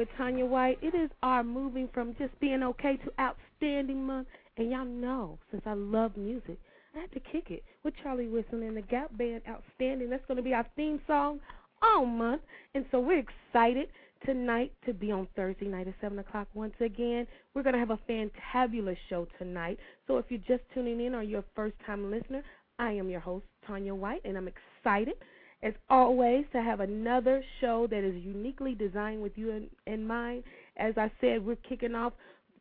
With 0.00 0.08
Tanya 0.16 0.46
White. 0.46 0.78
It 0.80 0.94
is 0.94 1.10
our 1.22 1.44
moving 1.44 1.86
from 1.92 2.16
just 2.18 2.32
being 2.40 2.62
okay 2.62 2.96
to 3.04 3.12
outstanding 3.20 4.02
month. 4.02 4.28
And 4.56 4.70
y'all 4.70 4.86
know, 4.86 5.38
since 5.50 5.62
I 5.66 5.74
love 5.74 6.16
music, 6.16 6.58
I 6.96 7.00
had 7.00 7.12
to 7.12 7.20
kick 7.20 7.50
it 7.50 7.62
with 7.84 7.92
Charlie 8.02 8.26
Wilson 8.26 8.62
and 8.62 8.78
the 8.78 8.80
Gap 8.80 9.10
Band 9.18 9.42
Outstanding. 9.46 10.08
That's 10.08 10.24
going 10.26 10.38
to 10.38 10.42
be 10.42 10.54
our 10.54 10.66
theme 10.74 11.02
song 11.06 11.38
all 11.82 12.06
month. 12.06 12.40
And 12.74 12.86
so 12.90 12.98
we're 12.98 13.22
excited 13.22 13.88
tonight 14.24 14.72
to 14.86 14.94
be 14.94 15.12
on 15.12 15.28
Thursday 15.36 15.66
night 15.66 15.86
at 15.86 15.94
7 16.00 16.18
o'clock 16.18 16.48
once 16.54 16.74
again. 16.80 17.26
We're 17.54 17.62
going 17.62 17.74
to 17.74 17.78
have 17.78 17.90
a 17.90 18.00
fantabulous 18.10 18.96
show 19.10 19.28
tonight. 19.38 19.78
So 20.06 20.16
if 20.16 20.24
you're 20.30 20.40
just 20.48 20.62
tuning 20.72 21.04
in 21.04 21.14
or 21.14 21.22
you're 21.22 21.40
a 21.40 21.54
first 21.54 21.74
time 21.84 22.10
listener, 22.10 22.42
I 22.78 22.92
am 22.92 23.10
your 23.10 23.20
host, 23.20 23.44
Tanya 23.66 23.94
White, 23.94 24.22
and 24.24 24.38
I'm 24.38 24.48
excited 24.48 25.16
as 25.62 25.74
always, 25.88 26.44
to 26.52 26.62
have 26.62 26.80
another 26.80 27.42
show 27.60 27.86
that 27.90 28.02
is 28.02 28.14
uniquely 28.22 28.74
designed 28.74 29.22
with 29.22 29.36
you 29.36 29.50
in, 29.50 29.66
in 29.86 30.06
mind. 30.06 30.44
As 30.76 30.94
I 30.96 31.10
said, 31.20 31.44
we're 31.44 31.56
kicking 31.56 31.94
off 31.94 32.12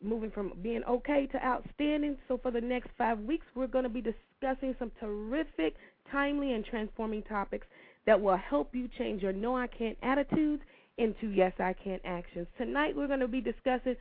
moving 0.02 0.32
from 0.32 0.54
being 0.62 0.84
okay 0.84 1.28
to 1.28 1.46
outstanding. 1.46 2.18
So, 2.28 2.38
for 2.38 2.52
the 2.52 2.62
next 2.62 2.90
five 2.98 3.20
weeks, 3.20 3.46
we're 3.56 3.68
going 3.68 3.84
to 3.84 3.90
be 3.90 4.02
discussing 4.02 4.76
some 4.80 4.92
terrific, 5.00 5.76
timely, 6.12 6.54
and 6.54 6.66
transforming 6.66 7.24
topics 7.24 7.68
that 8.06 8.20
will 8.20 8.38
help 8.38 8.76
you 8.76 8.90
change 8.98 9.22
your 9.22 9.34
no 9.34 9.56
I 9.56 9.68
can't 9.68 9.98
attitudes 10.02 10.64
into 10.98 11.28
yes 11.30 11.54
I 11.60 11.74
can 11.74 12.00
actions. 12.04 12.48
Tonight, 12.58 12.96
we're 12.96 13.08
going 13.08 13.20
to 13.22 13.28
be 13.28 13.42
discussing 13.42 13.96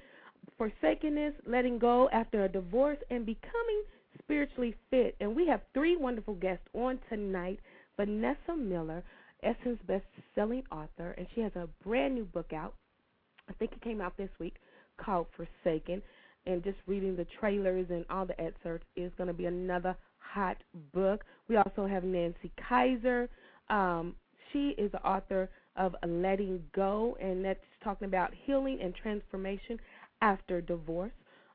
forsakenness, 0.56 1.35
letting 1.47 1.79
go 1.79 2.09
after 2.11 2.45
a 2.45 2.49
divorce, 2.49 2.99
and 3.11 3.25
becoming 3.25 3.83
spiritually 4.19 4.75
fit. 4.91 5.17
And 5.21 5.35
we 5.35 5.47
have 5.47 5.61
three 5.75 5.97
wonderful 5.97 6.35
guests 6.35 6.67
on 6.75 6.99
tonight. 7.09 7.61
Vanessa 7.99 8.55
Miller, 8.56 9.03
Essence 9.43 9.79
best-selling 9.87 10.62
author, 10.73 11.11
and 11.19 11.27
she 11.35 11.41
has 11.41 11.53
a 11.56 11.69
brand 11.85 12.15
new 12.15 12.25
book 12.25 12.53
out. 12.53 12.75
I 13.49 13.53
think 13.55 13.73
it 13.73 13.83
came 13.83 14.00
out 14.00 14.17
this 14.17 14.31
week 14.39 14.56
called 14.99 15.27
Forsaken. 15.37 16.03
and 16.47 16.65
just 16.65 16.79
reading 16.87 17.15
the 17.15 17.27
trailers 17.39 17.87
and 17.91 18.05
all 18.09 18.25
the 18.25 18.41
excerpts 18.41 18.87
is 18.97 19.12
going 19.19 19.29
to 19.29 19.35
be 19.35 19.47
another 19.47 19.95
hot 20.19 20.56
book. 20.95 21.25
We 21.49 21.56
also 21.56 21.87
have 21.87 22.05
Nancy 22.05 22.50
Kaiser. 22.69 23.29
Um, 23.69 24.15
she 24.53 24.71
is 24.79 24.91
the 24.93 25.03
author 25.06 25.50
of 25.77 25.95
Letting 26.06 26.62
Go, 26.75 27.17
and 27.21 27.45
that's 27.45 27.61
talking 27.85 28.06
about 28.06 28.33
healing 28.45 28.79
and 28.83 28.95
transformation 28.95 29.79
after 30.23 30.61
divorce. 30.61 31.12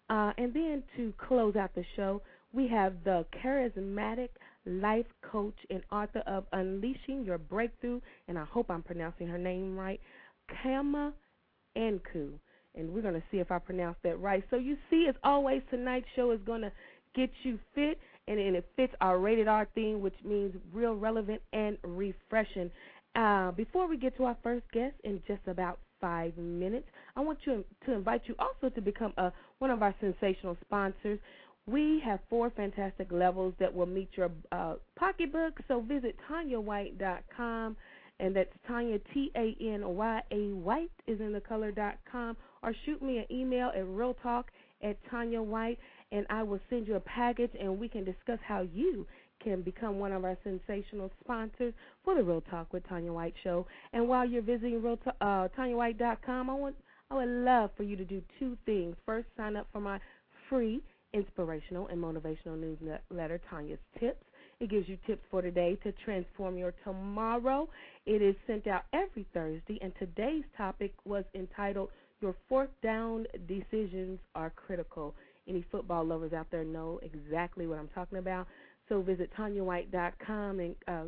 Uh, 0.10 0.31
and 0.38 0.54
then 0.54 0.84
to 0.95 1.13
close 1.18 1.56
out 1.56 1.74
the 1.74 1.86
show, 1.95 2.22
we 2.51 2.68
have 2.68 2.94
the 3.04 3.25
charismatic 3.44 4.30
life 4.65 5.06
coach 5.21 5.57
and 5.69 5.81
author 5.92 6.24
of 6.25 6.45
Unleashing 6.54 7.24
Your 7.25 7.38
Breakthrough, 7.38 8.00
and 8.27 8.38
I 8.38 8.45
hope 8.45 8.69
I'm 8.69 8.83
pronouncing 8.83 9.27
her 9.27 9.38
name 9.38 9.77
right, 9.77 10.00
Khama 10.62 11.13
Anku. 11.77 12.31
And 12.75 12.92
we're 12.92 13.01
going 13.01 13.13
to 13.13 13.24
see 13.31 13.38
if 13.38 13.51
I 13.51 13.60
pronounce 13.60 13.98
that 14.04 14.19
right. 14.19 14.44
So 14.50 14.56
you 14.56 14.77
see, 14.89 15.06
as 15.07 15.15
always, 15.24 15.62
tonight's 15.69 16.07
show 16.15 16.31
is 16.31 16.39
going 16.45 16.62
to 16.62 16.71
get 17.15 17.30
you 17.44 17.60
fit, 17.75 18.00
and, 18.27 18.39
and 18.39 18.56
it 18.56 18.65
fits 18.75 18.94
our 19.01 19.19
rated 19.19 19.48
R 19.48 19.68
theme, 19.75 20.01
which 20.01 20.15
means 20.25 20.56
real 20.74 20.95
relevant 20.95 21.42
and 21.51 21.77
refreshing. 21.83 22.71
Uh, 23.16 23.51
before 23.51 23.88
we 23.88 23.98
get 23.98 24.18
to 24.18 24.24
our 24.24 24.38
first 24.42 24.63
guest 24.71 24.95
in 25.04 25.21
just 25.27 25.42
about 25.45 25.77
five 26.01 26.36
minutes, 26.38 26.88
I 27.16 27.21
want 27.21 27.39
you 27.45 27.63
to 27.86 27.94
invite 27.94 28.24
you 28.25 28.36
also 28.39 28.74
to 28.74 28.81
become 28.81 29.13
a, 29.18 29.31
one 29.59 29.69
of 29.69 29.83
our 29.83 29.94
sensational 30.01 30.57
sponsors. 30.66 31.19
We 31.65 32.01
have 32.04 32.19
four 32.30 32.50
fantastic 32.50 33.12
levels 33.12 33.54
that 33.60 33.74
will 33.74 33.86
meet 33.86 34.10
your 34.15 34.31
uh, 34.51 34.75
pocketbook. 34.98 35.60
So 35.68 35.80
visit 35.80 36.18
TanyaWhite.com, 36.30 37.77
and 38.19 38.36
that's 38.36 38.54
Tanya 38.68 39.00
T 39.13 39.31
A 39.36 39.56
N 39.62 39.88
Y 39.88 40.21
A 40.31 40.54
White 40.54 40.92
is 41.07 41.21
in 41.21 41.31
the 41.31 41.39
color.com, 41.39 42.38
or 42.63 42.75
shoot 42.86 43.01
me 43.01 43.19
an 43.19 43.25
email 43.31 43.69
at 43.69 43.86
realtalk 43.86 44.45
at 44.83 44.98
Tanya 45.10 45.42
White, 45.42 45.80
and 46.12 46.25
I 46.30 46.44
will 46.44 46.60
send 46.69 46.86
you 46.86 46.95
a 46.95 47.00
package, 47.00 47.51
and 47.60 47.80
we 47.80 47.88
can 47.88 48.04
discuss 48.04 48.39
how 48.45 48.68
you 48.74 49.07
can 49.42 49.62
become 49.62 50.00
one 50.00 50.12
of 50.12 50.25
our 50.25 50.38
sensational 50.44 51.12
sponsors 51.24 51.74
for 52.04 52.16
the 52.16 52.24
Real 52.24 52.42
Talk 52.42 52.74
with 52.74 52.88
Tanya 52.88 53.13
White 53.13 53.36
show. 53.42 53.66
And 53.94 54.07
while 54.07 54.25
you're 54.25 54.42
visiting 54.42 54.81
Real 54.81 55.00
uh, 55.21 55.48
TanyaWhite.com, 55.57 56.50
I 56.50 56.54
want 56.54 56.75
I 57.09 57.16
would 57.16 57.30
love 57.30 57.69
for 57.77 57.83
you 57.83 57.95
to 57.95 58.06
do 58.06 58.21
two 58.39 58.57
things. 58.66 58.95
First, 59.06 59.27
sign 59.38 59.56
up 59.56 59.68
for 59.71 59.80
my 59.80 60.00
free 60.50 60.81
inspirational 61.13 61.88
and 61.88 62.01
motivational 62.01 62.60
newsletter, 62.60 63.39
Tanya's 63.50 63.80
Tips. 64.00 64.24
It 64.60 64.69
gives 64.69 64.88
you 64.88 64.98
tips 65.06 65.24
for 65.30 65.42
today 65.42 65.77
to 65.83 65.92
transform 66.06 66.57
your 66.57 66.74
tomorrow. 66.83 67.68
It 68.06 68.21
is 68.21 68.36
sent 68.48 68.68
out 68.68 68.83
every 68.94 69.25
Thursday, 69.33 69.80
and 69.81 69.94
today's 70.00 70.44
topic 70.57 70.94
was 71.06 71.24
entitled 71.36 71.89
Your 72.21 72.36
Fourth 72.48 72.69
Down 72.81 73.25
Decisions 73.48 74.19
Are 74.36 74.51
Critical. 74.51 75.13
Any 75.48 75.65
football 75.71 76.06
lovers 76.06 76.33
out 76.33 76.48
there 76.51 76.63
know 76.63 77.00
exactly 77.04 77.68
what 77.68 77.80
I'm 77.80 77.89
talking 77.89 78.19
about. 78.19 78.48
So 78.89 79.01
visit 79.01 79.30
TanyaWhite.com 79.38 80.59
and 80.59 80.75
uh, 80.88 81.04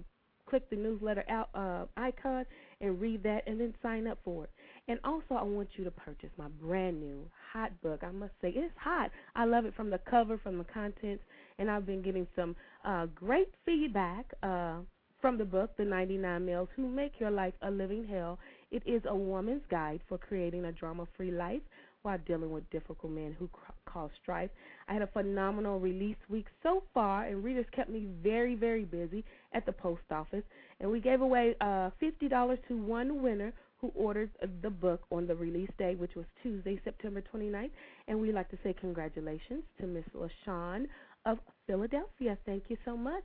click 0.50 0.70
the 0.70 0.76
newsletter 0.76 1.24
out 1.30 1.50
uh, 1.54 1.86
icon 1.98 2.46
and 2.82 3.00
read 3.00 3.24
that, 3.24 3.44
and 3.48 3.60
then 3.60 3.74
sign 3.82 4.08
up 4.08 4.18
for 4.24 4.46
it. 4.46 4.50
And 4.88 5.00
also, 5.04 5.34
I 5.34 5.44
want 5.44 5.70
you 5.78 5.84
to 5.84 5.92
purchase 5.92 6.30
my 6.38 6.48
brand 6.62 7.00
new 7.00 7.26
hot 7.52 7.72
book. 7.82 8.04
I 8.04 8.12
must 8.12 8.34
say, 8.42 8.54
it's 8.56 8.74
hot. 8.78 9.10
I 9.36 9.46
love 9.46 9.66
it 9.66 9.74
from 9.76 9.90
the 9.90 10.00
cover, 10.10 10.38
from 10.38 10.60
the 10.60 10.64
contents, 10.64 11.24
and 11.58 11.72
I've 11.72 11.88
been 11.88 12.04
getting 12.04 12.28
some 12.36 12.56
uh, 12.84 13.08
great 13.08 13.50
feedback 13.66 14.26
uh, 14.44 14.76
from 15.22 15.40
the 15.40 15.46
book, 15.46 15.76
The 15.78 15.86
99 15.86 16.46
Males 16.46 16.70
Who 16.76 16.88
Make 16.88 17.14
Your 17.20 17.32
Life 17.32 17.56
a 17.64 17.72
Living 17.72 18.06
Hell. 18.08 18.38
It 18.70 18.84
is 18.86 19.02
a 19.08 19.16
woman's 19.16 19.64
guide 19.72 20.02
for 20.08 20.20
creating 20.20 20.66
a 20.66 20.72
drama 20.72 21.08
free 21.18 21.32
life 21.32 21.62
while 22.04 22.20
dealing 22.28 22.52
with 22.52 22.70
difficult 22.70 23.12
men 23.12 23.36
who 23.40 23.50
cause 23.88 24.12
strife. 24.22 24.52
I 24.88 24.94
had 24.94 25.02
a 25.02 25.08
phenomenal 25.08 25.80
release 25.80 26.18
week 26.30 26.46
so 26.62 26.84
far, 26.94 27.24
and 27.24 27.44
readers 27.44 27.66
kept 27.76 27.90
me 27.90 28.08
very, 28.22 28.54
very 28.54 28.86
busy 28.86 29.26
at 29.54 29.66
the 29.66 29.72
post 29.72 30.04
office. 30.12 30.44
And 30.80 30.92
we 30.92 31.00
gave 31.00 31.22
away 31.22 31.56
uh, 31.60 31.90
$50 32.00 32.58
to 32.68 32.78
one 32.78 33.24
winner 33.24 33.52
who 33.82 33.92
ordered 33.96 34.32
the 34.62 34.70
book 34.70 35.02
on 35.12 35.28
the 35.28 35.36
release 35.36 35.70
day, 35.78 35.96
which 35.96 36.16
was 36.16 36.26
Tuesday, 36.42 36.80
September 36.84 37.22
29th. 37.34 37.72
And 38.08 38.20
we'd 38.20 38.34
like 38.34 38.50
to 38.50 38.58
say 38.64 38.74
congratulations 38.80 39.64
to 39.80 39.88
Miss 39.88 40.06
LaShawn 40.16 40.86
of 41.26 41.40
Philadelphia. 41.68 42.38
Thank 42.46 42.64
you 42.70 42.78
so 42.86 42.96
much. 42.96 43.24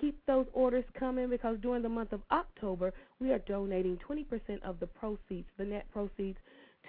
Keep 0.00 0.24
those 0.26 0.46
orders 0.52 0.84
coming 0.98 1.28
because 1.28 1.58
during 1.60 1.82
the 1.82 1.88
month 1.88 2.12
of 2.12 2.22
October, 2.30 2.92
we 3.20 3.32
are 3.32 3.40
donating 3.40 3.98
20% 4.08 4.62
of 4.62 4.80
the 4.80 4.86
proceeds, 4.86 5.48
the 5.58 5.64
net 5.64 5.86
proceeds, 5.92 6.38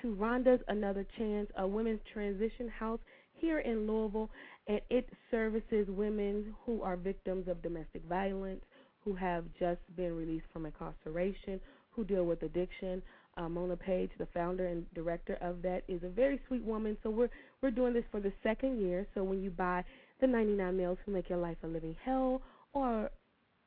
to 0.01 0.15
Rhonda's 0.15 0.61
Another 0.67 1.05
Chance, 1.17 1.49
a 1.57 1.67
women's 1.67 1.99
transition 2.13 2.69
house 2.69 2.99
here 3.33 3.59
in 3.59 3.87
Louisville, 3.87 4.29
and 4.67 4.79
it 4.89 5.09
services 5.29 5.87
women 5.89 6.53
who 6.65 6.81
are 6.81 6.95
victims 6.95 7.47
of 7.47 7.61
domestic 7.61 8.03
violence, 8.05 8.61
who 9.03 9.15
have 9.15 9.45
just 9.59 9.81
been 9.95 10.15
released 10.15 10.45
from 10.53 10.65
incarceration, 10.65 11.59
who 11.95 12.03
deal 12.03 12.25
with 12.25 12.43
addiction. 12.43 13.01
Uh, 13.37 13.47
Mona 13.47 13.77
Page, 13.77 14.11
the 14.17 14.27
founder 14.33 14.67
and 14.67 14.85
director 14.93 15.37
of 15.41 15.61
that, 15.61 15.83
is 15.87 16.03
a 16.03 16.09
very 16.09 16.39
sweet 16.47 16.63
woman. 16.63 16.97
So 17.01 17.09
we're 17.09 17.29
we're 17.61 17.71
doing 17.71 17.93
this 17.93 18.03
for 18.11 18.19
the 18.19 18.33
second 18.43 18.79
year. 18.81 19.07
So 19.15 19.23
when 19.23 19.41
you 19.41 19.49
buy 19.49 19.83
the 20.19 20.27
99 20.27 20.75
Males 20.75 20.97
Who 21.05 21.13
Make 21.13 21.29
Your 21.29 21.39
Life 21.39 21.57
a 21.63 21.67
Living 21.67 21.95
Hell 22.03 22.41
or 22.73 23.09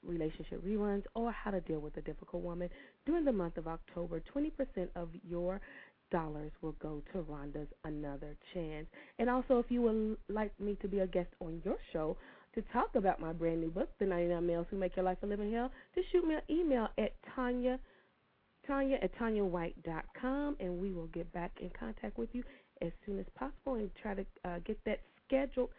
relationship 0.06 0.64
reruns 0.64 1.02
or 1.14 1.32
how 1.32 1.50
to 1.50 1.60
deal 1.62 1.80
with 1.80 1.96
a 1.96 2.02
difficult 2.02 2.42
woman 2.42 2.68
during 3.06 3.24
the 3.24 3.32
month 3.32 3.56
of 3.56 3.66
October, 3.66 4.22
20% 4.34 4.50
of 4.96 5.08
your 5.26 5.60
dollars 6.10 6.52
will 6.62 6.76
go 6.80 7.02
to 7.12 7.18
Rhonda's 7.22 7.68
Another 7.84 8.36
Chance. 8.52 8.86
And 9.18 9.28
also, 9.28 9.58
if 9.58 9.66
you 9.68 9.82
would 9.82 10.16
like 10.28 10.52
me 10.60 10.76
to 10.82 10.88
be 10.88 11.00
a 11.00 11.06
guest 11.06 11.28
on 11.40 11.60
your 11.64 11.76
show 11.92 12.16
to 12.54 12.62
talk 12.72 12.94
about 12.94 13.20
my 13.20 13.32
brand 13.32 13.60
new 13.60 13.70
book, 13.70 13.88
The 13.98 14.06
99 14.06 14.46
Males 14.46 14.66
Who 14.70 14.76
Make 14.76 14.94
Your 14.96 15.04
Life 15.04 15.18
a 15.22 15.26
Living 15.26 15.52
Hell, 15.52 15.70
just 15.94 16.10
shoot 16.12 16.24
me 16.26 16.34
an 16.34 16.42
email 16.48 16.88
at 16.98 17.14
Tanya 17.34 17.78
Tanya 18.66 18.98
at 19.02 19.16
TanyaWhite.com, 19.18 20.56
and 20.60 20.78
we 20.80 20.92
will 20.92 21.06
get 21.08 21.32
back 21.32 21.52
in 21.60 21.70
contact 21.78 22.18
with 22.18 22.28
you 22.32 22.42
as 22.82 22.92
soon 23.06 23.18
as 23.18 23.26
possible 23.38 23.74
and 23.74 23.90
try 24.00 24.14
to 24.14 24.24
uh, 24.44 24.58
get 24.64 24.78
that 24.84 25.00
scheduled 25.26 25.70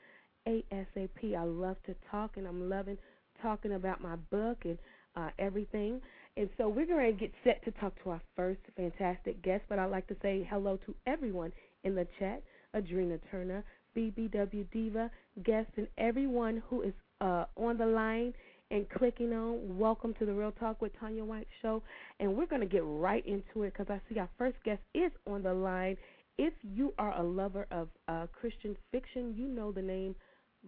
ASAP. 0.47 1.35
I 1.37 1.43
love 1.43 1.77
to 1.85 1.95
talk, 2.11 2.37
and 2.37 2.47
I'm 2.47 2.69
loving 2.69 2.97
talking 3.41 3.73
about 3.73 4.01
my 4.01 4.15
book 4.15 4.59
and 4.63 4.77
uh, 5.15 5.29
everything. 5.39 6.01
And 6.37 6.49
so 6.57 6.67
we're 6.67 6.85
going 6.85 7.13
to 7.13 7.19
get 7.19 7.31
set 7.43 7.63
to 7.65 7.71
talk 7.71 7.93
to 8.03 8.11
our 8.11 8.21
first 8.35 8.59
fantastic 8.75 9.41
guest, 9.41 9.63
but 9.69 9.79
I'd 9.79 9.91
like 9.91 10.07
to 10.07 10.15
say 10.21 10.47
hello 10.49 10.77
to 10.85 10.95
everyone 11.07 11.51
in 11.83 11.95
the 11.95 12.07
chat 12.19 12.43
Adrena 12.75 13.19
Turner, 13.31 13.63
BBW 13.95 14.69
Diva, 14.71 15.09
guests, 15.43 15.71
and 15.77 15.87
everyone 15.97 16.61
who 16.69 16.81
is 16.81 16.93
uh, 17.21 17.45
on 17.55 17.77
the 17.77 17.85
line 17.85 18.33
and 18.71 18.89
clicking 18.89 19.31
on. 19.33 19.77
Welcome 19.77 20.13
to 20.19 20.25
the 20.25 20.33
Real 20.33 20.51
Talk 20.51 20.81
with 20.81 20.97
Tanya 20.99 21.23
White 21.23 21.47
show. 21.61 21.83
And 22.19 22.35
we're 22.35 22.47
going 22.47 22.61
to 22.61 22.67
get 22.67 22.83
right 22.83 23.25
into 23.25 23.63
it 23.63 23.73
because 23.73 23.87
I 23.89 24.01
see 24.09 24.19
our 24.19 24.29
first 24.37 24.57
guest 24.63 24.81
is 24.93 25.11
on 25.27 25.43
the 25.43 25.53
line. 25.53 25.97
If 26.37 26.53
you 26.63 26.93
are 26.97 27.17
a 27.17 27.23
lover 27.23 27.67
of 27.71 27.89
uh, 28.07 28.27
Christian 28.39 28.75
fiction, 28.91 29.33
you 29.37 29.47
know 29.47 29.71
the 29.71 29.81
name 29.81 30.15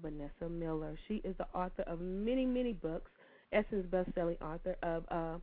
Vanessa 0.02 0.48
Miller. 0.50 0.98
She 1.08 1.16
is 1.24 1.36
the 1.38 1.48
author 1.54 1.82
of 1.84 2.00
many, 2.00 2.46
many 2.46 2.74
books, 2.74 3.10
Essence 3.52 3.86
best-selling 3.90 4.38
author 4.42 4.76
of 4.84 5.04
uh, 5.10 5.38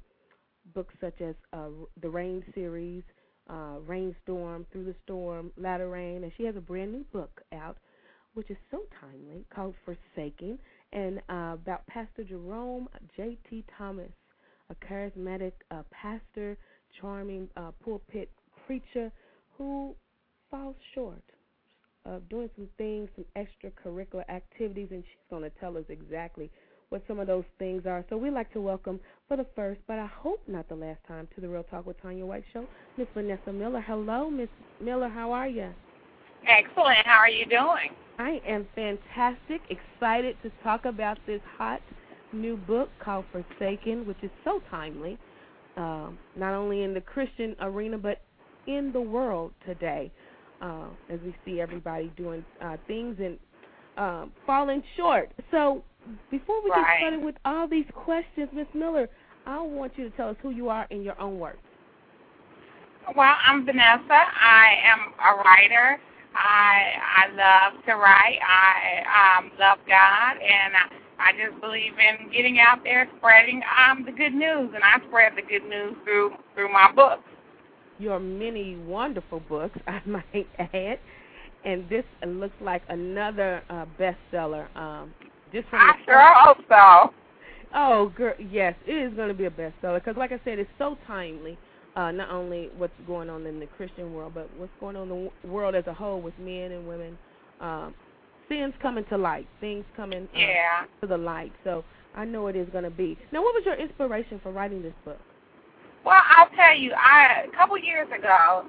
books 0.75 0.95
such 1.01 1.21
as 1.21 1.35
uh, 1.53 1.69
the 2.01 2.09
Rain 2.09 2.45
series, 2.55 3.03
uh, 3.51 3.79
Rainstorm, 3.85 4.65
Through 4.73 4.85
the 4.85 4.95
Storm, 5.05 5.51
Latter 5.57 5.89
Rain, 5.89 6.23
and 6.23 6.33
she 6.37 6.45
has 6.45 6.57
a 6.57 6.61
brand 6.61 6.93
new 6.93 7.05
book 7.13 7.43
out, 7.53 7.79
which 8.35 8.51
is 8.51 8.57
so 8.71 8.83
timely, 9.01 9.45
called 9.55 9.75
Forsaken 9.85 10.59
and 10.95 11.19
uh, 11.29 11.55
about 11.55 11.87
Pastor 11.87 12.25
Jerome 12.25 12.89
J.T. 13.17 13.65
Thomas, 13.77 14.11
a 14.71 14.75
charismatic 14.87 15.53
uh, 15.71 15.83
pastor, 15.91 16.57
charming 17.01 17.49
uh, 17.57 17.73
pulpit 17.85 18.31
preacher 18.67 19.11
who 19.59 19.95
falls 20.51 20.77
short 20.95 21.23
of 22.07 22.29
doing 22.29 22.49
some 22.57 22.69
things, 22.79 23.09
some 23.17 23.25
extracurricular 23.37 24.29
activities, 24.29 24.89
and 24.91 25.03
she's 25.05 25.31
going 25.31 25.43
to 25.43 25.51
tell 25.59 25.77
us 25.77 25.85
exactly 25.89 26.51
what 26.91 27.03
some 27.09 27.19
of 27.19 27.27
those 27.27 27.45
things 27.59 27.87
are. 27.87 28.05
So 28.09 28.17
we'd 28.17 28.33
like 28.33 28.53
to 28.53 28.61
welcome 28.61 29.01
for 29.27 29.37
the 29.37 29.47
first, 29.57 29.81
but 29.89 29.99
I 29.99 30.07
hope 30.07 30.43
not 30.47 30.69
the 30.69 30.75
last 30.75 31.01
time, 31.09 31.27
to 31.35 31.41
the 31.41 31.49
Real 31.49 31.65
Talk 31.65 31.87
with 31.87 32.01
Tanya 32.01 32.27
White 32.27 32.45
show, 32.53 32.67
Miss 32.97 33.09
Vanessa 33.15 33.53
Miller. 33.53 33.81
Hello, 33.81 34.31
Miss 34.31 34.51
Miller. 34.81 35.09
How 35.09 35.33
are 35.33 35.49
you? 35.49 35.71
Excellent. 36.47 37.07
How 37.07 37.19
are 37.19 37.29
you 37.29 37.47
doing? 37.47 37.91
I 38.19 38.41
am 38.47 38.67
fantastic, 38.75 39.61
excited 39.71 40.37
to 40.43 40.51
talk 40.63 40.85
about 40.85 41.19
this 41.27 41.41
hot 41.57 41.81
new 42.33 42.57
book 42.57 42.91
called 43.03 43.25
Forsaken, 43.33 44.07
which 44.07 44.19
is 44.23 44.31
so 44.45 44.61
timely, 44.71 45.19
uh, 45.77 46.11
not 46.37 46.55
only 46.55 46.83
in 46.83 46.95
the 46.95 47.01
Christian 47.01 47.57
arena, 47.61 47.99
but 47.99 48.21
in 48.67 48.93
the 48.93 49.01
world 49.01 49.53
today, 49.67 50.13
uh, 50.61 50.87
as 51.11 51.19
we 51.25 51.35
see 51.45 51.61
everybody 51.61 52.13
doing 52.17 52.45
uh, 52.63 52.77
things 52.87 53.17
and 53.21 53.39
uh, 53.97 54.27
falling 54.47 54.83
short. 54.97 55.31
So, 55.51 55.83
before 56.31 56.63
we 56.63 56.71
right. 56.71 56.81
get 56.81 56.99
started 56.99 57.25
with 57.25 57.37
all 57.45 57.67
these 57.67 57.87
questions, 57.95 58.49
Miss 58.53 58.67
Miller, 58.75 59.09
I 59.47 59.61
want 59.61 59.93
you 59.97 60.09
to 60.09 60.17
tell 60.17 60.29
us 60.29 60.37
who 60.43 60.51
you 60.51 60.69
are 60.69 60.87
in 60.91 61.03
your 61.03 61.19
own 61.21 61.39
words. 61.39 61.59
Well, 63.17 63.35
I'm 63.47 63.65
Vanessa. 63.67 64.03
I 64.11 64.77
am 64.85 65.13
a 65.19 65.43
writer 65.43 66.01
I 66.35 66.93
I 67.17 67.29
love 67.35 67.85
to 67.87 67.95
write. 67.95 68.39
I 68.43 69.39
um, 69.39 69.51
love 69.59 69.79
God, 69.87 70.37
and 70.37 70.75
I, 70.75 70.89
I 71.19 71.33
just 71.33 71.61
believe 71.61 71.93
in 71.99 72.31
getting 72.33 72.59
out 72.59 72.83
there, 72.85 73.09
spreading 73.19 73.63
um, 73.79 74.05
the 74.05 74.13
good 74.13 74.35
news, 74.35 74.71
and 74.75 74.83
I 74.83 74.99
spread 75.09 75.33
the 75.37 75.43
good 75.43 75.69
news 75.69 75.95
through 76.05 76.33
through 76.55 76.73
my 76.73 76.91
books. 76.93 77.23
Your 77.99 78.19
many 78.19 78.77
wonderful 78.77 79.41
books, 79.41 79.79
I 79.87 80.01
might 80.07 80.49
add, 80.59 80.99
and 81.65 81.89
this 81.89 82.05
looks 82.27 82.57
like 82.61 82.83
another 82.89 83.63
uh, 83.71 83.87
bestseller. 83.99 84.75
Um, 84.77 85.15
just 85.53 85.69
from 85.69 85.81
I 85.81 85.93
the 85.99 86.05
sure 86.05 86.35
hope 86.35 86.59
so. 86.69 87.15
Oh, 87.77 88.13
girl, 88.17 88.35
yes, 88.39 88.75
it 88.87 88.93
is 88.93 89.15
going 89.15 89.29
to 89.29 89.35
be 89.35 89.47
a 89.47 89.51
bestseller 89.51 90.03
because, 90.03 90.17
like 90.17 90.31
I 90.31 90.41
said, 90.45 90.59
it's 90.59 90.71
so 90.79 90.97
timely. 91.07 91.59
Uh, 91.97 92.11
not 92.11 92.29
only 92.31 92.71
what's 92.77 92.93
going 93.07 93.31
on 93.31 93.47
in 93.47 93.61
the 93.61 93.67
Christian 93.67 94.13
world, 94.13 94.33
but 94.35 94.49
what's 94.59 94.73
going 94.81 94.97
on 94.97 95.11
in 95.11 95.31
the 95.43 95.49
world 95.49 95.77
as 95.77 95.87
a 95.87 95.95
whole 95.95 96.21
with 96.21 96.37
men 96.41 96.73
and 96.73 96.89
women. 96.89 97.17
Um, 97.61 97.95
sins 98.49 98.75
coming 98.83 99.05
to 99.11 99.17
light, 99.17 99.47
things 99.61 99.85
coming 99.97 100.29
uh, 100.35 100.39
Yeah. 100.39 100.85
to 101.01 101.07
the 101.07 101.17
light. 101.17 101.53
So 101.63 101.85
I 102.17 102.25
know 102.25 102.49
it 102.49 102.57
is 102.57 102.69
going 102.71 102.85
to 102.85 102.91
be. 102.91 103.17
Now, 103.33 103.43
what 103.43 103.55
was 103.55 103.65
your 103.65 103.77
inspiration 103.77 104.41
for 104.43 104.51
writing 104.53 104.83
this 104.83 104.93
book? 105.05 105.19
Well, 106.05 106.21
I'll 106.37 106.51
tell 106.57 106.77
you, 106.77 106.93
I 106.93 107.45
a 107.53 107.57
couple 107.57 107.79
years 107.79 108.09
ago, 108.09 108.67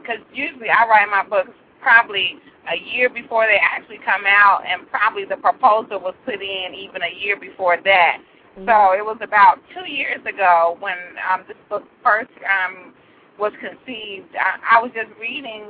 because 0.00 0.18
usually 0.34 0.68
I 0.68 0.86
write 0.86 1.08
my 1.08 1.24
books 1.26 1.50
probably 1.80 2.36
a 2.70 2.76
year 2.94 3.08
before 3.08 3.46
they 3.46 3.58
actually 3.62 3.98
come 4.04 4.24
out, 4.26 4.62
and 4.66 4.88
probably 4.90 5.24
the 5.24 5.36
proposal 5.36 6.00
was 6.00 6.14
put 6.24 6.42
in 6.42 6.74
even 6.74 7.00
a 7.02 7.14
year 7.18 7.38
before 7.38 7.78
that. 7.84 8.18
So 8.64 8.96
it 8.96 9.04
was 9.04 9.18
about 9.20 9.58
two 9.74 9.84
years 9.84 10.24
ago 10.24 10.78
when 10.80 10.96
um, 11.30 11.44
this 11.46 11.58
book 11.68 11.84
first 12.02 12.30
um, 12.40 12.94
was 13.38 13.52
conceived. 13.60 14.32
I, 14.32 14.78
I 14.78 14.82
was 14.82 14.90
just 14.94 15.12
reading 15.20 15.68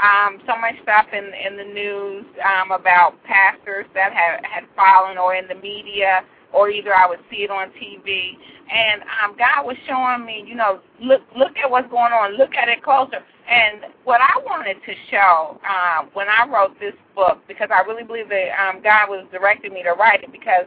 um, 0.00 0.40
so 0.48 0.56
much 0.56 0.72
stuff 0.82 1.04
in 1.12 1.20
in 1.20 1.58
the 1.58 1.68
news 1.68 2.24
um, 2.40 2.72
about 2.72 3.22
pastors 3.24 3.84
that 3.92 4.14
had 4.14 4.40
had 4.42 4.64
fallen, 4.74 5.18
or 5.18 5.34
in 5.34 5.46
the 5.48 5.54
media, 5.56 6.24
or 6.54 6.70
either 6.70 6.96
I 6.96 7.06
would 7.06 7.20
see 7.30 7.44
it 7.44 7.50
on 7.50 7.68
TV. 7.76 8.32
And 8.72 9.02
um, 9.20 9.36
God 9.36 9.66
was 9.66 9.76
showing 9.86 10.24
me, 10.24 10.44
you 10.48 10.54
know, 10.54 10.80
look 11.02 11.20
look 11.36 11.52
at 11.62 11.70
what's 11.70 11.90
going 11.90 12.14
on, 12.14 12.38
look 12.38 12.54
at 12.54 12.68
it 12.68 12.82
closer. 12.82 13.20
And 13.46 13.92
what 14.04 14.22
I 14.22 14.40
wanted 14.46 14.80
to 14.86 14.94
show 15.10 15.60
uh, 15.60 16.06
when 16.14 16.28
I 16.30 16.48
wrote 16.48 16.80
this 16.80 16.94
book, 17.14 17.44
because 17.46 17.68
I 17.70 17.84
really 17.86 18.02
believe 18.02 18.30
that 18.30 18.48
um, 18.56 18.82
God 18.82 19.10
was 19.10 19.26
directing 19.30 19.74
me 19.74 19.82
to 19.82 19.92
write 19.92 20.24
it, 20.24 20.32
because 20.32 20.64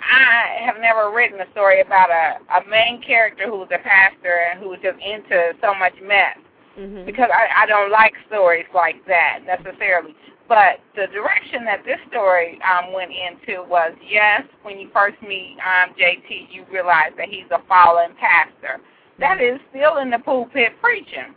I 0.00 0.64
have 0.64 0.76
never 0.80 1.10
written 1.10 1.40
a 1.40 1.50
story 1.52 1.80
about 1.80 2.10
a, 2.10 2.38
a 2.54 2.68
main 2.68 3.02
character 3.02 3.46
who 3.46 3.58
was 3.58 3.68
a 3.72 3.78
pastor 3.78 4.40
and 4.50 4.60
who 4.60 4.68
was 4.68 4.78
just 4.82 4.98
into 5.00 5.52
so 5.60 5.74
much 5.74 5.94
mess 6.02 6.36
Mm-hmm. 6.78 7.06
because 7.06 7.28
I, 7.34 7.64
I 7.64 7.66
don't 7.66 7.90
like 7.90 8.12
stories 8.28 8.66
like 8.72 9.04
that 9.08 9.40
necessarily. 9.44 10.14
But 10.48 10.78
the 10.94 11.08
direction 11.08 11.64
that 11.64 11.84
this 11.84 11.98
story 12.08 12.58
um, 12.62 12.92
went 12.92 13.10
into 13.10 13.64
was 13.68 13.92
yes, 14.08 14.42
when 14.62 14.78
you 14.78 14.88
first 14.92 15.20
meet 15.20 15.56
um, 15.58 15.92
JT, 15.98 16.46
you 16.50 16.64
realize 16.72 17.10
that 17.16 17.28
he's 17.28 17.50
a 17.50 17.58
fallen 17.66 18.12
pastor. 18.14 18.80
That 19.18 19.42
is 19.42 19.58
still 19.70 19.98
in 19.98 20.10
the 20.10 20.20
pulpit 20.20 20.72
preaching. 20.80 21.34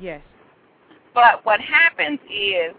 Yes. 0.00 0.22
But 1.12 1.44
what 1.44 1.60
happens 1.60 2.18
is 2.24 2.74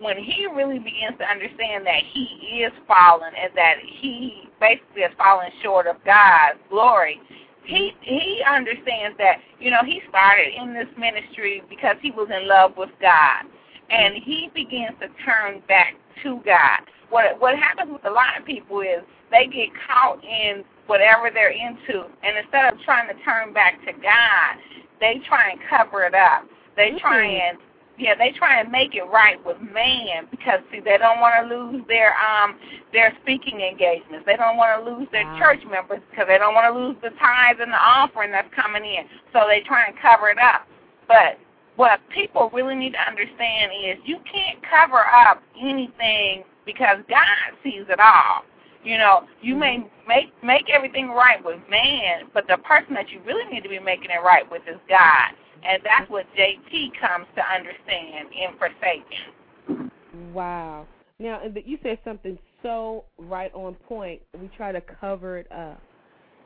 when 0.00 0.16
he 0.16 0.46
really 0.46 0.78
begins 0.78 1.18
to 1.18 1.24
understand 1.28 1.86
that 1.86 2.02
he 2.12 2.62
is 2.62 2.72
fallen 2.86 3.32
and 3.40 3.52
that 3.56 3.76
he 3.82 4.48
basically 4.60 5.02
has 5.02 5.12
fallen 5.16 5.50
short 5.62 5.86
of 5.86 5.96
God's 6.04 6.58
glory, 6.70 7.20
he 7.64 7.92
he 8.02 8.42
understands 8.48 9.16
that 9.18 9.38
you 9.60 9.70
know 9.70 9.82
he 9.84 10.00
started 10.08 10.48
in 10.56 10.72
this 10.72 10.88
ministry 10.96 11.62
because 11.68 11.96
he 12.00 12.10
was 12.10 12.28
in 12.34 12.48
love 12.48 12.72
with 12.76 12.90
God, 13.00 13.44
and 13.90 14.14
he 14.14 14.50
begins 14.54 14.96
to 15.00 15.08
turn 15.24 15.62
back 15.68 15.94
to 16.22 16.40
God. 16.44 16.80
What 17.10 17.40
what 17.40 17.56
happens 17.58 17.92
with 17.92 18.04
a 18.04 18.10
lot 18.10 18.38
of 18.38 18.46
people 18.46 18.80
is 18.80 19.02
they 19.30 19.46
get 19.46 19.68
caught 19.86 20.22
in 20.24 20.64
whatever 20.86 21.30
they're 21.32 21.50
into, 21.50 22.06
and 22.22 22.38
instead 22.38 22.72
of 22.72 22.80
trying 22.82 23.08
to 23.08 23.22
turn 23.22 23.52
back 23.52 23.78
to 23.84 23.92
God, 23.92 24.56
they 25.00 25.20
try 25.28 25.50
and 25.50 25.60
cover 25.68 26.04
it 26.04 26.14
up. 26.14 26.46
They 26.76 26.92
try 26.98 27.26
Mhm. 27.26 27.50
and 27.50 27.58
yeah, 27.98 28.14
they 28.16 28.30
try 28.30 28.60
and 28.60 28.70
make 28.70 28.94
it 28.94 29.02
right 29.12 29.44
with 29.44 29.60
man 29.60 30.28
because 30.30 30.60
see 30.70 30.80
they 30.80 30.98
don't 30.98 31.20
want 31.20 31.34
to 31.42 31.54
lose 31.54 31.82
their 31.88 32.14
um 32.18 32.56
their 32.92 33.12
speaking 33.22 33.60
engagements. 33.60 34.24
They 34.24 34.36
don't 34.36 34.56
want 34.56 34.84
to 34.84 34.90
lose 34.90 35.08
their 35.12 35.24
Wow. 35.24 35.38
church 35.38 35.60
members 35.70 36.00
because 36.10 36.26
they 36.28 36.38
don't 36.38 36.54
want 36.54 36.72
to 36.72 36.78
lose 36.78 36.96
the 37.02 37.10
tithes 37.18 37.58
and 37.60 37.72
the 37.72 37.76
offering 37.76 38.30
that's 38.30 38.52
coming 38.54 38.84
in. 38.84 39.04
So 39.32 39.46
they 39.48 39.60
try 39.60 39.86
and 39.86 39.94
cover 39.98 40.28
it 40.30 40.38
up. 40.38 40.66
But 41.08 41.38
what 41.76 42.00
people 42.10 42.50
really 42.52 42.74
need 42.74 42.92
to 42.92 43.00
understand 43.08 43.72
is 43.84 43.98
you 44.04 44.18
can't 44.30 44.58
cover 44.62 45.04
up 45.06 45.42
anything 45.60 46.44
because 46.66 46.98
God 47.08 47.54
sees 47.62 47.84
it 47.88 48.00
all. 48.00 48.42
You 48.84 48.96
know, 48.96 49.26
you 49.42 49.56
may 49.56 49.86
make 50.06 50.32
make 50.42 50.70
everything 50.70 51.08
right 51.10 51.44
with 51.44 51.58
man, 51.68 52.30
but 52.32 52.46
the 52.48 52.58
person 52.58 52.94
that 52.94 53.10
you 53.10 53.20
really 53.26 53.44
need 53.52 53.62
to 53.64 53.68
be 53.68 53.78
making 53.80 54.10
it 54.10 54.22
right 54.24 54.48
with 54.50 54.62
is 54.68 54.78
God. 54.88 55.34
And 55.66 55.82
that's 55.84 56.10
what 56.10 56.26
JT 56.36 56.90
comes 57.00 57.26
to 57.34 57.42
understand 57.52 58.28
in 58.32 58.56
Forsaken. 58.58 59.90
Wow. 60.32 60.86
Now, 61.18 61.40
you 61.64 61.78
said 61.82 61.98
something 62.04 62.38
so 62.62 63.04
right 63.18 63.52
on 63.54 63.74
point. 63.74 64.20
We 64.40 64.48
try 64.56 64.72
to 64.72 64.80
cover 64.80 65.38
it 65.38 65.50
up, 65.50 65.82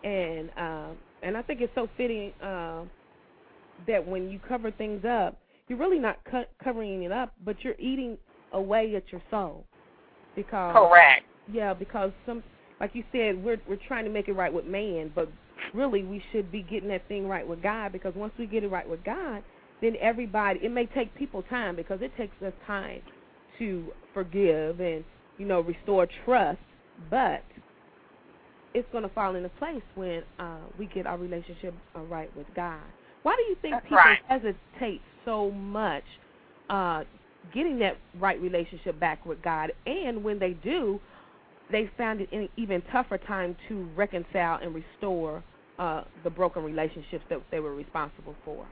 and 0.03 0.51
um, 0.57 0.97
and 1.23 1.37
I 1.37 1.43
think 1.43 1.61
it's 1.61 1.75
so 1.75 1.89
fitting 1.97 2.33
um, 2.43 2.91
that 3.87 4.07
when 4.07 4.31
you 4.31 4.39
cover 4.39 4.71
things 4.71 5.05
up, 5.05 5.37
you're 5.69 5.79
really 5.79 5.99
not 5.99 6.19
co- 6.31 6.47
covering 6.63 7.03
it 7.03 7.13
up, 7.13 7.35
but 7.45 7.63
you're 7.63 7.79
eating 7.79 8.17
away 8.53 8.95
at 8.97 9.11
your 9.13 9.23
soul. 9.31 9.65
Because 10.35 10.75
Correct. 10.75 11.25
yeah, 11.53 11.75
because 11.75 12.11
some, 12.25 12.43
like 12.81 12.95
you 12.95 13.05
said, 13.13 13.43
we're 13.43 13.61
we're 13.69 13.77
trying 13.89 14.05
to 14.05 14.11
make 14.11 14.29
it 14.29 14.33
right 14.33 14.53
with 14.53 14.65
man, 14.65 15.13
but 15.15 15.31
really 15.75 16.05
we 16.05 16.23
should 16.33 16.51
be 16.51 16.63
getting 16.63 16.89
that 16.89 17.07
thing 17.09 17.29
right 17.29 17.47
with 17.47 17.63
God. 17.63 17.93
Because 17.93 18.15
once 18.15 18.33
we 18.39 18.47
get 18.47 18.65
it 18.65 18.69
right 18.69 18.89
with 18.89 19.05
God, 19.05 19.43
then 19.81 19.95
everybody. 20.01 20.61
It 20.63 20.71
may 20.71 20.87
take 20.87 21.15
people 21.15 21.43
time 21.43 21.77
because 21.77 22.01
it 22.03 22.13
takes 22.17 22.35
us 22.45 22.53
time 22.67 23.01
to 23.59 23.87
forgive 24.15 24.81
and 24.81 25.05
you 25.39 25.47
know 25.47 25.61
restore 25.61 26.07
trust, 26.25 26.59
but 27.11 27.43
it's 28.75 28.89
going 28.93 29.03
to 29.03 29.11
fall 29.11 29.35
into 29.35 29.49
place 29.51 29.83
when 29.95 30.23
uh, 30.39 30.59
we 30.79 30.87
get 30.87 31.07
our 31.07 31.19
relationship 31.19 31.75
uh, 31.95 32.01
right 32.01 32.35
with 32.37 32.47
God. 32.55 32.81
Why 33.23 33.37
do 33.37 33.43
you 33.43 33.57
think 33.61 33.75
That's 33.75 33.85
people 33.85 33.99
right. 33.99 34.19
hesitate 34.29 35.01
so 35.25 35.51
much 35.51 36.05
uh, 36.71 37.05
getting 37.55 37.79
that 37.81 37.99
right 38.19 38.41
relationship 38.41 38.99
back 38.99 39.25
with 39.27 39.43
God? 39.43 39.73
And 39.87 40.25
when 40.25 40.39
they 40.39 40.53
do, 40.65 41.01
they 41.71 41.91
found 41.97 42.21
it 42.21 42.33
an 42.33 42.49
even 42.57 42.83
tougher 42.93 43.19
time 43.19 43.57
to 43.69 43.89
reconcile 43.97 44.59
and 44.63 44.75
restore 44.75 45.43
uh, 45.79 46.05
the 46.25 46.31
broken 46.31 46.63
relationships 46.63 47.25
that 47.31 47.41
they 47.51 47.61
were 47.61 47.75
responsible 47.75 48.35
for. 48.45 48.67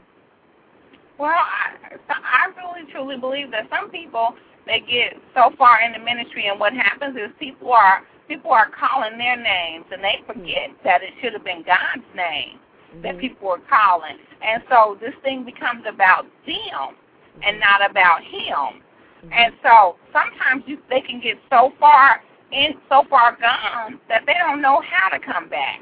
Well, 1.18 1.30
I, 1.30 1.96
I 2.08 2.46
really 2.56 2.90
truly 2.90 3.16
believe 3.18 3.50
that 3.50 3.68
some 3.68 3.90
people 3.90 4.34
they 4.66 4.80
get 4.80 5.14
so 5.34 5.50
far 5.58 5.80
in 5.80 5.92
the 5.92 5.98
ministry, 5.98 6.48
and 6.48 6.58
what 6.60 6.72
happens 6.72 7.16
is 7.16 7.30
people 7.38 7.72
are 7.72 8.02
people 8.28 8.52
are 8.52 8.70
calling 8.70 9.18
their 9.18 9.36
names, 9.36 9.84
and 9.90 10.02
they 10.02 10.22
forget 10.26 10.70
that 10.84 11.02
it 11.02 11.10
should 11.20 11.32
have 11.32 11.44
been 11.44 11.62
God's 11.62 12.06
name 12.14 12.60
that 13.02 13.16
Mhm. 13.16 13.20
people 13.20 13.48
were 13.48 13.58
calling, 13.58 14.18
and 14.42 14.62
so 14.68 14.96
this 15.00 15.14
thing 15.22 15.44
becomes 15.44 15.84
about 15.86 16.26
them 16.46 16.96
and 17.42 17.60
not 17.60 17.88
about 17.88 18.22
Him. 18.22 18.82
Mhm. 19.24 19.32
And 19.32 19.54
so 19.62 19.96
sometimes 20.12 20.64
you, 20.66 20.78
they 20.88 21.00
can 21.00 21.20
get 21.20 21.38
so 21.50 21.70
far 21.78 22.22
in, 22.50 22.80
so 22.88 23.04
far 23.04 23.32
gone 23.32 24.00
that 24.08 24.24
they 24.26 24.34
don't 24.34 24.60
know 24.60 24.80
how 24.80 25.08
to 25.08 25.18
come 25.18 25.48
back. 25.48 25.80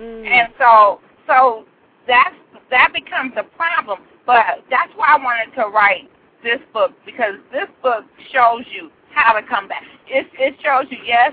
Mm. 0.00 0.26
And 0.26 0.52
so, 0.58 1.00
so 1.26 1.64
that's 2.06 2.34
that 2.70 2.90
becomes 2.92 3.32
a 3.36 3.44
problem. 3.56 4.00
But 4.26 4.64
that's 4.70 4.92
why 4.96 5.16
I 5.16 5.22
wanted 5.22 5.54
to 5.54 5.68
write 5.68 6.10
this 6.42 6.60
book 6.72 6.92
because 7.04 7.34
this 7.52 7.68
book 7.82 8.04
shows 8.32 8.64
you 8.72 8.90
how 9.14 9.32
to 9.32 9.42
come 9.46 9.68
back. 9.68 9.82
It 10.08 10.26
it 10.38 10.54
shows 10.62 10.86
you 10.90 10.98
yes, 11.04 11.32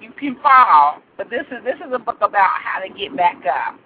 you 0.00 0.12
can 0.18 0.36
fall, 0.42 1.02
but 1.16 1.28
this 1.30 1.44
is 1.50 1.62
this 1.64 1.76
is 1.76 1.92
a 1.92 1.98
book 1.98 2.18
about 2.20 2.62
how 2.62 2.80
to 2.80 2.88
get 2.88 3.16
back 3.16 3.36
up. 3.46 3.78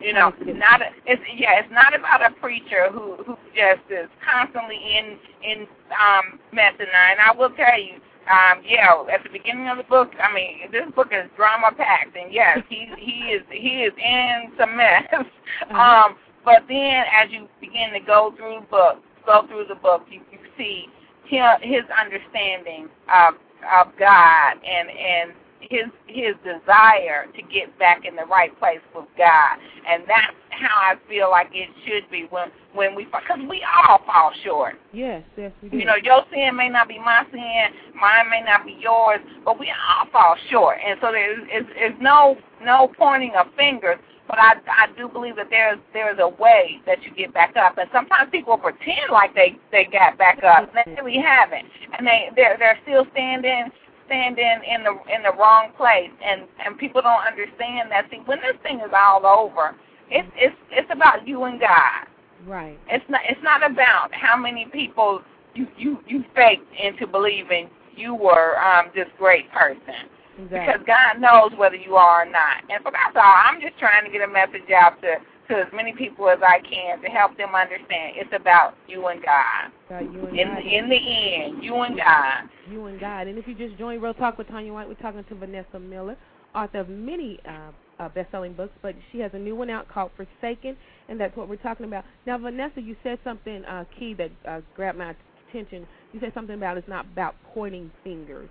You 0.00 0.12
know, 0.12 0.32
not 0.44 0.82
a, 0.82 0.86
it's 1.06 1.22
yeah, 1.36 1.60
it's 1.60 1.70
not 1.70 1.94
about 1.94 2.24
a 2.24 2.34
preacher 2.40 2.90
who 2.90 3.22
who 3.22 3.36
just 3.54 3.86
is 3.88 4.08
constantly 4.18 4.76
in 4.76 5.16
in 5.44 5.66
um 5.94 6.40
mess 6.52 6.74
and 6.78 6.88
and 6.88 7.20
I 7.20 7.32
will 7.36 7.50
tell 7.50 7.78
you, 7.78 8.00
um, 8.30 8.62
yeah, 8.64 9.02
at 9.12 9.22
the 9.24 9.30
beginning 9.30 9.68
of 9.68 9.78
the 9.78 9.84
book, 9.84 10.12
I 10.22 10.32
mean, 10.32 10.70
this 10.70 10.86
book 10.94 11.08
is 11.12 11.28
drama 11.36 11.72
packed, 11.76 12.16
and 12.16 12.32
yes, 12.32 12.58
he 12.68 12.88
he 12.98 13.34
is 13.34 13.42
he 13.50 13.82
is 13.82 13.92
in 13.98 14.52
some 14.58 14.76
mess. 14.76 15.04
Uh-huh. 15.12 15.24
Um, 15.72 16.16
but 16.44 16.62
then 16.68 17.04
as 17.12 17.30
you 17.30 17.48
begin 17.60 17.92
to 17.92 18.00
go 18.00 18.34
through 18.36 18.60
the 18.60 18.66
book, 18.66 18.98
go 19.26 19.46
through 19.46 19.66
the 19.68 19.76
book, 19.76 20.02
you, 20.10 20.20
you 20.32 20.38
see 20.56 20.86
his, 21.24 21.42
his 21.62 21.84
understanding 22.00 22.88
of 23.12 23.34
of 23.62 23.92
God 23.98 24.54
and 24.64 24.90
and 24.90 25.32
his 25.70 25.86
his 26.06 26.34
desire 26.44 27.26
to 27.34 27.42
get 27.42 27.76
back 27.78 28.04
in 28.04 28.16
the 28.16 28.24
right 28.24 28.56
place 28.58 28.80
with 28.94 29.06
God, 29.16 29.58
and 29.88 30.02
that's 30.06 30.36
how 30.50 30.74
I 30.74 30.94
feel 31.08 31.30
like 31.30 31.48
it 31.52 31.68
should 31.86 32.10
be 32.10 32.26
when 32.30 32.48
when 32.74 32.94
we 32.94 33.04
because 33.04 33.38
we 33.48 33.64
all 33.64 34.00
fall 34.06 34.32
short. 34.44 34.74
Yes, 34.92 35.22
yes, 35.36 35.52
we 35.62 35.68
do. 35.68 35.78
You 35.78 35.84
know, 35.84 35.96
your 36.02 36.24
sin 36.32 36.56
may 36.56 36.68
not 36.68 36.88
be 36.88 36.98
my 36.98 37.24
sin, 37.30 37.74
mine 37.94 38.30
may 38.30 38.42
not 38.42 38.64
be 38.64 38.76
yours, 38.80 39.20
but 39.44 39.58
we 39.58 39.70
all 39.70 40.06
fall 40.10 40.36
short, 40.50 40.78
and 40.84 40.98
so 41.00 41.12
there's 41.12 41.42
is, 41.48 41.66
is 41.76 41.96
no 42.00 42.36
no 42.62 42.90
pointing 42.98 43.32
of 43.38 43.46
fingers. 43.56 43.98
But 44.28 44.38
I 44.38 44.54
I 44.66 44.86
do 44.96 45.08
believe 45.08 45.36
that 45.36 45.50
there's 45.50 45.78
there's 45.92 46.18
a 46.20 46.28
way 46.28 46.80
that 46.86 47.02
you 47.02 47.12
get 47.14 47.34
back 47.34 47.56
up, 47.56 47.78
and 47.78 47.88
sometimes 47.92 48.30
people 48.30 48.56
pretend 48.56 49.10
like 49.10 49.34
they 49.34 49.58
they 49.70 49.84
got 49.84 50.16
back 50.16 50.42
up, 50.44 50.70
and 50.74 50.96
they 50.96 51.02
really 51.02 51.20
haven't, 51.20 51.66
and 51.96 52.06
they 52.06 52.30
they're 52.36 52.56
they're 52.58 52.78
still 52.84 53.06
standing 53.12 53.70
standing 54.12 54.60
in 54.68 54.84
the 54.84 54.92
in 55.08 55.22
the 55.22 55.32
wrong 55.38 55.72
place, 55.76 56.10
and 56.22 56.42
and 56.64 56.76
people 56.76 57.00
don't 57.00 57.24
understand 57.26 57.90
that. 57.90 58.06
See, 58.10 58.20
when 58.26 58.38
this 58.40 58.56
thing 58.62 58.80
is 58.80 58.92
all 58.94 59.24
over, 59.24 59.74
it's 60.10 60.28
it's 60.36 60.56
it's 60.70 60.90
about 60.92 61.26
you 61.26 61.44
and 61.44 61.58
God. 61.58 62.06
Right. 62.46 62.78
It's 62.88 63.04
not 63.08 63.22
it's 63.28 63.42
not 63.42 63.64
about 63.68 64.12
how 64.12 64.36
many 64.36 64.66
people 64.66 65.22
you 65.54 65.66
you 65.78 65.98
you 66.06 66.24
faked 66.34 66.68
into 66.78 67.06
believing 67.06 67.70
you 67.96 68.14
were 68.14 68.60
um 68.60 68.90
this 68.94 69.08
great 69.18 69.50
person. 69.52 70.10
Exactly. 70.38 70.60
Because 70.60 70.80
God 70.86 71.20
knows 71.20 71.58
whether 71.58 71.76
you 71.76 71.94
are 71.96 72.22
or 72.22 72.30
not. 72.30 72.64
And 72.68 72.80
so 72.84 72.90
that's 72.90 73.16
all. 73.16 73.34
I'm 73.44 73.60
just 73.60 73.78
trying 73.78 74.04
to 74.04 74.10
get 74.10 74.26
a 74.26 74.32
message 74.32 74.68
out 74.74 75.00
to 75.02 75.16
to 75.48 75.56
as 75.56 75.66
many 75.72 75.92
people 75.92 76.28
as 76.28 76.38
I 76.46 76.60
can 76.60 77.00
to 77.02 77.08
help 77.08 77.36
them 77.36 77.54
understand 77.54 78.14
it's 78.16 78.32
about 78.34 78.74
you 78.88 79.06
and 79.08 79.22
God. 79.22 79.70
About 79.88 80.12
you 80.12 80.26
and 80.26 80.38
In 80.38 80.48
God. 80.48 80.66
in 80.66 80.88
the 80.88 80.96
end, 80.96 81.64
you 81.64 81.74
and 81.82 81.96
God. 81.96 82.48
you 82.70 82.86
and 82.86 83.00
God. 83.00 83.26
And 83.26 83.38
if 83.38 83.46
you 83.46 83.54
just 83.54 83.76
joined 83.78 84.02
Real 84.02 84.14
Talk 84.14 84.38
with 84.38 84.48
Tanya 84.48 84.72
White, 84.72 84.88
we're 84.88 84.94
talking 84.94 85.24
to 85.24 85.34
Vanessa 85.34 85.78
Miller, 85.78 86.16
author 86.54 86.78
of 86.80 86.88
many 86.88 87.38
uh, 87.48 87.70
uh, 87.98 88.08
best-selling 88.10 88.52
books, 88.54 88.72
but 88.82 88.94
she 89.10 89.18
has 89.18 89.30
a 89.34 89.38
new 89.38 89.54
one 89.56 89.70
out 89.70 89.88
called 89.88 90.10
Forsaken, 90.16 90.76
and 91.08 91.20
that's 91.20 91.36
what 91.36 91.48
we're 91.48 91.56
talking 91.56 91.86
about. 91.86 92.04
Now, 92.26 92.38
Vanessa, 92.38 92.80
you 92.80 92.96
said 93.02 93.18
something 93.24 93.64
uh, 93.64 93.84
key 93.98 94.14
that 94.14 94.30
uh, 94.48 94.60
grabbed 94.74 94.98
my 94.98 95.14
attention. 95.50 95.86
You 96.12 96.20
said 96.20 96.32
something 96.34 96.56
about 96.56 96.76
it's 96.78 96.88
not 96.88 97.04
about 97.06 97.34
pointing 97.54 97.90
fingers, 98.02 98.48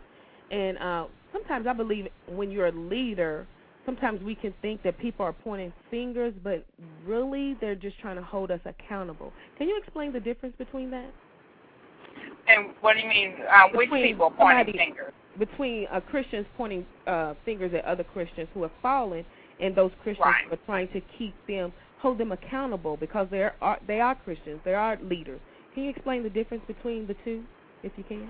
and 0.51 0.77
uh, 0.77 1.05
sometimes 1.33 1.67
I 1.67 1.73
believe 1.73 2.07
when 2.27 2.51
you're 2.51 2.67
a 2.67 2.71
leader, 2.71 3.47
sometimes 3.85 4.21
we 4.21 4.35
can 4.35 4.53
think 4.61 4.83
that 4.83 4.97
people 4.99 5.25
are 5.25 5.33
pointing 5.33 5.73
fingers, 5.89 6.33
but 6.43 6.65
really 7.05 7.55
they're 7.61 7.75
just 7.75 7.97
trying 7.99 8.15
to 8.17 8.21
hold 8.23 8.51
us 8.51 8.59
accountable. 8.65 9.31
Can 9.57 9.67
you 9.67 9.77
explain 9.77 10.13
the 10.13 10.19
difference 10.19 10.55
between 10.57 10.91
that? 10.91 11.09
And 12.47 12.71
what 12.81 12.93
do 12.93 12.99
you 12.99 13.07
mean? 13.07 13.35
Um, 13.53 13.71
which 13.75 13.89
people 13.89 14.31
pointing 14.31 14.65
somebody- 14.65 14.77
fingers? 14.77 15.13
between 15.39 15.87
uh, 15.91 16.01
Christians 16.01 16.45
pointing 16.57 16.85
uh, 17.07 17.35
fingers 17.45 17.73
at 17.73 17.85
other 17.85 18.03
Christians 18.03 18.49
who 18.53 18.63
have 18.63 18.71
fallen, 18.81 19.25
and 19.61 19.73
those 19.73 19.91
Christians 20.03 20.25
Right. 20.25 20.43
who 20.47 20.53
are 20.55 20.65
trying 20.65 20.89
to 20.89 21.01
keep 21.17 21.33
them, 21.47 21.71
hold 21.99 22.17
them 22.17 22.31
accountable 22.33 22.97
because 22.97 23.27
they 23.31 23.43
are 23.43 23.79
they 23.87 24.01
are 24.01 24.13
Christians, 24.15 24.59
they 24.65 24.73
are 24.73 24.97
leaders. 25.01 25.39
Can 25.73 25.83
you 25.83 25.89
explain 25.89 26.23
the 26.23 26.29
difference 26.29 26.63
between 26.67 27.07
the 27.07 27.15
two, 27.23 27.43
if 27.81 27.93
you 27.95 28.03
can? 28.03 28.27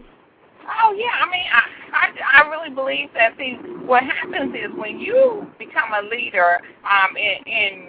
Oh 0.67 0.93
yeah, 0.93 1.15
I 1.21 1.25
mean, 1.29 1.45
I, 1.51 1.63
I 1.93 2.43
I 2.43 2.49
really 2.49 2.69
believe 2.73 3.09
that. 3.13 3.33
See, 3.37 3.57
what 3.85 4.03
happens 4.03 4.53
is 4.55 4.69
when 4.77 4.99
you 4.99 5.47
become 5.59 5.91
a 5.93 6.07
leader, 6.07 6.59
um, 6.83 7.15
in, 7.17 7.37
in 7.45 7.87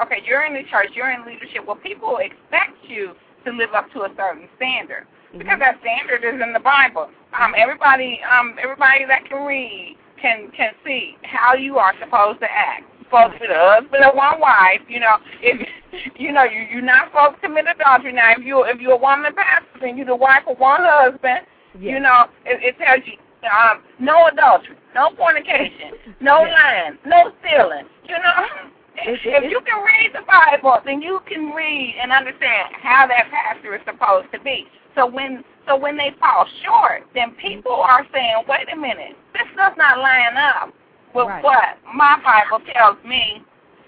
okay, 0.00 0.22
you're 0.26 0.44
in 0.44 0.54
the 0.54 0.62
church, 0.70 0.90
you're 0.94 1.10
in 1.10 1.24
leadership. 1.24 1.66
Well, 1.66 1.76
people 1.76 2.18
expect 2.18 2.76
you 2.86 3.12
to 3.44 3.52
live 3.52 3.70
up 3.74 3.90
to 3.92 4.02
a 4.02 4.10
certain 4.16 4.48
standard 4.56 5.06
because 5.36 5.56
Mhm. 5.56 5.60
that 5.60 5.80
standard 5.80 6.24
is 6.24 6.40
in 6.40 6.52
the 6.52 6.60
Bible. 6.60 7.10
Um, 7.32 7.54
everybody, 7.56 8.20
um, 8.24 8.56
everybody 8.62 9.04
that 9.06 9.24
can 9.24 9.44
read 9.44 9.96
can 10.20 10.50
can 10.52 10.72
see 10.84 11.16
how 11.24 11.54
you 11.54 11.78
are 11.78 11.92
supposed 11.98 12.40
to 12.40 12.50
act. 12.50 12.84
Supposed 13.04 13.34
to 13.34 13.40
be 13.40 13.46
the 13.48 13.54
husband 13.58 14.04
of 14.04 14.14
one 14.14 14.40
wife. 14.40 14.80
You 14.88 15.00
know, 15.00 15.16
if 15.42 15.68
you 16.16 16.32
know 16.32 16.44
you 16.44 16.60
you're 16.70 16.82
not 16.82 17.08
supposed 17.10 17.36
to 17.36 17.40
commit 17.48 17.66
adultery. 17.68 18.12
Now, 18.12 18.32
if 18.32 18.44
you 18.44 18.64
if 18.64 18.80
you're 18.80 18.92
a 18.92 18.96
woman 18.96 19.32
pastor, 19.34 19.80
then 19.80 19.96
you're 19.96 20.06
the 20.06 20.16
wife 20.16 20.44
of 20.46 20.58
one 20.58 20.80
husband. 20.82 21.46
You 21.78 22.00
know, 22.00 22.26
it, 22.44 22.62
it 22.62 22.78
tells 22.78 23.00
you 23.06 23.14
um, 23.48 23.82
no 23.98 24.26
adultery, 24.28 24.76
no 24.94 25.10
fornication, 25.16 25.92
no 26.20 26.44
Yeah. 26.44 26.52
lying, 26.52 26.98
no 27.06 27.32
stealing. 27.40 27.86
You 28.08 28.16
know, 28.18 28.46
It- 28.94 29.08
if, 29.08 29.26
it- 29.26 29.44
if 29.44 29.50
you 29.50 29.60
can 29.62 29.82
read 29.82 30.12
the 30.14 30.22
Bible, 30.22 30.78
then 30.84 31.00
you 31.00 31.20
can 31.26 31.50
read 31.52 31.96
and 32.00 32.12
understand 32.12 32.68
how 32.80 33.06
that 33.06 33.30
pastor 33.30 33.74
is 33.74 33.80
supposed 33.86 34.30
to 34.32 34.38
be. 34.40 34.68
So 34.94 35.06
when 35.06 35.42
so 35.66 35.76
when 35.76 35.96
they 35.96 36.10
fall 36.20 36.44
short, 36.64 37.06
then 37.14 37.30
people 37.32 37.72
are 37.72 38.04
saying, 38.12 38.44
"Wait 38.48 38.68
a 38.72 38.76
minute, 38.76 39.16
this 39.32 39.46
does 39.56 39.72
not 39.78 39.98
line 39.98 40.36
up 40.36 40.74
with 41.14 41.26
Right. 41.28 41.42
what 41.42 41.78
my 41.94 42.18
Bible 42.22 42.60
tells 42.74 43.02
me, 43.04 43.42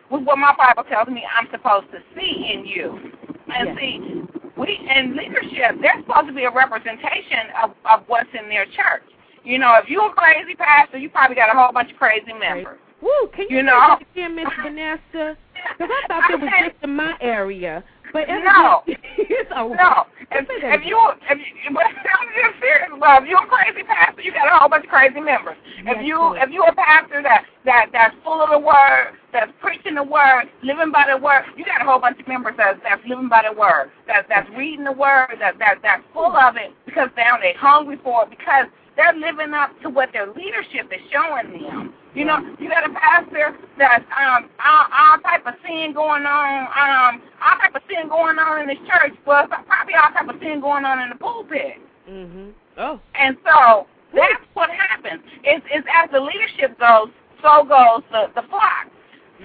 with 0.09 0.23
what 0.23 0.38
my 0.38 0.55
Bible 0.57 0.85
tells 0.85 1.09
me 1.09 1.25
I'm 1.37 1.49
supposed 1.51 1.90
to 1.92 2.01
see 2.16 2.53
in 2.55 2.64
you." 2.64 3.12
And 3.55 3.68
Yes. 3.68 3.79
see, 3.79 4.23
we 4.57 4.79
in 4.95 5.17
leadership, 5.17 5.81
there's 5.81 6.05
supposed 6.07 6.29
to 6.29 6.33
be 6.33 6.45
a 6.45 6.51
representation 6.51 7.51
of, 7.62 7.71
of 7.90 8.05
what's 8.07 8.29
in 8.38 8.49
their 8.49 8.64
church. 8.67 9.03
You 9.45 9.59
know, 9.59 9.75
if 9.83 9.88
you're 9.88 10.11
a 10.11 10.14
crazy 10.14 10.55
pastor, 10.55 10.99
you 10.99 11.11
probably 11.11 11.37
got 11.37 11.55
a 11.55 11.59
whole 11.59 11.73
bunch 11.73 11.90
of 11.93 11.99
crazy 11.99 12.33
members. 12.33 12.79
Woo! 13.03 13.11
Can 13.35 13.47
you, 13.51 13.57
You 13.57 13.62
say 13.62 13.67
know? 13.67 13.81
that 13.99 14.03
again, 14.12 14.37
Miss 14.37 14.47
Vanessa? 14.62 15.37
Because 15.79 15.90
I 15.90 16.07
thought 16.09 16.31
it 16.31 16.40
was 16.40 16.51
just 16.61 16.83
in 16.85 16.97
my 16.97 17.14
area, 17.21 17.85
but 18.12 18.29
No. 18.29 18.83
it's 18.87 19.51
a 19.55 19.69
No, 19.69 20.07
if, 20.31 20.47
if 20.49 20.83
you 20.85 20.97
if 21.31 21.39
you 21.39 21.71
but 21.75 21.85
I'm 21.85 22.29
just 22.33 22.61
serious. 22.61 22.91
Well, 22.99 23.23
if 23.23 23.29
you're 23.29 23.43
a 23.43 23.49
crazy 23.49 23.83
pastor, 23.83 24.23
you 24.23 24.33
got 24.33 24.49
a 24.49 24.59
whole 24.59 24.69
bunch 24.69 24.85
of 24.85 24.91
crazy 24.91 25.21
members. 25.21 25.57
If 25.79 26.05
you 26.05 26.35
if 26.37 26.51
you're 26.51 26.69
a 26.69 26.75
pastor 26.75 27.23
that 27.23 27.45
that 27.65 27.91
that's 27.93 28.15
full 28.25 28.41
of 28.41 28.51
the 28.51 28.59
word, 28.59 29.17
that's 29.33 29.53
preaching 29.61 29.95
the 29.95 30.05
word, 30.05 30.47
living 30.63 30.93
by 30.93 31.07
the 31.11 31.19
word, 31.19 31.45
you 31.57 31.65
got 31.65 31.83
a 31.83 31.85
whole 31.85 32.01
bunch 32.01 32.21
of 32.21 32.29
members 32.29 32.55
that's 32.57 32.81
that's 32.83 33.03
living 33.07 33.29
by 33.29 33.45
the 33.49 33.53
word, 33.53 33.91
that 34.07 34.27
that's 34.29 34.49
reading 34.57 34.85
the 34.85 34.93
word, 34.93 35.37
that 35.41 35.59
that 35.59 35.81
that's 35.83 36.05
full 36.13 36.37
of 36.37 36.57
it 36.57 36.73
because 36.87 37.09
now 37.17 37.37
they're 37.41 37.57
hungry 37.57 37.99
for 38.03 38.25
it 38.25 38.31
because 38.31 38.67
they're 38.97 39.15
living 39.15 39.55
up 39.55 39.71
to 39.83 39.91
what 39.91 40.11
their 40.13 40.33
leadership 40.33 40.93
is 40.93 41.03
showing 41.11 41.61
them. 41.61 41.95
You 42.14 42.24
know, 42.24 42.38
you 42.61 42.68
got 42.68 42.88
a 42.88 42.92
pastor 42.94 43.57
that's 43.77 44.05
um 44.16 44.48
all, 44.64 44.87
all 44.92 45.18
type 45.18 45.46
of 45.46 45.55
sin 45.66 45.92
going 45.92 46.24
on, 46.24 46.66
um 46.79 47.22
all 47.44 47.59
type 47.59 47.74
of 47.74 47.83
sin 47.88 48.09
going 48.09 48.38
on 48.38 48.62
in 48.62 48.68
his 48.68 48.79
church, 48.87 49.14
but 49.27 49.48
probably 49.66 49.94
all 49.94 50.11
type 50.12 50.29
of 50.29 50.40
sin 50.40 50.61
going 50.61 50.85
on 50.85 51.00
in 51.00 51.11
the 51.11 51.16
pulpit. 51.16 51.79
Mhm. 52.09 52.53
Oh. 52.79 53.00
And 53.14 53.37
so 53.44 53.87
that's 54.14 54.44
what 54.55 54.70
happens. 54.70 55.22
It's, 55.42 55.64
it's 55.70 55.87
as 55.92 56.11
the 56.12 56.20
leadership 56.20 56.79
goes, 56.79 57.09
so 57.42 57.64
goes 57.64 58.03
the, 58.11 58.31
the 58.40 58.46
flock. 58.48 58.87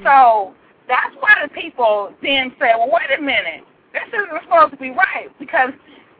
So 0.03 0.53
that's 0.87 1.15
why 1.19 1.35
the 1.41 1.49
people 1.49 2.13
then 2.21 2.53
say, 2.59 2.73
well, 2.77 2.89
wait 2.91 3.17
a 3.17 3.21
minute, 3.21 3.65
this 3.93 4.03
isn't 4.13 4.43
supposed 4.43 4.71
to 4.71 4.77
be 4.77 4.91
right 4.91 5.29
because 5.39 5.71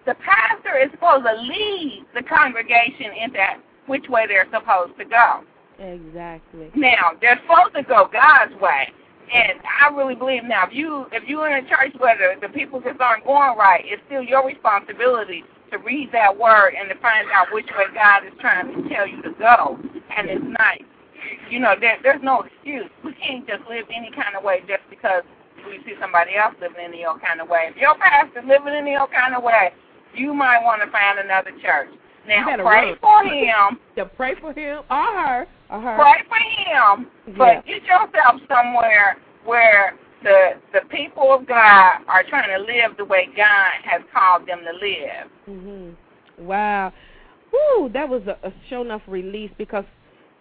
the 0.05 0.15
pastor 0.15 0.77
is 0.77 0.89
supposed 0.91 1.25
to 1.25 1.33
lead 1.41 2.05
the 2.15 2.23
congregation 2.23 3.12
into 3.21 3.39
which 3.85 4.09
way 4.09 4.25
they're 4.27 4.47
supposed 4.51 4.97
to 4.97 5.05
go. 5.05 5.41
Exactly. 5.80 6.72
Now 6.76 7.12
they're 7.22 7.39
supposed 7.48 7.76
to 7.76 7.84
go 7.84 8.10
God's 8.12 8.54
way, 8.62 8.92
and 9.34 9.60
I 9.63 9.96
really 9.96 10.15
believe 10.15 10.44
now 10.44 10.68
if 10.68 10.74
you 10.74 11.06
if 11.12 11.24
you're 11.28 11.50
in 11.50 11.65
a 11.65 11.70
church 11.70 11.96
where 12.00 12.18
the, 12.18 12.48
the 12.48 12.52
people 12.54 12.82
just 12.82 13.00
aren't 13.00 13.26
going 13.26 13.58
right, 13.58 13.84
it's 13.86 14.02
still 14.08 14.22
your 14.22 14.46
responsibility 14.46 15.44
to 15.72 15.78
read 15.78 16.10
that 16.12 16.36
word 16.36 16.74
and 16.78 16.89
to 16.89 16.96
find 17.00 17.28
out 17.34 17.48
which 17.54 17.68
way 17.78 17.86
God 17.94 18.26
is 18.26 18.34
trying 18.39 18.68
to 18.68 18.89
tell 18.89 19.08
you 19.08 19.22
to 19.22 19.32
go. 19.38 19.78
And 20.18 20.30
it's 20.30 20.44
not, 20.60 20.78
you 21.50 21.60
know, 21.60 21.76
there, 21.80 21.98
there's 22.04 22.24
no 22.24 22.42
excuse. 22.42 22.89
We 23.06 23.13
can't 23.13 23.48
just 23.48 23.62
live 23.70 23.86
any 23.94 24.10
kind 24.12 24.36
of 24.36 24.44
way 24.44 24.62
just 24.68 24.82
because 24.89 25.24
we 25.68 25.78
see 25.86 25.94
somebody 26.02 26.36
else 26.36 26.56
living 26.60 26.82
any 26.84 27.06
old 27.06 27.22
kind 27.22 27.39
of 27.39 27.48
way. 27.48 27.70
If 27.70 27.78
your 27.78 27.96
pastor's 27.98 28.46
living 28.48 28.74
any 28.74 28.96
old 28.98 29.12
kind 29.12 29.36
of 29.36 29.44
way, 29.44 29.72
you 30.15 30.34
might 30.34 30.63
want 30.63 30.82
to 30.82 30.89
find 30.92 31.20
another 31.20 31.52
church. 31.62 31.89
Now 32.28 32.46
pray 32.58 32.92
run. 32.92 32.98
for 33.00 33.24
him. 33.24 33.80
To 33.96 34.06
pray 34.06 34.36
for 34.39 34.54
him 34.54 34.82
or 34.89 35.06
her 35.06 35.48
her. 35.69 35.95
Pray 35.95 36.23
for 36.27 36.38
him, 36.38 37.08
but 37.38 37.65
get 37.65 37.84
yourself 37.84 38.41
somewhere 38.47 39.17
where 39.45 39.97
the 40.23 40.53
the 40.73 40.82
people 40.89 41.34
of 41.34 41.47
God 41.47 41.99
are 42.08 42.23
trying 42.29 42.49
to 42.49 42.60
live 42.60 42.97
the 42.97 43.05
way 43.05 43.27
God 43.36 43.71
has 43.84 44.01
called 44.13 44.47
them 44.47 44.60
to 44.60 44.73
live. 44.86 45.29
Mhm. 45.47 45.95
Wow. 46.39 46.93
Woo, 47.51 47.89
that 47.89 48.08
was 48.08 48.21
a, 48.27 48.38
a 48.47 48.53
show 48.69 48.82
enough 48.82 49.01
release 49.08 49.51
because 49.58 49.86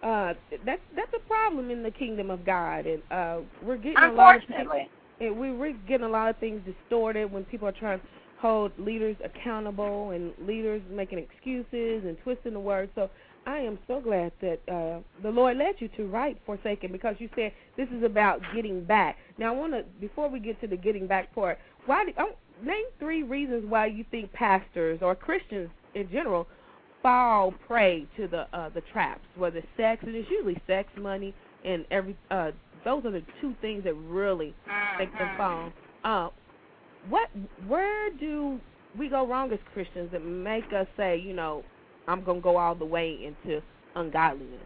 uh 0.02 0.34
that's 0.64 0.80
that's 0.94 1.12
a 1.14 1.28
problem 1.28 1.70
in 1.70 1.82
the 1.82 1.90
kingdom 1.90 2.30
of 2.30 2.44
God 2.44 2.86
and 2.86 3.02
uh 3.10 3.38
we're 3.62 3.76
getting 3.76 3.96
a 3.98 4.12
lot 4.12 4.36
of 4.36 4.42
things, 4.42 4.52
Unfortunately, 4.60 4.90
and 5.20 5.38
we 5.38 5.52
we're 5.52 5.76
getting 5.88 6.06
a 6.06 6.10
lot 6.10 6.30
of 6.30 6.36
things 6.38 6.60
distorted 6.64 7.30
when 7.32 7.44
people 7.44 7.66
are 7.66 7.72
trying 7.72 7.98
to 7.98 8.06
hold 8.40 8.70
leaders 8.78 9.16
accountable 9.24 10.10
and 10.10 10.32
leaders 10.46 10.80
making 10.90 11.18
excuses 11.18 12.04
and 12.04 12.16
twisting 12.22 12.52
the 12.52 12.60
word. 12.60 12.88
So 12.94 13.10
I 13.48 13.60
am 13.60 13.78
so 13.88 13.98
glad 14.00 14.32
that 14.42 14.60
uh 14.68 15.00
the 15.22 15.30
Lord 15.30 15.56
led 15.56 15.76
you 15.78 15.88
to 15.96 16.06
write 16.06 16.38
Forsaken 16.44 16.92
because 16.92 17.16
you 17.18 17.30
said 17.34 17.52
this 17.78 17.88
is 17.88 18.02
about 18.02 18.42
getting 18.54 18.84
back. 18.84 19.16
Now 19.38 19.54
I 19.54 19.56
want 19.56 19.72
to 19.72 19.84
before 20.00 20.28
we 20.28 20.38
get 20.38 20.60
to 20.60 20.66
the 20.66 20.76
getting 20.76 21.06
back 21.06 21.34
part, 21.34 21.58
why 21.86 22.04
do, 22.04 22.12
oh, 22.18 22.32
name 22.62 22.84
three 22.98 23.22
reasons 23.22 23.64
why 23.66 23.86
you 23.86 24.04
think 24.10 24.30
pastors 24.34 24.98
or 25.00 25.14
Christians 25.14 25.70
in 25.94 26.10
general 26.10 26.46
fall 27.02 27.54
prey 27.66 28.06
to 28.18 28.28
the 28.28 28.46
uh, 28.52 28.68
the 28.68 28.82
traps, 28.92 29.24
whether 29.34 29.62
sex, 29.78 30.02
and 30.06 30.14
it's 30.14 30.30
usually 30.30 30.60
sex, 30.66 30.90
money, 31.00 31.34
and 31.64 31.86
every. 31.90 32.14
Uh, 32.30 32.50
those 32.84 33.02
are 33.06 33.10
the 33.10 33.22
two 33.40 33.54
things 33.62 33.82
that 33.84 33.94
really 33.94 34.54
make 34.98 35.10
them 35.18 35.36
fall. 35.38 35.72
Uh, 36.04 36.28
what? 37.08 37.30
Where 37.66 38.10
do 38.10 38.60
we 38.98 39.08
go 39.08 39.26
wrong 39.26 39.50
as 39.52 39.58
Christians 39.72 40.10
that 40.12 40.22
make 40.24 40.64
us 40.74 40.86
say, 40.98 41.18
you 41.18 41.32
know, 41.32 41.64
I'm 42.08 42.24
gonna 42.24 42.40
go 42.40 42.56
all 42.56 42.74
the 42.74 42.86
way 42.86 43.18
into 43.22 43.62
ungodliness? 43.94 44.62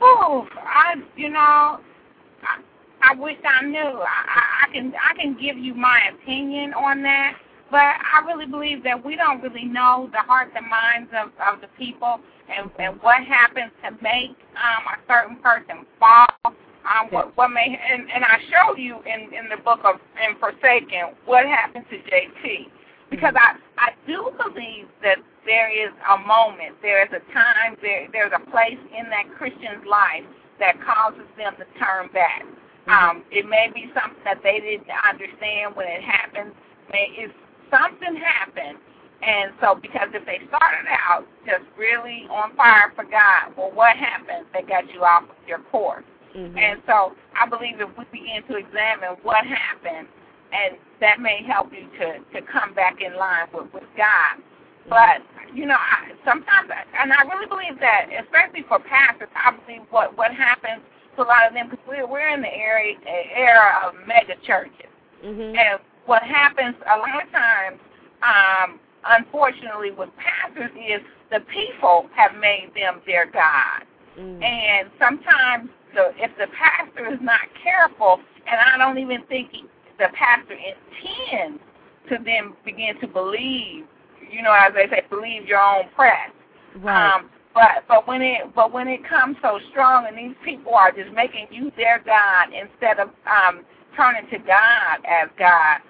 Oh, 0.00 0.46
I, 0.54 0.94
you 1.16 1.30
know, 1.30 1.38
I, 1.40 2.60
I 3.02 3.14
wish 3.18 3.38
I 3.44 3.64
knew. 3.64 3.78
I, 3.78 4.66
I 4.66 4.72
can, 4.72 4.92
I 4.94 5.14
can 5.16 5.36
give 5.40 5.56
you 5.56 5.74
my 5.74 5.98
opinion 6.14 6.74
on 6.74 7.02
that, 7.02 7.36
but 7.70 7.78
I 7.78 8.22
really 8.26 8.46
believe 8.46 8.84
that 8.84 9.02
we 9.02 9.16
don't 9.16 9.42
really 9.42 9.64
know 9.64 10.08
the 10.12 10.18
hearts 10.18 10.52
and 10.54 10.68
minds 10.68 11.10
of 11.16 11.30
of 11.40 11.60
the 11.62 11.68
people 11.78 12.20
and 12.54 12.70
and 12.78 13.00
what 13.02 13.24
happens 13.24 13.72
to 13.82 13.90
make 14.02 14.36
um 14.56 14.84
a 14.92 14.98
certain 15.08 15.36
person 15.36 15.86
fall. 15.98 16.26
Um, 16.44 17.08
what 17.10 17.36
what 17.36 17.48
may 17.48 17.64
and 17.66 18.10
and 18.10 18.24
I 18.24 18.38
show 18.50 18.76
you 18.76 18.98
in 19.06 19.32
in 19.32 19.48
the 19.48 19.62
book 19.64 19.80
of 19.84 19.96
in 20.22 20.36
Forsaken 20.38 21.16
what 21.24 21.46
happened 21.46 21.86
to 21.90 21.96
JT 21.96 22.66
because 23.10 23.34
I 23.36 23.56
I 23.78 23.94
do 24.06 24.32
believe 24.36 24.86
that 25.02 25.18
there 25.46 25.70
is 25.70 25.94
a 26.10 26.18
moment, 26.18 26.76
there 26.82 27.02
is 27.02 27.10
a 27.14 27.22
time, 27.32 27.76
there 27.80 28.08
there's 28.12 28.32
a 28.34 28.50
place 28.50 28.78
in 28.92 29.08
that 29.10 29.30
Christian's 29.38 29.86
life 29.88 30.26
that 30.58 30.76
causes 30.82 31.26
them 31.38 31.54
to 31.56 31.66
turn 31.78 32.10
back. 32.12 32.44
Um, 32.88 33.22
it 33.30 33.48
may 33.48 33.70
be 33.72 33.90
something 33.94 34.20
that 34.24 34.42
they 34.42 34.60
didn't 34.60 34.88
understand 35.06 35.76
when 35.76 35.86
it 35.86 36.02
happened. 36.02 36.52
May 36.90 37.12
if 37.16 37.30
something 37.70 38.16
happened, 38.16 38.78
and 39.22 39.52
so 39.60 39.74
because 39.80 40.08
if 40.14 40.24
they 40.24 40.40
started 40.48 40.88
out 40.88 41.26
just 41.44 41.64
really 41.76 42.26
on 42.30 42.56
fire 42.56 42.92
for 42.96 43.04
God, 43.04 43.54
well, 43.56 43.70
what 43.72 43.96
happened? 43.96 44.46
They 44.52 44.62
got 44.62 44.88
you 44.92 45.04
off 45.04 45.24
your 45.46 45.60
course. 45.70 46.04
Mm-hmm. 46.36 46.56
And 46.56 46.82
so 46.86 47.12
I 47.36 47.48
believe 47.48 47.80
if 47.80 47.88
we 47.96 48.04
begin 48.12 48.42
to 48.48 48.56
examine 48.56 49.16
what 49.22 49.44
happened, 49.44 50.08
and 50.52 50.76
that 51.00 51.20
may 51.20 51.42
help 51.42 51.72
you 51.72 51.88
to 51.98 52.18
to 52.32 52.46
come 52.46 52.74
back 52.74 53.00
in 53.00 53.16
line 53.16 53.48
with 53.52 53.72
with 53.72 53.88
God. 53.96 54.42
But 54.88 55.20
you 55.54 55.66
know, 55.66 55.76
I, 55.76 56.12
sometimes, 56.24 56.70
and 56.98 57.12
I 57.12 57.22
really 57.22 57.46
believe 57.46 57.78
that, 57.80 58.08
especially 58.24 58.64
for 58.68 58.78
pastors, 58.78 59.28
I 59.36 59.52
believe 59.52 59.82
what 59.90 60.16
what 60.16 60.32
happens 60.32 60.82
to 61.16 61.22
a 61.22 61.28
lot 61.28 61.46
of 61.46 61.54
them 61.54 61.68
because 61.70 61.84
we're 61.86 62.06
we're 62.06 62.28
in 62.28 62.40
the 62.40 62.54
area 62.54 62.96
era 63.06 63.82
of 63.86 63.94
mega 64.06 64.34
churches, 64.46 64.88
Mm-hmm. 65.24 65.56
and 65.56 65.80
what 66.06 66.22
happens 66.22 66.76
a 66.86 66.96
lot 66.96 67.22
of 67.22 67.30
times, 67.32 67.80
um, 68.22 68.78
unfortunately, 69.04 69.90
with 69.90 70.10
pastors 70.16 70.70
is 70.78 71.02
the 71.30 71.40
people 71.52 72.08
have 72.14 72.36
made 72.40 72.70
them 72.74 73.02
their 73.04 73.26
god. 73.26 73.82
Mm-hmm. 74.18 74.42
And 74.42 74.90
sometimes, 74.98 75.70
the, 75.94 76.12
if 76.16 76.30
the 76.38 76.46
pastor 76.54 77.12
is 77.12 77.18
not 77.20 77.40
careful, 77.62 78.20
and 78.46 78.60
I 78.60 78.78
don't 78.78 78.98
even 78.98 79.22
think 79.28 79.50
he, 79.52 79.64
the 79.98 80.08
pastor 80.14 80.54
intends 80.54 81.60
to 82.08 82.18
then 82.24 82.54
begin 82.64 82.98
to 83.00 83.06
believe, 83.06 83.84
you 84.30 84.42
know, 84.42 84.52
as 84.52 84.72
they 84.74 84.86
say, 84.88 85.02
believe 85.10 85.46
your 85.46 85.60
own 85.60 85.84
press. 85.94 86.30
Right. 86.76 87.14
Um, 87.14 87.30
but 87.54 87.84
but 87.88 88.06
when 88.06 88.22
it 88.22 88.54
but 88.54 88.72
when 88.72 88.88
it 88.88 89.06
comes 89.08 89.36
so 89.42 89.58
strong, 89.70 90.06
and 90.06 90.16
these 90.16 90.36
people 90.44 90.74
are 90.74 90.92
just 90.92 91.12
making 91.12 91.48
you 91.50 91.72
their 91.76 92.00
God 92.04 92.48
instead 92.54 92.98
of 93.00 93.08
um, 93.26 93.64
turning 93.96 94.28
to 94.30 94.38
God 94.38 95.02
as 95.04 95.28
God, 95.38 95.80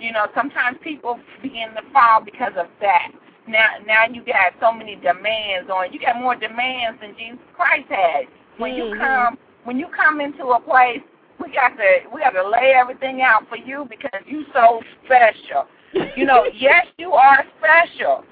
you 0.00 0.12
know, 0.12 0.26
sometimes 0.34 0.78
people 0.82 1.18
begin 1.42 1.68
to 1.74 1.82
fall 1.92 2.22
because 2.24 2.52
of 2.56 2.66
that. 2.80 3.12
Now 3.46 3.68
now 3.86 4.06
you 4.06 4.22
got 4.24 4.54
so 4.60 4.72
many 4.72 4.94
demands 4.96 5.68
on 5.70 5.92
you 5.92 6.00
got 6.00 6.18
more 6.20 6.34
demands 6.34 7.00
than 7.00 7.14
Jesus 7.18 7.44
Christ 7.54 7.88
had. 7.90 8.24
When 8.56 8.74
you 8.74 8.84
Mhm. 8.84 8.98
come 8.98 9.38
when 9.64 9.78
you 9.78 9.88
come 9.88 10.20
into 10.20 10.46
a 10.46 10.60
place, 10.60 11.02
we 11.44 11.52
got 11.52 11.76
to 11.76 11.98
we 12.12 12.20
got 12.20 12.30
to 12.30 12.48
lay 12.48 12.72
everything 12.74 13.22
out 13.22 13.48
for 13.48 13.56
you 13.56 13.86
because 13.88 14.20
you 14.26 14.44
so 14.52 14.80
special. 15.04 15.66
You 16.16 16.26
know, 16.26 16.44
yes, 16.54 16.86
you 16.98 17.12
are 17.12 17.44
special, 17.58 18.24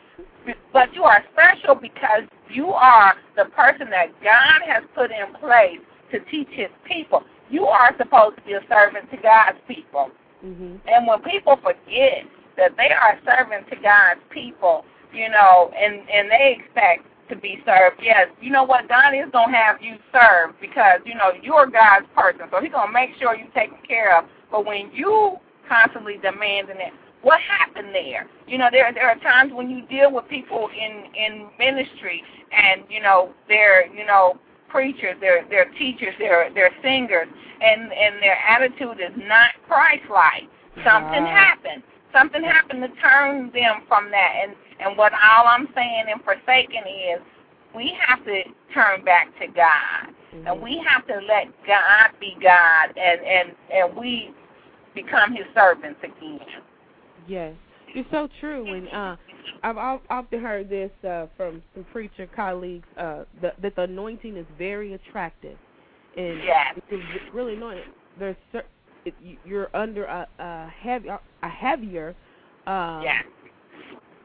but 0.73 0.92
you 0.95 1.05
are 1.05 1.25
special 1.33 1.75
because 1.75 2.23
you 2.51 2.69
are 2.69 3.14
the 3.37 3.47
person 3.47 3.90
that 3.90 4.09
God 4.23 4.61
has 4.66 4.83
put 4.95 5.11
in 5.11 5.35
place 5.40 5.81
to 6.12 6.21
teach 6.31 6.49
His 6.51 6.71
people. 6.85 7.23
You 7.51 7.66
are 7.66 7.95
supposed 7.97 8.37
to 8.37 8.42
be 8.42 8.53
a 8.53 8.61
servant 8.69 9.11
to 9.11 9.16
God's 9.16 9.59
people. 9.69 10.11
Mm-hmm. 10.45 10.77
And 10.87 11.07
when 11.07 11.23
people 11.23 11.57
forget 11.57 12.25
that 12.57 12.77
they 12.77 12.90
are 12.90 13.19
servant 13.25 13.69
to 13.71 13.77
God's 13.77 14.21
people, 14.31 14.85
you 15.12 15.29
know, 15.31 15.71
and 15.77 15.95
and 16.11 16.31
they 16.31 16.59
expect 16.59 17.07
to 17.28 17.36
be 17.36 17.62
served, 17.66 17.96
yes, 18.02 18.28
you 18.40 18.50
know 18.50 18.64
what? 18.64 18.88
God 18.88 19.14
is 19.14 19.30
gonna 19.32 19.56
have 19.56 19.80
you 19.80 19.96
served 20.12 20.60
because 20.60 21.00
you 21.04 21.14
know 21.14 21.32
you're 21.42 21.66
God's 21.66 22.06
person, 22.14 22.46
so 22.50 22.60
He's 22.60 22.72
gonna 22.72 22.92
make 22.92 23.10
sure 23.18 23.34
you're 23.36 23.46
taken 23.48 23.78
care 23.86 24.16
of. 24.16 24.24
But 24.50 24.64
when 24.66 24.90
you 24.92 25.36
constantly 25.68 26.18
demanding 26.22 26.76
it, 26.78 26.92
what 27.22 27.40
happened 27.40 27.94
there? 27.94 28.26
You 28.46 28.58
know, 28.58 28.68
there 28.70 28.92
there 28.92 29.08
are 29.08 29.18
times 29.18 29.52
when 29.52 29.70
you 29.70 29.82
deal 29.86 30.12
with 30.12 30.28
people 30.28 30.68
in 30.68 31.04
in 31.14 31.48
ministry, 31.58 32.22
and 32.52 32.82
you 32.88 33.00
know 33.00 33.32
they're 33.48 33.86
you 33.92 34.06
know 34.06 34.38
preachers, 34.68 35.16
they're 35.20 35.44
they're 35.48 35.70
teachers, 35.78 36.14
they're 36.18 36.50
they're 36.54 36.74
singers, 36.82 37.28
and 37.60 37.92
and 37.92 38.22
their 38.22 38.36
attitude 38.48 39.00
is 39.00 39.16
not 39.16 39.50
Christ-like. 39.66 40.48
Something 40.84 41.24
Right. 41.24 41.34
happened. 41.34 41.82
Something 42.12 42.42
happened 42.44 42.82
to 42.82 42.88
turn 43.00 43.50
them 43.52 43.82
from 43.88 44.10
that. 44.10 44.32
And 44.42 44.54
and 44.80 44.96
what 44.96 45.12
all 45.12 45.46
I'm 45.46 45.68
saying 45.74 46.04
in 46.12 46.18
Forsaken 46.20 46.82
is, 46.86 47.20
we 47.74 47.92
have 48.06 48.24
to 48.24 48.42
turn 48.74 49.04
back 49.04 49.28
to 49.40 49.46
God, 49.48 50.12
Mm-hmm. 50.34 50.46
and 50.48 50.60
we 50.60 50.82
have 50.86 51.06
to 51.06 51.14
let 51.14 51.46
God 51.66 52.10
be 52.20 52.36
God, 52.42 52.88
and 52.98 53.20
and 53.20 53.52
and 53.72 53.96
we 53.96 54.30
become 54.94 55.32
His 55.32 55.44
servants 55.54 56.00
again. 56.02 56.40
Yes, 57.28 57.54
it's 57.94 58.10
so 58.10 58.28
true. 58.40 58.72
And 58.74 58.88
uh, 58.88 59.16
I've 59.62 60.00
often 60.10 60.40
heard 60.40 60.68
this 60.68 60.90
uh, 61.08 61.26
from 61.36 61.62
some 61.74 61.84
preacher 61.92 62.28
colleagues 62.34 62.86
uh, 62.96 63.24
the, 63.40 63.52
that 63.62 63.76
the 63.76 63.82
anointing 63.82 64.36
is 64.36 64.46
very 64.58 64.94
attractive, 64.94 65.56
and 66.16 66.38
Yes. 66.42 66.78
it's 66.90 67.34
really 67.34 67.54
anointing. 67.54 67.84
There's 68.18 68.36
cer- 68.52 68.64
it, 69.04 69.14
you- 69.22 69.38
you're 69.44 69.70
under 69.76 70.04
a, 70.04 70.26
a 70.40 70.68
heavy, 70.68 71.08
a 71.08 71.48
heavier, 71.48 72.14
um, 72.66 73.02
Yes. 73.02 73.24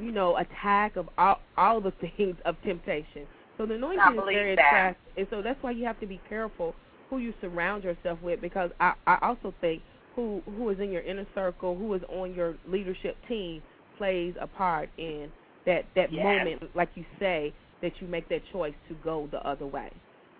You 0.01 0.11
know, 0.11 0.37
attack 0.37 0.95
of 0.95 1.09
all 1.17 1.39
all 1.57 1.81
the 1.81 1.91
things 2.17 2.35
of 2.45 2.55
temptation. 2.63 3.27
So 3.57 3.65
the 3.65 3.75
anointing 3.75 3.99
I 4.01 4.11
is 4.11 4.23
very 4.31 4.53
attractive, 4.53 5.13
and 5.17 5.27
so 5.29 5.41
that's 5.41 5.61
why 5.61 5.71
you 5.71 5.85
have 5.85 5.99
to 5.99 6.07
be 6.07 6.19
careful 6.27 6.75
who 7.09 7.19
you 7.19 7.33
surround 7.41 7.83
yourself 7.83 8.19
with. 8.21 8.41
Because 8.41 8.71
I 8.79 8.93
I 9.07 9.17
also 9.21 9.53
think 9.61 9.81
who 10.15 10.41
who 10.45 10.69
is 10.69 10.79
in 10.79 10.91
your 10.91 11.01
inner 11.03 11.27
circle, 11.35 11.77
who 11.77 11.93
is 11.93 12.01
on 12.09 12.33
your 12.33 12.55
leadership 12.67 13.17
team, 13.27 13.61
plays 13.97 14.33
a 14.39 14.47
part 14.47 14.89
in 14.97 15.31
that 15.65 15.85
that 15.95 16.11
Yes. 16.11 16.23
moment, 16.23 16.75
like 16.75 16.89
you 16.95 17.05
say, 17.19 17.53
that 17.81 17.93
you 18.01 18.07
make 18.07 18.27
that 18.29 18.41
choice 18.51 18.73
to 18.87 18.95
go 18.95 19.27
the 19.31 19.45
other 19.47 19.65
way. 19.67 19.91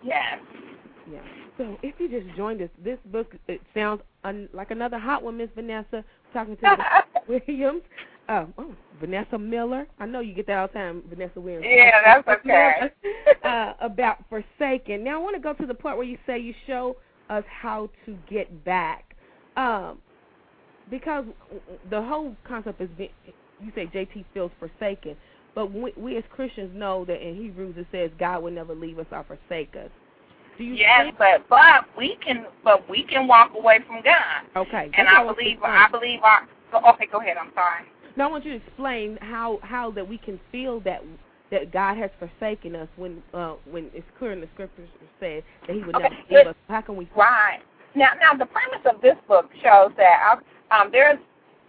Yes. 0.04 0.39
Yeah. 1.12 1.19
So 1.58 1.78
if 1.84 2.00
you 2.00 2.10
just 2.10 2.36
joined 2.36 2.62
us, 2.62 2.69
this 2.84 2.97
book 3.12 3.36
it 3.47 3.62
sounds 3.74 4.02
un- 4.24 4.50
like 4.54 4.71
another 4.71 4.97
hot 4.97 5.21
one, 5.21 5.38
Miss 5.38 5.50
Vanessa. 5.56 6.04
Talking 6.34 6.58
to 6.58 6.78
Williams. 7.28 7.84
Um, 8.32 8.54
oh, 8.58 8.74
Vanessa 9.02 9.38
Miller. 9.38 9.86
I 10.00 10.06
know 10.06 10.22
you 10.22 10.34
get 10.34 10.48
that 10.48 10.58
all 10.58 10.67
the 10.67 10.74
time, 10.74 11.04
Vanessa 11.10 11.39
Williams. 11.41 11.65
Yeah, 11.70 11.91
that's 12.24 12.39
okay. 12.39 12.89
uh, 13.44 13.74
about 13.82 14.20
Forsaken. 14.30 15.04
Now 15.04 15.20
I 15.20 15.24
want 15.24 15.36
to 15.36 15.41
go 15.41 15.54
to 15.54 15.65
the 15.65 15.74
part 15.74 15.98
where 15.98 16.06
you 16.06 16.17
say 16.26 16.39
you 16.39 16.54
show 16.65 16.96
us 17.30 17.44
how 17.50 17.89
to 18.06 18.17
get 18.30 18.63
back, 18.63 19.15
um, 19.58 19.98
because 20.89 21.26
the 21.89 22.02
whole 22.02 22.34
concept 22.48 22.80
is 22.80 22.89
being, 22.98 23.10
you 23.62 23.72
say 23.76 23.88
JT 23.88 24.24
feels 24.34 24.52
forsaken, 24.60 25.17
but 25.54 25.74
we, 25.74 25.91
we 25.98 26.15
as 26.17 26.24
Christians 26.30 26.72
know 26.74 27.04
that 27.06 27.26
in 27.26 27.36
Hebrews 27.36 27.76
it 27.78 27.88
says 27.91 28.12
God 28.17 28.44
will 28.44 28.52
never 28.52 28.74
leave 28.74 28.98
us 28.98 29.08
or 29.12 29.26
forsake 29.26 29.76
us. 29.76 29.89
Do 30.58 30.63
you 30.63 30.76
Yes, 30.76 31.06
think? 31.06 31.17
but 31.17 31.50
but 31.50 31.86
we 31.98 32.17
can 32.24 32.46
but 32.63 32.89
we 32.89 33.04
can 33.04 33.28
walk 33.28 33.52
away 33.58 33.80
from 33.86 34.02
God. 34.04 34.46
Okay. 34.56 34.89
And 34.98 35.08
I 35.08 35.22
want 35.24 35.38
you 35.41 35.56
to 35.56 35.60
believe 35.60 35.63
I 35.63 35.89
believe 35.89 36.20
our 36.24 36.48
okay, 36.94 37.08
go 37.12 37.20
ahead, 37.20 37.36
I'm 37.38 37.52
sorry. 37.54 37.86
Now 38.17 38.28
I 38.28 38.32
want 38.32 38.45
you 38.45 38.52
to 38.52 38.65
explain 38.65 39.17
how 39.21 39.60
how 39.63 39.91
that 39.91 40.08
we 40.08 40.17
can 40.17 40.39
feel 40.52 40.80
that 40.82 41.04
that 41.52 41.71
God 41.71 41.97
has 41.97 42.10
forsaken 42.19 42.76
us 42.76 42.88
when 42.95 43.21
uh 43.34 43.56
when 43.69 43.89
it's 43.93 44.08
clear 44.17 44.32
in 44.32 44.41
the 44.41 44.47
scriptures 44.54 44.89
says 45.19 45.43
that 45.67 45.76
He 45.76 45.84
would 45.84 45.95
Okay, 45.95 46.10
never 46.10 46.15
leave 46.30 46.47
us. 46.47 46.56
How 46.67 46.82
can 46.82 46.95
we? 46.95 47.10
Right. 47.15 47.60
Now 47.95 48.12
now 48.19 48.38
the 48.38 48.45
premise 48.45 48.86
of 48.86 49.02
this 49.02 49.15
book 49.28 49.50
shows 49.62 49.91
that 49.97 50.39
um 50.71 50.89
there's 50.91 51.19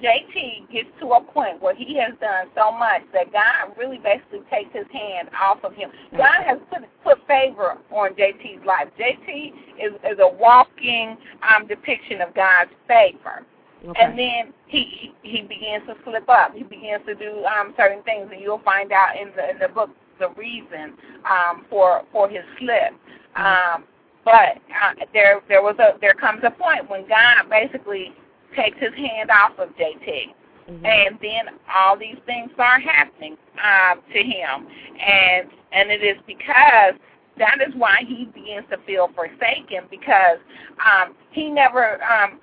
JT 0.02 0.72
gets 0.72 0.88
to 1.00 1.12
a 1.12 1.20
point 1.20 1.62
where 1.62 1.76
he 1.76 1.96
has 1.96 2.12
done 2.20 2.48
so 2.56 2.72
much 2.72 3.02
that 3.12 3.32
God 3.32 3.76
really 3.78 3.98
basically 3.98 4.40
takes 4.50 4.74
his 4.74 4.86
hand 4.92 5.28
off 5.40 5.62
of 5.62 5.74
him. 5.74 5.90
God 6.16 6.42
has 6.44 6.58
put 6.70 6.82
put 7.04 7.26
favor 7.28 7.78
on 7.90 8.14
JT's 8.14 8.64
life. 8.66 8.88
JT 8.98 9.52
is 9.78 9.92
is 10.02 10.18
a 10.18 10.28
walking 10.36 11.16
um 11.42 11.68
depiction 11.68 12.20
of 12.20 12.34
God's 12.34 12.72
favor. 12.88 13.46
Okay. 13.88 14.00
and 14.00 14.18
then 14.18 14.54
he 14.66 15.12
he 15.22 15.42
begins 15.42 15.84
to 15.86 15.96
slip 16.04 16.28
up. 16.28 16.54
He 16.54 16.62
begins 16.62 17.04
to 17.06 17.14
do 17.14 17.44
um, 17.44 17.74
certain 17.76 18.02
things, 18.04 18.28
and 18.32 18.40
you'll 18.40 18.62
find 18.64 18.92
out 18.92 19.16
in 19.20 19.30
the 19.36 19.50
in 19.50 19.58
the 19.58 19.68
book 19.68 19.90
the 20.20 20.30
reason 20.30 20.94
um, 21.28 21.66
for 21.68 22.02
for 22.12 22.28
his 22.28 22.42
slip. 22.58 22.94
Um, 23.34 23.84
but 24.24 24.58
uh, 24.70 24.94
there 25.12 25.40
there 25.48 25.62
was 25.62 25.76
a 25.80 25.98
there 26.00 26.14
comes 26.14 26.42
a 26.44 26.50
point 26.50 26.88
when 26.88 27.08
God 27.08 27.50
basically 27.50 28.12
takes 28.54 28.78
his 28.78 28.94
hand 28.94 29.30
off 29.30 29.58
of 29.58 29.70
JT. 29.70 30.34
Mhm. 30.70 30.86
And 30.86 31.18
then 31.20 31.54
all 31.74 31.96
these 31.98 32.18
things 32.24 32.52
start 32.54 32.82
happening 32.82 33.36
um, 33.58 34.00
to 34.12 34.22
him, 34.22 34.68
and 35.00 35.48
and 35.72 35.90
it 35.90 36.04
is 36.04 36.16
because 36.24 36.94
that 37.38 37.58
is 37.66 37.74
why 37.74 38.04
he 38.06 38.26
begins 38.26 38.66
to 38.70 38.78
feel 38.86 39.10
forsaken 39.14 39.88
because 39.90 40.38
um, 40.78 41.14
he 41.30 41.50
never 41.50 41.98
um, 42.04 42.38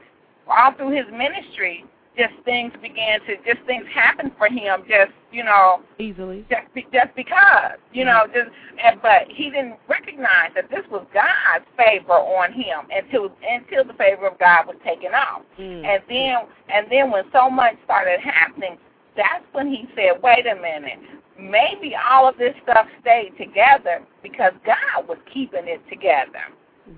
all 0.49 0.73
through 0.73 0.91
his 0.95 1.05
ministry 1.11 1.85
just 2.17 2.33
things 2.43 2.73
began 2.81 3.21
to 3.21 3.35
just 3.45 3.65
things 3.65 3.85
happened 3.93 4.31
for 4.37 4.47
him 4.47 4.81
just 4.89 5.11
you 5.31 5.43
know 5.43 5.81
Easily. 5.99 6.43
just 6.49 6.65
just 6.91 7.15
because 7.15 7.77
you 7.93 8.03
know 8.03 8.25
just 8.33 8.49
and, 8.83 9.01
but 9.01 9.23
he 9.29 9.45
didn't 9.49 9.75
recognize 9.87 10.51
that 10.55 10.69
this 10.69 10.83
was 10.91 11.05
God's 11.13 11.65
favor 11.77 12.13
on 12.13 12.51
him 12.51 12.87
until 12.91 13.31
until 13.47 13.85
the 13.85 13.93
favor 13.93 14.27
of 14.27 14.37
God 14.39 14.67
was 14.67 14.75
taken 14.83 15.13
off 15.13 15.43
Mm. 15.59 15.85
and 15.85 16.03
then 16.09 16.35
and 16.73 16.87
then 16.91 17.11
when 17.11 17.23
so 17.31 17.49
much 17.49 17.75
started 17.85 18.19
happening 18.19 18.77
that's 19.15 19.45
when 19.53 19.67
he 19.67 19.87
said 19.95 20.21
wait 20.23 20.45
a 20.47 20.55
minute 20.55 20.99
maybe 21.39 21.95
all 21.95 22.27
of 22.27 22.37
this 22.37 22.53
stuff 22.63 22.87
stayed 23.01 23.31
together 23.37 24.01
because 24.23 24.51
God 24.65 25.07
was 25.07 25.17
keeping 25.33 25.67
it 25.67 25.81
together 25.89 26.43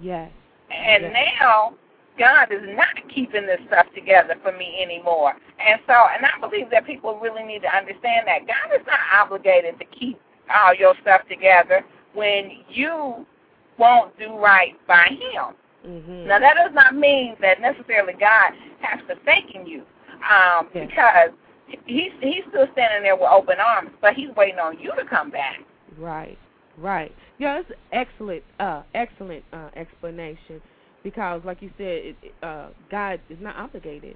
Yes. 0.01 0.31
and 0.71 1.03
Yes. 1.03 1.13
now 1.39 1.73
God 2.17 2.51
is 2.51 2.61
not 2.63 2.87
keeping 3.13 3.45
this 3.45 3.59
stuff 3.67 3.87
together 3.95 4.35
for 4.43 4.51
me 4.51 4.79
anymore. 4.81 5.33
And 5.59 5.79
so, 5.87 5.93
and 5.93 6.25
I 6.25 6.39
believe 6.39 6.69
that 6.71 6.85
people 6.85 7.19
really 7.19 7.43
need 7.43 7.61
to 7.61 7.75
understand 7.75 8.27
that 8.27 8.47
God 8.47 8.75
is 8.79 8.85
not 8.85 8.99
obligated 9.21 9.79
to 9.79 9.85
keep 9.85 10.19
all 10.53 10.73
your 10.73 10.93
stuff 11.01 11.21
together 11.29 11.83
when 12.13 12.51
you 12.69 13.25
won't 13.77 14.17
do 14.19 14.37
right 14.37 14.75
by 14.87 15.07
Him. 15.09 15.55
Mhm. 15.85 16.25
Now, 16.27 16.39
that 16.39 16.55
does 16.55 16.73
not 16.73 16.95
mean 16.95 17.35
that 17.41 17.59
necessarily 17.59 18.13
God 18.13 18.53
has 18.81 18.99
forsaken 19.01 19.65
you, 19.65 19.83
um, 20.29 20.67
because 20.73 21.31
he's 21.85 22.11
he's 22.21 22.43
still 22.49 22.67
standing 22.73 23.03
there 23.03 23.15
with 23.15 23.29
open 23.29 23.59
arms, 23.59 23.91
but 24.01 24.13
He's 24.13 24.29
waiting 24.35 24.59
on 24.59 24.77
you 24.79 24.93
to 24.95 25.05
come 25.05 25.31
back. 25.31 25.59
Right, 25.97 26.37
right. 26.77 27.11
Yeah, 27.39 27.63
excellent, 27.91 28.43
uh, 28.59 28.83
excellent 28.93 29.43
uh, 29.51 29.69
explanation 29.75 30.61
because, 31.03 31.41
like 31.45 31.61
you 31.61 31.71
said, 31.77 32.15
it, 32.21 32.35
uh, 32.43 32.67
God 32.89 33.19
is 33.29 33.37
not 33.41 33.55
obligated, 33.55 34.15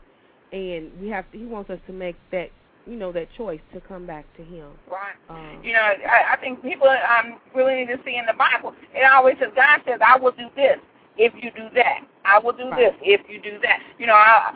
and 0.51 0.91
we 1.01 1.09
have 1.09 1.29
to, 1.31 1.37
He 1.37 1.45
wants 1.45 1.69
us 1.69 1.79
to 1.87 1.93
make 1.93 2.15
that, 2.31 2.49
you 2.85 2.95
know, 2.95 3.11
that 3.11 3.27
choice 3.37 3.61
to 3.73 3.81
come 3.81 4.05
back 4.05 4.25
to 4.37 4.43
Him. 4.43 4.67
Right. 4.89 5.15
Um, 5.29 5.63
You 5.63 5.73
know, 5.73 5.79
I, 5.79 6.33
I 6.33 6.37
think 6.37 6.61
people 6.61 6.87
um, 6.87 7.39
really 7.55 7.75
need 7.75 7.87
to 7.87 7.99
see 8.05 8.15
in 8.17 8.25
the 8.25 8.33
Bible. 8.37 8.73
It 8.93 9.03
always 9.11 9.35
says 9.39 9.49
God 9.55 9.81
says, 9.87 9.99
"I 10.05 10.17
will 10.17 10.31
do 10.33 10.47
this 10.55 10.77
if 11.17 11.33
you 11.41 11.51
do 11.51 11.67
that. 11.75 12.01
I 12.25 12.39
will 12.39 12.53
do 12.53 12.69
Right. 12.69 12.93
this 12.93 12.95
if 13.01 13.21
you 13.29 13.41
do 13.41 13.59
that." 13.63 13.79
You 13.99 14.07
know, 14.07 14.13
I, 14.15 14.55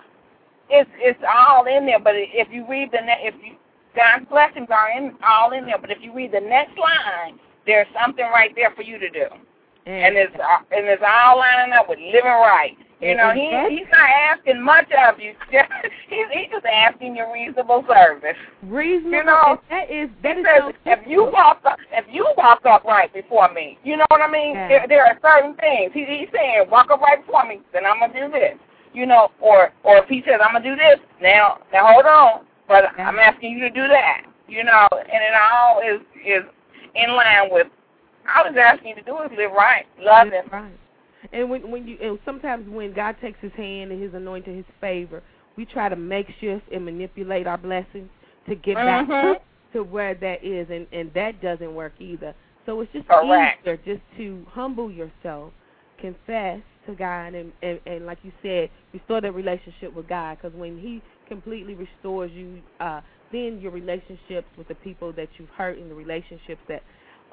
it's 0.69 0.89
it's 0.97 1.19
all 1.27 1.65
in 1.65 1.85
there. 1.85 1.99
But 1.99 2.13
if 2.15 2.47
you 2.51 2.65
read 2.69 2.91
the 2.91 3.01
ne- 3.01 3.25
if 3.27 3.35
you 3.43 3.55
God's 3.95 4.25
blessings 4.29 4.67
are 4.69 4.91
in 4.91 5.15
all 5.27 5.51
in 5.51 5.65
there. 5.65 5.77
But 5.79 5.91
if 5.91 5.97
you 6.01 6.13
read 6.13 6.31
the 6.31 6.39
next 6.41 6.77
line, 6.77 7.39
there's 7.65 7.87
something 7.99 8.25
right 8.25 8.53
there 8.55 8.71
for 8.75 8.83
you 8.83 8.97
to 8.99 9.09
do, 9.09 9.25
and 9.89 10.17
it's 10.17 10.35
uh, 10.35 10.61
and 10.71 10.85
it's 10.87 11.03
all 11.05 11.37
lining 11.37 11.73
up 11.73 11.89
with 11.89 11.99
living 11.99 12.23
right. 12.23 12.77
You 13.01 13.15
know, 13.15 13.31
he 13.31 13.47
he's 13.69 13.87
not 13.91 14.09
asking 14.09 14.61
much 14.61 14.91
of 15.07 15.19
you. 15.19 15.33
he's 16.09 16.25
he's 16.33 16.51
just 16.51 16.65
asking 16.65 17.15
your 17.15 17.31
reasonable 17.31 17.85
service. 17.87 18.35
reasonable. 18.63 19.17
you 19.17 19.23
know, 19.23 19.61
that 19.69 19.89
is 19.89 20.09
that 20.21 20.37
is 20.37 20.45
says, 20.45 20.61
so 20.67 20.73
if 20.85 20.99
you 21.07 21.23
walk 21.31 21.61
up, 21.65 21.79
if 21.93 22.05
you 22.11 22.27
walk 22.37 22.65
up 22.65 22.83
right 22.83 23.11
before 23.13 23.51
me, 23.53 23.79
you 23.85 23.95
know 23.95 24.05
what 24.09 24.21
I 24.21 24.29
mean. 24.29 24.53
Yeah. 24.53 24.67
There, 24.67 24.85
there 24.89 25.05
are 25.05 25.17
certain 25.23 25.55
things. 25.55 25.91
He, 25.93 26.03
he's 26.03 26.27
saying, 26.33 26.69
walk 26.69 26.91
up 26.91 26.99
right 26.99 27.25
before 27.25 27.47
me, 27.47 27.61
then 27.71 27.85
I'm 27.85 27.99
gonna 27.99 28.13
do 28.13 28.31
this. 28.31 28.59
You 28.93 29.05
know, 29.05 29.29
or 29.39 29.71
or 29.83 29.99
if 29.99 30.09
he 30.09 30.21
says 30.25 30.41
I'm 30.43 30.51
gonna 30.53 30.63
do 30.63 30.75
this, 30.75 30.99
now 31.21 31.59
now 31.71 31.87
hold 31.93 32.05
on, 32.05 32.45
but 32.67 32.83
Yeah. 32.97 33.07
I'm 33.07 33.17
asking 33.17 33.51
you 33.51 33.59
to 33.61 33.69
do 33.69 33.87
that. 33.87 34.23
You 34.49 34.65
know, 34.65 34.87
and 34.91 35.23
it 35.23 35.33
all 35.39 35.79
is 35.79 36.01
is 36.25 36.43
in 36.95 37.15
line 37.15 37.47
with. 37.49 37.67
All 38.35 38.47
he's 38.47 38.57
asking 38.57 38.89
you 38.89 38.95
to 38.95 39.01
do 39.01 39.17
is 39.21 39.31
live 39.37 39.51
right, 39.51 39.85
love 39.99 40.29
That's 40.31 40.45
him. 40.45 40.51
right. 40.53 40.79
And 41.33 41.49
when 41.49 41.69
when 41.69 41.87
you 41.87 41.97
and 42.01 42.17
sometimes 42.25 42.67
when 42.69 42.93
God 42.93 43.15
takes 43.21 43.39
His 43.41 43.51
hand 43.53 43.91
and 43.91 44.01
His 44.01 44.13
anointing, 44.13 44.55
His 44.55 44.65
favor, 44.79 45.21
we 45.57 45.65
try 45.65 45.89
to 45.89 45.95
make 45.95 46.27
shift 46.39 46.63
and 46.71 46.85
manipulate 46.85 47.45
our 47.45 47.57
blessings 47.57 48.09
to 48.47 48.55
get 48.55 48.75
back 48.75 49.05
Mhm. 49.05 49.33
to, 49.33 49.41
to 49.73 49.83
where 49.83 50.13
that 50.15 50.43
is, 50.43 50.69
and 50.69 50.87
and 50.93 51.13
that 51.13 51.41
doesn't 51.41 51.73
work 51.75 51.93
either. 51.99 52.33
So 52.65 52.79
it's 52.81 52.91
just 52.93 53.07
Correct. 53.07 53.61
easier 53.61 53.77
just 53.77 54.01
to 54.17 54.45
humble 54.49 54.89
yourself, 54.89 55.51
confess 55.97 56.61
to 56.87 56.95
God, 56.95 57.33
and 57.33 57.51
and, 57.61 57.79
and 57.85 58.05
like 58.05 58.19
you 58.23 58.31
said, 58.41 58.69
restore 58.93 59.19
that 59.21 59.33
relationship 59.33 59.93
with 59.93 60.07
God. 60.07 60.37
Because 60.41 60.57
when 60.57 60.77
He 60.79 61.01
completely 61.27 61.75
restores 61.75 62.31
you, 62.31 62.61
uh, 62.79 63.01
then 63.31 63.59
your 63.59 63.71
relationships 63.71 64.47
with 64.57 64.67
the 64.69 64.75
people 64.75 65.11
that 65.13 65.27
you've 65.37 65.49
hurt 65.49 65.77
and 65.77 65.91
the 65.91 65.95
relationships 65.95 66.61
that 66.69 66.81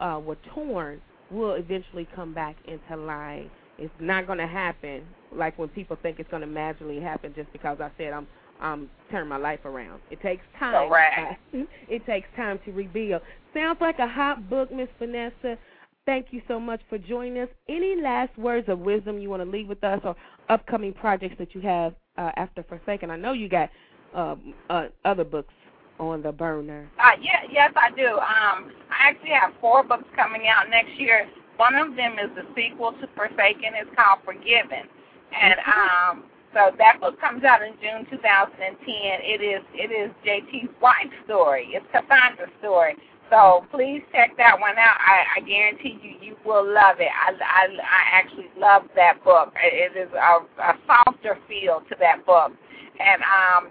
uh, 0.01 0.21
were 0.25 0.37
torn 0.55 1.01
will 1.31 1.55
eventually 1.55 2.07
come 2.15 2.33
back 2.33 2.57
into 2.67 2.97
line. 2.97 3.51
It's 3.79 3.93
not 4.01 4.27
going 4.27 4.39
to 4.39 4.47
happen 4.47 5.03
like 5.33 5.59
when 5.59 5.69
people 5.69 5.99
think 6.03 6.19
it's 6.19 6.31
going 6.31 6.43
to 6.43 6.47
magically 6.47 7.01
happen 7.01 7.33
just 7.35 7.53
because 7.53 7.79
I 7.81 7.91
said 7.99 8.13
I'm 8.13 8.27
um 8.59 8.89
turn 9.11 9.29
my 9.29 9.37
life 9.37 9.65
around. 9.67 10.01
It 10.11 10.21
takes 10.23 10.43
time. 10.59 10.89
Correct. 10.89 11.39
it 11.89 12.07
takes 12.07 12.27
time 12.37 12.59
to 12.65 12.73
rebuild. 12.73 13.21
Sounds 13.53 13.79
like 13.81 13.99
a 13.99 14.09
hot 14.09 14.49
book, 14.49 14.73
Miss 14.73 14.89
Vanessa. 14.99 15.59
Thank 16.07 16.29
you 16.31 16.41
so 16.49 16.59
much 16.59 16.81
for 16.89 16.97
joining 16.97 17.43
us. 17.43 17.49
Any 17.69 18.01
last 18.01 18.37
words 18.39 18.69
of 18.69 18.79
wisdom 18.79 19.19
you 19.19 19.29
want 19.29 19.43
to 19.43 19.51
leave 19.51 19.69
with 19.69 19.83
us, 19.85 20.01
or 20.05 20.15
upcoming 20.49 20.93
projects 20.95 21.35
that 21.39 21.55
you 21.55 21.61
have 21.63 21.95
uh, 22.17 22.31
after 22.37 22.63
Forsaken? 22.63 23.11
I 23.11 23.17
know 23.17 23.33
you 23.33 23.49
got 23.49 23.69
um, 24.15 24.55
uh, 24.71 24.87
other 25.05 25.25
books 25.25 25.53
on 25.99 26.23
the 26.23 26.33
burner. 26.33 26.89
Uh, 26.99 27.17
yeah, 27.21 27.43
yes, 27.51 27.73
I 27.77 27.91
do. 27.91 28.19
Um, 28.19 28.73
I 28.91 29.11
actually 29.11 29.31
have 29.31 29.53
four 29.61 29.83
books 29.83 30.09
coming 30.15 30.47
out 30.49 30.69
next 30.71 30.99
year. 30.99 31.27
One 31.57 31.75
of 31.75 31.97
them 31.97 32.19
is 32.19 32.31
the 32.37 32.45
sequel 32.55 32.93
to 32.93 33.09
Forsaken. 33.17 33.73
It's 33.75 33.91
called 33.97 34.21
Forgiven, 34.25 34.89
and 35.33 35.57
um, 35.65 36.25
so 36.53 36.73
that 36.79 37.01
book 37.01 37.21
comes 37.21 37.45
out 37.45 37.63
in 37.63 37.73
June 37.81 38.07
2010. 38.11 38.77
It 38.89 39.41
is 39.41 39.63
it 39.75 39.93
is 39.93 40.13
JT's 40.25 40.73
wife's 40.81 41.17
story. 41.25 41.69
It's 41.73 41.87
Cassandra's 41.93 42.53
story. 42.61 42.97
So 43.31 43.67
please 43.71 44.03
check 44.13 44.37
that 44.37 44.61
one 44.61 44.79
out. 44.79 44.97
I, 45.01 45.37
I 45.37 45.41
guarantee 45.41 45.99
you, 46.01 46.15
you 46.21 46.37
will 46.45 46.63
love 46.65 46.97
it. 47.01 47.11
I, 47.11 47.33
I, 47.35 47.67
I 47.75 48.03
actually 48.13 48.47
love 48.57 48.83
that 48.95 49.23
book. 49.25 49.53
It 49.57 49.97
is 49.97 50.09
a, 50.15 50.63
a 50.63 50.79
softer 50.87 51.37
feel 51.49 51.83
to 51.89 51.97
that 51.99 52.25
book, 52.25 52.53
and 53.01 53.23
um, 53.23 53.69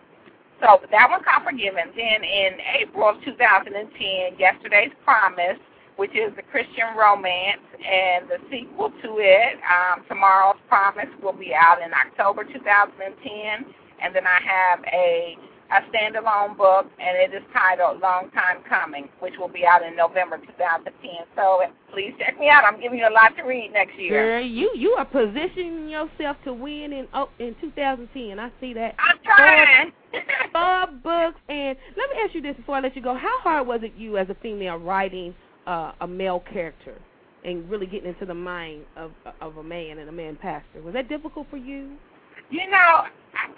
so 0.61 0.79
that 0.91 1.09
one 1.09 1.23
called 1.23 1.43
Forgiven. 1.43 1.91
Then 1.95 2.23
in 2.23 2.57
April 2.79 3.09
of 3.09 3.23
2010, 3.23 4.39
Yesterday's 4.39 4.91
Promise, 5.03 5.59
which 5.97 6.11
is 6.11 6.35
the 6.35 6.43
Christian 6.43 6.95
romance, 6.97 7.63
and 7.79 8.27
the 8.27 8.39
sequel 8.51 8.91
to 9.03 9.19
it, 9.19 9.59
um, 9.63 10.03
Tomorrow's 10.07 10.59
Promise, 10.67 11.09
will 11.21 11.35
be 11.35 11.53
out 11.53 11.81
in 11.81 11.91
October 11.93 12.43
2010. 12.43 13.65
And 14.01 14.15
then 14.15 14.27
I 14.27 14.39
have 14.43 14.79
a 14.91 15.37
a 15.71 15.81
standalone 15.89 16.55
book, 16.57 16.85
and 16.99 17.17
it 17.17 17.35
is 17.35 17.43
titled 17.51 17.99
Long 18.01 18.29
Time 18.31 18.57
Coming, 18.69 19.09
which 19.19 19.33
will 19.39 19.47
be 19.47 19.65
out 19.65 19.81
in 19.83 19.95
November 19.95 20.37
2010. 20.37 20.93
So 21.35 21.61
please 21.91 22.13
check 22.19 22.39
me 22.39 22.49
out. 22.49 22.63
I'm 22.63 22.79
giving 22.79 22.99
you 22.99 23.07
a 23.07 23.13
lot 23.13 23.35
to 23.37 23.43
read 23.43 23.71
next 23.73 23.97
year. 23.97 24.39
Girl, 24.39 24.45
you 24.45 24.71
you 24.75 24.91
are 24.91 25.05
positioning 25.05 25.89
yourself 25.89 26.37
to 26.45 26.53
win 26.53 26.93
in 26.93 27.07
oh, 27.13 27.29
in 27.39 27.55
2010. 27.61 28.39
I 28.39 28.51
see 28.59 28.73
that. 28.73 28.95
I'm 28.99 29.17
trying. 29.23 29.91
Four 30.51 30.87
books, 31.03 31.39
and 31.49 31.77
let 31.97 32.09
me 32.09 32.17
ask 32.23 32.35
you 32.35 32.41
this 32.41 32.55
before 32.55 32.75
I 32.75 32.81
let 32.81 32.95
you 32.95 33.01
go: 33.01 33.15
How 33.15 33.39
hard 33.41 33.67
was 33.67 33.81
it 33.83 33.93
you 33.97 34.17
as 34.17 34.29
a 34.29 34.35
female 34.41 34.77
writing 34.77 35.33
uh, 35.65 35.93
a 36.01 36.07
male 36.07 36.43
character 36.51 36.95
and 37.43 37.69
really 37.69 37.85
getting 37.85 38.09
into 38.09 38.25
the 38.25 38.33
mind 38.33 38.83
of 38.95 39.11
of 39.41 39.57
a 39.57 39.63
man 39.63 39.97
and 39.97 40.09
a 40.09 40.11
man 40.11 40.37
pastor? 40.39 40.81
Was 40.83 40.93
that 40.93 41.09
difficult 41.09 41.47
for 41.49 41.57
you? 41.57 41.91
You 42.51 42.69
know, 42.69 43.05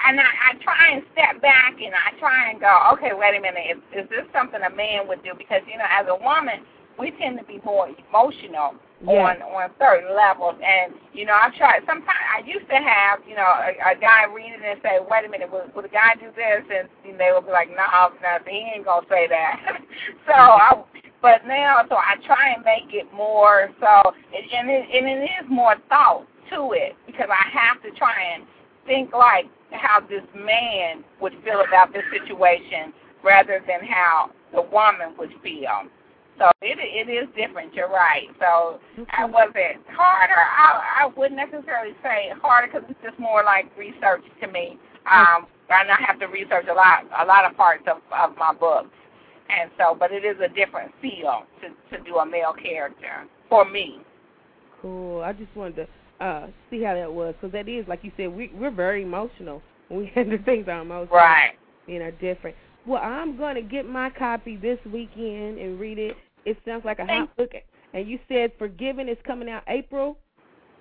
and 0.08 0.20
I, 0.20 0.24
I 0.24 0.64
try 0.64 0.92
and 0.94 1.04
step 1.14 1.42
back 1.42 1.80
and 1.80 1.94
I 1.94 2.18
try 2.20 2.52
and 2.52 2.60
go, 2.60 2.72
okay, 2.94 3.12
wait 3.14 3.38
a 3.38 3.42
minute, 3.42 3.64
is, 3.72 4.04
is 4.04 4.10
this 4.10 4.26
something 4.34 4.62
a 4.62 4.74
man 4.74 5.08
would 5.08 5.24
do? 5.24 5.32
Because 5.38 5.62
you 5.68 5.78
know, 5.78 5.88
as 5.90 6.08
a 6.10 6.16
woman, 6.16 6.66
we 7.00 7.12
tend 7.20 7.38
to 7.40 7.46
be 7.46 7.60
more 7.64 7.90
emotional 8.10 8.76
Yes. 9.06 9.14
on 9.14 9.42
on 9.54 9.70
certain 9.78 10.16
levels. 10.16 10.56
And 10.58 10.94
you 11.14 11.26
know, 11.26 11.38
I've 11.38 11.54
tried. 11.54 11.86
Sometimes 11.86 12.18
I 12.34 12.42
used 12.42 12.68
to 12.70 12.82
have, 12.82 13.20
you 13.30 13.36
know, 13.36 13.46
a, 13.46 13.94
a 13.94 13.96
guy 14.00 14.26
read 14.26 14.58
it 14.58 14.66
and 14.66 14.82
say, 14.82 14.98
wait 15.06 15.26
a 15.26 15.30
minute, 15.30 15.52
would, 15.52 15.70
would 15.76 15.86
a 15.86 15.94
guy 15.94 16.18
do 16.20 16.34
this? 16.34 16.66
And, 16.66 16.90
and 17.06 17.20
they 17.20 17.30
would 17.32 17.46
be 17.46 17.52
like, 17.52 17.70
no, 17.70 17.86
no, 17.86 18.38
he 18.50 18.74
ain't 18.74 18.86
gonna 18.86 19.06
say 19.10 19.28
that. 19.28 19.62
so 20.26 20.34
mm-hmm. 20.34 20.82
I. 20.82 21.02
But 21.20 21.48
now, 21.48 21.82
so 21.90 21.96
I 21.96 22.16
try 22.26 22.54
and 22.56 22.64
make 22.64 22.94
it 22.94 23.12
more 23.12 23.72
so, 23.80 24.14
and 24.34 24.70
it, 24.70 24.86
and 24.94 25.08
it 25.10 25.24
is 25.42 25.50
more 25.50 25.76
thought 25.90 26.28
to 26.52 26.74
it 26.74 26.96
because 27.08 27.28
I 27.30 27.50
have 27.50 27.82
to 27.82 27.92
try 27.98 28.14
and 28.36 28.46
think 28.86 29.14
like 29.14 29.46
how 29.72 30.00
this 30.00 30.24
man 30.36 31.04
would 31.22 31.34
feel 31.44 31.64
about 31.68 31.94
this 31.94 32.04
situation 32.12 32.94
rather 33.24 33.62
than 33.68 33.86
how 33.88 34.32
the 34.54 34.62
woman 34.62 35.16
would 35.18 35.32
feel. 35.44 35.90
So 36.38 36.52
it 36.62 36.78
it 36.78 37.12
is 37.12 37.28
different. 37.36 37.74
You're 37.74 37.90
right. 37.90 38.28
So 38.40 38.80
I 39.10 39.26
was 39.26 39.52
it 39.56 39.78
harder? 39.90 40.38
I 40.38 41.04
I 41.04 41.08
wouldn't 41.18 41.38
necessarily 41.38 41.96
say 42.04 42.32
harder 42.42 42.68
because 42.68 42.88
it's 42.90 43.00
just 43.04 43.20
more 43.20 43.44
like 43.44 43.66
research 43.78 44.24
to 44.42 44.48
me. 44.48 44.78
Um, 45.10 45.48
and 45.70 45.92
I 45.92 45.98
have 46.06 46.20
to 46.20 46.28
research 46.28 46.66
a 46.70 46.74
lot 46.74 47.06
a 47.20 47.26
lot 47.26 47.50
of 47.50 47.58
parts 47.58 47.84
of 47.88 47.98
of 48.14 48.38
my 48.38 48.54
books, 48.54 48.94
and 49.50 49.72
so 49.78 49.96
but 49.98 50.12
it 50.12 50.24
is 50.24 50.38
a 50.44 50.48
different 50.48 50.92
feel 51.02 51.44
to 51.62 51.98
to 51.98 52.04
do 52.04 52.18
a 52.18 52.26
male 52.26 52.54
character 52.54 53.26
for 53.50 53.66
me. 53.66 54.00
Cool. 54.82 55.24
I 55.24 55.34
just 55.34 55.54
wanted 55.56 55.76
to 55.78 55.88
uh 56.20 56.48
see 56.70 56.82
how 56.82 56.94
that 56.94 57.12
was 57.12 57.36
because 57.36 57.52
that 57.54 57.68
is 57.68 57.88
like 57.88 58.04
you 58.04 58.12
said 58.18 58.28
we 58.28 58.52
we're 58.56 58.72
very 58.72 59.04
emotional 59.04 59.62
we 59.90 60.12
handle 60.16 60.38
things 60.46 60.68
are 60.68 60.82
emotional. 60.82 61.16
Right. 61.16 61.54
You 61.86 62.00
know, 62.00 62.12
different. 62.20 62.56
Well, 62.86 63.02
I'm 63.02 63.38
going 63.38 63.56
to 63.56 63.62
get 63.62 63.88
my 63.88 64.10
copy 64.10 64.58
this 64.58 64.80
weekend 64.86 65.58
and 65.58 65.80
read 65.80 65.98
it 65.98 66.16
it 66.46 66.58
sounds 66.66 66.86
like 66.86 67.00
a 67.00 67.06
hot 67.06 67.36
book. 67.36 67.52
And 67.94 68.08
you 68.08 68.20
said 68.30 68.52
Forgiven 68.58 69.10
is 69.10 69.18
coming 69.26 69.50
out 69.50 69.64
April? 69.68 70.18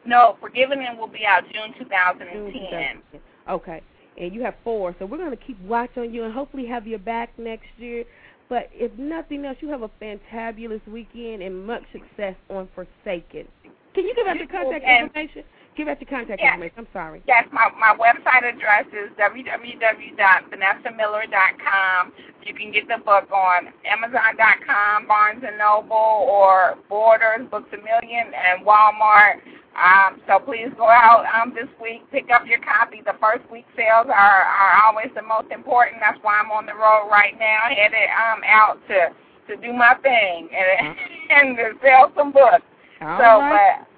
No, 0.05 0.37
Forgiven 0.41 0.79
will 0.97 1.09
be 1.09 1.25
out 1.27 1.43
June 1.53 1.75
2010. 1.79 2.33
June 2.33 2.53
2010. 2.53 3.21
Okay. 3.51 3.83
And 4.19 4.33
you 4.33 4.43
have 4.45 4.55
four, 4.63 4.95
so 4.99 5.07
we're 5.07 5.19
going 5.19 5.37
to 5.37 5.45
keep 5.45 5.61
watch 5.63 5.91
on 5.97 6.15
you 6.15 6.25
and 6.25 6.33
hopefully 6.33 6.67
have 6.67 6.87
you 6.87 6.99
back 6.99 7.31
next 7.39 7.67
year. 7.79 8.05
But 8.49 8.71
if 8.73 8.97
nothing 8.97 9.45
else, 9.45 9.57
you 9.61 9.69
have 9.69 9.83
a 9.83 9.91
fantabulous 10.01 10.81
weekend 10.87 11.43
and 11.43 11.67
much 11.67 11.83
success 11.93 12.37
on 12.49 12.69
Forsaken. 12.75 13.49
Can 13.97 14.05
you 14.05 14.13
give 14.15 14.29
out 14.29 14.37
your 14.37 14.47
contact 14.47 14.85
information? 14.85 15.43
Give 15.73 15.89
out 15.89 15.99
your 16.01 16.09
contact 16.13 16.41
yes. 16.45 16.53
information. 16.53 16.85
I'm 16.85 16.93
sorry. 16.93 17.23
Yes, 17.27 17.49
my, 17.51 17.71
my 17.81 17.97
website 17.97 18.45
address 18.45 18.85
is 18.93 19.09
www.vanessamiller.com. 19.17 22.13
You 22.45 22.53
can 22.53 22.73
get 22.73 22.89
the 22.89 22.99
book 23.01 23.33
on 23.33 23.73
Amazon.com, 23.89 25.07
Barnes 25.09 25.43
& 25.51 25.59
Noble, 25.59 26.29
or 26.29 26.77
Borders, 26.91 27.49
Books 27.51 27.73
A 27.73 27.79
Million, 27.81 28.35
and 28.37 28.67
Walmart. 28.69 29.41
Um, 29.73 30.21
so 30.29 30.41
please 30.45 30.69
go 30.77 30.85
out 30.89 31.25
um, 31.33 31.55
this 31.55 31.69
week, 31.81 32.03
pick 32.13 32.29
up 32.31 32.47
your 32.47 32.61
copy. 32.61 33.01
The 33.01 33.15
first 33.21 33.51
week 33.51 33.65
sales 33.77 34.09
are, 34.13 34.45
are 34.45 34.83
always 34.85 35.09
the 35.17 35.23
most 35.23 35.51
important. 35.51 36.01
That's 36.01 36.19
why 36.21 36.43
I'm 36.45 36.53
on 36.53 36.67
the 36.67 36.75
road 36.77 37.09
right 37.11 37.33
now, 37.39 37.61
headed 37.73 38.11
um, 38.13 38.43
out 38.45 38.79
to 38.89 39.15
to 39.49 39.57
do 39.63 39.73
my 39.73 39.95
thing 40.03 40.51
and, 40.51 40.97
and 41.31 41.57
to 41.57 41.73
sell 41.81 42.11
some 42.17 42.33
books. 42.33 42.67
All 43.01 43.19
so, 43.19 43.25
right. 43.41 43.81
but 43.81 43.89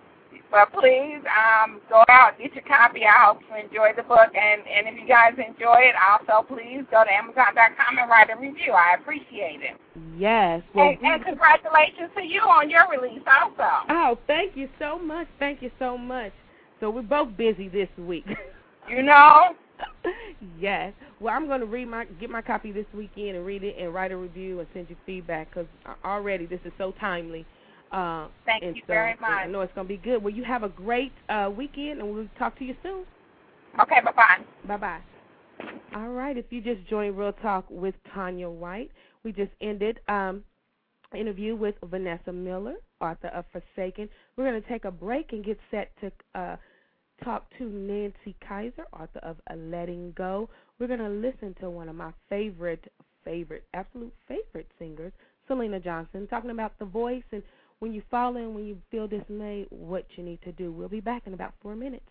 but 0.50 0.72
please 0.72 1.20
um, 1.28 1.80
go 1.90 2.04
out, 2.08 2.38
get 2.38 2.54
your 2.54 2.64
copy. 2.64 3.04
I 3.04 3.26
hope 3.26 3.40
you 3.48 3.56
enjoy 3.56 3.92
the 3.96 4.02
book. 4.02 4.32
And, 4.34 4.62
and 4.66 4.88
if 4.88 5.00
you 5.00 5.06
guys 5.06 5.34
enjoy 5.34 5.92
it, 5.92 5.94
also 5.96 6.46
please 6.46 6.84
go 6.90 7.04
to 7.04 7.12
Amazon.com 7.12 7.98
and 7.98 8.08
write 8.08 8.30
a 8.30 8.40
review. 8.40 8.72
I 8.72 8.94
appreciate 8.98 9.60
it. 9.60 9.76
Yes. 10.16 10.62
Well, 10.74 10.88
and, 10.88 10.98
and 11.02 11.24
congratulations 11.24 12.10
to 12.16 12.22
you 12.22 12.40
on 12.40 12.70
your 12.70 12.88
release 12.88 13.22
also. 13.26 13.68
Oh, 13.90 14.18
thank 14.26 14.56
you 14.56 14.68
so 14.78 14.98
much. 14.98 15.28
Thank 15.38 15.60
you 15.60 15.70
so 15.78 15.98
much. 15.98 16.32
So 16.80 16.88
we're 16.90 17.02
both 17.02 17.36
busy 17.36 17.68
this 17.68 17.88
week. 17.98 18.26
You 18.88 19.02
know? 19.02 19.54
yes. 20.58 20.94
Well, 21.20 21.34
I'm 21.34 21.46
going 21.46 21.60
to 21.60 21.66
read 21.66 21.88
my 21.88 22.06
get 22.18 22.30
my 22.30 22.40
copy 22.40 22.72
this 22.72 22.86
weekend 22.94 23.36
and 23.36 23.44
read 23.44 23.62
it 23.64 23.76
and 23.78 23.92
write 23.92 24.12
a 24.12 24.16
review 24.16 24.60
and 24.60 24.68
send 24.72 24.88
you 24.88 24.96
feedback 25.04 25.50
because 25.50 25.66
already 26.04 26.46
this 26.46 26.60
is 26.64 26.72
so 26.78 26.94
timely. 26.98 27.44
Uh, 27.90 28.28
Thank 28.44 28.62
you 28.62 28.82
so, 28.82 28.86
very 28.86 29.16
much. 29.20 29.30
I 29.30 29.46
know 29.46 29.62
it's 29.62 29.72
going 29.74 29.86
to 29.86 29.94
be 29.94 29.96
good. 29.96 30.22
Well, 30.22 30.34
you 30.34 30.44
have 30.44 30.62
a 30.62 30.68
great 30.68 31.12
uh, 31.28 31.50
weekend, 31.54 32.00
and 32.00 32.12
we'll 32.12 32.28
talk 32.38 32.58
to 32.58 32.64
you 32.64 32.74
soon. 32.82 33.04
Okay, 33.80 34.00
bye-bye. 34.04 34.44
Bye-bye. 34.66 35.00
All 35.96 36.08
right, 36.08 36.36
if 36.36 36.46
you 36.50 36.60
just 36.60 36.86
joined 36.88 37.16
Real 37.16 37.32
Talk 37.32 37.64
with 37.70 37.94
Tanya 38.14 38.48
White, 38.48 38.90
we 39.24 39.32
just 39.32 39.50
ended 39.60 40.00
um 40.08 40.44
interview 41.16 41.56
with 41.56 41.74
Vanessa 41.84 42.30
Miller, 42.30 42.74
author 43.00 43.28
of 43.28 43.46
Forsaken. 43.50 44.10
We're 44.36 44.50
going 44.50 44.62
to 44.62 44.68
take 44.68 44.84
a 44.84 44.90
break 44.90 45.32
and 45.32 45.42
get 45.42 45.58
set 45.70 45.90
to 46.02 46.12
uh, 46.34 46.56
talk 47.24 47.46
to 47.56 47.64
Nancy 47.64 48.36
Kaiser, 48.46 48.84
author 48.92 49.20
of 49.20 49.36
A 49.48 49.56
Letting 49.56 50.12
Go. 50.12 50.50
We're 50.78 50.86
going 50.86 50.98
to 51.00 51.08
listen 51.08 51.56
to 51.60 51.70
one 51.70 51.88
of 51.88 51.96
my 51.96 52.12
favorite, 52.28 52.92
favorite, 53.24 53.64
absolute 53.72 54.12
favorite 54.28 54.68
singers, 54.78 55.12
Syleena 55.48 55.82
Johnson, 55.82 56.26
talking 56.26 56.50
about 56.50 56.78
the 56.78 56.84
voice 56.84 57.24
and– 57.32 57.42
when 57.80 57.92
you 57.92 58.02
fall 58.10 58.36
in, 58.36 58.54
when 58.54 58.66
you 58.66 58.78
feel 58.90 59.06
dismayed, 59.06 59.66
what 59.70 60.04
you 60.16 60.24
need 60.24 60.42
to 60.42 60.52
do. 60.52 60.72
We'll 60.72 60.88
be 60.88 61.00
back 61.00 61.26
in 61.26 61.34
about 61.34 61.54
four 61.62 61.76
minutes. 61.76 62.04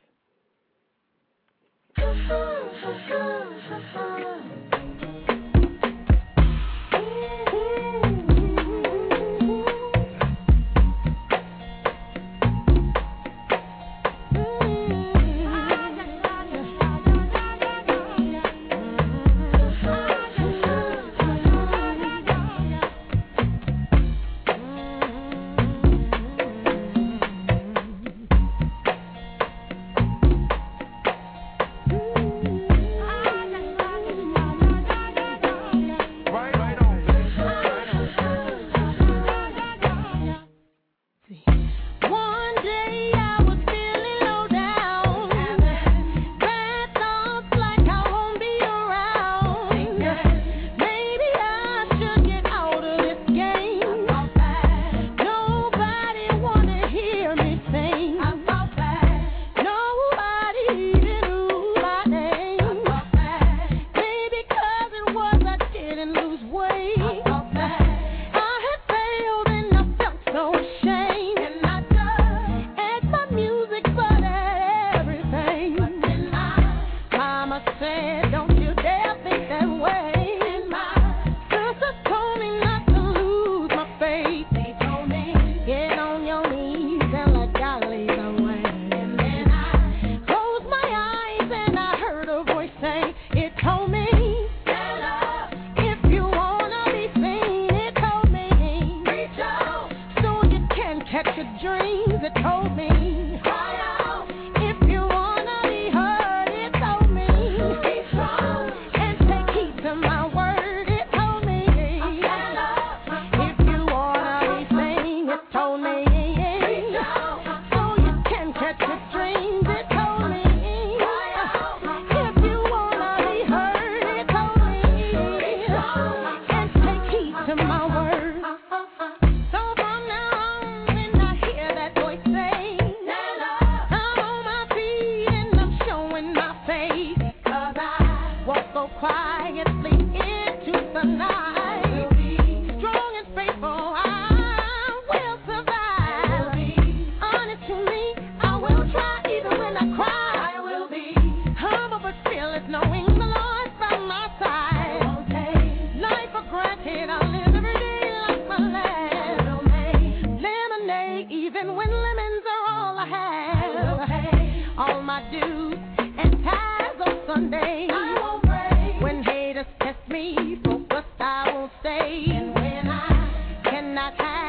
Say. 171.83 172.25
And 172.29 172.53
when 172.55 172.87
I 172.87 173.61
cannot 173.63 174.13
hide 174.17 174.46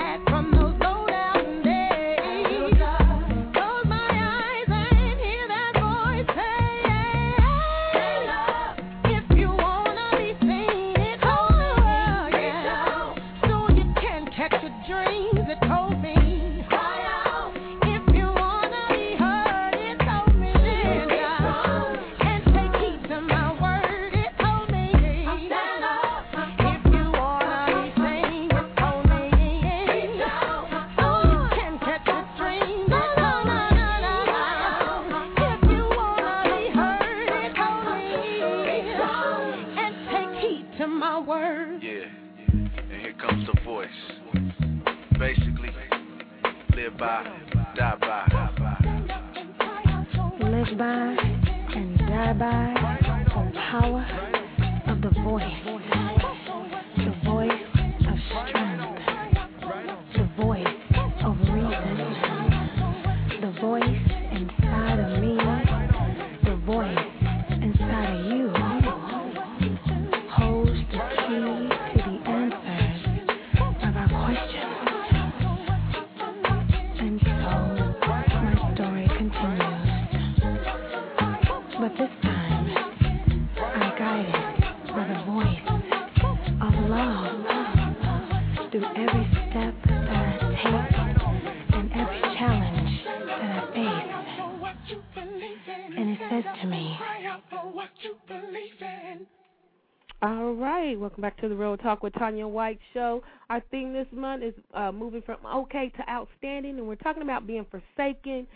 right, 100.79 100.99
welcome 100.99 101.23
back 101.23 101.37
to 101.41 101.49
the 101.49 101.57
Real 101.57 101.77
Talk 101.77 102.05
with 102.05 102.15
Tanya 102.15 102.47
White 102.47 102.79
show. 102.95 103.21
Our 103.51 103.61
theme 103.73 103.93
this 103.93 104.07
month 104.13 104.45
is 104.45 104.55
uh, 104.75 104.93
moving 104.93 105.23
from 105.23 105.39
okay 105.45 105.89
to 105.97 106.09
outstanding, 106.09 106.79
and 106.79 106.87
we're 106.87 106.95
talking 106.95 107.23
about 107.25 107.49
being 107.49 107.67
forsaken 107.69 108.47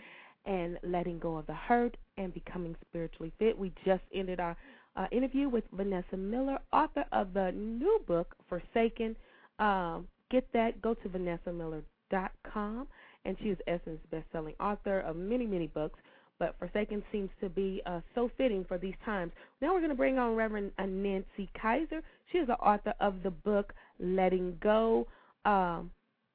and 0.45 0.77
letting 0.83 1.19
go 1.19 1.35
of 1.35 1.45
the 1.47 1.53
hurt 1.53 1.97
and 2.17 2.33
becoming 2.33 2.77
spiritually 2.87 3.33
fit. 3.39 3.57
We 3.57 3.73
just 3.85 4.03
ended 4.13 4.39
our 4.39 4.55
uh, 4.95 5.07
interview 5.11 5.49
with 5.49 5.65
Vanessa 5.73 6.15
Miller, 6.15 6.59
author 6.71 7.03
of 7.11 7.33
the 7.33 7.51
new 7.51 7.99
book 8.07 8.35
Forsaken. 8.47 9.17
Um, 9.59 10.07
get 10.31 10.47
that. 10.53 10.81
Go 10.81 10.93
to 10.93 11.09
VanessaMiller.com, 11.09 12.87
and 13.25 13.37
she 13.41 13.49
is 13.49 13.57
Essence 13.67 13.99
best-selling 14.11 14.55
author 14.61 15.01
of 15.01 15.17
many, 15.17 15.45
many 15.45 15.67
books 15.67 15.99
but 16.39 16.55
Forsaken 16.59 17.03
seems 17.11 17.29
to 17.41 17.47
be 17.47 17.81
uh, 17.85 18.01
so 18.15 18.29
fitting 18.37 18.65
for 18.67 18.77
these 18.77 18.95
times. 19.05 19.31
Now 19.61 19.73
we're 19.73 19.79
going 19.79 19.91
to 19.91 19.95
bring 19.95 20.17
on 20.17 20.35
Reverend 20.35 20.71
Nancy 20.77 21.49
Kaiser. 21.59 22.01
She 22.33 22.39
is 22.39 22.47
the 22.47 22.55
author 22.55 22.95
of 22.99 23.21
the 23.21 23.29
book 23.29 23.75
Letting 23.99 24.57
Go. 24.59 25.05
Um, 25.45 25.91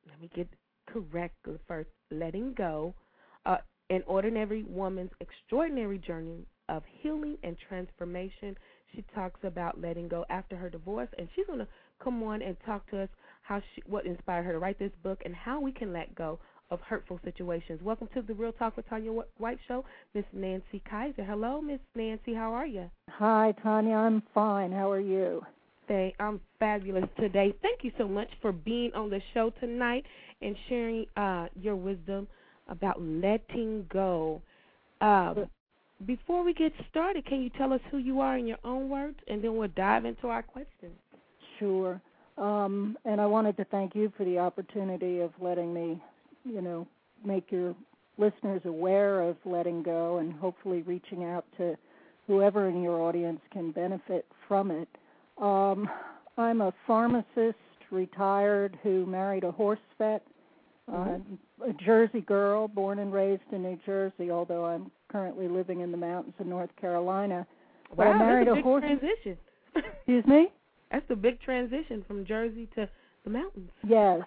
let 0.07 0.21
me 0.21 0.31
get 0.33 0.49
correct 0.87 1.35
first. 1.67 1.91
Letting 2.13 2.55
Go, 2.55 2.95
uh, 3.45 3.57
an 3.91 4.05
ordinary 4.07 4.63
woman's 4.63 5.11
extraordinary 5.21 5.99
journey 5.99 6.47
of 6.69 6.85
healing 7.01 7.37
and 7.43 7.57
transformation. 7.69 8.57
She 8.95 9.05
talks 9.13 9.41
about 9.43 9.81
letting 9.81 10.07
go 10.07 10.25
after 10.31 10.55
her 10.55 10.71
divorce, 10.71 11.09
and 11.19 11.29
she's 11.35 11.47
going 11.47 11.59
to 11.59 11.67
come 12.03 12.23
on 12.23 12.43
and 12.43 12.57
talk 12.65 12.89
to 12.91 13.03
us 13.03 13.09
how 13.43 13.61
she, 13.75 13.83
what 13.87 14.07
inspired 14.07 14.45
her 14.45 14.53
to 14.53 14.59
write 14.61 14.79
this 14.79 14.93
book 15.03 15.23
and 15.25 15.35
how 15.35 15.61
we 15.61 15.73
can 15.73 15.93
let 15.93 16.15
go 16.15 16.39
of 16.71 16.81
hurtful 16.81 17.19
situations. 17.25 17.81
Welcome 17.83 18.09
to 18.15 18.23
the 18.23 18.35
Real 18.35 18.53
Talk 18.53 18.77
with 18.77 18.89
Tanya 18.89 19.11
White 19.39 19.59
Show, 19.67 19.85
Miss 20.15 20.25
Nancy 20.33 20.81
Kaiser. 20.89 21.25
Hello, 21.25 21.61
Miss 21.61 21.81
Nancy. 21.97 22.35
How 22.35 22.53
are 22.53 22.67
you? 22.67 22.89
Hi, 23.11 23.53
Tanya. 23.65 23.97
I'm 23.97 24.23
fine. 24.33 24.71
How 24.71 24.93
are 24.93 25.01
you? 25.01 25.43
Thank, 25.89 26.15
I'm 26.21 26.41
fabulous 26.59 27.05
today. 27.19 27.55
Thank 27.63 27.83
you 27.83 27.91
so 27.99 28.07
much 28.07 28.29
for 28.41 28.53
being 28.53 28.93
on 28.95 29.11
the 29.11 29.21
show 29.35 29.51
tonight 29.61 30.05
and 30.43 30.55
sharing 30.69 31.07
uh, 31.17 31.47
your 31.61 31.77
wisdom 31.77 32.29
about 32.69 33.01
letting 33.01 33.87
go. 33.91 34.41
Um, 35.01 35.47
before 36.07 36.45
we 36.45 36.55
get 36.55 36.73
started, 36.91 37.27
can 37.27 37.43
you 37.43 37.51
tell 37.51 37.73
us 37.73 37.81
who 37.91 37.99
you 37.99 38.21
are 38.21 38.39
in 38.39 38.47
your 38.47 38.59
own 38.63 38.89
words, 38.89 39.19
and 39.27 39.43
then 39.43 39.57
we'll 39.57 39.69
dive 39.69 40.05
into 40.05 40.29
our 40.29 40.43
questions. 40.43 40.95
Sure. 41.59 42.01
Um, 42.37 42.97
and 43.05 43.21
I 43.21 43.27
wanted 43.27 43.57
to 43.57 43.65
thank 43.65 43.97
you 43.97 44.13
for 44.17 44.25
the 44.25 44.39
opportunity 44.39 45.21
of 45.21 45.33
letting 45.41 45.75
me 45.75 46.01
you 46.45 46.63
know, 46.63 46.87
make 47.25 47.51
your 47.51 47.75
listeners 48.17 48.63
aware 48.65 49.21
of 49.21 49.37
letting 49.45 49.83
go 49.83 50.19
and 50.19 50.33
hopefully 50.33 50.83
reaching 50.83 51.25
out 51.25 51.45
to 51.57 51.77
whoever 52.27 52.69
in 52.69 52.83
your 52.83 53.01
audience 53.01 53.41
can 53.53 53.71
benefit 53.71 54.27
from 54.47 54.71
it. 54.71 54.89
Um, 55.41 55.89
I'm 56.37 56.61
a 56.61 56.73
pharmacist, 56.87 57.59
retired, 57.91 58.79
who 58.83 59.07
married 59.07 59.45
a 59.45 59.51
horse 59.51 59.79
vet, 59.99 60.23
mm-hmm. 60.91 61.35
uh, 61.63 61.67
a 61.67 61.73
Jersey 61.85 62.21
girl, 62.21 62.69
born 62.69 62.99
and 62.99 63.13
raised 63.13 63.43
in 63.53 63.63
New 63.63 63.79
Jersey, 63.87 64.31
although 64.31 64.65
I'm 64.65 64.91
currently 65.09 65.49
living 65.49 65.81
in 65.81 65.91
the 65.91 65.97
mountains 65.97 66.35
of 66.39 66.47
North 66.47 66.71
Carolina. 66.81 67.47
But 67.91 68.07
wow, 68.07 68.13
I 68.13 68.19
married 68.19 68.49
that's 68.49 68.59
a, 68.59 68.61
a 68.61 68.63
horse. 68.63 68.83
transition. 68.83 69.39
Excuse 69.77 70.27
me. 70.27 70.49
That's 70.91 71.07
a 71.11 71.17
big 71.17 71.41
transition 71.41 72.05
from 72.07 72.25
Jersey 72.25 72.69
to 72.75 72.89
the 73.25 73.31
mountains. 73.31 73.71
Yes, 73.87 74.23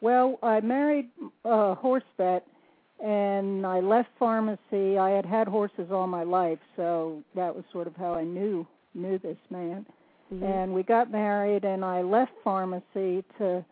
well, 0.00 0.38
I 0.42 0.60
married 0.60 1.10
a 1.44 1.74
horse 1.74 2.04
vet, 2.16 2.46
and 3.04 3.66
I 3.66 3.80
left 3.80 4.08
pharmacy. 4.18 4.98
I 4.98 5.10
had 5.10 5.26
had 5.26 5.46
horses 5.46 5.88
all 5.92 6.06
my 6.06 6.22
life, 6.22 6.58
so 6.76 7.22
that 7.34 7.54
was 7.54 7.64
sort 7.72 7.86
of 7.86 7.94
how 7.96 8.14
I 8.14 8.24
knew 8.24 8.66
knew 8.94 9.18
this 9.18 9.36
man. 9.50 9.86
Mm-hmm. 10.32 10.44
And 10.44 10.74
we 10.74 10.82
got 10.82 11.10
married, 11.10 11.64
and 11.64 11.84
I 11.84 12.02
left 12.02 12.32
pharmacy 12.44 13.24
to 13.38 13.64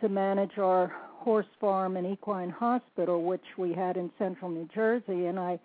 to 0.00 0.10
manage 0.10 0.58
our 0.58 0.92
horse 1.14 1.46
farm 1.58 1.96
and 1.96 2.06
equine 2.06 2.50
hospital, 2.50 3.22
which 3.22 3.44
we 3.56 3.72
had 3.72 3.96
in 3.96 4.10
central 4.18 4.50
New 4.50 4.68
Jersey, 4.74 5.24
and 5.24 5.40
I 5.40 5.58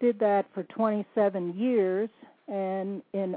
did 0.00 0.18
that 0.20 0.46
for 0.54 0.62
27 0.62 1.58
years. 1.58 2.08
And 2.48 3.02
in 3.12 3.36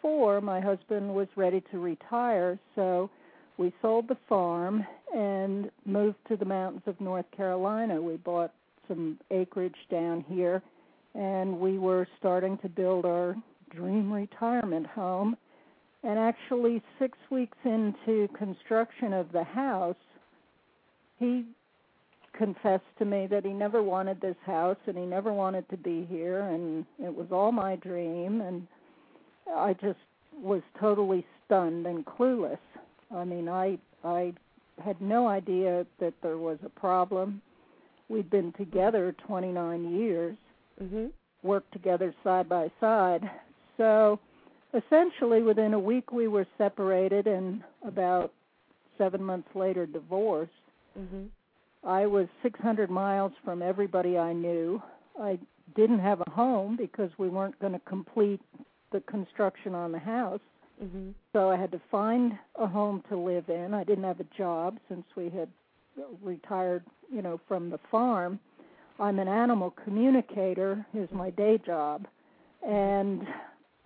'04, 0.00 0.40
my 0.40 0.60
husband 0.60 1.12
was 1.12 1.26
ready 1.36 1.62
to 1.72 1.78
retire, 1.80 2.58
so 2.76 3.10
we 3.58 3.72
sold 3.82 4.08
the 4.08 4.16
farm 4.28 4.86
and 5.14 5.70
moved 5.84 6.18
to 6.28 6.36
the 6.36 6.44
mountains 6.44 6.82
of 6.86 7.00
North 7.00 7.26
Carolina. 7.36 8.00
We 8.00 8.16
bought 8.16 8.52
some 8.88 9.18
acreage 9.30 9.74
down 9.90 10.24
here 10.28 10.62
and 11.14 11.58
we 11.60 11.78
were 11.78 12.08
starting 12.18 12.58
to 12.58 12.68
build 12.68 13.04
our 13.04 13.36
dream 13.70 14.12
retirement 14.12 14.86
home. 14.86 15.36
And 16.04 16.18
actually, 16.18 16.82
six 16.98 17.16
weeks 17.30 17.56
into 17.64 18.28
construction 18.36 19.14
of 19.14 19.32
the 19.32 19.42
house, 19.42 19.96
he 21.18 21.44
confessed 22.36 22.84
to 22.98 23.04
me 23.04 23.26
that 23.28 23.44
he 23.44 23.52
never 23.52 23.82
wanted 23.82 24.20
this 24.20 24.36
house 24.44 24.76
and 24.86 24.98
he 24.98 25.04
never 25.04 25.32
wanted 25.32 25.68
to 25.70 25.76
be 25.76 26.04
here 26.10 26.40
and 26.40 26.84
it 26.98 27.14
was 27.14 27.28
all 27.30 27.52
my 27.52 27.76
dream 27.76 28.40
and 28.40 28.66
I 29.54 29.74
just 29.74 30.00
was 30.42 30.62
totally 30.80 31.24
stunned 31.46 31.86
and 31.86 32.04
clueless. 32.04 32.58
I 33.14 33.24
mean, 33.24 33.48
I 33.48 33.78
I 34.02 34.34
had 34.84 35.00
no 35.00 35.28
idea 35.28 35.86
that 36.00 36.14
there 36.22 36.38
was 36.38 36.58
a 36.64 36.68
problem. 36.68 37.40
We'd 38.08 38.28
been 38.28 38.52
together 38.52 39.14
29 39.26 39.96
years, 39.96 40.36
mm-hmm. 40.82 41.06
worked 41.42 41.72
together 41.72 42.12
side 42.24 42.48
by 42.48 42.70
side. 42.80 43.30
So 43.76 44.18
essentially, 44.74 45.42
within 45.42 45.74
a 45.74 45.78
week, 45.78 46.12
we 46.12 46.28
were 46.28 46.46
separated, 46.58 47.26
and 47.26 47.62
about 47.86 48.32
seven 48.98 49.22
months 49.22 49.48
later, 49.54 49.86
divorced. 49.86 50.52
Mm-hmm. 50.98 51.24
I 51.86 52.06
was 52.06 52.26
600 52.42 52.90
miles 52.90 53.32
from 53.44 53.62
everybody 53.62 54.16
I 54.18 54.32
knew. 54.32 54.82
I 55.20 55.38
didn't 55.76 55.98
have 56.00 56.20
a 56.26 56.30
home 56.30 56.76
because 56.76 57.10
we 57.18 57.28
weren't 57.28 57.58
going 57.58 57.72
to 57.72 57.80
complete 57.80 58.40
the 58.92 59.00
construction 59.00 59.74
on 59.74 59.92
the 59.92 59.98
house. 59.98 60.40
hmm 60.80 61.10
So 61.32 61.50
I 61.50 61.56
had 61.56 61.72
to 61.72 61.80
find 61.90 62.38
a 62.56 62.66
home 62.66 63.02
to 63.08 63.16
live 63.16 63.48
in. 63.48 63.74
I 63.74 63.84
didn't 63.84 64.04
have 64.04 64.20
a 64.20 64.36
job 64.36 64.78
since 64.88 65.04
we 65.16 65.30
had 65.30 65.48
retired, 66.22 66.84
you 67.12 67.22
know, 67.22 67.40
from 67.46 67.70
the 67.70 67.78
farm. 67.90 68.38
I'm 68.98 69.18
an 69.18 69.28
animal 69.28 69.74
communicator 69.84 70.86
is 70.94 71.08
my 71.12 71.30
day 71.30 71.58
job. 71.64 72.06
And 72.66 73.26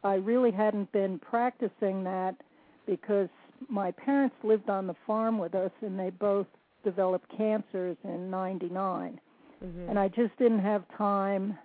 I 0.04 0.14
really 0.14 0.50
hadn't 0.50 0.90
been 0.92 1.18
practicing 1.18 2.04
that 2.04 2.36
because 2.86 3.28
my 3.68 3.90
parents 3.90 4.36
lived 4.42 4.70
on 4.70 4.86
the 4.86 4.94
farm 5.06 5.38
with 5.38 5.54
us 5.54 5.72
and 5.80 5.98
they 5.98 6.10
both 6.10 6.46
developed 6.84 7.28
cancers 7.36 7.96
in 8.04 8.30
99 8.30 9.20
hmm 9.60 9.88
and 9.88 9.98
I 9.98 10.06
just 10.08 10.36
didn't 10.38 10.60
have 10.60 10.84
time 10.96 11.58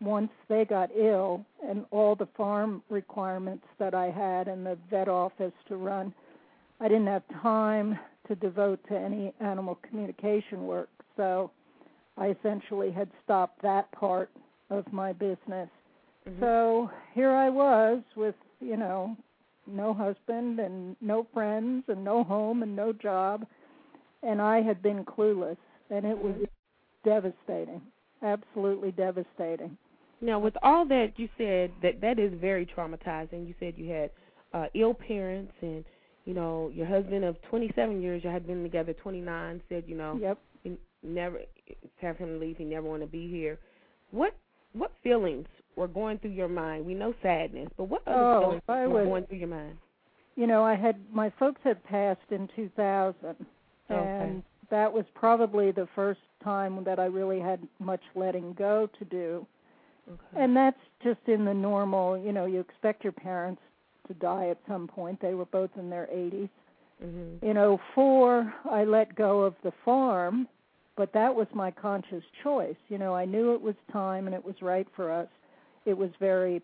once 0.00 0.30
they 0.48 0.64
got 0.64 0.90
ill 0.96 1.44
and 1.66 1.84
all 1.90 2.14
the 2.14 2.28
farm 2.36 2.82
requirements 2.90 3.64
that 3.78 3.94
I 3.94 4.10
had 4.10 4.48
and 4.48 4.66
the 4.66 4.76
vet 4.90 5.08
office 5.08 5.52
to 5.68 5.76
run. 5.76 6.12
I 6.80 6.88
didn't 6.88 7.06
have 7.06 7.22
time 7.42 7.98
to 8.28 8.34
devote 8.34 8.80
to 8.88 8.98
any 8.98 9.32
animal 9.40 9.78
communication 9.88 10.66
work. 10.66 10.88
So 11.16 11.50
I 12.18 12.28
essentially 12.28 12.90
had 12.90 13.08
stopped 13.24 13.62
that 13.62 13.90
part 13.92 14.30
of 14.70 14.92
my 14.92 15.12
business. 15.12 15.68
Mhm. 16.26 16.40
So 16.40 16.90
here 17.14 17.30
I 17.30 17.48
was 17.48 18.02
with, 18.16 18.34
you 18.60 18.76
know, 18.76 19.16
no 19.66 19.94
husband 19.94 20.60
and 20.60 20.96
no 21.00 21.24
friends 21.32 21.84
and 21.88 22.04
no 22.04 22.24
home 22.24 22.62
and 22.62 22.74
no 22.74 22.92
job. 22.92 23.46
And 24.22 24.40
I 24.40 24.60
had 24.60 24.82
been 24.82 25.04
clueless. 25.04 25.56
And 25.90 26.04
it 26.04 26.18
was 26.18 26.34
devastating, 27.04 27.80
absolutely 28.22 28.90
devastating. 28.92 29.76
Now, 30.20 30.40
with 30.40 30.56
all 30.62 30.84
that 30.86 31.12
you 31.16 31.28
said, 31.38 31.70
that 31.82 32.00
that 32.00 32.18
is 32.18 32.32
very 32.40 32.66
traumatizing. 32.66 33.46
You 33.46 33.54
said 33.60 33.74
you 33.76 33.88
had 33.90 34.10
uh, 34.52 34.66
ill 34.74 34.94
parents, 34.94 35.52
and 35.60 35.84
you 36.24 36.34
know 36.34 36.70
your 36.74 36.86
husband 36.86 37.24
of 37.24 37.40
27 37.42 38.02
years, 38.02 38.24
you 38.24 38.30
had 38.30 38.46
been 38.46 38.62
together 38.64 38.94
29. 38.94 39.62
Said 39.68 39.84
you 39.86 39.94
know 39.96 40.18
Yep. 40.20 40.38
never 41.04 41.40
have 42.00 42.16
him 42.16 42.40
leave. 42.40 42.56
He 42.56 42.64
never 42.64 42.88
want 42.88 43.02
to 43.02 43.06
be 43.06 43.30
here. 43.30 43.58
What 44.10 44.34
what 44.72 44.90
feelings 45.02 45.46
were 45.76 45.88
going 45.88 46.18
through 46.18 46.30
your 46.30 46.48
mind? 46.48 46.84
We 46.86 46.94
know 46.94 47.14
sadness, 47.22 47.68
but 47.76 47.84
what 47.84 48.02
other 48.06 48.18
Oh, 48.18 48.40
feelings 48.40 48.62
I 48.68 48.86
were 48.86 48.94
was- 48.94 49.06
going 49.06 49.26
through 49.26 49.38
your 49.38 49.48
mind? 49.48 49.78
You 50.34 50.46
know, 50.46 50.62
I 50.64 50.74
had 50.74 50.96
my 51.14 51.30
folks 51.30 51.60
had 51.62 51.82
passed 51.84 52.30
in 52.30 52.48
2000, 52.48 53.46
Okay. 53.90 54.18
and 54.20 54.42
that 54.68 54.92
was 54.92 55.06
probably 55.14 55.70
the 55.70 55.86
first 55.94 56.20
time 56.42 56.82
that 56.84 56.98
I 56.98 57.06
really 57.06 57.40
had 57.40 57.60
much 57.78 58.02
letting 58.14 58.52
go 58.54 58.86
to 58.98 59.04
do. 59.04 59.46
Okay. 60.08 60.42
And 60.42 60.56
that's 60.56 60.78
just 61.02 61.20
in 61.26 61.44
the 61.44 61.54
normal, 61.54 62.18
you 62.18 62.32
know, 62.32 62.44
you 62.46 62.60
expect 62.60 63.02
your 63.02 63.12
parents 63.12 63.62
to 64.08 64.14
die 64.14 64.48
at 64.48 64.58
some 64.68 64.86
point. 64.86 65.20
They 65.20 65.34
were 65.34 65.46
both 65.46 65.70
in 65.76 65.88
their 65.90 66.06
80s. 66.10 66.48
mhm. 67.02 67.42
In 67.42 67.56
'04, 67.56 68.54
I 68.70 68.84
let 68.84 69.14
go 69.14 69.42
of 69.42 69.54
the 69.62 69.72
farm, 69.84 70.48
but 70.96 71.12
that 71.12 71.34
was 71.34 71.46
my 71.54 71.70
conscious 71.70 72.24
choice. 72.42 72.76
You 72.88 72.98
know, 72.98 73.14
I 73.14 73.24
knew 73.26 73.52
it 73.52 73.60
was 73.60 73.74
time 73.92 74.26
and 74.26 74.34
it 74.34 74.44
was 74.44 74.62
right 74.62 74.88
for 74.90 75.10
us. 75.10 75.28
It 75.86 75.96
was 75.96 76.10
very, 76.20 76.60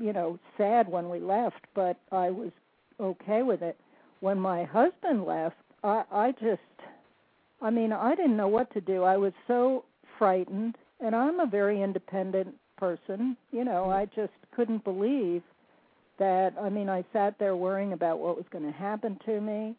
you 0.00 0.12
know, 0.12 0.38
sad 0.56 0.88
when 0.88 1.10
we 1.10 1.18
left, 1.20 1.60
but 1.74 1.98
I 2.10 2.30
was 2.30 2.50
okay 2.98 3.42
with 3.42 3.60
it. 3.60 3.76
When 4.20 4.38
my 4.38 4.64
husband 4.64 5.24
left, 5.26 5.56
I 5.84 6.04
I 6.10 6.32
just 6.32 6.62
I 7.60 7.70
mean, 7.70 7.92
I 7.92 8.14
didn't 8.14 8.36
know 8.36 8.48
what 8.48 8.72
to 8.72 8.80
do. 8.80 9.02
I 9.02 9.16
was 9.16 9.32
so 9.46 9.84
frightened, 10.18 10.76
and 11.00 11.14
I'm 11.14 11.40
a 11.40 11.46
very 11.46 11.82
independent 11.82 12.54
person. 12.76 13.36
You 13.50 13.64
know, 13.64 13.90
I 13.90 14.06
just 14.06 14.32
couldn't 14.54 14.84
believe 14.84 15.42
that 16.18 16.54
I 16.60 16.68
mean, 16.68 16.88
I 16.88 17.04
sat 17.12 17.38
there 17.38 17.56
worrying 17.56 17.92
about 17.92 18.20
what 18.20 18.36
was 18.36 18.46
going 18.50 18.64
to 18.64 18.72
happen 18.72 19.18
to 19.26 19.40
me. 19.40 19.74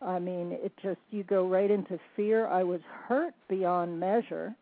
I 0.00 0.18
mean, 0.18 0.52
it 0.52 0.72
just 0.82 0.98
you 1.10 1.22
go 1.22 1.46
right 1.46 1.70
into 1.70 1.98
fear. 2.16 2.46
I 2.46 2.62
was 2.62 2.80
hurt 3.06 3.34
beyond 3.48 4.00
measure. 4.00 4.54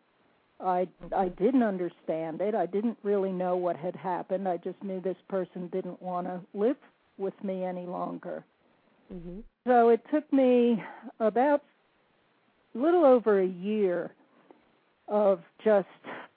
I 0.63 0.87
I 1.15 1.29
didn't 1.29 1.63
understand 1.63 2.41
it. 2.41 2.55
I 2.55 2.65
didn't 2.65 2.97
really 3.03 3.31
know 3.31 3.55
what 3.57 3.75
had 3.75 3.95
happened. 3.95 4.47
I 4.47 4.57
just 4.57 4.81
knew 4.83 4.99
this 5.01 5.17
person 5.27 5.67
didn't 5.67 6.01
want 6.01 6.27
to 6.27 6.41
live 6.53 6.77
with 7.17 7.33
me 7.43 7.63
any 7.63 7.85
longer. 7.85 8.43
Mhm. 9.13 9.43
So 9.65 9.89
it 9.89 10.01
took 10.09 10.31
me 10.31 10.83
about 11.19 11.63
a 12.73 12.77
little 12.77 13.05
over 13.05 13.39
a 13.39 13.45
year 13.45 14.11
of 15.07 15.43
just 15.63 15.87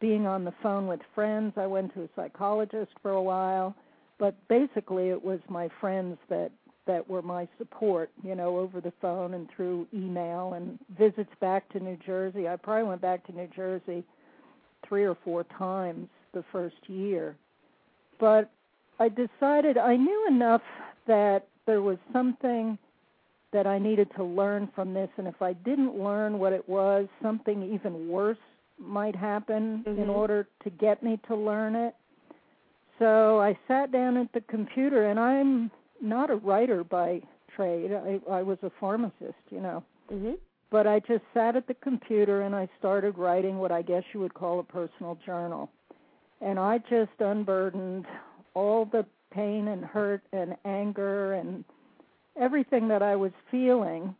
being 0.01 0.27
on 0.27 0.45
the 0.45 0.53
phone 0.63 0.87
with 0.87 1.01
friends. 1.15 1.57
I 1.57 1.67
went 1.67 1.95
to 1.95 2.03
a 2.03 2.09
psychologist 2.17 2.93
for 3.01 3.13
a 3.13 3.23
while, 3.23 3.75
but 4.19 4.35
basically 4.49 5.11
it 5.11 5.23
was 5.23 5.41
my 5.49 5.69
friends 5.81 6.19
that 6.29 6.51
that 6.87 7.09
were 7.09 7.23
my 7.23 7.49
support, 7.59 8.11
you 8.23 8.35
know, 8.35 8.59
over 8.59 8.81
the 8.81 8.93
phone 9.01 9.35
and 9.35 9.49
through 9.51 9.87
email 9.95 10.53
and 10.55 10.79
visits 10.99 11.31
back 11.41 11.69
to 11.71 11.81
New 11.81 11.97
Jersey. 12.05 12.49
I 12.49 12.57
probably 12.57 12.89
went 12.89 13.01
back 13.01 13.27
to 13.27 13.33
New 13.33 13.49
Jersey 13.49 14.05
3 14.87 15.05
or 15.05 15.17
4 15.25 15.45
times 15.45 16.09
the 16.33 16.45
first 16.53 16.89
year. 16.89 17.37
But 18.19 18.51
I 18.99 19.09
decided 19.09 19.79
I 19.79 19.97
knew 19.97 20.27
enough 20.29 20.63
that 21.07 21.47
there 21.67 21.83
was 21.83 21.99
something 22.13 22.79
that 23.53 23.67
I 23.67 23.79
needed 23.79 24.11
to 24.17 24.25
learn 24.25 24.69
from 24.75 24.93
this, 24.95 25.09
and 25.17 25.29
if 25.29 25.41
I 25.41 25.53
didn't 25.53 25.97
learn 25.97 26.39
what 26.39 26.53
it 26.53 26.69
was, 26.69 27.09
something 27.23 27.63
even 27.73 28.09
worse 28.09 28.39
might 28.79 29.15
happen 29.15 29.85
in 29.87 30.09
Mhm. 30.09 30.17
order 30.17 30.49
to 30.65 30.71
get 30.71 31.03
me 31.03 31.19
to 31.29 31.37
learn 31.37 31.77
it. 31.77 31.95
So 32.99 33.41
I 33.41 33.57
sat 33.69 33.93
down 33.93 34.17
at 34.17 34.33
the 34.33 34.41
computer, 34.43 35.05
and 35.05 35.19
I'm 35.19 35.71
not 36.01 36.31
a 36.31 36.37
writer 36.37 36.85
by 36.85 37.23
trade. 37.55 37.93
I, 37.93 38.21
I 38.31 38.43
was 38.43 38.59
a 38.63 38.71
pharmacist, 38.81 39.45
you 39.51 39.61
know. 39.61 39.83
Mhm. 40.13 40.39
But 40.71 40.87
I 40.87 41.01
just 41.01 41.25
sat 41.33 41.57
at 41.57 41.67
the 41.67 41.75
computer 41.75 42.43
and 42.43 42.55
I 42.55 42.69
started 42.79 43.17
writing 43.17 43.59
what 43.59 43.71
I 43.71 43.83
guess 43.83 44.03
you 44.13 44.21
would 44.21 44.35
call 44.35 44.59
a 44.59 44.65
personal 44.65 45.17
journal. 45.25 45.71
And 46.41 46.59
I 46.59 46.79
just 46.79 47.13
unburdened 47.21 48.07
all 48.55 48.85
the 48.85 49.07
pain 49.31 49.69
and 49.69 49.85
hurt 49.85 50.23
and 50.33 50.57
anger 50.65 51.35
and 51.35 51.65
everything 52.37 52.89
that 52.89 53.03
I 53.03 53.15
was 53.17 53.33
feeling. 53.51 54.15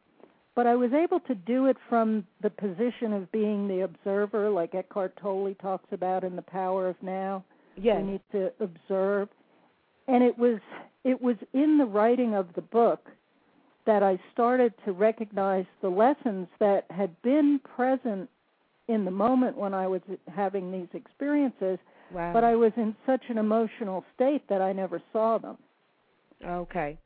But 0.55 0.69
I 0.69 0.77
was 0.77 0.93
able 0.93 1.19
to 1.21 1.35
do 1.35 1.67
it 1.67 1.77
from 1.89 2.25
the 2.41 2.51
position 2.51 3.13
of 3.13 3.31
being 3.33 3.67
the 3.67 3.81
observer, 3.81 4.49
like 4.49 4.75
Eckhart 4.75 5.17
Tolle 5.17 5.55
talks 5.61 5.89
about 5.91 6.23
in 6.23 6.37
The 6.37 6.43
Power 6.43 6.89
of 6.89 6.97
Now. 7.03 7.45
Yes. 7.77 7.99
You 8.01 8.13
need 8.13 8.21
to 8.31 8.53
observe. 8.61 9.29
And 10.07 10.23
it 10.23 10.39
was 10.39 10.61
it 11.05 11.21
was 11.21 11.37
in 11.53 11.79
the 11.79 11.85
writing 11.85 12.35
of 12.35 12.49
the 12.55 12.63
book 12.63 13.09
that 13.87 14.03
I 14.03 14.19
started 14.33 14.73
to 14.87 14.93
recognize 14.93 15.67
the 15.83 15.89
lessons 15.91 16.49
that 16.59 16.87
had 16.91 17.11
been 17.23 17.61
present 17.77 18.31
in 18.89 19.05
the 19.05 19.11
moment 19.11 19.57
when 19.57 19.75
I 19.75 19.87
was 19.87 20.01
having 20.35 20.71
these 20.73 20.89
experiences, 20.95 21.79
Wow. 22.13 22.33
but 22.33 22.45
I 22.45 22.55
was 22.55 22.73
in 22.77 22.95
such 23.07 23.23
an 23.29 23.39
emotional 23.39 24.05
state 24.15 24.47
that 24.49 24.61
I 24.63 24.73
never 24.73 25.03
saw 25.13 25.39
them. 25.39 25.59
okay. 26.45 26.99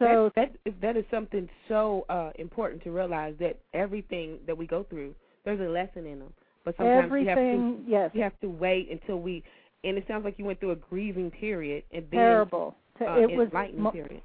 So 0.00 0.30
that, 0.34 0.50
that 0.64 0.80
that 0.80 0.96
is 0.96 1.04
something 1.08 1.48
so 1.68 2.04
uh 2.08 2.30
important 2.38 2.82
to 2.82 2.90
realize 2.90 3.34
that 3.38 3.60
everything 3.74 4.38
that 4.46 4.56
we 4.58 4.66
go 4.66 4.82
through, 4.82 5.14
there's 5.44 5.60
a 5.60 5.70
lesson 5.70 6.04
in 6.04 6.18
them. 6.18 6.32
But 6.64 6.76
sometimes 6.76 7.12
we 7.12 7.26
have 7.26 7.36
to 7.38 7.42
everything, 7.42 7.84
yes, 7.86 8.10
we 8.12 8.20
have 8.20 8.38
to 8.40 8.48
wait 8.48 8.90
until 8.90 9.20
we. 9.20 9.44
And 9.84 9.96
it 9.96 10.04
sounds 10.08 10.24
like 10.24 10.36
you 10.38 10.44
went 10.46 10.58
through 10.58 10.72
a 10.72 10.76
grieving 10.76 11.30
period 11.30 11.84
and 11.92 12.04
then 12.10 12.18
terrible. 12.20 12.74
To- 12.98 13.10
uh, 13.10 13.18
it 13.18 13.36
was 13.36 13.48
period. 13.92 14.22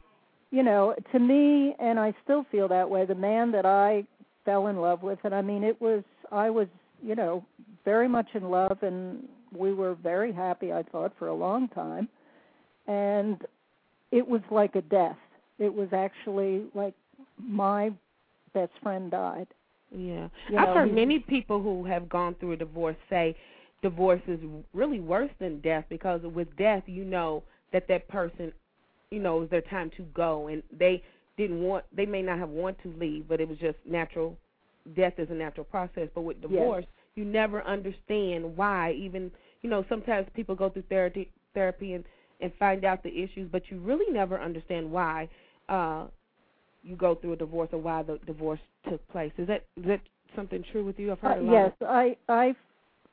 you 0.52 0.64
know, 0.64 0.96
to 1.12 1.20
me, 1.20 1.76
and 1.80 2.00
I 2.00 2.14
still 2.24 2.46
feel 2.52 2.68
that 2.70 2.90
way, 2.90 3.06
the 3.06 3.16
man 3.16 3.52
that 3.52 3.66
I 3.66 4.04
fell 4.46 4.68
in 4.68 4.78
love 4.78 5.04
with, 5.04 5.20
and 5.24 5.34
I 5.34 5.42
mean, 5.42 5.64
it 5.64 5.80
was, 5.82 6.04
I 6.32 6.50
was, 6.50 6.68
you 7.04 7.16
know, 7.16 7.44
very 7.86 8.08
much 8.08 8.28
in 8.34 8.50
love, 8.50 8.78
and 8.82 9.28
we 9.56 9.74
were 9.74 9.96
very 9.96 10.32
happy, 10.32 10.72
I 10.74 10.84
thought, 10.84 11.14
for 11.18 11.28
a 11.28 11.34
long 11.34 11.68
time. 11.70 12.08
And 12.88 13.42
it 14.12 14.28
was 14.28 14.42
like 14.52 14.76
a 14.76 14.82
death. 14.82 15.18
It 15.60 15.74
was 15.74 15.90
actually 15.94 16.64
like 16.74 16.94
my 17.38 17.92
best 18.54 18.72
friend 18.82 19.12
died. 19.12 19.48
Yeah, 19.92 20.30
You 20.50 20.58
I've 20.58 20.68
know, 20.70 20.74
heard 20.76 20.88
he- 20.90 20.96
many 20.96 21.20
people 21.20 21.62
who 21.62 21.84
have 21.86 22.08
gone 22.10 22.36
through 22.40 22.54
a 22.54 22.58
divorce 22.58 22.96
say 23.10 23.36
divorce 23.82 24.22
is 24.28 24.40
really 24.74 25.00
worse 25.00 25.32
than 25.40 25.62
death 25.62 25.86
because 25.90 26.22
with 26.24 26.54
death 26.58 26.84
you 26.86 27.06
know 27.06 27.42
that 27.72 27.88
that 27.88 28.08
person, 28.08 28.54
you 29.12 29.20
know, 29.20 29.42
it's 29.42 29.52
their 29.52 29.62
time 29.62 29.92
to 29.98 30.04
go 30.14 30.48
and 30.48 30.64
they 30.78 31.04
didn't 31.38 31.62
want 31.62 31.86
they 31.96 32.06
may 32.06 32.22
not 32.22 32.40
have 32.40 32.50
want 32.50 32.78
to 32.84 32.90
leave, 32.98 33.28
but 33.28 33.40
it 33.42 33.48
was 33.48 33.58
just 33.58 33.78
natural. 33.86 34.38
Death 34.96 35.14
is 35.20 35.30
a 35.30 35.34
natural 35.34 35.66
process, 35.66 36.10
but 36.14 36.22
with 36.22 36.42
Yes. 36.48 36.76
divorce 36.76 36.86
you 37.16 37.26
never 37.26 37.62
understand 37.64 38.56
why. 38.58 38.92
Even 38.94 39.32
you 39.62 39.70
know 39.70 39.86
sometimes 39.90 40.28
people 40.36 40.56
go 40.56 40.70
through 40.70 40.84
therapy 40.90 41.32
therapy 41.54 41.94
and 41.94 42.04
and 42.42 42.52
find 42.60 42.84
out 42.86 43.04
the 43.04 43.10
issues, 43.24 43.50
but 43.52 43.70
you 43.70 43.80
really 43.80 44.12
never 44.14 44.40
understand 44.40 44.92
why. 44.92 45.30
uh 45.70 46.08
you 46.84 46.96
go 46.96 47.16
through 47.16 47.34
a 47.34 47.38
divorce 47.38 47.70
or 47.74 47.80
why 47.80 48.02
the 48.04 48.18
divorce 48.26 48.60
took 48.90 49.06
place. 49.10 49.32
Is 49.38 49.48
that 49.48 49.64
is 49.78 49.86
that 49.86 50.02
something 50.36 50.64
true 50.72 50.86
with 50.86 51.00
you? 51.00 51.12
I've 51.12 51.20
heard 51.20 51.26
Uh, 51.26 51.36
a 51.38 51.42
lot. 51.42 51.62
yes, 51.62 51.72
I, 51.82 52.18
I, 52.28 52.56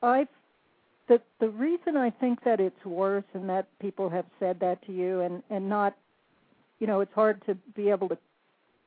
I. 0.01 0.27
The 1.07 1.21
the 1.39 1.49
reason 1.49 1.95
I 1.95 2.09
think 2.09 2.43
that 2.43 2.59
it's 2.59 2.85
worse 2.85 3.23
and 3.33 3.49
that 3.49 3.67
people 3.79 4.09
have 4.09 4.25
said 4.39 4.59
that 4.59 4.85
to 4.87 4.91
you 4.91 5.21
and 5.21 5.41
and 5.49 5.69
not, 5.69 5.95
you 6.79 6.87
know, 6.87 6.99
it's 6.99 7.13
hard 7.13 7.41
to 7.45 7.55
be 7.75 7.89
able 7.89 8.09
to 8.09 8.17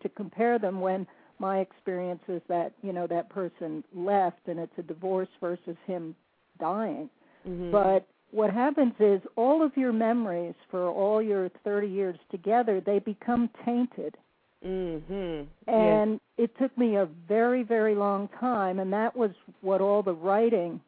to 0.03 0.09
compare 0.11 0.59
them 0.59 0.81
when 0.81 1.07
my 1.39 1.61
experience 1.61 2.23
is 2.29 2.43
that 2.49 2.73
you 2.83 2.93
know 2.93 3.07
that 3.07 3.31
person 3.31 3.83
left 3.95 4.47
and 4.47 4.59
it's 4.59 4.79
a 4.79 4.83
divorce 4.83 5.29
versus 5.41 5.77
him 5.87 6.14
dying. 6.59 7.09
Mhm. 7.47 7.73
But 7.73 8.07
what 8.33 8.53
happens 8.53 8.95
is 9.01 9.21
all 9.37 9.62
of 9.62 9.77
your 9.77 9.93
memories 9.93 10.55
for 10.71 10.89
all 10.89 11.21
your 11.23 11.49
30 11.64 11.89
years 11.89 12.18
together, 12.31 12.81
they 12.81 12.99
become 12.99 13.49
tainted. 13.64 14.16
Mhm. 14.62 15.47
And 15.66 16.21
it 16.37 16.57
took 16.59 16.77
me 16.77 16.97
a 16.97 17.07
very, 17.07 17.62
very 17.62 17.95
long 17.95 18.29
time, 18.29 18.79
and 18.79 18.93
that 18.93 19.16
was 19.16 19.33
what 19.62 19.81
all 19.81 20.03
the 20.03 20.14
writing 20.14 20.81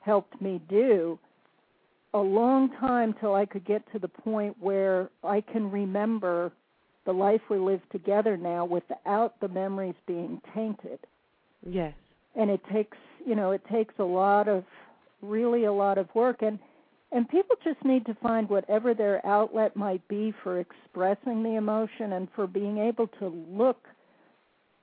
helped 0.00 0.40
me 0.40 0.60
do. 0.68 1.18
A 2.12 2.18
long 2.18 2.70
time 2.80 3.14
till 3.20 3.34
I 3.34 3.46
could 3.46 3.64
get 3.64 3.82
to 3.92 3.98
the 3.98 4.08
point 4.08 4.56
where 4.58 5.10
I 5.22 5.40
can 5.40 5.70
remember 5.70 6.52
the 7.06 7.12
life 7.12 7.40
we 7.48 7.58
live 7.58 7.80
together 7.90 8.36
now 8.36 8.64
without 8.64 9.38
the 9.40 9.48
memories 9.48 9.94
being 10.06 10.40
tainted. 10.54 10.98
Yes. 11.66 11.94
And 12.34 12.50
it 12.50 12.60
takes, 12.72 12.98
you 13.24 13.34
know, 13.34 13.52
it 13.52 13.62
takes 13.70 13.94
a 13.98 14.04
lot 14.04 14.48
of 14.48 14.64
really 15.22 15.64
a 15.64 15.72
lot 15.72 15.98
of 15.98 16.08
work 16.14 16.42
and 16.42 16.58
and 17.12 17.28
people 17.28 17.56
just 17.64 17.84
need 17.84 18.06
to 18.06 18.14
find 18.14 18.48
whatever 18.48 18.94
their 18.94 19.24
outlet 19.26 19.74
might 19.74 20.06
be 20.06 20.32
for 20.44 20.60
expressing 20.60 21.42
the 21.42 21.56
emotion 21.56 22.12
and 22.12 22.28
for 22.36 22.46
being 22.46 22.78
able 22.78 23.08
to 23.18 23.26
look 23.50 23.88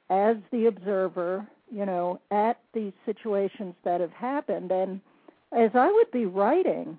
as 0.09 0.35
the 0.51 0.65
observer, 0.65 1.47
you 1.71 1.85
know, 1.85 2.19
at 2.31 2.59
these 2.73 2.93
situations 3.05 3.75
that 3.83 4.01
have 4.01 4.11
happened. 4.11 4.71
And 4.71 5.01
as 5.51 5.71
I 5.73 5.91
would 5.91 6.11
be 6.11 6.25
writing, 6.25 6.97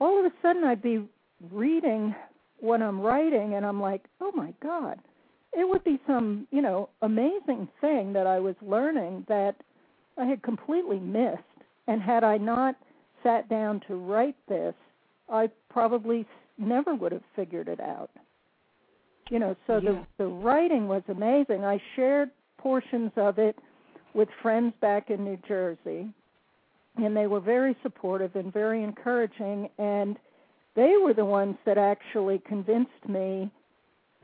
all 0.00 0.18
of 0.18 0.24
a 0.24 0.32
sudden 0.42 0.64
I'd 0.64 0.82
be 0.82 1.06
reading 1.50 2.14
what 2.60 2.82
I'm 2.82 3.00
writing 3.00 3.54
and 3.54 3.64
I'm 3.64 3.80
like, 3.80 4.04
oh 4.20 4.32
my 4.34 4.52
God. 4.62 4.98
It 5.52 5.68
would 5.68 5.82
be 5.82 5.98
some, 6.06 6.46
you 6.52 6.62
know, 6.62 6.90
amazing 7.02 7.68
thing 7.80 8.12
that 8.12 8.26
I 8.26 8.38
was 8.38 8.54
learning 8.62 9.24
that 9.28 9.56
I 10.16 10.26
had 10.26 10.42
completely 10.42 11.00
missed. 11.00 11.42
And 11.88 12.00
had 12.00 12.22
I 12.22 12.36
not 12.36 12.76
sat 13.22 13.48
down 13.48 13.80
to 13.88 13.96
write 13.96 14.36
this, 14.48 14.74
I 15.28 15.50
probably 15.68 16.26
never 16.56 16.94
would 16.94 17.12
have 17.12 17.24
figured 17.34 17.66
it 17.68 17.80
out. 17.80 18.10
You 19.30 19.38
know, 19.38 19.56
so 19.66 19.78
Yeah. 19.78 19.92
the 19.92 20.06
the 20.18 20.26
writing 20.26 20.86
was 20.88 21.02
amazing. 21.08 21.64
I 21.64 21.80
shared 21.96 22.30
portions 22.58 23.12
of 23.16 23.38
it 23.38 23.58
with 24.14 24.28
friends 24.42 24.74
back 24.80 25.10
in 25.10 25.24
New 25.24 25.38
Jersey, 25.46 26.12
and 26.96 27.16
they 27.16 27.26
were 27.26 27.40
very 27.40 27.76
supportive 27.82 28.34
and 28.36 28.52
very 28.52 28.82
encouraging 28.82 29.68
and 29.78 30.16
they 30.76 30.94
were 31.02 31.14
the 31.14 31.24
ones 31.24 31.56
that 31.66 31.78
actually 31.78 32.40
convinced 32.46 33.08
me 33.08 33.50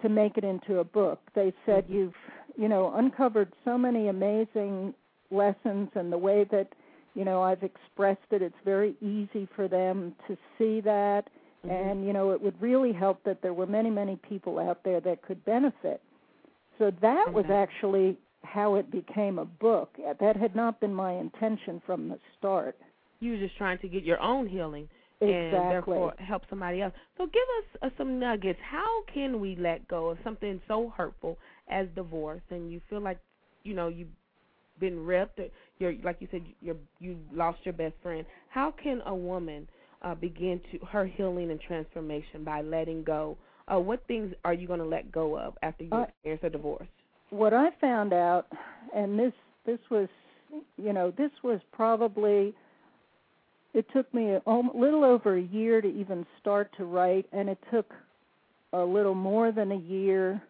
to 0.03 0.09
make 0.09 0.37
it 0.37 0.45
into 0.45 0.79
a 0.79 0.85
book. 0.85 1.21
They 1.35 1.53
said 1.65 1.87
you've, 1.89 2.15
you 2.57 2.69
know, 2.69 2.93
uncovered 2.95 3.53
so 3.65 3.77
many 3.77 4.09
amazing 4.09 4.95
lessons 5.31 5.89
and 5.95 6.13
the 6.13 6.19
way 6.19 6.45
that 6.51 6.69
you 7.15 7.25
know 7.25 7.43
I've 7.43 7.63
expressed 7.63 8.21
it 8.31 8.43
it's 8.43 8.55
very 8.65 8.95
easy 9.01 9.49
for 9.57 9.67
them 9.69 10.15
to 10.29 10.37
see 10.57 10.81
that 10.83 11.29
Mhm. 11.65 11.71
and 11.71 12.07
you 12.07 12.13
know 12.13 12.31
it 12.31 12.41
would 12.41 12.61
really 12.63 12.93
help 12.93 13.25
that 13.25 13.43
there 13.43 13.53
were 13.53 13.67
many 13.67 13.91
many 13.91 14.17
people 14.17 14.61
out 14.61 14.85
there 14.85 15.01
that 15.01 15.23
could 15.23 15.45
benefit 15.45 16.01
so 16.79 16.93
that 17.01 17.33
was 17.33 17.47
actually 17.51 18.17
how 18.47 18.77
it 18.77 18.91
became 18.91 19.39
a 19.39 19.45
book 19.45 19.97
that 20.21 20.37
had 20.37 20.57
not 20.57 20.81
been 20.81 20.95
my 20.95 21.13
intention 21.13 21.83
from 21.87 22.09
the 22.09 22.19
start 22.39 22.77
you 23.21 23.33
were 23.33 23.39
just 23.39 23.57
trying 23.57 23.79
to 23.79 23.89
get 23.89 24.05
your 24.05 24.21
own 24.21 24.47
healing 24.47 24.89
exactly 25.21 25.59
and 25.59 25.69
therefore 25.71 26.15
help 26.19 26.43
somebody 26.51 26.83
else. 26.83 26.95
So 27.17 27.27
give 27.27 27.43
us 27.61 27.79
uh, 27.83 27.91
some 27.99 28.19
nuggets. 28.21 28.59
How 28.63 29.03
can 29.13 29.41
we 29.41 29.57
let 29.57 29.87
go 29.89 30.09
of 30.11 30.19
something 30.25 30.61
so 30.69 30.93
hurtful 30.97 31.39
as 31.69 31.87
divorce, 31.95 32.43
and 32.51 32.71
you 32.73 32.81
feel 32.89 33.01
like 33.01 33.19
you 33.65 33.75
know 33.75 33.89
you've 33.89 34.09
been 34.81 35.05
ripped, 35.05 35.39
or 35.41 35.49
you're 35.79 35.95
like 36.03 36.17
you 36.21 36.29
said 36.31 36.43
you're 36.61 36.77
you 37.01 37.19
lost 37.33 37.59
your 37.65 37.73
best 37.75 37.95
friend. 38.03 38.25
How 38.49 38.71
can 38.73 39.01
a 39.07 39.15
woman 39.15 39.69
uh, 40.03 40.15
begin 40.15 40.61
to 40.73 40.79
her 40.87 41.07
healing 41.07 41.51
and 41.51 41.61
transformation 41.61 42.45
by 42.45 42.63
letting 42.63 43.03
go? 43.05 43.37
Uh, 43.73 43.81
what 43.81 44.07
things 44.07 44.35
are 44.45 44.55
you 44.55 44.67
going 44.67 44.81
to 44.81 44.87
let 44.87 45.11
go 45.13 45.39
of 45.39 45.55
after 45.63 45.85
you 45.85 46.01
Uh, 46.01 46.07
experience 46.09 46.43
a 46.45 46.51
divorce? 46.51 46.89
What 47.31 47.53
I 47.53 47.71
found 47.81 48.13
out, 48.13 48.47
and 48.95 49.19
this 49.19 49.33
this 49.65 49.79
was, 49.91 50.09
you 50.77 50.93
know, 50.93 51.13
this 51.17 51.31
was 51.43 51.61
probably. 51.73 52.55
It 53.75 53.87
took 53.93 54.13
me 54.15 54.31
a 54.33 54.61
little 54.75 55.05
over 55.05 55.37
a 55.37 55.43
year 55.43 55.83
to 55.83 55.89
even 55.89 56.25
start 56.41 56.71
to 56.79 56.87
write, 56.87 57.27
and 57.33 57.51
it 57.51 57.59
took 57.71 57.93
a 58.73 58.83
little 58.83 59.15
more 59.15 59.53
than 59.53 59.71
a 59.71 59.77
year 59.77 60.41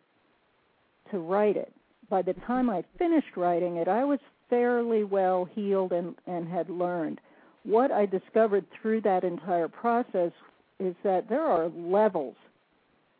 to 1.11 1.19
write 1.19 1.57
it. 1.57 1.73
By 2.09 2.23
the 2.23 2.35
time 2.35 2.71
I 2.71 2.85
finished 2.99 3.37
writing 3.37 3.77
it, 3.77 3.89
I 3.89 4.05
was 4.05 4.21
fairly 4.49 5.03
well 5.03 5.45
healed 5.45 5.93
and 5.93 6.15
and 6.27 6.49
had 6.49 6.71
learned. 6.71 7.21
What 7.65 7.91
I 7.91 8.07
discovered 8.07 8.65
through 8.81 9.01
that 9.01 9.25
entire 9.25 9.67
process 9.67 10.31
is 10.79 10.95
that 11.03 11.29
there 11.29 11.45
are 11.45 11.69
levels 11.69 12.37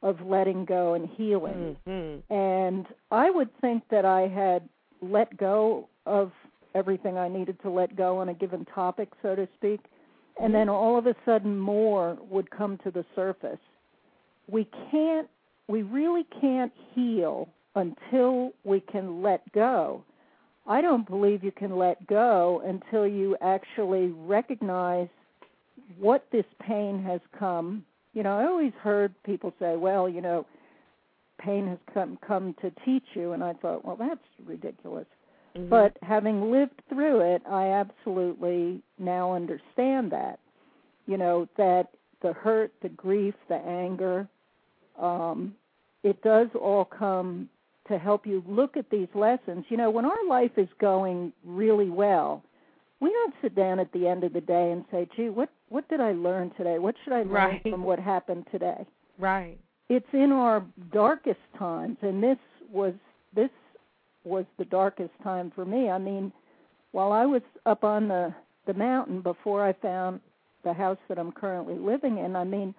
of 0.03 0.21
letting 0.21 0.65
go 0.65 0.95
and 0.95 1.09
healing 1.17 1.77
Mm-hmm. 1.89 2.33
and 2.35 2.87
I 3.11 3.31
would 3.31 3.49
think 3.61 3.83
that 3.91 4.05
I 4.05 4.29
had 4.29 4.69
let 5.01 5.37
go 5.37 5.89
of 6.05 6.33
everything 6.75 7.17
I 7.17 7.29
needed 7.29 7.61
to 7.63 7.71
let 7.71 7.97
go 7.97 8.19
on 8.19 8.29
a 8.29 8.35
given 8.35 8.65
topic, 8.67 9.09
so 9.23 9.35
to 9.35 9.49
speak, 9.57 9.81
and 10.41 10.55
then 10.55 10.69
all 10.69 10.99
of 10.99 11.07
a 11.07 11.15
sudden 11.25 11.59
more 11.59 12.19
would 12.31 12.51
come 12.51 12.79
to 12.85 12.91
the 12.91 13.05
surface. 13.15 13.59
We 14.49 14.69
can't, 14.91 15.29
we 15.69 15.83
really 15.83 16.27
can't 16.41 16.73
heal 16.95 17.49
until 17.75 18.53
we 18.65 18.81
can 18.81 19.23
let 19.23 19.51
go. 19.53 20.05
I 20.67 20.81
don't 20.81 21.09
believe 21.09 21.43
you 21.45 21.53
can 21.53 21.77
let 21.77 22.07
go 22.07 22.63
until 22.65 23.07
you 23.07 23.37
actually 23.41 24.09
recognize 24.09 25.09
what 25.99 26.27
this 26.33 26.45
pain 26.61 27.03
has 27.05 27.21
come. 27.39 27.85
You 28.17 28.23
know, 28.23 28.39
I 28.39 28.47
always 28.47 28.73
heard 28.81 29.15
people 29.25 29.53
say, 29.59 29.77
well, 29.77 30.09
you 30.09 30.23
know, 30.23 30.47
pain 31.39 31.69
has 31.69 31.79
come 31.93 32.19
come 32.27 32.55
to 32.63 32.73
teach 32.83 33.05
you 33.13 33.33
and 33.33 33.45
I 33.45 33.53
thought, 33.53 33.85
well, 33.85 33.97
that's 33.97 34.25
ridiculous. 34.47 35.05
Mhm. 35.55 35.69
But 35.69 35.99
having 36.01 36.51
lived 36.51 36.81
through 36.89 37.21
it, 37.21 37.43
I 37.47 37.67
absolutely 37.73 38.83
now 38.99 39.35
understand 39.35 40.13
that. 40.13 40.41
You 41.07 41.19
know, 41.19 41.47
that 41.59 41.89
the 42.23 42.33
hurt, 42.33 42.73
the 42.81 42.89
grief, 42.89 43.35
the 43.49 43.57
anger, 43.57 44.27
um, 44.99 45.55
it 46.03 46.23
does 46.23 46.49
all 46.55 46.87
come 46.87 47.51
to 47.89 47.99
help 47.99 48.27
you 48.27 48.43
look 48.49 48.79
at 48.79 48.89
these 48.89 49.15
lessons. 49.15 49.67
You 49.69 49.77
know, 49.77 49.91
when 49.91 50.07
our 50.07 50.25
life 50.27 50.57
is 50.57 50.69
going 50.79 51.35
really 51.45 51.91
well, 51.91 52.43
we 53.01 53.11
don't 53.11 53.35
sit 53.43 53.55
down 53.55 53.79
at 53.79 53.93
the 53.93 54.07
end 54.09 54.25
of 54.25 54.33
the 54.33 54.41
day 54.41 54.73
and 54.73 54.85
say, 54.91 55.07
"Gee, 55.17 55.29
what 55.29 55.51
what 55.69 55.89
did 55.89 56.01
I 56.01 56.13
learn 56.13 56.51
today? 56.57 56.79
What 56.79 56.95
should 57.03 57.13
I 57.13 57.19
learn 57.23 57.29
Right. 57.31 57.63
from 57.63 57.83
what 57.85 57.99
happened 57.99 58.47
today?" 58.51 58.87
right. 59.19 59.59
it's 59.89 60.13
in 60.13 60.33
our 60.33 60.65
darkest 60.93 61.41
times 61.59 61.97
and 62.03 62.23
this 62.23 62.39
was 62.71 62.93
this 63.35 63.51
was 64.25 64.45
the 64.59 64.65
darkest 64.65 65.13
time 65.23 65.51
for 65.55 65.65
me 65.65 65.89
i 65.89 65.97
mean 65.97 66.31
while 66.93 67.13
i 67.13 67.25
was 67.25 67.41
up 67.67 67.83
on 67.85 68.09
the 68.09 68.35
the 68.67 68.75
mountain 68.75 69.21
before 69.23 69.63
i 69.65 69.73
found 69.73 70.21
the 70.65 70.73
house 70.73 70.99
that 71.09 71.19
i'm 71.19 71.31
currently 71.33 71.77
living 71.79 72.19
in 72.19 72.35
i 72.37 72.43
mean 72.45 72.75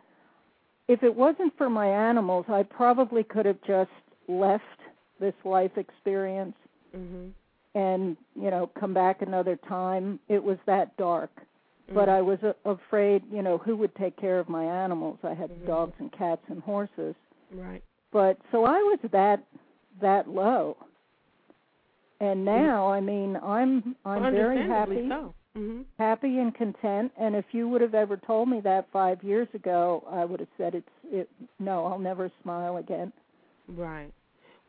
if 0.90 1.02
it 1.02 1.16
wasn't 1.16 1.52
for 1.58 1.70
my 1.70 1.88
animals 1.88 2.46
i 2.50 2.62
probably 2.62 3.24
could 3.24 3.46
have 3.46 3.62
just 3.66 3.90
left 4.28 4.80
this 5.20 5.34
life 5.46 5.76
experience 5.78 6.56
Mhm. 6.96 7.32
And 7.78 8.18
you 8.44 8.50
know 8.54 8.64
come 8.80 8.94
back 8.94 9.22
another 9.22 9.56
time 9.68 10.06
it 10.30 10.42
was 10.50 10.58
that 10.66 10.88
dark 10.98 11.32
but 11.94 12.08
Mhm. 12.10 12.18
I 12.18 12.22
was 12.22 12.40
uh, 12.44 12.52
afraid, 12.66 13.24
you 13.32 13.42
know, 13.42 13.58
who 13.60 13.74
would 13.78 13.96
take 13.96 14.18
care 14.18 14.40
of 14.40 14.50
my 14.50 14.66
animals? 14.86 15.18
I 15.24 15.34
had 15.34 15.50
Mhm. 15.52 15.68
dogs 15.68 15.96
and 16.00 16.12
cats 16.12 16.44
and 16.50 16.62
horses. 16.62 17.16
right. 17.66 17.82
But 18.12 18.38
so 18.52 18.66
I 18.66 18.80
was 18.90 19.00
that 19.12 19.40
that 20.02 20.28
low. 20.28 20.76
And 22.20 22.44
now, 22.44 22.88
I 22.98 23.00
mean, 23.00 23.38
I'm 23.38 23.96
I'm 24.06 24.32
very 24.34 24.58
happy, 24.68 25.08
So. 25.08 25.34
Mhm. 25.56 25.86
happy 25.98 26.40
and 26.40 26.54
content. 26.54 27.12
And 27.16 27.36
if 27.36 27.46
you 27.54 27.70
would 27.70 27.82
have 27.82 27.96
ever 27.96 28.18
told 28.18 28.50
me 28.50 28.60
that 28.62 28.90
five 28.92 29.24
years 29.24 29.48
ago, 29.54 30.04
I 30.10 30.26
would 30.26 30.42
have 30.42 30.50
said 30.58 30.76
it's 30.76 30.96
it. 31.10 31.30
No, 31.60 31.86
I'll 31.86 32.00
never 32.12 32.30
smile 32.42 32.78
again. 32.78 33.14
Right. 33.70 34.12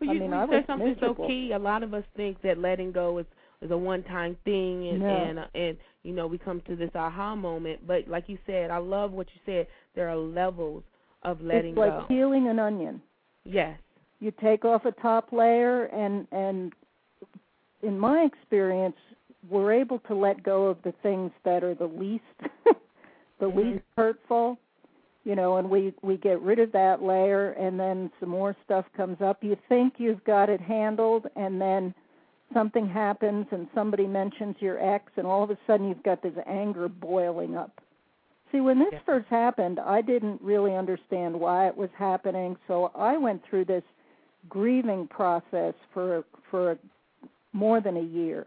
Well, 0.01 0.11
I 0.11 0.13
you, 0.15 0.21
mean, 0.21 0.31
you 0.31 0.37
I 0.37 0.47
said 0.49 0.65
something 0.67 0.89
miserable. 0.89 1.25
so 1.25 1.29
key. 1.29 1.53
A 1.53 1.59
lot 1.59 1.83
of 1.83 1.95
us 1.95 2.05
think 2.17 2.41
that 2.43 2.59
letting 2.59 2.93
go 2.93 3.19
is 3.19 3.27
is 3.61 3.71
a 3.73 3.77
one 3.77 4.05
time 4.05 4.37
thing, 4.45 4.89
and 4.89 5.01
No. 5.01 5.09
and 5.09 5.39
uh, 5.41 5.47
and 5.55 5.77
you 6.05 6.13
know 6.13 6.27
we 6.27 6.39
come 6.39 6.61
to 6.69 6.77
this 6.77 6.91
aha 6.95 7.35
moment. 7.35 7.87
But 7.87 8.07
like 8.09 8.29
you 8.29 8.39
said, 8.47 8.71
I 8.71 8.79
love 8.79 9.13
what 9.13 9.27
you 9.35 9.41
said. 9.45 9.67
There 9.95 10.09
are 10.09 10.17
levels 10.17 10.83
of 11.25 11.41
letting 11.41 11.71
it's 11.71 11.79
like 11.79 11.91
go. 11.91 12.05
peeling 12.09 12.49
an 12.49 12.59
onion. 12.59 13.03
Yes. 13.45 13.79
You 14.21 14.33
take 14.41 14.65
off 14.65 14.85
a 14.85 14.93
top 14.93 15.33
layer 15.33 15.85
and 15.87 16.27
and 16.33 16.73
in 17.83 17.99
my 17.99 18.23
experience, 18.23 18.97
we're 19.49 19.73
able 19.73 19.99
to 20.01 20.15
let 20.15 20.43
go 20.43 20.67
of 20.67 20.79
the 20.83 20.93
things 21.03 21.31
that 21.45 21.63
are 21.65 21.75
the 21.75 21.87
least 21.87 22.25
the 23.41 23.47
Mhm. 23.47 23.57
least 23.57 23.85
hurtful 23.97 24.59
you 25.29 25.37
know 25.37 25.59
and 25.59 25.68
we 25.68 25.93
we 26.01 26.16
get 26.16 26.41
rid 26.41 26.59
of 26.59 26.72
that 26.72 27.03
layer 27.03 27.51
and 27.53 27.79
then 27.79 28.11
some 28.18 28.31
more 28.31 28.57
stuff 28.64 28.87
comes 28.97 29.20
up. 29.20 29.45
You 29.45 29.59
think 29.68 29.95
you've 29.99 30.24
got 30.24 30.49
it 30.49 30.59
handled 30.61 31.26
and 31.37 31.61
then 31.61 31.95
something 32.55 32.89
happens 32.89 33.47
and 33.51 33.68
somebody 33.74 34.07
mentions 34.07 34.57
your 34.59 34.79
ex 34.83 35.12
and 35.16 35.26
all 35.26 35.45
of 35.45 35.51
a 35.51 35.59
sudden 35.66 35.87
you've 35.87 36.03
got 36.03 36.22
this 36.22 36.33
anger 36.47 36.89
boiling 36.89 37.57
up. 37.57 37.79
See 38.51 38.62
when 38.62 38.79
this 38.79 38.89
Yeah. 38.95 39.01
first 39.05 39.29
happened 39.29 39.79
i 39.79 40.01
didn't 40.01 40.41
really 40.41 40.74
understand 40.74 41.39
why 41.39 41.66
it 41.68 41.76
was 41.76 41.91
happening 41.99 42.57
so 42.66 42.91
i 42.95 43.18
went 43.18 43.45
through 43.45 43.66
this 43.66 43.85
grieving 44.49 45.07
process 45.09 45.74
for 45.93 46.24
for 46.51 46.79
more 47.53 47.81
than 47.83 47.99
a 47.99 48.09
year. 48.22 48.47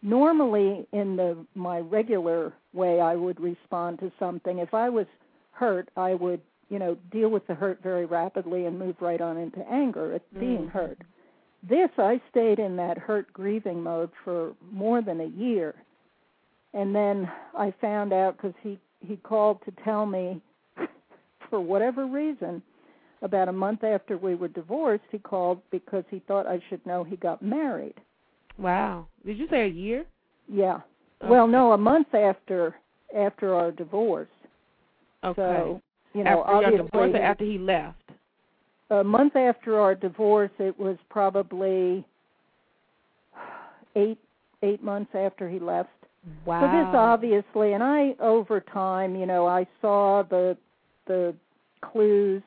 Normally 0.00 0.86
in 0.92 1.16
the 1.16 1.36
my 1.54 1.80
regular 1.80 2.54
way 2.72 3.02
i 3.02 3.14
would 3.14 3.38
respond 3.38 3.98
to 3.98 4.10
something. 4.18 4.60
If 4.60 4.72
i 4.72 4.88
was 4.88 5.06
hurt 5.56 5.88
i 5.96 6.12
would 6.14 6.40
you 6.68 6.78
know 6.78 6.96
deal 7.10 7.28
with 7.28 7.46
the 7.46 7.54
hurt 7.54 7.82
very 7.82 8.04
rapidly 8.06 8.66
and 8.66 8.78
move 8.78 8.96
right 9.00 9.20
on 9.20 9.36
into 9.36 9.60
anger 9.70 10.12
at 10.14 10.22
being 10.38 10.66
Mhm. 10.66 10.70
hurt 10.70 10.98
this 11.62 11.90
i 11.98 12.20
stayed 12.30 12.58
in 12.58 12.76
that 12.76 12.98
hurt 12.98 13.32
grieving 13.32 13.82
mode 13.82 14.10
for 14.24 14.52
more 14.70 15.00
than 15.02 15.20
a 15.20 15.24
year 15.46 15.74
and 16.74 16.94
then 16.94 17.30
i 17.56 17.70
found 17.80 18.12
out 18.12 18.36
because 18.36 18.54
he 18.62 18.78
he 19.00 19.16
called 19.16 19.58
to 19.64 19.72
tell 19.84 20.04
me 20.06 20.40
for 21.50 21.60
whatever 21.60 22.06
reason 22.06 22.62
about 23.22 23.48
a 23.48 23.52
month 23.52 23.82
after 23.84 24.18
we 24.18 24.34
were 24.34 24.48
divorced 24.48 25.04
he 25.10 25.18
called 25.18 25.60
because 25.70 26.04
he 26.10 26.18
thought 26.20 26.46
i 26.46 26.60
should 26.68 26.84
know 26.86 27.02
he 27.04 27.16
got 27.16 27.40
married 27.42 27.94
Wow. 28.58 29.08
Did 29.26 29.36
you 29.36 29.46
say 29.50 29.64
a 29.66 29.68
year? 29.68 30.06
yeah. 30.48 30.80
Okay. 31.20 31.28
Well, 31.30 31.46
no, 31.46 31.72
a 31.72 31.78
month 31.78 32.14
after 32.14 32.74
after 33.14 33.54
our 33.54 33.70
divorce. 33.70 34.28
Okay. 35.24 35.34
So, 35.42 35.80
you 36.14 36.24
know, 36.24 36.40
after 36.44 36.52
your 36.52 36.64
obviously 36.64 36.84
divorce 36.84 37.14
or 37.14 37.22
after 37.22 37.44
he 37.44 37.58
left? 37.58 37.98
a 38.90 39.02
month 39.02 39.34
after 39.34 39.78
our 39.80 39.94
divorce, 39.94 40.50
it 40.58 40.78
was 40.78 40.96
probably 41.10 42.04
eight 43.96 44.18
eight 44.62 44.82
months 44.82 45.10
after 45.14 45.48
he 45.48 45.58
left. 45.58 45.90
Wow. 46.44 46.60
So 46.60 46.66
this 46.66 46.96
obviously, 46.96 47.72
and 47.72 47.82
I 47.82 48.14
over 48.20 48.60
time, 48.60 49.16
you 49.16 49.26
know, 49.26 49.46
I 49.46 49.66
saw 49.80 50.22
the 50.22 50.56
the 51.06 51.34
clues, 51.82 52.42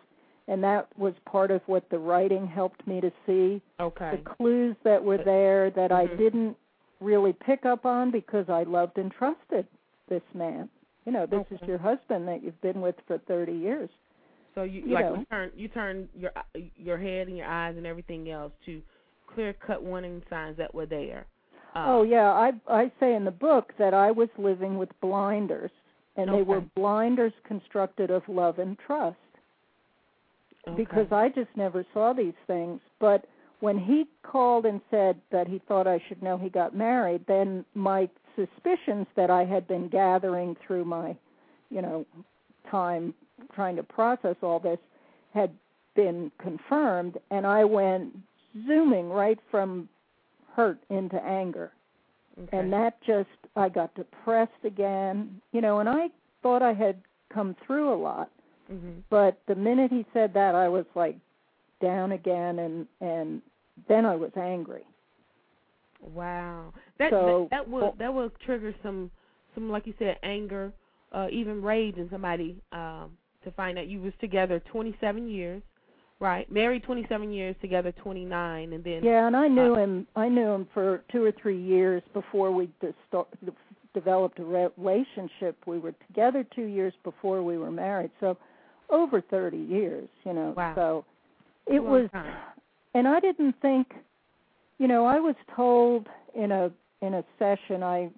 and 0.48 0.64
that 0.64 0.88
was 0.98 1.14
part 1.26 1.52
of 1.52 1.62
what 1.66 1.90
the 1.90 1.98
writing 1.98 2.48
helped 2.48 2.86
me 2.88 3.02
to 3.02 3.12
see. 3.26 3.62
Okay. 3.80 4.18
the 4.18 4.30
clues 4.36 4.76
that 4.84 5.02
were 5.02 5.18
there 5.18 5.70
that 5.72 5.92
I 5.92 6.08
Mhm. 6.08 6.18
didn't 6.18 6.58
really 7.00 7.32
pick 7.32 7.66
up 7.66 7.86
on 7.86 8.12
because 8.12 8.50
I 8.50 8.64
loved 8.64 8.98
and 8.98 9.10
trusted 9.12 9.66
this 10.10 10.24
man. 10.34 10.70
You 11.10 11.16
know, 11.16 11.26
this 11.26 11.44
is 11.50 11.68
your 11.68 11.80
husband 11.80 12.28
that 12.28 12.44
you've 12.44 12.62
been 12.62 12.82
with 12.82 12.94
for 13.08 13.18
30 13.18 13.52
years. 13.52 13.90
So 14.54 14.62
you, 14.62 14.84
you 14.86 14.94
like 14.94 15.06
know. 15.06 15.16
you 15.16 15.26
turn 15.26 15.52
you 15.56 15.68
turn 15.68 16.10
your 16.16 16.32
your 16.76 17.00
head 17.00 17.28
and 17.28 17.36
your 17.36 17.48
eyes 17.48 17.76
and 17.78 17.88
everything 17.88 18.30
else 18.30 18.52
to 18.68 18.80
clear 19.26 19.54
cut 19.54 19.82
warning 19.82 20.22
signs 20.30 20.56
that 20.58 20.72
were 20.72 20.86
there. 20.86 21.26
Uh, 21.76 21.86
oh 21.88 22.04
yeah, 22.04 22.30
I 22.30 22.52
I 22.68 22.92
say 23.00 23.16
in 23.16 23.26
the 23.26 23.32
book 23.32 23.74
that 23.80 23.96
I 23.96 24.12
was 24.12 24.30
living 24.38 24.78
with 24.78 24.90
blinders 25.02 25.72
and 26.16 26.32
they 26.32 26.44
were 26.44 26.62
blinders 26.76 27.34
constructed 27.44 28.12
of 28.12 28.22
love 28.28 28.60
and 28.60 28.78
trust 28.78 29.18
okay. 30.68 30.78
because 30.78 31.08
I 31.12 31.30
just 31.30 31.50
never 31.56 31.84
saw 31.92 32.14
these 32.14 32.38
things, 32.46 32.82
but 33.00 33.26
when 33.62 33.80
he 33.80 34.06
called 34.22 34.68
and 34.68 34.80
said 34.92 35.20
that 35.32 35.48
he 35.48 35.60
thought 35.68 35.88
I 35.88 36.04
should 36.08 36.22
know 36.22 36.38
he 36.38 36.50
got 36.50 36.76
married, 36.76 37.26
then 37.28 37.66
my 37.74 38.10
suspicions 38.40 39.08
that 39.16 39.30
I 39.30 39.44
had 39.46 39.68
been 39.68 39.88
gathering 39.90 40.56
through 40.66 40.86
my, 40.86 41.16
you 41.70 41.82
know, 41.82 42.06
time 42.70 43.14
trying 43.54 43.76
to 43.76 43.84
process 43.84 44.36
all 44.42 44.60
this 44.60 44.80
had 45.34 45.52
been 45.96 46.32
confirmed, 46.40 47.18
and 47.32 47.46
I 47.46 47.64
went 47.66 48.16
zooming 48.68 49.10
right 49.10 49.40
from 49.52 49.90
hurt 50.56 50.80
into 50.90 51.18
anger. 51.24 51.72
okay. 52.42 52.58
And 52.58 52.72
that 52.74 53.02
just, 53.06 53.30
I 53.56 53.70
got 53.70 53.94
depressed 53.96 54.64
again, 54.64 55.42
you 55.52 55.62
know, 55.62 55.80
and 55.80 55.90
I 55.90 56.08
thought 56.42 56.62
I 56.62 56.74
had 56.74 56.98
come 57.34 57.56
through 57.66 57.94
a 57.94 58.00
lot 58.10 58.30
Mhm. 58.72 59.04
but 59.10 59.38
the 59.48 59.56
minute 59.56 59.92
he 59.92 60.06
said 60.14 60.32
that 60.34 60.54
i 60.54 60.68
was 60.68 60.86
like 60.96 61.16
down 61.82 62.12
again 62.12 62.60
and 62.60 62.88
and 63.02 63.42
then 63.88 64.06
i 64.06 64.16
was 64.16 64.32
angry 64.36 64.84
Wow. 66.02 66.74
That 66.98 67.12
So- 67.12 67.48
that, 67.52 67.58
that 67.66 67.70
will 67.70 67.96
that 68.00 68.14
will 68.14 68.30
trigger 68.46 68.74
some 68.84 69.12
some 69.56 69.70
like 69.70 69.86
you 69.88 69.94
said 70.00 70.18
anger, 70.24 70.72
uh 71.12 71.28
even 71.32 71.62
rage 71.62 71.98
in 71.98 72.10
somebody 72.10 72.56
um 72.72 73.12
to 73.44 73.52
find 73.52 73.78
out 73.80 73.88
you 73.88 74.02
was 74.02 74.14
together 74.20 74.60
27 74.72 75.30
years, 75.30 75.62
right? 76.20 76.50
Married 76.52 76.84
27 76.84 77.32
years, 77.32 77.56
together 77.62 77.92
29 77.94 78.74
and 78.74 78.84
then 78.84 79.04
yeah 79.04 79.26
and 79.28 79.36
i 79.36 79.48
knew 79.48 79.74
Uh, 79.74 79.78
him 79.80 80.08
i 80.16 80.28
knew 80.30 80.50
him 80.52 80.68
for 80.74 81.04
two 81.12 81.24
or 81.24 81.32
three 81.42 81.62
years 81.62 82.04
before 82.14 82.52
we 82.52 82.70
de- 82.82 82.94
start, 83.08 83.28
developed 83.94 84.40
a 84.40 84.44
relationship 84.46 85.56
we 85.66 85.80
were 85.80 85.94
together 86.08 86.46
two 86.56 86.66
years 86.66 86.94
before 87.04 87.42
we 87.44 87.58
were 87.58 87.72
married 87.72 88.12
so 88.20 88.38
over 88.90 89.22
thirty 89.22 89.58
years 89.58 90.08
you 90.26 90.34
know 90.34 90.54
Wow. 90.56 90.74
so 90.76 91.06
it 91.68 91.84
was 91.84 92.10
time. 92.12 92.34
and 92.94 93.08
I 93.08 93.20
didn't 93.20 93.56
think 93.62 93.94
you 94.80 94.88
know, 94.88 95.06
I 95.06 95.20
was 95.20 95.36
told 95.56 96.08
in 96.34 96.52
a 96.52 96.72
in 97.02 97.14
a 97.14 97.24
session 97.38 97.84
I 97.84 98.10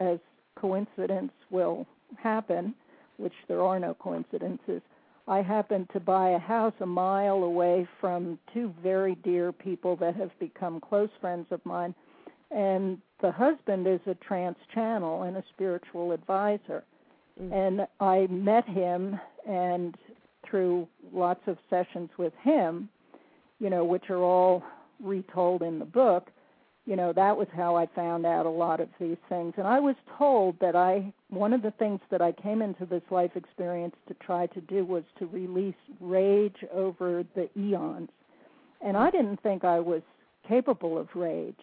as 0.00 0.18
coincidence 0.56 1.32
will 1.50 1.86
happen, 2.16 2.74
which 3.16 3.32
there 3.48 3.62
are 3.62 3.78
no 3.78 3.94
coincidences, 3.94 4.82
I 5.26 5.42
happened 5.42 5.88
to 5.92 6.00
buy 6.00 6.30
a 6.30 6.38
house 6.38 6.72
a 6.80 6.86
mile 6.86 7.44
away 7.44 7.86
from 8.00 8.38
two 8.54 8.72
very 8.82 9.14
dear 9.16 9.52
people 9.52 9.94
that 9.96 10.16
have 10.16 10.30
become 10.38 10.80
close 10.80 11.10
friends 11.20 11.46
of 11.50 11.64
mine. 11.66 11.94
And 12.50 12.98
the 13.20 13.30
husband 13.30 13.86
is 13.86 14.00
a 14.06 14.14
trance 14.14 14.58
channel 14.72 15.24
and 15.24 15.36
a 15.36 15.44
spiritual 15.54 16.12
advisor. 16.12 16.82
Mm. 17.40 17.52
And 17.52 17.86
I 18.00 18.26
met 18.30 18.66
him 18.66 19.20
and 19.46 19.94
through 20.48 20.88
lots 21.12 21.42
of 21.46 21.58
sessions 21.68 22.08
with 22.16 22.32
him, 22.42 22.88
you 23.60 23.68
know, 23.68 23.84
which 23.84 24.08
are 24.08 24.22
all 24.22 24.62
retold 25.02 25.62
in 25.62 25.78
the 25.78 25.84
book, 25.84 26.28
you 26.86 26.96
know, 26.96 27.12
that 27.12 27.36
was 27.36 27.48
how 27.54 27.76
I 27.76 27.86
found 27.94 28.24
out 28.24 28.46
a 28.46 28.50
lot 28.50 28.80
of 28.80 28.88
these 28.98 29.18
things. 29.28 29.52
And 29.58 29.66
I 29.66 29.78
was 29.78 29.94
told 30.16 30.58
that 30.60 30.74
I 30.74 31.12
one 31.28 31.52
of 31.52 31.60
the 31.60 31.72
things 31.72 32.00
that 32.10 32.22
I 32.22 32.32
came 32.32 32.62
into 32.62 32.86
this 32.86 33.02
life 33.10 33.32
experience 33.34 33.94
to 34.08 34.14
try 34.14 34.46
to 34.46 34.60
do 34.62 34.86
was 34.86 35.02
to 35.18 35.26
release 35.26 35.74
rage 36.00 36.56
over 36.72 37.24
the 37.34 37.50
eons. 37.58 38.08
And 38.80 38.96
I 38.96 39.10
didn't 39.10 39.42
think 39.42 39.64
I 39.64 39.80
was 39.80 40.00
capable 40.48 40.96
of 40.96 41.08
rage. 41.14 41.54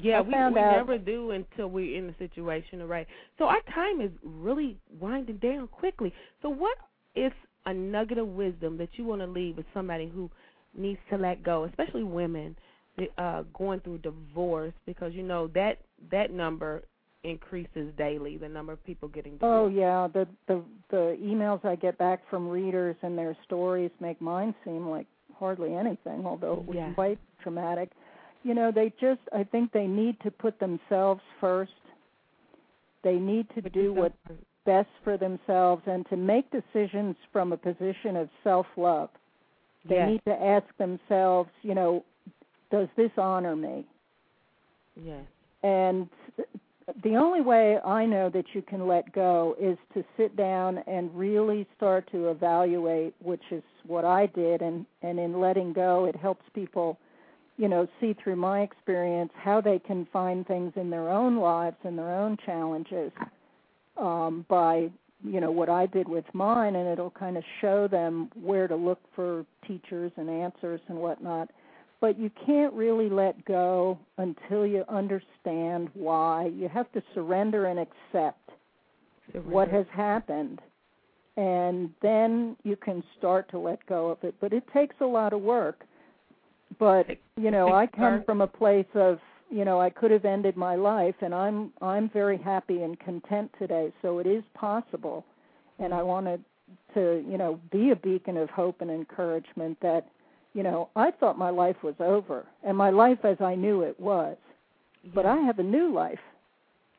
Yeah, 0.00 0.22
we, 0.22 0.28
we 0.30 0.34
out- 0.34 0.54
never 0.54 0.98
do 0.98 1.32
until 1.32 1.68
we're 1.68 1.96
in 1.96 2.06
the 2.06 2.14
situation, 2.18 2.82
right? 2.88 3.06
So 3.38 3.44
our 3.44 3.60
time 3.74 4.00
is 4.00 4.10
really 4.22 4.78
winding 4.98 5.36
down 5.36 5.68
quickly. 5.68 6.12
So 6.40 6.48
what 6.48 6.78
is 7.14 7.32
a 7.66 7.74
nugget 7.74 8.18
of 8.18 8.28
wisdom 8.28 8.76
that 8.78 8.90
you 8.92 9.04
want 9.04 9.20
to 9.20 9.26
leave 9.26 9.56
with 9.56 9.66
somebody 9.72 10.08
who 10.08 10.30
needs 10.76 11.00
to 11.10 11.16
let 11.16 11.42
go, 11.42 11.64
especially 11.64 12.04
women 12.04 12.56
uh, 13.18 13.42
going 13.56 13.80
through 13.80 13.98
divorce, 13.98 14.72
because 14.86 15.12
you 15.14 15.22
know 15.22 15.48
that 15.48 15.78
that 16.10 16.32
number 16.32 16.82
increases 17.24 17.92
daily. 17.96 18.36
The 18.36 18.48
number 18.48 18.72
of 18.72 18.84
people 18.84 19.08
getting 19.08 19.38
Oh 19.42 19.68
yeah, 19.68 20.08
the 20.12 20.28
the 20.46 20.62
the 20.90 21.18
emails 21.22 21.64
I 21.64 21.74
get 21.74 21.98
back 21.98 22.20
from 22.30 22.48
readers 22.48 22.96
and 23.02 23.16
their 23.18 23.36
stories 23.44 23.90
make 24.00 24.20
mine 24.20 24.54
seem 24.64 24.88
like 24.88 25.06
hardly 25.38 25.74
anything, 25.74 26.24
although 26.26 26.54
it 26.54 26.66
was 26.66 26.76
Yeah. 26.76 26.92
quite 26.94 27.18
traumatic. 27.42 27.90
You 28.44 28.54
know, 28.54 28.70
they 28.70 28.92
just 29.00 29.20
I 29.32 29.44
think 29.44 29.72
they 29.72 29.86
need 29.86 30.20
to 30.20 30.30
put 30.30 30.58
themselves 30.60 31.22
first. 31.40 31.72
They 33.02 33.16
need 33.16 33.46
to 33.54 33.62
do 33.62 33.92
what's 33.92 34.16
best 34.64 34.88
for 35.02 35.16
themselves 35.18 35.82
and 35.86 36.06
to 36.08 36.16
make 36.16 36.50
decisions 36.50 37.16
from 37.32 37.52
a 37.52 37.56
position 37.56 38.16
of 38.16 38.28
self-love. 38.42 39.10
They 39.88 39.96
Yes. 39.96 40.10
need 40.10 40.24
to 40.26 40.42
ask 40.42 40.66
themselves, 40.78 41.50
you 41.62 41.74
know, 41.74 42.04
does 42.70 42.88
this 42.96 43.10
honor 43.16 43.54
me? 43.54 43.86
Yes. 44.96 45.24
And 45.62 46.08
the 47.02 47.16
only 47.16 47.40
way 47.40 47.78
I 47.84 48.04
know 48.04 48.28
that 48.30 48.54
you 48.54 48.62
can 48.62 48.86
let 48.86 49.12
go 49.12 49.56
is 49.58 49.78
to 49.94 50.04
sit 50.16 50.36
down 50.36 50.78
and 50.86 51.14
really 51.14 51.66
start 51.76 52.10
to 52.12 52.28
evaluate, 52.28 53.14
which 53.22 53.42
is 53.50 53.62
what 53.86 54.04
I 54.04 54.26
did. 54.26 54.60
And, 54.62 54.84
and 55.02 55.18
in 55.18 55.40
letting 55.40 55.72
go, 55.72 56.04
it 56.04 56.16
helps 56.16 56.44
people, 56.54 56.98
you 57.56 57.68
know, 57.68 57.88
see 58.00 58.14
through 58.22 58.36
my 58.36 58.60
experience 58.60 59.32
how 59.34 59.60
they 59.60 59.78
can 59.78 60.06
find 60.12 60.46
things 60.46 60.72
in 60.76 60.90
their 60.90 61.08
own 61.08 61.36
lives 61.36 61.76
and 61.84 61.98
their 61.98 62.12
own 62.12 62.36
challenges 62.44 63.12
um, 63.96 64.44
by, 64.48 64.90
you 65.24 65.40
know, 65.40 65.50
what 65.50 65.68
I 65.68 65.86
did 65.86 66.08
with 66.08 66.26
mine. 66.34 66.76
And 66.76 66.86
it'll 66.88 67.10
kind 67.10 67.36
of 67.36 67.44
show 67.60 67.88
them 67.88 68.30
where 68.40 68.68
to 68.68 68.76
look 68.76 69.00
for 69.16 69.44
teachers 69.66 70.12
and 70.16 70.28
answers 70.28 70.80
and 70.88 70.98
whatnot. 70.98 71.50
but 72.04 72.18
you 72.18 72.30
can't 72.44 72.74
really 72.74 73.08
let 73.08 73.42
go 73.46 73.98
until 74.18 74.66
you 74.66 74.84
understand 74.90 75.88
why. 75.94 76.50
You 76.54 76.68
have 76.68 76.92
to 76.92 77.02
surrender 77.14 77.64
and 77.64 77.78
accept 77.80 78.50
what 79.46 79.68
has 79.68 79.86
happened. 79.90 80.60
And 81.38 81.88
then 82.02 82.58
you 82.62 82.76
can 82.76 83.02
start 83.16 83.50
to 83.52 83.58
let 83.58 83.86
go 83.86 84.10
of 84.10 84.18
it. 84.22 84.34
But 84.38 84.52
it 84.52 84.64
takes 84.70 84.94
a 85.00 85.06
lot 85.06 85.32
of 85.32 85.40
work. 85.40 85.86
But, 86.78 87.06
you 87.40 87.50
know, 87.50 87.72
I 87.72 87.86
come 87.86 88.22
from 88.26 88.42
a 88.42 88.46
place 88.46 88.84
of, 88.94 89.18
you 89.54 89.64
know, 89.64 89.80
I 89.80 89.88
could 89.88 90.10
have 90.10 90.24
ended 90.24 90.56
my 90.56 90.74
life 90.74 91.14
and 91.20 91.32
I'm 91.32 91.72
I'm 91.80 92.10
very 92.10 92.36
happy 92.36 92.82
and 92.82 92.98
content 92.98 93.52
today. 93.56 93.92
So 94.02 94.18
it 94.18 94.26
is 94.26 94.42
possible. 94.54 95.24
And 95.78 95.94
I 95.94 96.02
wanted 96.02 96.42
to, 96.94 97.24
you 97.28 97.38
know, 97.38 97.60
be 97.70 97.90
a 97.90 97.96
beacon 97.96 98.36
of 98.36 98.50
hope 98.50 98.80
and 98.80 98.90
encouragement 98.90 99.78
that, 99.80 100.08
you 100.54 100.64
know, 100.64 100.88
I 100.96 101.12
thought 101.12 101.38
my 101.38 101.50
life 101.50 101.76
was 101.84 101.94
over 102.00 102.46
and 102.64 102.76
my 102.76 102.90
life 102.90 103.18
as 103.24 103.36
I 103.40 103.54
knew 103.54 103.82
it 103.82 103.98
was. 104.00 104.36
But 105.14 105.24
I 105.24 105.36
have 105.36 105.60
a 105.60 105.62
new 105.62 105.92
life 105.94 106.18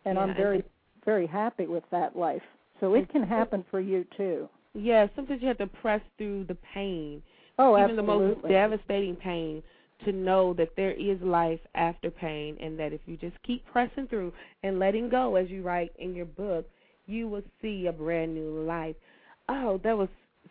and 0.05 0.17
Yeah, 0.17 0.23
I'm 0.23 0.35
very 0.35 0.63
very 1.03 1.27
happy 1.27 1.67
with 1.67 1.83
that 1.91 2.15
life. 2.15 2.41
So 2.79 2.93
it 2.93 3.09
can 3.09 3.23
happen 3.23 3.65
for 3.69 3.81
you 3.81 4.05
too. 4.15 4.47
Yeah, 4.73 5.07
sometimes 5.15 5.41
you 5.41 5.49
have 5.49 5.57
to 5.57 5.67
press 5.67 6.01
through 6.17 6.45
the 6.45 6.57
pain, 6.73 7.21
Oh, 7.59 7.77
even 7.77 7.97
absolutely. 7.99 8.15
the 8.15 8.29
most 8.29 8.47
devastating 8.49 9.15
pain, 9.17 9.61
to 10.03 10.11
know 10.11 10.53
that 10.53 10.75
there 10.75 10.91
is 10.91 11.19
life 11.21 11.59
after 11.75 12.11
pain, 12.11 12.57
and 12.59 12.77
that 12.79 12.93
if 12.93 13.01
you 13.05 13.17
just 13.17 13.41
keep 13.43 13.65
pressing 13.65 14.07
through 14.07 14.33
and 14.63 14.79
letting 14.79 15.09
go, 15.09 15.35
as 15.35 15.49
you 15.49 15.61
write 15.61 15.91
in 15.97 16.13
your 16.13 16.25
book, 16.25 16.67
you 17.07 17.27
will 17.27 17.43
see 17.61 17.87
a 17.87 17.93
brand 17.93 18.33
new 18.33 18.63
life. 18.63 18.95
Oh, 19.47 19.79
that 19.83 19.97
was 19.97 20.09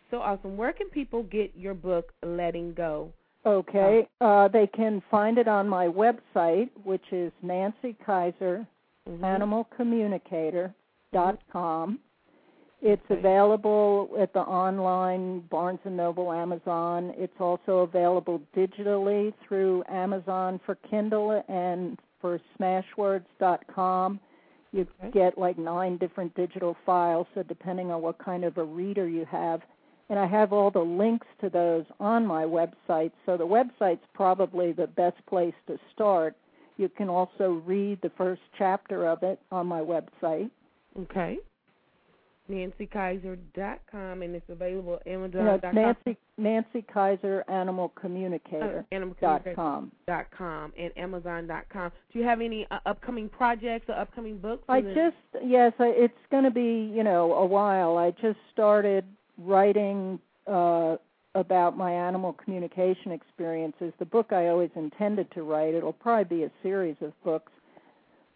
so 0.09 0.21
awesome. 0.21 0.57
Where 0.57 0.73
can 0.73 0.89
people 0.89 1.23
get 1.23 1.51
your 1.55 1.73
book, 1.73 2.13
Letting 2.23 2.73
Go? 2.73 3.11
Okay. 3.45 4.07
Uh, 4.21 4.47
they 4.47 4.67
can 4.67 5.01
find 5.11 5.37
it 5.37 5.47
on 5.47 5.69
my 5.69 5.87
website, 5.87 6.69
which 6.83 7.05
is 7.11 7.31
Nancy 7.43 7.95
Kaiser, 8.05 8.65
Mhm. 9.07 9.19
animalcommunicator.com. 9.19 11.99
It's 12.81 13.05
available 13.09 14.09
at 14.19 14.33
the 14.33 14.41
online 14.41 15.41
Barnes 15.49 15.79
and 15.85 15.97
Noble, 15.97 16.31
Amazon. 16.31 17.13
It's 17.17 17.33
also 17.39 17.79
available 17.79 18.41
digitally 18.55 19.33
through 19.47 19.83
Amazon 19.89 20.59
for 20.65 20.75
Kindle 20.89 21.43
and 21.47 21.97
for 22.21 22.39
Smashwords.com. 22.59 24.19
You 24.71 24.85
get 25.13 25.37
like 25.37 25.57
nine 25.57 25.97
different 25.97 26.35
digital 26.35 26.75
files, 26.85 27.27
so 27.33 27.43
depending 27.43 27.91
on 27.91 28.01
what 28.01 28.17
kind 28.19 28.43
of 28.43 28.57
a 28.57 28.63
reader 28.63 29.07
you 29.07 29.25
have. 29.31 29.61
And 30.09 30.19
I 30.19 30.27
have 30.27 30.53
all 30.53 30.69
the 30.69 30.79
links 30.79 31.27
to 31.41 31.49
those 31.49 31.85
on 31.99 32.25
my 32.25 32.43
website, 32.43 33.11
so 33.25 33.37
the 33.37 33.47
website's 33.47 34.03
probably 34.13 34.73
the 34.73 34.87
best 34.87 35.25
place 35.27 35.53
to 35.67 35.79
start. 35.93 36.35
You 36.77 36.89
can 36.89 37.09
also 37.09 37.63
read 37.65 37.99
the 38.01 38.11
first 38.17 38.41
chapter 38.57 39.07
of 39.07 39.23
it 39.23 39.39
on 39.51 39.65
my 39.65 39.79
website. 39.79 40.51
Okay. 40.99 41.37
NancyKaiser.com, 42.49 44.21
and 44.21 44.35
it's 44.35 44.49
available 44.49 44.95
at 44.95 45.07
Amazon.com. 45.07 45.59
it's 45.63 45.73
Nancy 46.05 46.17
Nancy 46.37 46.81
Kaiser 46.93 47.43
Animal 47.47 47.89
Communicator 47.99 48.85
Uh, 48.91 48.95
Animal 48.95 49.15
dot 49.21 49.43
com. 49.55 49.91
dot 50.07 50.25
com 50.37 50.73
and 50.77 50.91
Amazon.com. 50.97 51.91
Do 52.11 52.19
you 52.19 52.25
have 52.25 52.41
any 52.41 52.67
uh, 52.71 52.79
upcoming 52.85 53.29
projects 53.29 53.85
or 53.89 53.95
upcoming 53.95 54.37
books? 54.37 54.63
I 54.67 54.81
just 54.81 55.15
yes, 55.43 55.73
I, 55.79 55.87
it's 55.95 56.13
going 56.31 56.43
to 56.43 56.51
be 56.51 56.91
you 56.93 57.03
know 57.03 57.33
a 57.33 57.45
while. 57.45 57.97
I 57.97 58.11
just 58.11 58.39
started 58.53 59.05
writing 59.37 60.19
uh, 60.47 60.97
about 61.35 61.77
my 61.77 61.91
animal 61.91 62.33
communication 62.33 63.11
experiences. 63.11 63.93
The 63.99 64.05
book 64.05 64.31
I 64.31 64.47
always 64.47 64.69
intended 64.75 65.31
to 65.31 65.43
write. 65.43 65.73
It'll 65.73 65.91
probably 65.93 66.37
be 66.37 66.43
a 66.43 66.51
series 66.63 66.95
of 67.01 67.11
books. 67.23 67.51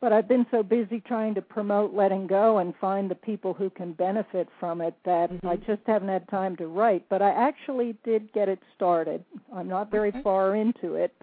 But 0.02 0.14
I've 0.14 0.30
been 0.30 0.46
so 0.50 0.64
busy 0.64 1.02
trying 1.02 1.36
to 1.36 1.42
promote 1.42 1.94
letting 1.94 2.26
go 2.26 2.60
and 2.60 2.74
find 2.80 3.12
the 3.12 3.16
people 3.16 3.54
who 3.54 3.70
can 3.70 3.92
benefit 3.94 4.48
from 4.58 4.80
it 4.80 4.94
that 5.04 5.30
I 5.44 5.58
Mhm. 5.58 5.66
just 5.66 5.86
haven't 5.86 6.08
had 6.08 6.28
time 6.30 6.56
to 6.58 6.68
write. 6.68 7.04
But 7.10 7.22
I 7.22 7.32
actually 7.32 7.94
did 8.04 8.32
get 8.32 8.48
it 8.48 8.60
started. 8.76 9.26
I'm 9.52 9.68
not 9.68 9.92
very 9.92 10.10
Okay. 10.10 10.22
far 10.22 10.56
into 10.56 10.96
it, 10.96 11.14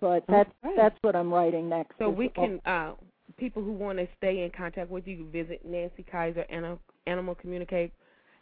but 0.00 0.26
that's 0.28 0.50
Okay. 0.64 0.76
that's 0.76 0.98
what 1.02 1.14
I'm 1.14 1.32
writing 1.32 1.68
next. 1.68 1.98
So 1.98 2.08
we 2.08 2.28
can 2.30 2.60
uh 2.64 2.94
people 3.36 3.62
who 3.62 3.72
want 3.72 3.98
to 3.98 4.06
stay 4.16 4.44
in 4.44 4.50
contact 4.50 4.90
with 4.90 5.06
you 5.06 5.26
visit 5.28 5.64
Nancy 5.64 6.02
Kaiser 6.04 6.46
Animal 7.06 7.34
Communicate. 7.34 7.92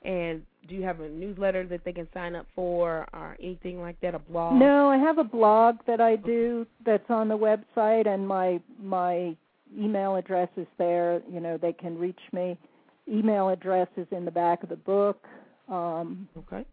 And 0.02 0.42
do 0.68 0.74
you 0.74 0.82
have 0.82 1.00
a 1.00 1.08
newsletter 1.08 1.66
that 1.66 1.84
they 1.84 1.92
can 1.92 2.08
sign 2.14 2.34
up 2.34 2.46
for 2.54 3.06
or 3.12 3.36
anything 3.42 3.80
like 3.80 4.00
that? 4.00 4.14
A 4.14 4.18
blog? 4.18 4.58
No, 4.58 4.88
I 4.88 4.96
have 4.96 5.18
a 5.18 5.24
blog 5.24 5.76
that 5.86 6.00
I 6.00 6.16
do 6.16 6.66
that's 6.84 7.08
on 7.10 7.28
the 7.28 7.36
website, 7.36 8.06
and 8.06 8.26
my 8.26 8.60
my 8.80 9.36
email 9.78 10.16
address 10.16 10.48
is 10.56 10.66
there. 10.78 11.20
You 11.30 11.40
know, 11.40 11.58
they 11.58 11.72
can 11.72 11.98
reach 11.98 12.20
me. 12.32 12.56
Email 13.08 13.48
address 13.48 13.88
is 13.96 14.06
in 14.10 14.24
the 14.24 14.30
back 14.30 14.62
of 14.62 14.68
the 14.68 14.76
book. 14.76 15.26
Um, 15.68 16.28
Okay. 16.36 16.64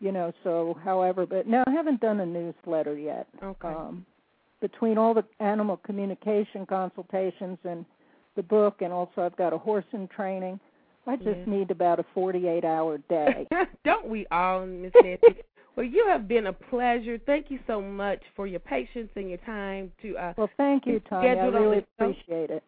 you 0.00 0.12
know, 0.12 0.32
so 0.42 0.78
however, 0.84 1.26
but 1.26 1.46
no, 1.46 1.64
I 1.66 1.70
haven't 1.72 2.00
done 2.00 2.20
a 2.20 2.26
newsletter 2.26 2.96
yet. 2.96 3.26
Okay. 3.42 3.68
Um, 3.68 4.04
between 4.60 4.96
all 4.98 5.14
the 5.14 5.24
animal 5.40 5.76
communication 5.78 6.64
consultations 6.66 7.58
and 7.64 7.84
the 8.36 8.42
book, 8.42 8.80
and 8.80 8.92
also 8.92 9.22
I've 9.22 9.36
got 9.36 9.52
a 9.52 9.58
horse 9.58 9.84
in 9.92 10.08
training. 10.08 10.58
I 11.06 11.16
just 11.16 11.38
Yeah. 11.38 11.44
need 11.46 11.70
about 11.70 11.98
a 12.00 12.04
48 12.14 12.64
hour 12.64 12.98
day. 13.08 13.46
Don't 13.84 14.06
we 14.06 14.26
all, 14.30 14.66
Miss 14.66 14.92
Nancy? 15.02 15.42
well, 15.76 15.84
you 15.86 16.06
have 16.08 16.26
been 16.26 16.46
a 16.46 16.52
pleasure. 16.52 17.18
Thank 17.26 17.50
you 17.50 17.58
so 17.66 17.80
much 17.80 18.22
for 18.34 18.46
your 18.46 18.60
patience 18.60 19.10
and 19.16 19.28
your 19.28 19.38
time 19.38 19.92
to 20.02 20.16
uh 20.16 20.34
well, 20.36 20.50
thank 20.56 20.86
you, 20.86 21.00
Tanya. 21.00 21.40
I 21.42 21.46
really 21.46 21.78
appreciate 21.98 22.50
it. 22.50 22.62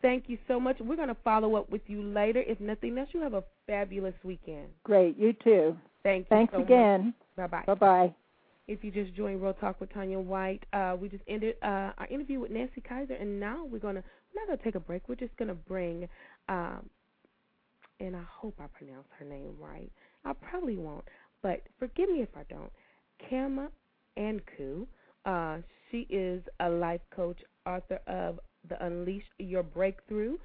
Thank 0.00 0.28
you 0.28 0.36
so 0.48 0.58
much. 0.58 0.78
We're 0.80 0.96
going 0.96 1.08
to 1.08 1.16
follow 1.22 1.54
up 1.54 1.70
with 1.70 1.82
you 1.86 2.02
later. 2.02 2.42
If 2.44 2.58
nothing 2.58 2.98
else, 2.98 3.08
you 3.12 3.20
have 3.20 3.34
a 3.34 3.44
fabulous 3.68 4.14
weekend. 4.24 4.66
Great, 4.82 5.16
you 5.16 5.32
too. 5.32 5.76
Thank 6.02 6.24
you. 6.24 6.28
Thanks 6.36 6.52
so 6.52 6.60
again. 6.60 7.14
Bye 7.36 7.46
bye. 7.46 7.62
Bye 7.68 7.74
bye. 7.74 8.14
If 8.66 8.82
you 8.82 8.90
just 8.90 9.14
joined 9.14 9.40
Real 9.40 9.54
Talk 9.54 9.80
with 9.80 9.92
Tanya 9.94 10.18
White, 10.18 10.64
uh, 10.72 10.96
we 11.00 11.08
just 11.08 11.22
ended 11.28 11.54
uh, 11.62 11.92
our 11.98 12.06
interview 12.10 12.40
with 12.40 12.50
Nancy 12.50 12.80
Kaiser, 12.80 13.14
and 13.14 13.38
now 13.38 13.64
we're 13.64 13.78
gonna 13.78 14.02
we're 14.34 14.40
not 14.42 14.48
gonna 14.48 14.62
take 14.64 14.74
a 14.74 14.80
break. 14.80 15.08
We're 15.08 15.14
just 15.14 15.36
gonna 15.36 15.54
bring, 15.54 16.08
um, 16.48 16.88
and 18.02 18.16
I 18.16 18.22
hope 18.28 18.54
I 18.58 18.66
pronounce 18.76 19.06
her 19.18 19.24
name 19.24 19.54
right. 19.60 19.90
I 20.24 20.32
probably 20.32 20.76
won't, 20.76 21.04
but 21.42 21.62
forgive 21.78 22.08
me 22.10 22.22
if 22.22 22.28
I 22.36 22.42
don't. 22.52 22.70
Khama 23.28 23.68
Anku. 24.18 24.86
Uh, 25.24 25.58
she 25.90 26.06
is 26.10 26.42
a 26.60 26.68
life 26.68 27.00
coach, 27.14 27.38
author 27.64 28.00
of 28.08 28.40
the 28.68 28.84
Unleash 28.84 29.22
Your 29.38 29.62
Breakthrough 29.62 30.36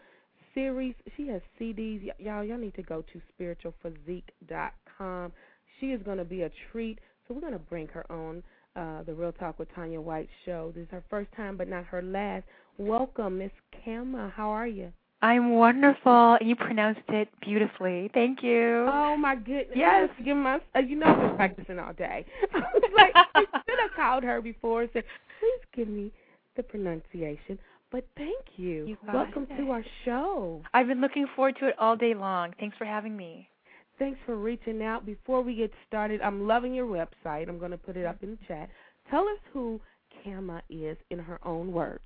series. 0.54 0.94
She 1.16 1.28
has 1.30 1.42
CDs. 1.60 2.06
Y- 2.06 2.14
y'all, 2.20 2.44
y'all 2.44 2.60
need 2.60 2.76
to 2.76 2.84
go 2.84 3.04
to 3.14 3.22
spiritualphysique.com. 3.34 5.32
She 5.80 5.88
is 5.88 6.02
going 6.04 6.18
to 6.18 6.26
be 6.26 6.44
a 6.44 6.52
treat. 6.72 7.00
So 7.28 7.34
we're 7.34 7.42
going 7.42 7.54
to 7.54 7.60
bring 7.60 7.88
her 7.88 8.06
on 8.12 8.44
uh, 8.76 9.02
the 9.04 9.14
Real 9.14 9.32
Talk 9.32 9.58
with 9.58 9.74
Tanya 9.74 10.00
White 10.00 10.30
show. 10.46 10.72
This 10.76 10.84
is 10.84 10.90
her 10.92 11.04
first 11.10 11.32
time, 11.36 11.58
but 11.58 11.68
not 11.68 11.86
her 11.86 12.04
last. 12.04 12.46
Welcome, 12.78 13.40
Miss 13.40 13.52
Khama. 13.84 14.32
How 14.36 14.50
are 14.50 14.68
you? 14.68 14.92
I'm 15.22 15.52
wonderful. 15.52 16.38
You 16.42 16.56
pronounced 16.56 17.02
it 17.10 17.28
beautifully. 17.42 18.10
Thank 18.14 18.44
you. 18.44 18.88
Oh 18.92 19.18
my 19.18 19.36
goodness! 19.36 19.76
Yes. 19.76 20.10
Give 20.24 20.38
my. 20.38 20.60
Uh, 20.76 20.80
you 20.80 20.96
know 20.96 21.08
I've 21.08 21.20
been 21.20 21.36
practicing 21.36 21.80
all 21.80 21.94
day. 21.94 22.26
I 22.54 22.60
was 22.60 22.92
like, 22.96 23.12
I 23.16 23.42
should 23.42 23.80
have 23.82 23.92
called 23.96 24.24
her 24.24 24.42
before 24.42 24.84
and 24.84 24.92
said, 24.94 25.04
"Please 25.40 25.62
give 25.76 25.88
me 25.88 26.12
the 26.56 26.64
pronunciation." 26.64 27.58
But 27.92 28.06
thank 28.18 28.44
you. 28.58 28.86
You 28.86 28.98
Welcome 29.12 29.48
it. 29.50 29.58
to 29.58 29.72
our 29.72 29.84
show. 30.04 30.62
I've 30.74 30.88
been 30.88 31.02
looking 31.02 31.26
forward 31.36 31.56
to 31.62 31.68
it 31.68 31.76
all 31.80 31.96
day 31.96 32.14
long. 32.14 32.54
Thanks 32.60 32.78
for 32.78 32.86
having 32.86 33.16
me. 33.16 33.50
Thanks 33.98 34.20
for 34.26 34.36
reaching 34.36 34.84
out. 34.84 35.06
Before 35.06 35.42
we 35.42 35.56
get 35.56 35.72
started, 35.88 36.22
I'm 36.22 36.46
loving 36.46 36.74
your 36.74 36.86
website. 36.86 37.48
I'm 37.48 37.58
going 37.58 37.72
to 37.72 37.78
put 37.78 37.96
it 37.96 38.06
up 38.06 38.22
in 38.22 38.32
the 38.32 38.38
chat. 38.48 38.70
Tell 39.10 39.22
us 39.22 39.40
who 39.54 39.80
Khama 40.24 40.62
is 40.70 40.98
in 41.10 41.20
her 41.20 41.40
own 41.48 41.72
words. 41.72 42.04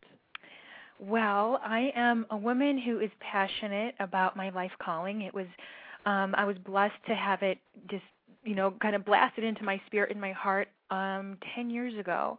Well, 1.02 1.60
I 1.66 1.92
am 1.96 2.28
a 2.30 2.38
woman 2.38 2.78
who 2.78 3.00
is 3.00 3.10
passionate 3.20 3.96
about 4.00 4.38
my 4.38 4.52
life 4.52 4.72
calling. 4.82 5.22
It 5.22 5.34
was 5.34 5.48
um 6.06 6.36
I 6.38 6.46
was 6.46 6.58
blessed 6.60 7.04
to 7.08 7.16
have 7.16 7.42
it 7.42 7.58
just, 7.90 8.04
you 8.44 8.56
know, 8.56 8.72
kind 8.82 8.96
of 8.96 9.04
blasted 9.04 9.44
into 9.44 9.64
my 9.64 9.82
spirit 9.88 10.12
and 10.12 10.22
my 10.22 10.32
heart 10.32 10.68
um 10.92 11.38
10 11.56 11.70
years 11.72 11.98
ago. 12.00 12.38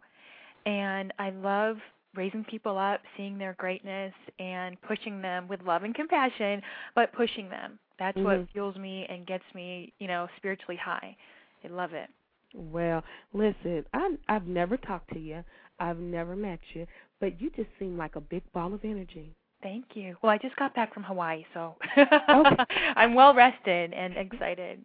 And 0.65 1.13
I 1.19 1.31
love 1.31 1.77
raising 2.15 2.45
people 2.45 2.77
up, 2.77 3.01
seeing 3.17 3.37
their 3.37 3.53
greatness 3.57 4.13
and 4.39 4.81
pushing 4.83 5.21
them 5.21 5.47
with 5.47 5.61
love 5.63 5.83
and 5.83 5.93
compassion, 5.93 6.61
but 6.95 7.11
pushing 7.13 7.49
them. 7.49 7.79
That's 7.99 8.17
Mhm. 8.17 8.23
what 8.23 8.49
fuels 8.53 8.75
me 8.77 9.05
and 9.09 9.25
gets 9.25 9.43
me, 9.53 9.91
you 9.99 10.07
know, 10.07 10.29
spiritually 10.37 10.77
high. 10.77 11.17
I 11.63 11.67
love 11.67 11.93
it. 11.93 12.09
Well, 12.53 13.03
listen, 13.33 13.85
I 13.93 14.17
I've 14.29 14.47
never 14.47 14.77
talked 14.77 15.11
to 15.13 15.19
you. 15.19 15.43
I've 15.79 15.99
never 15.99 16.35
met 16.35 16.59
you, 16.73 16.85
but 17.23 17.39
you 17.39 17.49
just 17.55 17.69
seem 17.79 17.97
like 17.97 18.17
a 18.17 18.21
big 18.21 18.43
ball 18.51 18.73
of 18.73 18.81
energy. 18.83 19.33
Thank 19.61 19.85
you. 19.93 20.17
Well, 20.21 20.29
I 20.29 20.37
just 20.37 20.57
got 20.57 20.75
back 20.75 20.93
from 20.93 21.03
Hawaii, 21.03 21.45
so 21.53 21.75
Okay. 21.97 22.65
I'm 22.97 23.13
well 23.13 23.33
rested 23.33 23.93
and 23.93 24.17
excited. 24.17 24.83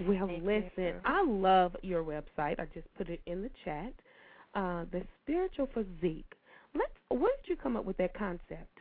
Well, 0.00 0.26
Thank 0.26 0.42
listen, 0.44 0.72
you. 0.78 0.94
I 1.04 1.24
love 1.24 1.76
your 1.82 2.02
website. 2.02 2.58
I 2.58 2.66
just 2.74 2.88
put 2.98 3.08
it 3.08 3.20
in 3.26 3.40
the 3.42 3.50
chat. 3.64 3.92
uh, 4.56 4.84
the 4.90 5.02
spiritual 5.22 5.68
physique. 5.72 6.32
Let's. 6.74 6.90
Where 7.08 7.30
did 7.44 7.50
you 7.50 7.56
come 7.56 7.76
up 7.76 7.84
with 7.84 7.96
that 7.98 8.14
concept? 8.14 8.74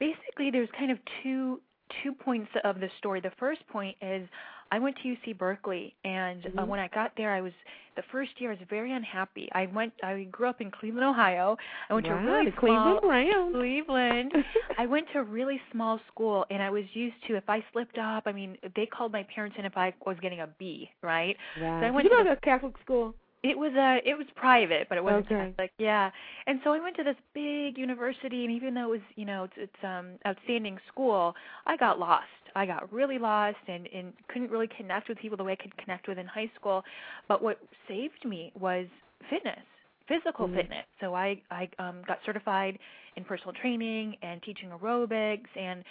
Basically, 0.00 0.50
there's 0.50 0.68
kind 0.76 0.90
of 0.90 0.98
two 1.22 1.60
two 2.02 2.12
points 2.12 2.50
of 2.64 2.80
the 2.80 2.88
story. 2.98 3.20
The 3.20 3.30
first 3.38 3.60
point 3.68 3.96
is 4.02 4.26
I 4.72 4.78
went 4.78 4.96
to 5.02 5.08
UC 5.08 5.34
Berkeley, 5.38 5.94
and 6.04 6.46
uh, 6.46 6.62
Mhm. 6.62 6.66
when 6.68 6.80
I 6.80 6.88
got 6.88 7.12
there, 7.16 7.30
I 7.32 7.42
was 7.42 7.52
the 7.94 8.02
first 8.10 8.32
year 8.40 8.50
I 8.52 8.54
was 8.54 8.66
very 8.70 8.90
unhappy. 8.92 9.46
I 9.52 9.66
went. 9.66 9.92
I 10.02 10.24
grew 10.36 10.48
up 10.48 10.60
in 10.62 10.70
Cleveland, 10.70 11.04
Ohio. 11.06 11.58
I 11.90 11.94
went 11.94 12.06
to 12.06 12.12
a 12.14 12.16
really 12.24 12.46
the 12.50 12.56
small 12.58 13.00
Cleveland 13.00 13.54
Cleveland. 13.54 14.32
I 14.78 14.86
went 14.86 15.06
to 15.12 15.18
a 15.20 15.22
really 15.24 15.60
small 15.72 16.00
school, 16.10 16.46
and 16.50 16.62
I 16.62 16.70
was 16.70 16.84
used 16.94 17.16
to 17.26 17.36
if 17.36 17.46
I 17.48 17.62
slipped 17.72 17.98
up. 17.98 18.22
I 18.26 18.32
mean, 18.32 18.56
they 18.74 18.86
called 18.86 19.12
my 19.12 19.24
parents 19.24 19.56
in 19.58 19.64
if 19.66 19.76
I 19.76 19.92
was 20.06 20.16
getting 20.20 20.40
a 20.40 20.46
B, 20.58 20.90
right? 21.02 21.36
Right. 21.60 21.80
So 21.80 21.86
I 21.86 21.88
Did 21.88 21.94
went 21.94 22.04
you 22.04 22.10
to 22.10 22.16
go 22.16 22.22
the- 22.24 22.30
to 22.30 22.36
a 22.38 22.40
Catholic 22.40 22.74
school? 22.84 23.14
It 23.42 23.58
was 23.58 23.74
uh 23.74 23.98
it 24.10 24.16
was 24.16 24.26
private, 24.36 24.88
but 24.88 24.96
it 24.96 25.04
wasn't 25.04 25.26
Okay. 25.26 25.34
Catholic. 25.50 25.72
Yeah. 25.76 26.10
And 26.46 26.60
so 26.62 26.72
I 26.72 26.78
went 26.78 26.94
to 26.96 27.02
this 27.02 27.16
big 27.34 27.76
university 27.76 28.44
and 28.44 28.52
even 28.58 28.72
though 28.72 28.84
it 28.84 28.94
was, 28.98 29.06
you 29.16 29.24
know, 29.24 29.44
it's 29.44 29.58
it's 29.66 29.84
um 29.84 30.06
outstanding 30.24 30.78
school, 30.86 31.34
I 31.66 31.76
got 31.76 31.98
lost. 31.98 32.41
I 32.54 32.66
got 32.66 32.92
really 32.92 33.18
lost 33.18 33.58
and 33.68 33.86
and 33.94 34.12
couldn't 34.28 34.50
really 34.50 34.68
connect 34.76 35.08
with 35.08 35.18
people 35.18 35.36
the 35.36 35.44
way 35.44 35.52
I 35.52 35.56
could 35.62 35.76
connect 35.76 36.08
with 36.08 36.18
in 36.18 36.26
high 36.26 36.50
school. 36.58 36.82
But 37.28 37.42
what 37.42 37.58
saved 37.88 38.24
me 38.24 38.52
was 38.58 38.86
fitness, 39.30 39.64
physical 40.08 40.48
Mhm. 40.48 40.54
fitness. 40.54 40.86
So 41.00 41.14
I 41.14 41.40
I 41.50 41.68
um 41.78 42.02
got 42.06 42.18
certified 42.24 42.78
in 43.16 43.24
personal 43.24 43.52
training 43.54 44.16
and 44.22 44.42
teaching 44.42 44.70
aerobics 44.70 45.48
and 45.56 45.84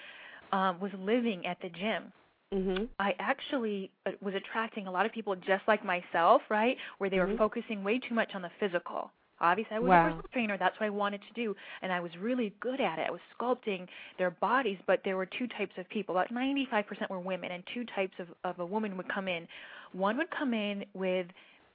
um 0.52 0.80
was 0.80 0.92
living 0.94 1.46
at 1.46 1.60
the 1.62 1.70
gym. 1.70 2.12
Mhm. 2.54 2.90
I 3.00 3.16
actually 3.20 3.92
uh, 4.06 4.12
was 4.22 4.36
attracting 4.36 4.88
a 4.88 4.92
lot 4.92 5.06
of 5.06 5.12
people 5.12 5.36
just 5.36 5.64
like 5.68 5.84
myself, 5.84 6.42
right? 6.50 6.78
Where 7.00 7.10
they 7.10 7.20
were 7.20 7.28
Mhm. 7.28 7.38
focusing 7.38 7.84
way 7.84 8.00
too 8.00 8.14
much 8.14 8.36
on 8.36 8.42
the 8.44 8.52
physical. 8.60 9.12
Obviously, 9.42 9.76
I 9.76 9.80
was 9.80 9.90
Wow. 9.90 10.00
a 10.00 10.04
personal 10.04 10.26
trainer. 10.34 10.58
That's 10.58 10.80
what 10.80 10.86
I 10.88 10.90
wanted 10.90 11.22
to 11.28 11.34
do, 11.34 11.56
and 11.82 11.92
I 11.92 12.00
was 12.00 12.12
really 12.20 12.54
good 12.60 12.80
at 12.82 13.00
it. 13.00 13.08
I 13.08 13.12
was 13.12 13.22
sculpting 13.38 13.88
their 14.18 14.32
bodies, 14.32 14.78
but 14.88 15.02
there 15.04 15.18
were 15.18 15.26
two 15.26 15.48
types 15.48 15.74
of 15.78 15.90
people. 15.90 16.16
About 16.18 16.32
95% 16.34 17.10
were 17.10 17.20
women, 17.20 17.52
and 17.52 17.64
two 17.74 17.86
types 17.96 18.14
of 18.20 18.28
of 18.44 18.60
a 18.60 18.66
woman 18.66 18.98
would 18.98 19.10
come 19.10 19.28
in. 19.28 19.48
One 19.94 20.18
would 20.18 20.30
come 20.32 20.54
in 20.54 20.86
with, 20.94 21.28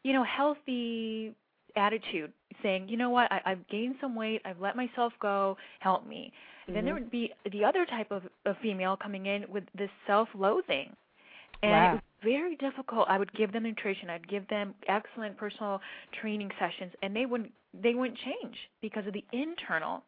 you 0.04 0.12
know, 0.12 0.24
healthy 0.24 1.34
attitude, 1.76 2.32
saying, 2.62 2.88
you 2.88 2.96
know 2.96 3.10
what, 3.10 3.30
I, 3.30 3.40
I've 3.44 3.68
gained 3.68 3.96
some 4.00 4.14
weight. 4.16 4.40
I've 4.44 4.60
let 4.60 4.76
myself 4.76 5.12
go. 5.20 5.56
Help 5.80 6.06
me. 6.06 6.32
Then 6.72 6.84
there 6.84 6.94
Mhm. 6.94 7.00
would 7.00 7.10
be 7.10 7.32
the 7.52 7.64
other 7.64 7.84
type 7.86 8.10
of, 8.10 8.22
of 8.46 8.56
female 8.62 8.96
coming 8.96 9.26
in 9.26 9.44
with 9.50 9.64
this 9.76 9.90
self-loathing, 10.06 10.94
and 11.62 11.72
Wow. 11.72 11.86
it 11.86 11.92
was 11.92 12.00
very 12.32 12.56
difficult. 12.56 13.04
I 13.08 13.16
would 13.20 13.32
give 13.40 13.50
them 13.52 13.62
nutrition. 13.70 14.10
I'd 14.10 14.28
give 14.28 14.46
them 14.48 14.74
excellent 14.88 15.34
personal 15.36 15.80
training 16.20 16.50
sessions, 16.62 16.92
and 17.02 17.10
they 17.16 17.26
wouldn't 17.30 17.52
they 17.86 17.94
wouldn't 17.94 18.18
change 18.28 18.56
because 18.86 19.06
of 19.06 19.12
the 19.18 19.24
internal. 19.32 20.02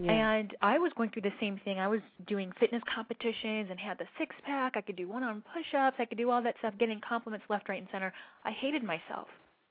Yeah. 0.00 0.12
And 0.38 0.48
I 0.62 0.78
was 0.78 0.92
going 0.96 1.10
through 1.10 1.22
the 1.22 1.38
same 1.40 1.56
thing. 1.64 1.80
I 1.80 1.88
was 1.88 2.00
doing 2.28 2.52
fitness 2.60 2.82
competitions 2.94 3.66
and 3.70 3.78
had 3.80 3.98
the 3.98 4.06
six 4.16 4.30
pack. 4.46 4.74
I 4.76 4.80
could 4.80 4.94
do 4.94 5.08
one 5.08 5.24
arm 5.24 5.42
push 5.52 5.66
ups. 5.76 5.96
I 5.98 6.04
could 6.04 6.18
do 6.18 6.30
all 6.30 6.40
that 6.42 6.54
stuff, 6.60 6.74
getting 6.78 7.00
compliments 7.06 7.44
left, 7.50 7.68
right, 7.68 7.80
and 7.80 7.88
center. 7.90 8.12
I 8.44 8.52
hated 8.52 8.84
myself. 8.84 9.26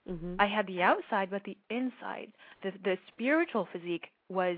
Mhm. 0.10 0.36
I 0.40 0.46
had 0.46 0.68
the 0.68 0.82
outside, 0.82 1.30
but 1.30 1.44
the 1.46 1.58
inside, 1.70 2.30
the 2.64 2.72
the 2.84 2.98
spiritual 3.14 3.66
physique 3.72 4.08
was 4.30 4.58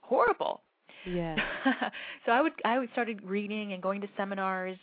horrible. 0.00 0.62
yeah. 1.04 1.36
so 2.24 2.32
I 2.32 2.40
would 2.44 2.54
I 2.64 2.78
would 2.78 2.90
started 2.92 3.18
reading 3.22 3.72
and 3.74 3.82
going 3.82 4.00
to 4.00 4.08
seminars 4.16 4.78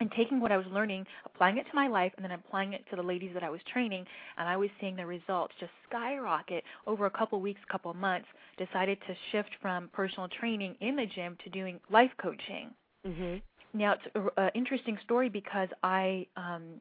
and 0.00 0.10
taking 0.12 0.40
what 0.40 0.50
I 0.50 0.56
was 0.56 0.66
learning, 0.72 1.06
applying 1.24 1.58
it 1.58 1.64
to 1.64 1.74
my 1.74 1.86
life, 1.86 2.12
and 2.16 2.24
then 2.24 2.32
applying 2.32 2.72
it 2.72 2.84
to 2.90 2.96
the 2.96 3.02
ladies 3.02 3.30
that 3.34 3.42
I 3.44 3.50
was 3.50 3.60
training, 3.72 4.04
and 4.36 4.48
I 4.48 4.56
was 4.56 4.68
seeing 4.80 4.96
the 4.96 5.06
results 5.06 5.54
just 5.60 5.72
skyrocket 5.88 6.64
over 6.86 7.06
a 7.06 7.10
couple 7.10 7.40
weeks, 7.40 7.60
couple 7.70 7.92
months. 7.94 8.26
Decided 8.58 8.98
to 9.06 9.14
shift 9.30 9.50
from 9.60 9.88
personal 9.92 10.28
training 10.28 10.76
in 10.80 10.96
the 10.96 11.06
gym 11.06 11.36
to 11.44 11.50
doing 11.50 11.80
life 11.90 12.10
coaching. 12.20 12.70
Mhm. 13.06 13.40
Now 13.74 13.92
it's 13.92 14.32
an 14.36 14.50
interesting 14.54 14.98
story 15.04 15.28
because 15.28 15.68
I 15.82 16.26
um 16.36 16.80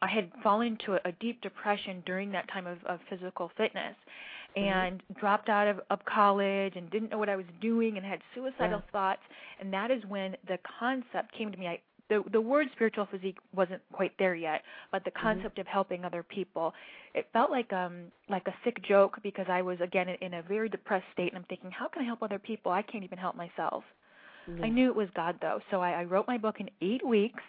I 0.00 0.06
had 0.06 0.30
fallen 0.42 0.68
into 0.78 0.94
a, 0.94 1.00
a 1.06 1.12
deep 1.12 1.40
depression 1.40 2.02
during 2.06 2.30
that 2.32 2.48
time 2.52 2.66
of, 2.66 2.78
of 2.86 3.00
physical 3.10 3.50
fitness 3.56 3.96
and 4.56 5.02
dropped 5.20 5.48
out 5.48 5.66
of, 5.68 5.80
of 5.90 6.04
college 6.04 6.74
and 6.76 6.88
didn't 6.90 7.10
know 7.10 7.18
what 7.18 7.28
I 7.28 7.36
was 7.36 7.46
doing 7.60 7.96
and 7.96 8.06
had 8.06 8.20
suicidal 8.34 8.78
Yeah. 8.84 8.90
thoughts 8.92 9.22
and 9.60 9.72
that 9.72 9.90
is 9.90 10.04
when 10.06 10.36
the 10.46 10.58
concept 10.78 11.32
came 11.32 11.50
to 11.52 11.58
me. 11.58 11.66
I 11.68 11.80
the 12.08 12.22
the 12.32 12.40
word 12.40 12.68
spiritual 12.74 13.06
physique 13.10 13.36
wasn't 13.54 13.82
quite 13.92 14.12
there 14.18 14.34
yet, 14.34 14.62
but 14.92 15.04
the 15.04 15.10
concept 15.10 15.58
of 15.58 15.66
helping 15.66 16.04
other 16.04 16.22
people, 16.22 16.72
it 17.14 17.26
felt 17.32 17.50
like 17.50 17.72
um 17.72 18.04
like 18.28 18.46
a 18.46 18.54
sick 18.64 18.82
joke 18.86 19.18
because 19.22 19.46
I 19.48 19.62
was 19.62 19.78
again 19.80 20.08
in, 20.08 20.34
a 20.34 20.42
very 20.42 20.68
depressed 20.68 21.06
state 21.12 21.28
and 21.28 21.36
I'm 21.36 21.44
thinking, 21.48 21.70
how 21.70 21.88
can 21.88 22.02
I 22.02 22.06
help 22.06 22.22
other 22.22 22.38
people? 22.38 22.72
I 22.72 22.82
can't 22.82 23.04
even 23.04 23.18
help 23.18 23.36
myself. 23.36 23.84
Yeah. 24.46 24.64
I 24.64 24.68
knew 24.68 24.88
it 24.88 24.96
was 24.96 25.08
God 25.14 25.36
though, 25.40 25.60
so 25.70 25.80
I, 25.80 25.90
I 26.00 26.04
wrote 26.04 26.26
my 26.26 26.38
book 26.38 26.56
in 26.60 26.70
eight 26.80 27.06
weeks, 27.06 27.42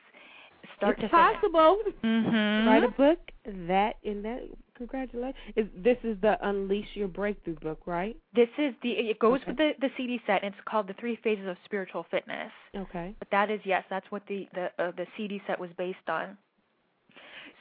start 0.77 0.97
it's 0.99 1.03
to 1.03 1.09
possible. 1.09 1.79
Mm-hmm. 2.03 2.67
Write 2.67 2.83
a 2.83 2.89
book. 2.89 3.19
That 3.67 3.95
in 4.03 4.21
that. 4.23 4.41
Congratulations. 4.77 5.35
Is 5.57 5.65
this 5.75 5.97
is 6.03 6.17
the 6.21 6.37
Unleash 6.47 6.87
Your 6.93 7.09
Breakthrough 7.09 7.55
book, 7.55 7.81
right? 7.85 8.15
This 8.33 8.47
is 8.57 8.73
the 8.81 8.91
it 8.91 9.19
goes 9.19 9.41
Okay. 9.41 9.51
with 9.51 9.57
the 9.57 9.71
the 9.81 9.89
CD 9.97 10.21
set, 10.25 10.41
and 10.43 10.53
it's 10.53 10.63
called 10.65 10.87
the 10.87 10.93
Three 10.93 11.17
Phases 11.21 11.47
of 11.47 11.57
Spiritual 11.65 12.05
Fitness. 12.09 12.51
Okay. 12.75 13.13
But 13.19 13.27
that 13.31 13.51
is 13.51 13.59
yes, 13.65 13.83
that's 13.89 14.09
what 14.09 14.21
the 14.27 14.47
the 14.53 14.71
uh, 14.79 14.91
the 14.91 15.05
CD 15.17 15.41
set 15.47 15.59
was 15.59 15.69
based 15.77 16.07
on. 16.07 16.37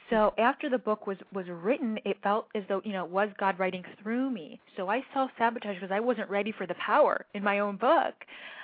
So 0.09 0.33
after 0.37 0.69
the 0.69 0.77
book 0.77 1.07
was 1.07 1.17
was 1.33 1.45
written, 1.49 1.99
it 2.05 2.17
felt 2.23 2.47
as 2.55 2.63
though 2.69 2.81
you 2.85 2.93
know 2.93 3.05
was 3.05 3.29
God 3.37 3.59
writing 3.59 3.83
through 4.01 4.31
me. 4.31 4.59
So 4.77 4.89
I 4.89 5.03
self 5.13 5.29
sabotaged 5.37 5.81
because 5.81 5.93
I 5.93 5.99
wasn't 5.99 6.29
ready 6.29 6.51
for 6.51 6.65
the 6.65 6.75
power 6.75 7.25
in 7.33 7.43
my 7.43 7.59
own 7.59 7.75
book. 7.75 8.13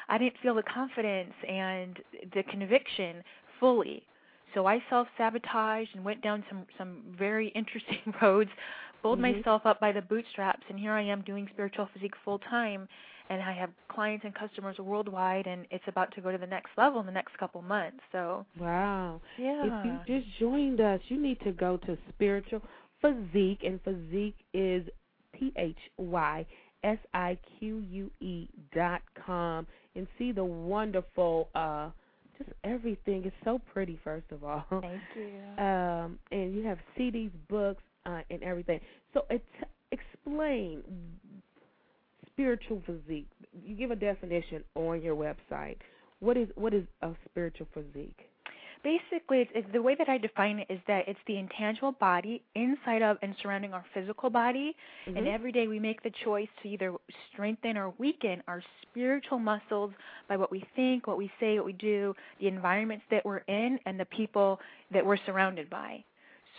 I 0.07 0.17
didn't 0.17 0.36
feel 0.41 0.55
the 0.55 0.63
confidence 0.63 1.33
and 1.47 1.99
the 2.33 2.43
conviction 2.43 3.23
fully. 3.59 4.03
So 4.56 4.66
I 4.66 4.84
self 4.89 5.08
sabotaged 5.18 5.91
and 5.95 6.03
went 6.03 6.24
down 6.24 6.43
some 6.49 6.66
some 6.78 7.03
very 7.18 7.49
interesting 7.56 8.14
roads, 8.22 8.49
pulled 9.03 9.20
Mhm. 9.20 9.36
myself 9.36 9.62
up 9.66 9.80
by 9.80 9.91
the 9.91 10.01
bootstraps, 10.01 10.64
and 10.70 10.80
here 10.80 10.93
I 10.93 11.03
am 11.03 11.22
doing 11.22 11.47
spiritual 11.53 11.88
physique 11.93 12.16
full 12.24 12.39
time 12.39 12.88
and 13.30 13.41
I 13.41 13.53
have 13.53 13.72
clients 13.89 14.26
and 14.26 14.36
customers 14.36 14.78
worldwide, 14.78 15.47
and 15.47 15.66
it's 15.72 15.84
about 15.88 16.14
to 16.16 16.22
go 16.22 16.32
to 16.32 16.38
the 16.38 16.45
next 16.47 16.70
level 16.78 16.99
in 16.99 17.06
the 17.06 17.12
next 17.12 17.38
couple 17.38 17.62
months. 17.62 17.99
So 18.12 18.45
Wow. 18.60 19.22
yeah, 19.38 19.66
If 19.66 20.08
you 20.08 20.20
just 20.22 20.38
joined 20.39 20.80
us, 20.80 21.01
you 21.08 21.20
need 21.22 21.39
to 21.41 21.51
go 21.51 21.78
to 21.78 21.97
Spiritual 22.10 22.62
Physique, 23.01 23.64
and 23.64 23.82
Physique 23.82 24.38
is 24.53 24.88
P 25.34 25.51
H 25.58 25.78
Y 25.97 26.45
S 26.84 26.99
I 27.14 27.38
Q 27.60 27.80
U 27.80 28.12
E 28.20 28.47
dot 28.74 29.01
com, 29.26 29.66
and 29.95 30.08
see 30.18 30.32
the 30.32 30.45
wonderful, 30.45 31.49
uh, 31.56 31.89
just 32.38 32.49
everything. 32.63 33.23
It's 33.25 33.36
so 33.43 33.59
pretty, 33.73 33.99
first 34.03 34.25
of 34.31 34.43
all. 34.43 34.65
thank 34.81 35.01
you. 35.15 35.63
Um, 35.63 36.19
and 36.31 36.55
you 36.55 36.63
have 36.65 36.77
CDs, 36.97 37.31
books, 37.49 37.83
uh, 38.05 38.21
and 38.29 38.43
everything. 38.43 38.79
So, 39.13 39.25
it, 39.29 39.43
explain 39.91 40.83
spiritual 42.31 42.81
physique. 42.86 43.27
You 43.65 43.75
give 43.75 43.91
a 43.91 43.95
definition 43.95 44.63
on 44.75 45.01
your 45.01 45.15
website. 45.15 45.77
What 46.19 46.38
is 46.38 46.47
what 46.55 46.73
is 46.73 46.86
a 47.01 47.11
spiritual 47.29 47.67
physique? 47.73 48.27
Basically, 48.86 49.39
it's, 49.41 49.51
it's 49.55 49.67
the 49.73 49.81
way 49.81 49.95
that 49.95 50.07
I 50.07 50.19
define 50.19 50.59
it 50.59 50.67
is 50.69 50.79
that 50.88 51.07
it's 51.07 51.19
the 51.25 51.38
intangible 51.39 51.93
body 51.93 52.43
inside 52.53 53.01
of 53.01 53.17
and 53.23 53.36
surrounding 53.41 53.73
our 53.73 53.83
physical 53.95 54.29
body, 54.29 54.75
and 55.07 55.17
Mhm. 55.17 55.33
every 55.33 55.51
day 55.51 55.67
we 55.67 55.79
make 55.79 56.03
the 56.03 56.11
choice 56.23 56.47
to 56.61 56.69
either 56.69 56.93
strengthen 57.31 57.77
or 57.77 57.89
weaken 57.97 58.43
our 58.47 58.61
spiritual 58.83 59.39
muscles 59.39 59.91
by 60.27 60.38
what 60.38 60.51
we 60.51 60.59
think, 60.75 61.07
what 61.07 61.17
we 61.17 61.31
say, 61.39 61.57
what 61.57 61.65
we 61.65 61.73
do, 61.73 62.15
the 62.39 62.47
environments 62.47 63.05
that 63.09 63.25
we're 63.25 63.43
in, 63.47 63.79
and 63.88 63.99
the 63.99 64.05
people 64.05 64.59
that 64.91 65.03
we're 65.03 65.17
surrounded 65.25 65.67
by. 65.67 66.03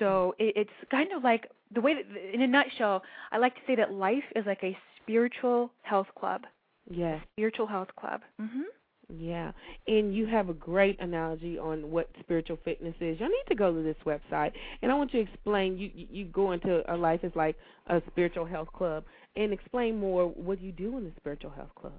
So 0.01 0.35
it, 0.41 0.57
it's 0.57 0.91
kind 0.91 1.13
of 1.13 1.23
like 1.23 1.49
the 1.71 1.81
way 1.81 1.95
that, 1.95 2.35
in 2.35 2.43
a 2.43 2.47
nutshell, 2.49 3.05
I 3.31 3.39
like 3.39 3.55
to 3.55 3.61
say 3.69 3.77
that 3.77 3.93
life 3.93 4.25
is 4.35 4.45
like 4.47 4.65
a 4.65 4.77
spiritual 5.01 5.71
health 5.83 6.09
club. 6.17 6.45
Yes. 6.91 7.23
Spiritual 7.35 7.69
health 7.69 7.95
club. 7.95 8.23
Mhm. 8.41 8.65
Yeah, 9.09 9.53
and 9.87 10.15
you 10.15 10.27
have 10.27 10.49
a 10.49 10.53
great 10.53 11.01
analogy 11.01 11.59
on 11.59 11.93
what 11.93 12.11
spiritual 12.19 12.59
fitness 12.65 12.95
is. 13.01 13.19
You'll 13.21 13.29
need 13.29 13.45
to 13.49 13.55
go 13.55 13.73
to 13.73 13.81
this 13.81 13.97
website, 14.05 14.51
and 14.83 14.91
I 14.91 14.95
want 14.97 15.15
you 15.15 15.25
to 15.25 15.31
explain. 15.31 15.79
You 15.79 15.91
you 15.95 16.25
go 16.25 16.51
into 16.53 16.83
a 16.93 16.97
life 16.97 17.21
is 17.23 17.31
like 17.37 17.55
a 17.87 18.03
spiritual 18.11 18.45
health 18.45 18.69
club, 18.73 19.05
and 19.37 19.53
explain 19.53 20.01
more 20.01 20.27
what 20.27 20.61
you 20.61 20.73
do 20.73 20.99
in 20.99 21.05
the 21.05 21.13
spiritual 21.19 21.51
health 21.51 21.73
club. 21.77 21.93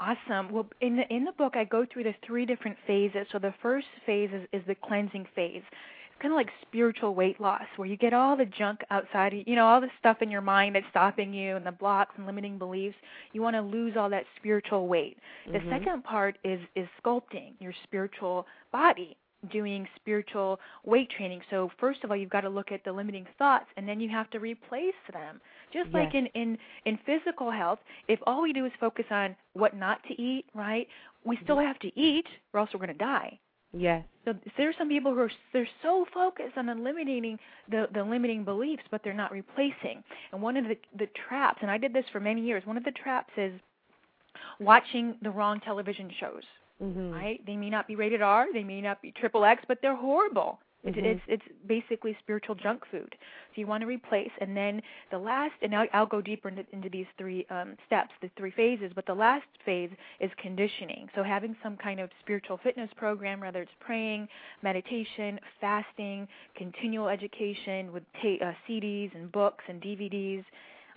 Awesome. 0.00 0.50
Well, 0.50 0.66
in 0.80 0.96
the 0.96 1.14
in 1.14 1.24
the 1.24 1.32
book, 1.32 1.54
I 1.54 1.64
go 1.64 1.84
through 1.92 2.04
the 2.04 2.14
three 2.26 2.46
different 2.46 2.78
phases. 2.86 3.26
So 3.30 3.38
the 3.38 3.52
first 3.60 3.86
phase 4.06 4.30
is, 4.32 4.48
is 4.52 4.62
the 4.66 4.74
cleansing 4.74 5.26
phase. 5.34 5.62
Kind 6.20 6.32
of 6.32 6.36
like 6.36 6.50
spiritual 6.62 7.14
weight 7.14 7.40
loss, 7.40 7.62
where 7.76 7.86
you 7.86 7.96
get 7.96 8.12
all 8.12 8.36
the 8.36 8.44
junk 8.44 8.80
outside, 8.90 9.32
you 9.46 9.54
know, 9.54 9.66
all 9.66 9.80
the 9.80 9.90
stuff 10.00 10.20
in 10.20 10.30
your 10.30 10.40
mind 10.40 10.74
that's 10.74 10.86
stopping 10.90 11.32
you, 11.32 11.54
and 11.54 11.64
the 11.64 11.70
blocks 11.72 12.12
and 12.16 12.26
limiting 12.26 12.58
beliefs. 12.58 12.96
You 13.32 13.40
want 13.42 13.54
to 13.54 13.62
lose 13.62 13.96
all 13.96 14.10
that 14.10 14.24
spiritual 14.36 14.88
weight. 14.88 15.16
The 15.46 15.60
Mhm. 15.60 15.70
second 15.70 16.02
part 16.02 16.36
is 16.42 16.60
is 16.74 16.88
sculpting 17.00 17.52
your 17.60 17.72
spiritual 17.84 18.46
body. 18.72 19.16
doing 19.50 19.86
spiritual 19.94 20.58
weight 20.84 21.08
training. 21.10 21.40
So 21.48 21.70
first 21.78 22.02
of 22.02 22.10
all, 22.10 22.16
you've 22.16 22.28
got 22.28 22.40
to 22.40 22.48
look 22.48 22.72
at 22.72 22.82
the 22.82 22.90
limiting 22.90 23.24
thoughts, 23.38 23.66
and 23.76 23.88
then 23.88 24.00
you 24.00 24.08
have 24.08 24.28
to 24.30 24.40
replace 24.40 24.96
them. 25.12 25.40
Just 25.70 25.90
like 25.94 26.12
in 26.16 26.26
in 26.34 26.58
in 26.86 26.96
physical 27.06 27.48
health, 27.48 27.78
if 28.08 28.18
all 28.26 28.42
we 28.42 28.52
do 28.52 28.64
is 28.64 28.72
focus 28.80 29.06
on 29.12 29.36
what 29.52 29.76
not 29.76 30.02
to 30.08 30.20
eat, 30.20 30.44
right? 30.54 30.88
We 31.22 31.36
still 31.44 31.58
have 31.60 31.78
to 31.78 31.96
eat, 31.96 32.26
or 32.52 32.58
else 32.58 32.70
we're 32.74 32.80
going 32.84 32.88
to 32.88 32.94
die. 32.94 33.38
Yes. 33.78 34.04
So 34.24 34.34
there 34.56 34.68
are 34.68 34.74
some 34.76 34.88
people 34.88 35.14
who 35.14 35.20
are 35.20 35.30
they're 35.52 35.68
so 35.82 36.04
focused 36.12 36.56
on 36.56 36.68
eliminating 36.68 37.38
the 37.70 37.86
the 37.94 38.02
limiting 38.02 38.44
beliefs, 38.44 38.82
but 38.90 39.02
they're 39.02 39.14
not 39.14 39.32
replacing. 39.32 40.02
And 40.32 40.42
one 40.42 40.56
of 40.56 40.64
the 40.64 40.76
the 40.98 41.08
traps, 41.28 41.58
and 41.62 41.70
I 41.70 41.78
did 41.78 41.92
this 41.92 42.04
for 42.12 42.20
many 42.20 42.42
years. 42.42 42.66
One 42.66 42.76
of 42.76 42.84
the 42.84 42.92
traps 42.92 43.32
is 43.36 43.52
watching 44.60 45.14
the 45.22 45.30
wrong 45.30 45.60
television 45.60 46.10
shows. 46.20 46.42
Mhm. 46.82 47.12
Right? 47.12 47.44
They 47.46 47.56
may 47.56 47.70
not 47.70 47.86
be 47.86 47.96
rated 47.96 48.22
R, 48.22 48.46
they 48.52 48.64
may 48.64 48.80
not 48.80 49.00
be 49.02 49.12
triple 49.12 49.44
X, 49.44 49.64
but 49.66 49.80
they're 49.82 49.96
horrible. 49.96 50.60
It's 50.84 50.96
Mhm. 50.96 51.04
It's 51.04 51.22
it's 51.26 51.48
basically 51.66 52.14
spiritual 52.20 52.54
junk 52.54 52.84
food. 52.86 53.14
So 53.54 53.60
you 53.60 53.66
want 53.66 53.80
to 53.82 53.86
replace, 53.86 54.30
and 54.40 54.56
then 54.56 54.80
the 55.10 55.18
last, 55.18 55.54
and 55.60 55.74
I'll, 55.74 55.88
I'll 55.92 56.06
go 56.06 56.20
deeper 56.20 56.48
into, 56.48 56.64
into 56.72 56.88
these 56.88 57.06
three 57.18 57.44
um, 57.50 57.76
steps, 57.86 58.10
the 58.20 58.28
three 58.36 58.52
phases. 58.52 58.92
But 58.94 59.04
the 59.06 59.14
last 59.14 59.46
phase 59.64 59.90
is 60.20 60.30
conditioning. 60.40 61.08
So 61.14 61.22
having 61.24 61.56
some 61.62 61.76
kind 61.76 61.98
of 62.00 62.10
spiritual 62.20 62.58
fitness 62.58 62.90
program, 62.96 63.40
whether 63.40 63.60
it's 63.60 63.72
praying, 63.80 64.28
meditation, 64.62 65.40
fasting, 65.60 66.28
continual 66.54 67.08
education 67.08 67.92
with 67.92 68.04
ta- 68.22 68.44
uh, 68.46 68.52
CDs 68.68 69.14
and 69.14 69.30
books 69.32 69.64
and 69.68 69.82
DVDs. 69.82 70.44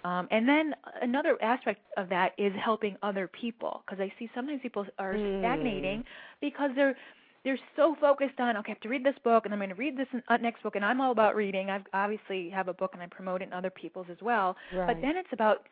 Um, 0.03 0.27
and 0.31 0.47
then 0.49 0.73
another 1.01 1.37
aspect 1.43 1.81
of 1.97 2.09
that 2.09 2.33
is 2.37 2.51
helping 2.55 2.97
other 3.03 3.27
people 3.27 3.83
because 3.85 3.99
I 3.99 4.11
see 4.17 4.29
sometimes 4.33 4.61
people 4.61 4.85
are 4.97 5.13
Mm. 5.13 5.39
stagnating 5.39 6.03
because 6.39 6.71
they're 6.75 6.95
they're 7.43 7.59
so 7.75 7.95
focused 7.99 8.39
on 8.39 8.57
okay, 8.57 8.71
I 8.71 8.73
have 8.73 8.81
to 8.81 8.89
read 8.89 9.03
this 9.03 9.15
book 9.23 9.45
and 9.45 9.53
I'm 9.53 9.59
going 9.59 9.69
to 9.69 9.75
read 9.75 9.97
this 9.97 10.07
uh, 10.27 10.37
next 10.37 10.63
book 10.63 10.75
and 10.75 10.85
I'm 10.85 11.01
all 11.01 11.11
about 11.11 11.35
reading. 11.35 11.69
I've 11.69 11.85
obviously 11.93 12.49
have 12.49 12.67
a 12.67 12.73
book 12.73 12.91
and 12.93 13.01
I 13.01 13.07
promote 13.07 13.41
it 13.41 13.45
in 13.45 13.53
other 13.53 13.69
people's 13.69 14.07
as 14.11 14.17
well. 14.21 14.55
Right. 14.73 14.87
But 14.87 15.01
then 15.01 15.17
it's 15.17 15.29
about 15.31 15.67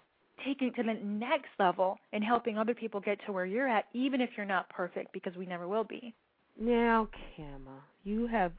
taking 0.46 0.70
it 0.70 0.76
to 0.76 0.84
the 0.84 0.94
next 1.04 1.50
level 1.60 1.98
and 2.14 2.24
helping 2.24 2.58
other 2.58 2.74
people 2.74 3.00
get 3.00 3.20
to 3.26 3.32
where 3.32 3.46
you're 3.46 3.68
at, 3.68 3.86
even 3.94 4.22
if 4.22 4.30
you're 4.38 4.46
not 4.46 4.70
perfect, 4.70 5.12
because 5.14 5.36
we 5.36 5.46
never 5.46 5.68
will 5.68 5.84
be. 5.84 6.14
Now, 6.60 7.08
Khama, 7.36 7.84
you 8.04 8.28
have, 8.28 8.52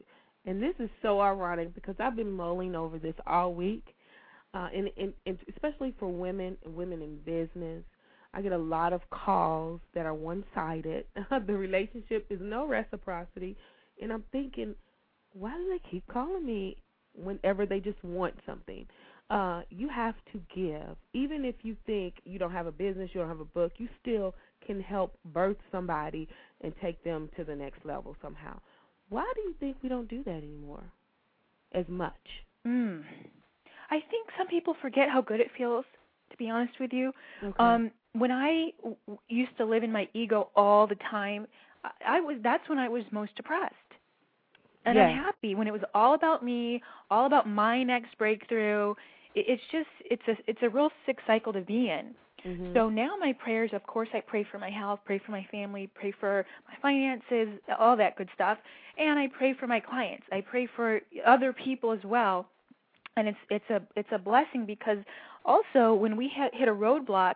and 0.46 0.62
this 0.62 0.74
is 0.78 0.88
so 1.02 1.20
ironic 1.20 1.74
because 1.74 1.94
I've 1.98 2.16
been 2.16 2.30
mulling 2.30 2.74
over 2.74 2.98
this 2.98 3.14
all 3.26 3.54
week, 3.54 3.84
uh, 4.54 4.68
and, 4.74 4.90
and, 4.96 5.12
and 5.26 5.38
especially 5.54 5.94
for 5.98 6.08
women 6.08 6.56
and 6.64 6.74
women 6.74 7.02
in 7.02 7.16
business. 7.18 7.82
I 8.32 8.42
get 8.42 8.52
a 8.52 8.58
lot 8.58 8.92
of 8.92 9.00
calls 9.10 9.80
that 9.94 10.06
are 10.06 10.14
one-sided. 10.14 11.06
the 11.46 11.54
relationship 11.54 12.26
is 12.30 12.38
no 12.40 12.66
reciprocity, 12.66 13.56
and 14.00 14.12
I'm 14.12 14.24
thinking, 14.32 14.74
why 15.32 15.56
do 15.56 15.68
they 15.68 15.90
keep 15.90 16.06
calling 16.06 16.44
me 16.44 16.76
whenever 17.14 17.66
they 17.66 17.80
just 17.80 18.02
want 18.04 18.34
something? 18.46 18.86
Uh, 19.30 19.62
you 19.70 19.88
have 19.88 20.16
to 20.32 20.40
give, 20.54 20.96
even 21.12 21.44
if 21.44 21.54
you 21.62 21.76
think 21.86 22.14
you 22.24 22.38
don't 22.38 22.50
have 22.50 22.66
a 22.66 22.72
business, 22.72 23.10
you 23.12 23.20
don't 23.20 23.28
have 23.28 23.40
a 23.40 23.44
book, 23.44 23.72
you 23.78 23.88
still 24.00 24.34
can 24.66 24.80
help 24.80 25.16
birth 25.26 25.56
somebody 25.70 26.28
and 26.62 26.72
take 26.82 27.02
them 27.04 27.28
to 27.36 27.44
the 27.44 27.54
next 27.54 27.84
level 27.84 28.16
somehow. 28.20 28.58
Why 29.08 29.30
do 29.36 29.40
you 29.42 29.54
think 29.60 29.76
we 29.82 29.88
don't 29.88 30.08
do 30.08 30.24
that 30.24 30.36
anymore 30.36 30.82
as 31.72 31.84
much? 31.88 32.12
Mm. 32.66 33.02
I 33.90 34.00
think 34.10 34.28
some 34.36 34.48
people 34.48 34.74
forget 34.82 35.08
how 35.08 35.20
good 35.20 35.40
it 35.40 35.48
feels. 35.56 35.84
To 36.30 36.36
be 36.36 36.48
honest 36.48 36.74
with 36.78 36.92
you, 36.92 37.12
Okay. 37.42 37.54
um, 37.58 37.90
when 38.12 38.30
I 38.30 38.72
w- 38.82 38.96
used 39.28 39.56
to 39.58 39.64
live 39.64 39.82
in 39.82 39.92
my 39.92 40.08
ego 40.14 40.50
all 40.56 40.86
the 40.86 40.96
time, 41.10 41.46
I, 41.84 41.90
I 42.16 42.20
was 42.20 42.36
that's 42.42 42.68
when 42.68 42.78
I 42.78 42.88
was 42.88 43.04
most 43.12 43.34
depressed 43.36 43.74
and 44.86 44.96
Yes. 44.96 45.10
unhappy. 45.10 45.54
When 45.54 45.66
it 45.66 45.72
was 45.72 45.82
all 45.94 46.14
about 46.14 46.44
me, 46.44 46.82
all 47.10 47.26
about 47.26 47.48
my 47.48 47.82
next 47.82 48.16
breakthrough. 48.18 48.94
It, 49.34 49.46
it's 49.48 49.62
just 49.70 49.88
it's 50.04 50.22
a 50.28 50.36
it's 50.50 50.60
a 50.62 50.68
real 50.68 50.90
sick 51.06 51.18
cycle 51.26 51.52
to 51.52 51.60
be 51.60 51.90
in. 51.90 52.14
Mhm. 52.46 52.72
So 52.74 52.88
now 52.88 53.16
my 53.18 53.32
prayers, 53.34 53.70
of 53.72 53.82
course, 53.86 54.08
I 54.14 54.20
pray 54.20 54.44
for 54.50 54.58
my 54.58 54.70
health, 54.70 55.00
pray 55.04 55.18
for 55.24 55.32
my 55.32 55.46
family, 55.50 55.88
pray 55.94 56.12
for 56.18 56.46
my 56.68 56.74
finances, 56.80 57.48
all 57.78 57.96
that 57.96 58.16
good 58.16 58.28
stuff, 58.34 58.58
and 58.98 59.18
I 59.18 59.28
pray 59.28 59.54
for 59.54 59.66
my 59.66 59.80
clients. 59.80 60.24
I 60.32 60.40
pray 60.40 60.66
for 60.76 61.00
other 61.26 61.52
people 61.52 61.92
as 61.92 62.02
well, 62.04 62.48
and 63.16 63.28
it's 63.28 63.38
it's 63.50 63.70
a 63.70 63.82
it's 63.96 64.08
a 64.12 64.18
blessing 64.18 64.66
because 64.66 64.98
also 65.44 65.94
when 65.94 66.16
we 66.16 66.28
hit, 66.28 66.54
hit 66.54 66.68
a 66.68 66.72
roadblock, 66.74 67.34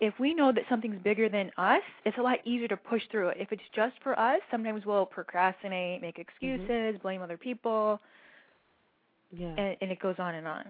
if 0.00 0.14
we 0.18 0.34
know 0.34 0.52
that 0.52 0.64
something's 0.68 1.00
bigger 1.02 1.28
than 1.28 1.50
us, 1.56 1.82
it's 2.04 2.18
a 2.18 2.22
lot 2.22 2.38
easier 2.44 2.68
to 2.68 2.76
push 2.76 3.02
through 3.10 3.28
it. 3.28 3.38
If 3.40 3.52
it's 3.52 3.62
just 3.74 3.94
for 4.02 4.18
us, 4.18 4.40
sometimes 4.50 4.84
we'll 4.84 5.06
procrastinate, 5.06 6.02
make 6.02 6.18
excuses, 6.18 7.00
blame 7.02 7.22
other 7.22 7.36
people, 7.36 8.00
yeah. 9.30 9.54
and, 9.56 9.76
and 9.80 9.90
it 9.90 10.00
goes 10.00 10.16
on 10.18 10.34
and 10.34 10.46
on. 10.46 10.64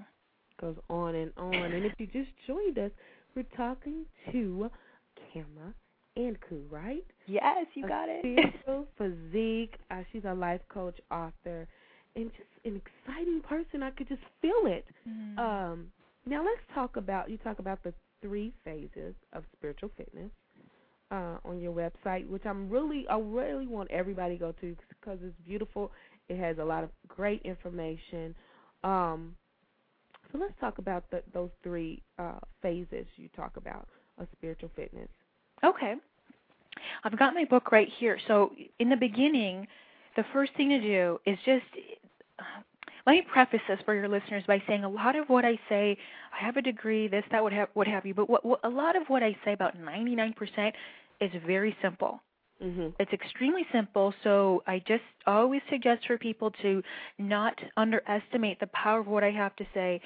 goes 0.61 0.77
on 0.89 1.15
and 1.15 1.33
on. 1.37 1.55
And 1.55 1.85
if 1.85 1.93
you 1.99 2.07
just 2.07 2.31
joined 2.47 2.79
us, 2.79 2.91
we're 3.35 3.45
talking 3.57 4.07
to 4.33 4.71
Khama 5.33 5.75
Anku, 6.19 6.63
right? 6.71 7.05
Yes, 7.27 7.67
you 7.75 7.85
A 7.85 7.89
got 7.89 8.09
it. 8.09 8.55
Physique. 8.99 9.75
Uh, 9.91 10.03
she's 10.13 10.25
a 10.25 10.35
life 10.35 10.63
coach, 10.69 10.99
author, 11.11 11.67
and 12.15 12.31
just 12.31 12.49
an 12.65 12.81
exciting 12.81 13.43
person. 13.43 13.83
I 13.83 13.91
could 13.91 14.09
just 14.09 14.23
feel 14.41 14.63
it. 14.65 14.87
Mm. 15.09 15.39
Um, 15.39 15.87
now 16.25 16.45
let's 16.45 16.63
talk 16.75 16.97
about. 16.97 17.29
You 17.29 17.37
talk 17.39 17.59
about 17.59 17.83
the 17.83 17.93
three 18.27 18.53
phases 18.65 19.15
of 19.33 19.45
spiritual 19.57 19.91
fitness 19.97 20.31
uh, 21.11 21.37
on 21.45 21.61
your 21.61 21.73
website, 21.73 22.29
which 22.29 22.45
I'm 22.45 22.69
really, 22.69 23.07
I 23.09 23.19
really 23.19 23.67
want 23.67 23.91
everybody 23.91 24.35
to 24.35 24.41
go 24.41 24.53
to 24.61 24.77
because 24.89 25.19
it's 25.23 25.37
beautiful. 25.47 25.93
It 26.29 26.39
has 26.39 26.59
a 26.59 26.65
lot 26.65 26.83
of 26.83 26.91
great 27.07 27.43
information. 27.43 28.35
Um, 28.83 29.37
so 30.33 30.39
let's 30.39 30.55
talk 30.61 30.79
about 30.79 31.09
the, 31.11 31.23
those 31.33 31.51
three 31.63 32.03
uh, 32.19 32.41
phases 32.63 33.07
you 33.17 33.29
talk 33.37 33.57
about 33.57 33.89
of 34.19 34.27
spiritual 34.37 34.71
fitness. 34.75 35.09
Okay. 35.63 35.95
I've 37.05 37.19
got 37.19 37.35
my 37.35 37.45
book 37.45 37.71
right 37.71 37.89
here. 37.99 38.19
So, 38.27 38.53
in 38.79 38.91
the 38.91 38.97
beginning, 38.97 39.67
the 40.17 40.25
first 40.33 40.53
thing 40.57 40.71
to 40.71 40.81
do 40.81 41.19
is 41.27 41.39
just 41.45 41.65
let 43.07 43.13
me 43.13 43.23
preface 43.33 43.61
this 43.69 43.79
for 43.85 43.95
your 43.95 44.09
listeners 44.09 44.43
by 44.47 44.63
saying 44.67 44.85
a 44.85 44.89
lot 44.89 45.15
of 45.17 45.29
what 45.29 45.45
I 45.45 45.59
say, 45.69 45.97
I 46.39 46.45
have 46.45 46.57
a 46.57 46.63
degree, 46.63 47.07
this, 47.09 47.25
that, 47.31 47.43
what 47.43 47.53
have, 47.53 47.69
what 47.75 47.87
have 47.87 48.05
you, 48.05 48.15
but 48.15 48.29
what, 48.29 48.45
what, 48.45 48.61
a 48.65 48.69
lot 48.69 48.97
of 48.97 49.05
what 49.09 49.23
I 49.23 49.37
say, 49.45 49.53
about 49.53 49.79
99%, 49.79 50.73
is 51.21 51.31
very 51.47 51.77
simple. 51.81 52.21
Mm-hmm. 52.63 52.89
It's 52.99 53.13
extremely 53.13 53.65
simple, 53.71 54.13
so 54.25 54.63
I 54.67 54.83
just 54.89 55.03
always 55.27 55.61
suggest 55.71 56.07
for 56.07 56.19
people 56.19 56.51
to 56.63 56.83
not 57.19 57.55
underestimate 57.77 58.59
the 58.61 58.67
power 58.69 59.01
of 59.01 59.07
what 59.07 59.23
I 59.23 59.31
have 59.31 59.55
to 59.57 59.67
say. 59.75 60.01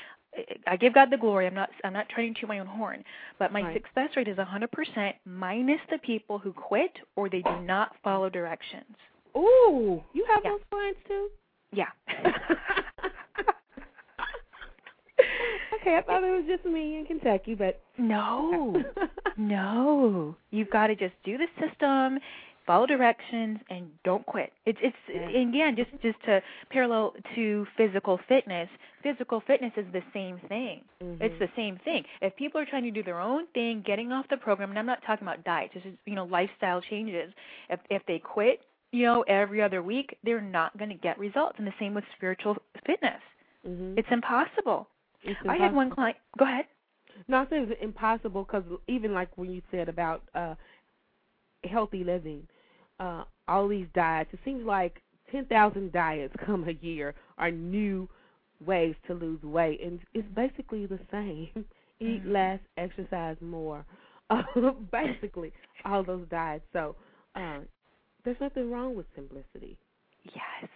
I 0.67 0.77
give 0.77 0.95
God 0.95 1.11
the 1.11 1.17
glory. 1.17 1.47
I'm 1.47 1.55
not 1.55 1.71
I'm 1.85 1.93
not 1.93 2.09
trying 2.09 2.35
to 2.35 2.47
my 2.47 2.59
own 2.61 2.67
horn, 2.67 3.03
but 3.39 3.53
my 3.53 3.63
Right. 3.63 3.75
success 3.75 4.11
rate 4.17 4.29
is 4.29 4.37
100% 4.37 5.15
minus 5.27 5.81
the 5.91 5.99
people 5.99 6.39
who 6.39 6.53
quit 6.53 6.93
or 7.17 7.29
they 7.29 7.43
do 7.43 7.61
not 7.63 7.97
follow 8.05 8.29
directions. 8.29 8.97
Ooh, 9.37 10.03
you 10.13 10.25
have 10.27 10.43
Yeah. 10.45 10.51
those 10.51 10.61
clients 10.71 11.01
too? 11.09 11.31
Yeah. 11.72 11.91
okay, 15.81 15.97
I 15.97 16.03
thought 16.03 16.23
it 16.25 16.31
was 16.31 16.45
just 16.47 16.65
me 16.65 16.99
in 16.99 17.07
Kentucky, 17.07 17.55
but 17.55 17.81
no. 17.99 18.83
No. 19.37 20.37
You've 20.51 20.71
got 20.71 20.89
to 20.89 20.97
just 20.97 21.15
do 21.25 21.39
the 21.39 21.47
system, 21.59 22.19
follow 22.67 22.85
directions 22.87 23.59
and 23.71 23.89
don't 24.05 24.25
quit. 24.27 24.53
It's 24.67 24.79
it's 24.83 24.97
Yeah. 25.09 25.29
again 25.41 25.77
just 25.77 25.91
just 26.03 26.23
to 26.25 26.43
parallel 26.71 27.15
to 27.35 27.67
physical 27.77 28.19
fitness. 28.29 28.69
Physical 29.03 29.41
fitness 29.47 29.73
is 29.77 29.87
the 29.93 30.03
same 30.13 30.39
thing. 30.49 30.83
It's 31.01 31.35
Mhm. 31.35 31.39
the 31.39 31.49
same 31.57 31.77
thing. 31.79 32.05
If 32.21 32.37
people 32.37 32.61
are 32.61 32.67
trying 32.67 32.83
to 32.83 32.91
do 32.91 33.03
their 33.03 33.19
own 33.21 33.47
thing, 33.55 33.81
getting 33.81 34.13
off 34.13 34.29
the 34.29 34.37
program, 34.37 34.69
and 34.71 34.79
I'm 34.79 34.85
not 34.87 35.03
talking 35.03 35.27
about 35.27 35.43
diets, 35.43 35.73
this 35.75 35.85
is 35.87 35.95
you 36.05 36.15
know 36.15 36.25
lifestyle 36.25 36.83
changes. 36.83 37.33
If 37.71 37.81
if 37.89 38.05
they 38.07 38.19
quit, 38.19 38.61
you 38.93 39.05
know, 39.07 39.23
every 39.23 39.63
other 39.63 39.83
week, 39.83 40.19
they're 40.23 40.43
not 40.43 40.77
going 40.77 40.91
to 40.91 40.97
get 40.97 41.19
results. 41.19 41.59
And 41.59 41.67
the 41.67 41.75
same 41.79 41.95
with 41.95 42.05
spiritual 42.17 42.59
fitness. 42.85 43.23
Mhm. 43.67 43.97
It's 43.99 44.11
impossible. 44.11 44.87
I 45.49 45.57
had 45.57 45.72
one 45.75 45.91
client. 45.91 46.17
Go 46.38 46.45
ahead. 46.45 46.67
No, 47.29 47.38
I 47.38 47.45
said 47.49 47.68
it's 47.71 47.83
impossible 47.83 48.45
because 48.45 48.64
even 48.88 49.13
like 49.13 49.37
when 49.37 49.51
you 49.51 49.63
said 49.71 49.88
about 49.88 50.22
uh 50.34 50.55
healthy 51.64 52.05
living, 52.05 52.47
uh 52.99 53.25
all 53.49 53.68
these 53.68 53.87
diets, 53.95 54.30
it 54.33 54.41
seems 54.45 54.64
like 54.64 55.03
ten 55.30 55.45
thousand 55.47 55.92
diets 55.92 56.34
come 56.47 56.67
a 56.68 56.72
year 56.84 57.14
are 57.38 57.51
new 57.51 58.09
ways 58.64 58.95
to 59.07 59.14
lose 59.14 59.42
weight, 59.42 59.80
and 59.83 60.01
it's 60.14 60.29
basically 60.34 60.87
the 60.87 61.01
same. 61.11 61.49
Eat 62.03 62.25
Mhm. 62.25 62.33
less, 62.33 62.61
exercise 62.79 63.37
more. 63.42 63.84
Uh, 64.30 64.42
basically, 64.92 65.53
all 65.84 66.03
those 66.03 66.26
diets. 66.30 66.64
So 66.72 66.97
uh, 67.34 67.59
there's 68.25 68.41
nothing 68.41 68.71
wrong 68.71 68.95
with 68.97 69.07
simplicity. 69.14 69.76
Yes. 70.25 70.71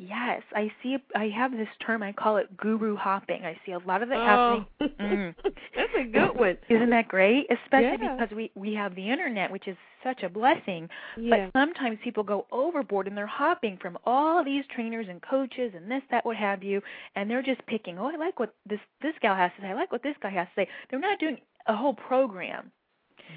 Yes, 0.00 0.42
I 0.54 0.70
see. 0.82 0.96
I 1.16 1.28
have 1.36 1.50
this 1.50 1.68
term. 1.84 2.02
I 2.04 2.12
call 2.12 2.36
it 2.36 2.56
guru 2.56 2.94
hopping. 2.96 3.44
I 3.44 3.58
see 3.66 3.72
a 3.72 3.78
lot 3.80 4.02
of 4.02 4.10
it 4.10 4.16
Oh. 4.16 4.64
happening. 4.78 4.94
Mm. 5.00 5.34
That's 5.74 5.92
a 5.98 6.04
good 6.04 6.38
one. 6.38 6.56
Isn't 6.68 6.90
that 6.90 7.08
great? 7.08 7.46
Especially 7.50 7.98
Yeah. 8.02 8.16
because 8.16 8.34
we 8.36 8.50
we 8.54 8.74
have 8.74 8.94
the 8.94 9.10
internet, 9.10 9.50
which 9.50 9.66
is 9.66 9.76
such 10.04 10.22
a 10.22 10.28
blessing. 10.28 10.88
Yeah. 11.16 11.48
But 11.52 11.58
sometimes 11.60 11.98
people 12.04 12.22
go 12.22 12.46
overboard 12.52 13.08
and 13.08 13.16
they're 13.16 13.26
hopping 13.26 13.76
from 13.78 13.98
all 14.06 14.44
these 14.44 14.64
trainers 14.72 15.06
and 15.08 15.20
coaches 15.20 15.72
and 15.74 15.90
this, 15.90 16.02
that, 16.12 16.24
what 16.24 16.36
have 16.36 16.62
you, 16.62 16.80
and 17.16 17.28
they're 17.28 17.42
just 17.42 17.66
picking. 17.66 17.98
Oh, 17.98 18.06
I 18.06 18.16
like 18.16 18.38
what 18.38 18.54
this 18.68 18.80
this 19.02 19.14
gal 19.20 19.34
has 19.34 19.50
to 19.56 19.62
say. 19.62 19.68
I 19.68 19.74
like 19.74 19.90
what 19.90 20.04
this 20.04 20.16
guy 20.22 20.30
has 20.30 20.46
to 20.54 20.62
say. 20.62 20.68
They're 20.90 21.00
not 21.00 21.18
doing 21.18 21.38
a 21.66 21.74
whole 21.76 21.94
program. 21.94 22.70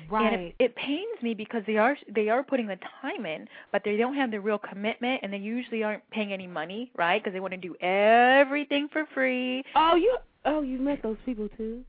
Right. 0.10 0.34
And 0.34 0.42
it, 0.42 0.56
it 0.60 0.76
pains 0.76 1.22
me 1.22 1.34
because 1.34 1.64
they 1.68 1.78
are 1.78 1.96
they 2.14 2.30
are 2.30 2.44
putting 2.44 2.68
the 2.68 2.78
time 3.02 3.26
in, 3.26 3.48
but 3.72 3.82
they 3.84 3.98
don't 3.98 4.16
have 4.16 4.32
the 4.32 4.40
real 4.40 4.58
commitment, 4.60 5.22
and 5.24 5.32
they 5.32 5.38
usually 5.38 5.84
aren't 5.84 6.08
paying 6.12 6.34
any 6.34 6.48
money, 6.48 6.92
right? 6.98 7.22
Because 7.22 7.34
they 7.34 7.40
want 7.40 7.54
to 7.54 7.58
do 7.58 7.76
everything 7.82 8.88
for 8.92 9.06
free. 9.14 9.64
oh, 9.76 9.96
you 9.96 10.18
oh 10.46 10.62
you 10.62 10.78
met 10.80 11.02
those 11.04 11.18
people 11.26 11.50
too. 11.58 11.82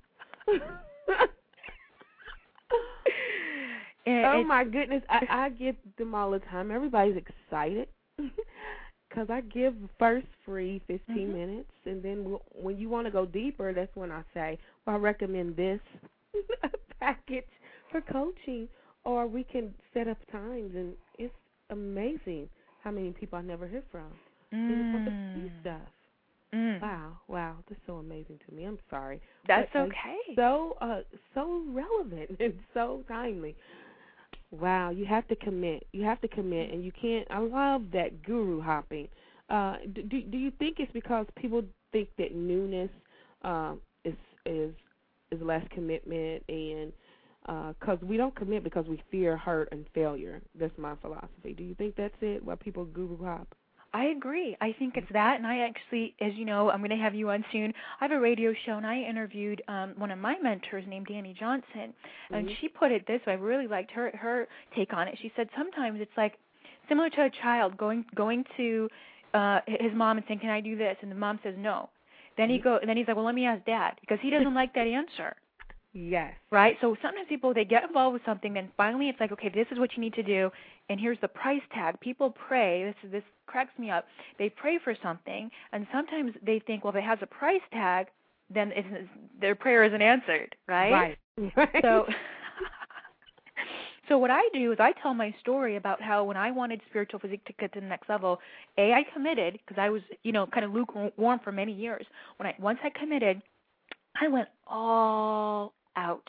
And 4.04 4.26
oh 4.26 4.44
my 4.44 4.64
goodness, 4.64 5.02
I 5.08 5.26
I 5.30 5.48
get 5.50 5.76
them 5.96 6.14
all 6.14 6.30
the 6.32 6.40
time. 6.40 6.72
Everybody's 6.72 7.16
excited 7.16 7.86
because 9.08 9.30
I 9.30 9.42
give 9.42 9.74
first 9.98 10.26
free 10.44 10.80
15 10.88 11.28
Mhm. 11.28 11.32
minutes, 11.32 11.70
and 11.86 12.02
then 12.02 12.24
we'll, 12.24 12.42
when 12.52 12.78
you 12.78 12.88
want 12.88 13.06
to 13.06 13.12
go 13.12 13.24
deeper, 13.24 13.72
that's 13.72 13.94
when 13.94 14.10
I 14.10 14.22
say, 14.34 14.58
well, 14.86 14.96
I 14.96 14.98
recommend 14.98 15.54
this 15.56 15.80
package 17.00 17.46
for 17.92 18.00
coaching, 18.02 18.68
or 19.04 19.26
we 19.28 19.44
can 19.44 19.74
set 19.94 20.08
up 20.08 20.18
times, 20.32 20.72
and 20.74 20.94
it's 21.18 21.34
amazing 21.70 22.48
how 22.82 22.90
many 22.90 23.10
people 23.12 23.38
I 23.38 23.42
never 23.42 23.68
hear 23.68 23.84
from. 23.92 24.12
They 24.68 24.76
just 24.76 24.92
want 24.92 25.04
the 25.06 25.12
free 25.32 25.50
Mm. 25.50 25.60
stuff. 25.60 25.88
Mm. 26.54 26.80
Wow, 26.82 27.18
wow, 27.28 27.56
that's 27.68 27.80
so 27.86 27.96
amazing 27.96 28.38
to 28.48 28.54
me. 28.54 28.64
I'm 28.64 28.78
sorry. 28.90 29.20
That's 29.46 29.68
But, 29.74 29.80
uh, 29.80 29.84
okay. 29.84 30.18
so 30.36 30.76
uh 30.80 31.02
so 31.34 31.62
relevant 31.68 32.36
and 32.40 32.54
so 32.74 33.02
timely. 33.08 33.56
Wow, 34.50 34.90
you 34.90 35.06
have 35.06 35.26
to 35.28 35.36
commit. 35.36 35.86
You 35.92 36.04
have 36.04 36.20
to 36.20 36.28
commit, 36.28 36.72
and 36.72 36.84
you 36.84 36.92
can't. 36.92 37.26
I 37.30 37.38
love 37.38 37.90
that 37.92 38.22
guru 38.22 38.60
hopping. 38.60 39.08
Uh, 39.48 39.76
do 39.94 40.02
do 40.02 40.22
do 40.22 40.38
you 40.38 40.50
think 40.58 40.78
it's 40.78 40.92
because 40.92 41.26
people 41.36 41.62
think 41.92 42.08
that 42.18 42.34
newness 42.34 42.90
um, 43.42 43.80
is 44.04 44.14
is 44.44 44.72
is 45.30 45.40
less 45.42 45.66
commitment, 45.70 46.42
and 46.48 46.92
because 47.46 47.98
we 48.02 48.16
don't 48.16 48.34
commit 48.34 48.64
because 48.64 48.86
we 48.86 49.02
fear 49.10 49.36
hurt 49.36 49.68
and 49.72 49.84
failure. 49.94 50.40
That's 50.58 50.76
my 50.78 50.94
philosophy. 50.96 51.54
Do 51.56 51.64
you 51.64 51.74
think 51.74 51.96
that's 51.96 52.14
it? 52.20 52.44
Why 52.44 52.54
people 52.54 52.84
guru 52.84 53.22
hop? 53.24 53.54
I 53.94 54.06
agree. 54.06 54.56
I 54.60 54.74
think 54.78 54.96
it's 54.96 55.10
that, 55.12 55.36
and 55.36 55.46
I 55.46 55.58
actually, 55.58 56.14
as 56.22 56.32
you 56.34 56.46
know, 56.46 56.70
I'm 56.70 56.78
going 56.78 56.90
to 56.90 56.96
have 56.96 57.14
you 57.14 57.28
on 57.28 57.44
soon. 57.52 57.74
I 58.00 58.04
have 58.04 58.12
a 58.12 58.18
radio 58.18 58.54
show, 58.64 58.78
and 58.78 58.86
I 58.86 59.02
interviewed 59.02 59.60
um, 59.68 59.92
one 59.98 60.10
of 60.10 60.18
my 60.18 60.38
mentors 60.42 60.84
named 60.88 61.08
Dani 61.08 61.36
Johnson, 61.38 61.92
and 62.30 62.48
Mhm. 62.48 62.56
she 62.56 62.68
put 62.68 62.90
it 62.90 63.06
this 63.06 63.20
way. 63.26 63.34
I 63.34 63.36
really 63.36 63.66
liked 63.66 63.90
her 63.90 64.10
her 64.16 64.48
take 64.74 64.94
on 64.94 65.08
it. 65.08 65.18
She 65.18 65.30
said 65.36 65.50
sometimes 65.54 66.00
it's 66.00 66.16
like 66.16 66.38
similar 66.88 67.10
to 67.10 67.24
a 67.24 67.30
child 67.30 67.76
going 67.76 68.06
going 68.14 68.44
to 68.56 68.88
uh 69.34 69.60
his 69.66 69.92
mom 69.92 70.16
and 70.16 70.26
saying, 70.26 70.40
"Can 70.40 70.48
I 70.48 70.60
do 70.62 70.74
this?" 70.74 70.96
and 71.02 71.10
the 71.10 71.14
mom 71.14 71.38
says 71.42 71.54
no. 71.58 71.90
Then 72.38 72.48
he 72.48 72.58
go, 72.58 72.78
and 72.78 72.88
then 72.88 72.96
he's 72.96 73.06
like, 73.06 73.16
"Well, 73.16 73.26
let 73.26 73.34
me 73.34 73.44
ask 73.44 73.62
dad," 73.66 73.98
because 74.00 74.20
he 74.20 74.30
doesn't 74.30 74.54
like 74.54 74.72
that 74.72 74.86
answer. 74.86 75.36
Yes. 75.94 76.32
right? 76.50 76.76
So 76.80 76.96
sometimes 77.02 77.28
people 77.28 77.52
they 77.52 77.64
get 77.64 77.84
involved 77.84 78.14
with 78.14 78.22
something, 78.24 78.54
then 78.54 78.70
finally 78.76 79.08
it's 79.08 79.20
like, 79.20 79.32
okay, 79.32 79.50
this 79.54 79.66
is 79.70 79.78
what 79.78 79.90
you 79.94 80.00
need 80.00 80.14
to 80.14 80.22
do, 80.22 80.50
and 80.88 80.98
here's 80.98 81.18
the 81.20 81.28
price 81.28 81.60
tag. 81.74 82.00
People 82.00 82.30
pray. 82.30 82.84
This 82.84 83.12
this 83.12 83.22
cracks 83.46 83.78
me 83.78 83.90
up. 83.90 84.06
They 84.38 84.48
pray 84.48 84.78
for 84.82 84.96
something, 85.02 85.50
and 85.72 85.86
sometimes 85.92 86.32
they 86.44 86.60
think, 86.66 86.84
well, 86.84 86.92
if 86.92 86.96
it 86.96 87.04
has 87.04 87.18
a 87.20 87.26
price 87.26 87.60
tag, 87.72 88.06
then 88.48 88.72
it's, 88.74 88.88
their 89.40 89.54
prayer 89.54 89.84
isn't 89.84 90.02
answered, 90.02 90.54
right? 90.66 90.92
Right. 90.92 91.18
Right. 91.56 91.82
So. 91.82 92.06
So 94.08 94.18
what 94.18 94.30
I 94.30 94.42
do 94.52 94.72
is 94.72 94.78
I 94.80 94.92
tell 95.00 95.14
my 95.14 95.34
story 95.40 95.76
about 95.76 96.02
how 96.02 96.24
when 96.24 96.36
I 96.36 96.50
wanted 96.50 96.82
spiritual 96.90 97.20
physique 97.20 97.44
to 97.46 97.52
get 97.54 97.72
to 97.72 97.80
the 97.80 97.86
next 97.86 98.10
level, 98.10 98.40
a 98.76 98.92
I 98.92 99.04
committed 99.14 99.54
because 99.64 99.80
I 99.80 99.88
was 99.88 100.02
you 100.22 100.32
know 100.32 100.44
kind 100.46 100.66
of 100.66 100.72
lukewarm 100.74 101.40
for 101.42 101.52
many 101.52 101.72
years. 101.72 102.04
When 102.36 102.46
I 102.46 102.54
once 102.58 102.78
I 102.84 102.90
committed, 102.90 103.40
I 104.20 104.28
went 104.28 104.48
all 104.66 105.72
out, 105.96 106.28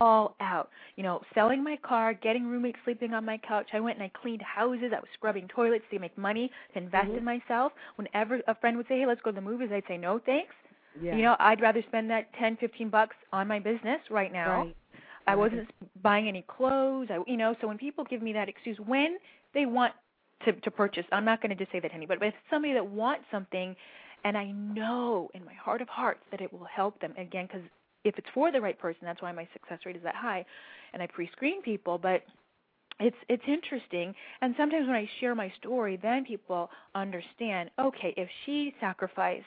all 0.00 0.36
out. 0.40 0.70
You 0.96 1.02
know, 1.02 1.22
selling 1.34 1.62
my 1.62 1.76
car, 1.76 2.14
getting 2.14 2.46
roommates 2.46 2.78
sleeping 2.84 3.14
on 3.14 3.24
my 3.24 3.38
couch. 3.38 3.68
I 3.72 3.80
went 3.80 3.98
and 3.98 4.04
I 4.04 4.10
cleaned 4.20 4.42
houses. 4.42 4.92
I 4.94 5.00
was 5.00 5.08
scrubbing 5.14 5.48
toilets 5.48 5.84
to 5.90 5.98
make 5.98 6.16
money 6.16 6.50
to 6.72 6.78
invest 6.78 7.08
Mhm. 7.08 7.18
in 7.18 7.24
myself. 7.24 7.72
Whenever 7.96 8.40
a 8.46 8.54
friend 8.54 8.76
would 8.76 8.88
say, 8.88 9.00
"Hey, 9.00 9.06
let's 9.06 9.20
go 9.22 9.30
to 9.30 9.34
the 9.34 9.40
movies," 9.40 9.70
I'd 9.72 9.86
say, 9.86 9.98
"No, 9.98 10.18
thanks." 10.18 10.54
yeah. 11.00 11.16
You 11.16 11.22
know, 11.22 11.36
I'd 11.38 11.60
rather 11.60 11.82
spend 11.82 12.10
that 12.10 12.32
ten, 12.34 12.56
fifteen 12.56 12.90
bucks 12.90 13.16
on 13.32 13.48
my 13.48 13.58
business 13.58 14.00
right 14.10 14.32
now. 14.32 14.62
Right. 14.62 14.76
I 15.26 15.36
wasn't 15.36 15.70
buying 16.02 16.28
any 16.28 16.42
clothes. 16.42 17.08
I, 17.10 17.18
you 17.26 17.36
know, 17.36 17.54
so 17.60 17.68
when 17.68 17.78
people 17.78 18.04
give 18.04 18.22
me 18.22 18.32
that 18.32 18.48
excuse, 18.48 18.78
when 18.80 19.18
they 19.54 19.66
want 19.66 19.94
to 20.44 20.52
to 20.52 20.70
purchase, 20.70 21.06
I'm 21.12 21.24
not 21.24 21.40
going 21.40 21.50
to 21.50 21.56
just 21.56 21.70
say 21.70 21.80
that 21.80 21.88
to 21.88 21.94
anybody, 21.94 22.18
but 22.18 22.28
if 22.28 22.34
somebody 22.50 22.74
that 22.74 22.84
wants 22.84 23.24
something, 23.30 23.76
and 24.24 24.36
I 24.36 24.50
know 24.50 25.30
in 25.34 25.44
my 25.44 25.54
heart 25.54 25.80
of 25.80 25.88
hearts 25.88 26.20
that 26.30 26.40
it 26.40 26.52
will 26.52 26.64
help 26.64 26.98
them 27.00 27.14
again, 27.16 27.46
because 27.46 27.62
if 28.04 28.18
it's 28.18 28.26
for 28.34 28.50
the 28.52 28.60
right 28.60 28.78
person, 28.78 29.00
that's 29.02 29.22
why 29.22 29.32
my 29.32 29.48
success 29.52 29.78
rate 29.86 29.96
is 29.96 30.02
that 30.02 30.14
high, 30.14 30.44
and 30.92 31.02
I 31.02 31.06
pre-screen 31.06 31.62
people, 31.62 31.98
but 31.98 32.22
it's 33.00 33.16
it's 33.28 33.42
interesting 33.48 34.14
and 34.42 34.54
sometimes 34.56 34.86
when 34.86 34.94
i 34.94 35.08
share 35.18 35.34
my 35.34 35.50
story 35.58 35.98
then 36.02 36.24
people 36.26 36.68
understand 36.94 37.70
okay 37.78 38.12
if 38.18 38.28
she 38.44 38.74
sacrificed 38.80 39.46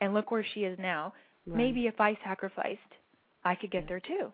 and 0.00 0.12
look 0.12 0.30
where 0.30 0.44
she 0.54 0.60
is 0.60 0.78
now 0.78 1.12
Right. 1.46 1.56
maybe 1.56 1.86
if 1.86 2.00
i 2.00 2.16
sacrificed 2.22 2.78
i 3.44 3.54
could 3.54 3.70
get 3.70 3.88
there 3.88 3.98
too 3.98 4.30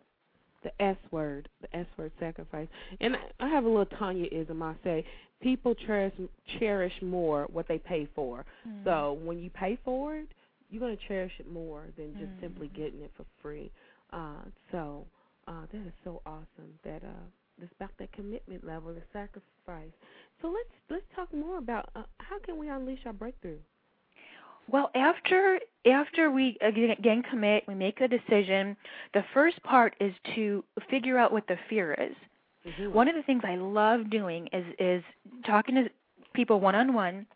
the 0.62 0.82
S 0.82 0.96
word, 1.10 1.48
the 1.60 1.76
S 1.76 1.86
word 1.96 2.12
sacrifice. 2.18 2.66
And 3.00 3.16
I- 3.38 3.48
have 3.48 3.64
a 3.64 3.68
little 3.68 3.86
Tanya-ism. 3.86 4.62
I 4.62 4.74
say 4.82 5.04
people 5.40 5.74
cherish 5.74 6.12
cherish 6.58 6.92
more 7.00 7.46
what 7.52 7.68
they 7.68 7.78
pay 7.78 8.06
for. 8.06 8.44
Mm. 8.66 8.84
So 8.84 9.12
when 9.22 9.38
you 9.38 9.50
pay 9.50 9.76
for 9.84 10.16
it, 10.16 10.28
you're 10.70 10.80
going 10.80 10.96
to 10.96 11.08
cherish 11.08 11.32
it 11.38 11.48
more 11.50 11.86
than 11.96 12.12
just 12.18 12.30
Mm. 12.32 12.40
simply 12.40 12.68
getting 12.68 13.00
it 13.02 13.10
for 13.16 13.24
free. 13.42 13.70
Uh, 14.12 14.44
so 14.70 15.06
uh, 15.46 15.62
that 15.72 15.86
is 15.86 15.92
so 16.04 16.20
awesome. 16.26 16.78
That 16.84 17.02
uh, 17.04 17.26
it's 17.62 17.72
about 17.72 17.90
that 17.98 18.12
commitment 18.12 18.64
level, 18.64 18.94
the 18.94 19.02
sacrifice. 19.12 19.92
So 20.40 20.48
let's 20.48 20.70
let's 20.90 21.04
talk 21.16 21.32
more 21.32 21.58
about 21.58 21.90
uh, 21.96 22.02
how 22.18 22.38
can 22.40 22.58
we 22.58 22.68
unleash 22.68 23.00
our 23.06 23.12
breakthrough. 23.12 23.58
Well, 24.70 24.90
after 24.94 25.58
after 25.86 26.30
we 26.30 26.58
again 26.60 27.22
commit, 27.30 27.64
we 27.66 27.74
make 27.74 27.98
the 27.98 28.08
decision. 28.08 28.76
The 29.14 29.24
first 29.32 29.62
part 29.62 29.94
is 30.00 30.12
to 30.34 30.62
figure 30.90 31.18
out 31.18 31.32
what 31.32 31.46
the 31.48 31.56
fear 31.68 31.94
is. 31.94 32.14
Mm-hmm. 32.66 32.92
One 32.92 33.08
of 33.08 33.14
the 33.14 33.22
things 33.22 33.42
I 33.46 33.56
love 33.56 34.10
doing 34.10 34.48
is 34.52 34.66
is 34.78 35.02
talking 35.46 35.74
to 35.76 35.88
people 36.34 36.60
one 36.60 36.74
on 36.74 36.92
one, 36.92 37.26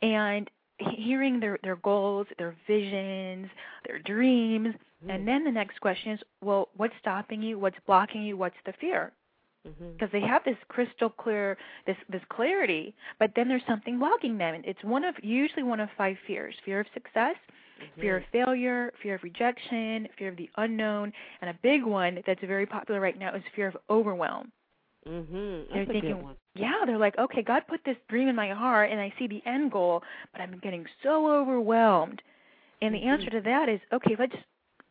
and 0.00 0.48
hearing 0.96 1.40
their 1.40 1.58
their 1.62 1.76
goals, 1.76 2.26
their 2.38 2.56
visions, 2.66 3.48
their 3.86 3.98
dreams, 4.00 4.74
Mm-hmm. 5.02 5.10
and 5.10 5.26
then 5.26 5.44
the 5.44 5.50
next 5.50 5.80
question 5.80 6.12
is, 6.12 6.20
well, 6.42 6.68
what's 6.76 6.94
stopping 7.00 7.42
you? 7.42 7.58
What's 7.58 7.76
blocking 7.86 8.22
you? 8.22 8.36
What's 8.36 8.54
the 8.66 8.72
fear? 8.80 9.12
Mm-hmm. 9.68 9.92
because 9.92 10.10
they 10.10 10.20
have 10.20 10.42
this 10.44 10.56
crystal 10.66 11.08
clear 11.08 11.56
this 11.86 11.96
this 12.10 12.22
clarity 12.30 12.96
but 13.20 13.30
then 13.36 13.46
there's 13.46 13.62
something 13.68 13.96
blocking 13.96 14.36
them 14.36 14.56
and 14.56 14.64
it's 14.64 14.82
one 14.82 15.04
of 15.04 15.14
usually 15.22 15.62
one 15.62 15.78
of 15.78 15.88
five 15.96 16.16
fears 16.26 16.52
fear 16.64 16.80
of 16.80 16.86
success 16.94 17.36
fear 18.00 18.16
of 18.16 18.24
failure 18.32 18.92
fear 19.00 19.14
of 19.14 19.22
rejection 19.22 20.08
fear 20.18 20.30
of 20.30 20.36
the 20.36 20.50
unknown 20.56 21.12
and 21.40 21.48
a 21.48 21.54
big 21.62 21.84
one 21.84 22.18
that's 22.26 22.40
very 22.40 22.66
popular 22.66 23.00
right 23.00 23.16
now 23.20 23.32
is 23.36 23.42
fear 23.54 23.68
of 23.68 23.76
overwhelm 23.88 24.50
Mm-hmm. 25.08 25.74
they're 25.74 25.86
thinking 25.86 26.24
yeah 26.54 26.84
they're 26.86 26.98
like 26.98 27.18
okay 27.18 27.42
god 27.42 27.62
put 27.68 27.80
this 27.84 27.96
dream 28.08 28.28
in 28.28 28.36
my 28.36 28.50
heart 28.50 28.90
and 28.90 29.00
i 29.00 29.12
see 29.18 29.26
the 29.26 29.42
end 29.46 29.72
goal 29.72 30.02
but 30.32 30.40
i'm 30.40 30.58
getting 30.62 30.84
so 31.02 31.28
overwhelmed 31.28 32.22
and 32.82 32.94
the 32.94 32.98
Mhm. 32.98 33.06
answer 33.06 33.30
to 33.30 33.40
that 33.40 33.68
is 33.68 33.80
okay 33.92 34.14
let's 34.18 34.34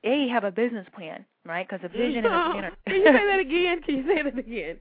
a 0.04 0.28
have 0.28 0.44
a 0.44 0.52
business 0.52 0.86
plan 0.94 1.24
right 1.46 1.68
because 1.70 1.84
a 1.86 1.90
vision 1.98 2.26
and 2.26 2.36
a 2.36 2.52
plan 2.52 2.66
are 2.66 2.72
Can 2.88 2.96
you 2.96 3.06
say 3.06 3.26
that 3.26 3.40
again? 3.48 3.82
Can 3.84 3.96
you 3.98 4.04
say 4.08 4.22
that 4.24 4.38
again? 4.38 4.80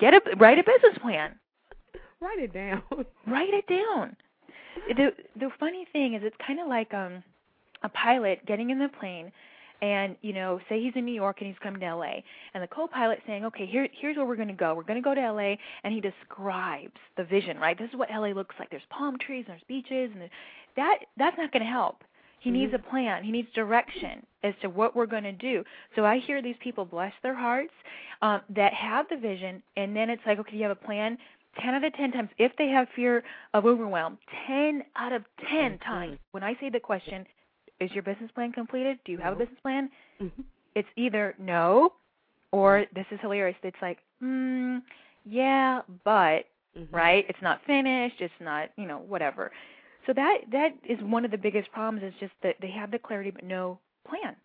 get 0.00 0.14
a 0.14 0.20
write 0.38 0.58
a 0.58 0.64
business 0.64 0.98
plan 1.00 1.34
Write 2.20 2.40
it 2.40 2.52
down. 2.52 2.82
write 3.28 3.54
it 3.54 3.66
down. 3.68 4.16
The 4.88 5.12
the 5.38 5.50
funny 5.60 5.86
thing 5.92 6.14
is 6.14 6.22
it's 6.24 6.36
kind 6.44 6.58
of 6.58 6.66
like 6.66 6.92
um 6.92 7.22
a 7.84 7.88
pilot 7.90 8.44
getting 8.44 8.70
in 8.70 8.78
the 8.80 8.88
plane 8.88 9.30
and 9.82 10.16
you 10.22 10.32
know 10.32 10.60
say 10.68 10.80
he's 10.82 10.92
in 10.96 11.04
New 11.04 11.14
York 11.14 11.36
and 11.40 11.46
he's 11.48 11.58
coming 11.62 11.80
to 11.80 11.94
LA 11.94 12.14
and 12.54 12.62
the 12.62 12.66
co-pilot 12.68 13.20
saying 13.26 13.44
okay 13.44 13.66
here 13.66 13.88
here's 14.00 14.16
where 14.16 14.26
we're 14.26 14.36
going 14.36 14.48
to 14.48 14.54
go. 14.54 14.74
We're 14.74 14.82
going 14.82 15.02
to 15.02 15.04
go 15.04 15.14
to 15.14 15.32
LA 15.32 15.54
and 15.84 15.92
he 15.94 16.00
describes 16.00 16.96
the 17.16 17.24
vision 17.24 17.58
right? 17.58 17.78
This 17.78 17.90
is 17.90 17.96
what 17.96 18.10
LA 18.10 18.28
looks 18.28 18.54
like. 18.58 18.70
There's 18.70 18.82
palm 18.90 19.16
trees 19.18 19.44
and 19.48 19.54
there's 19.54 19.62
beaches 19.68 20.10
and 20.12 20.22
there- 20.22 20.30
that 20.76 20.98
that's 21.16 21.36
not 21.38 21.52
going 21.52 21.64
to 21.64 21.70
help. 21.70 22.04
He 22.40 22.50
needs 22.52 22.72
a 22.72 22.78
plan. 22.78 23.24
He 23.24 23.32
needs 23.32 23.48
direction 23.52 24.24
as 24.44 24.54
to 24.62 24.68
what 24.68 24.94
we're 24.94 25.06
going 25.06 25.24
to 25.24 25.32
do. 25.32 25.64
So 25.96 26.04
I 26.04 26.18
hear 26.20 26.40
these 26.40 26.54
people 26.62 26.84
bless 26.84 27.12
their 27.22 27.34
hearts 27.34 27.72
um 28.22 28.42
that 28.50 28.72
have 28.74 29.06
the 29.10 29.16
vision 29.16 29.62
and 29.76 29.94
then 29.94 30.10
it's 30.10 30.22
like 30.26 30.38
okay 30.38 30.56
you 30.56 30.62
have 30.62 30.72
a 30.72 30.86
plan 30.86 31.18
10 31.62 31.74
out 31.74 31.82
of 31.82 31.92
10 31.94 32.12
times, 32.12 32.28
if 32.38 32.52
they 32.56 32.68
have 32.68 32.86
fear 32.94 33.24
of 33.54 33.64
overwhelm, 33.66 34.16
10 34.46 34.84
out 34.96 35.12
of 35.12 35.24
10 35.50 35.72
Mhm. 35.72 35.80
times, 35.82 36.18
when 36.30 36.44
I 36.44 36.54
say 36.60 36.68
the 36.70 36.78
question, 36.78 37.26
is 37.80 37.90
your 37.92 38.02
business 38.02 38.30
plan 38.32 38.52
completed? 38.52 38.98
Do 39.04 39.12
you 39.12 39.18
have 39.18 39.34
a 39.34 39.36
business 39.36 39.60
plan? 39.60 39.90
Mhm. 40.20 40.44
It's 40.74 40.88
either 40.96 41.34
no 41.38 41.92
or 42.52 42.86
this 42.94 43.06
is 43.10 43.20
hilarious. 43.20 43.56
It's 43.62 43.76
like, 43.82 43.98
mm, 44.22 44.82
yeah, 45.24 45.82
but 46.04 46.46
Mhm. 46.76 46.88
right? 46.92 47.26
It's 47.28 47.42
not 47.42 47.62
finished. 47.64 48.20
It's 48.20 48.40
not, 48.40 48.70
you 48.76 48.86
know, 48.86 48.98
whatever. 48.98 49.52
So 50.06 50.12
that 50.14 50.50
that 50.50 50.74
is 50.84 51.00
one 51.02 51.24
of 51.24 51.30
the 51.30 51.38
biggest 51.38 51.70
problems. 51.72 52.02
Is 52.02 52.18
just 52.20 52.32
that 52.42 52.56
they 52.60 52.70
have 52.70 52.90
the 52.90 52.98
clarity 52.98 53.30
but 53.30 53.44
no 53.44 53.78
plan. 54.06 54.36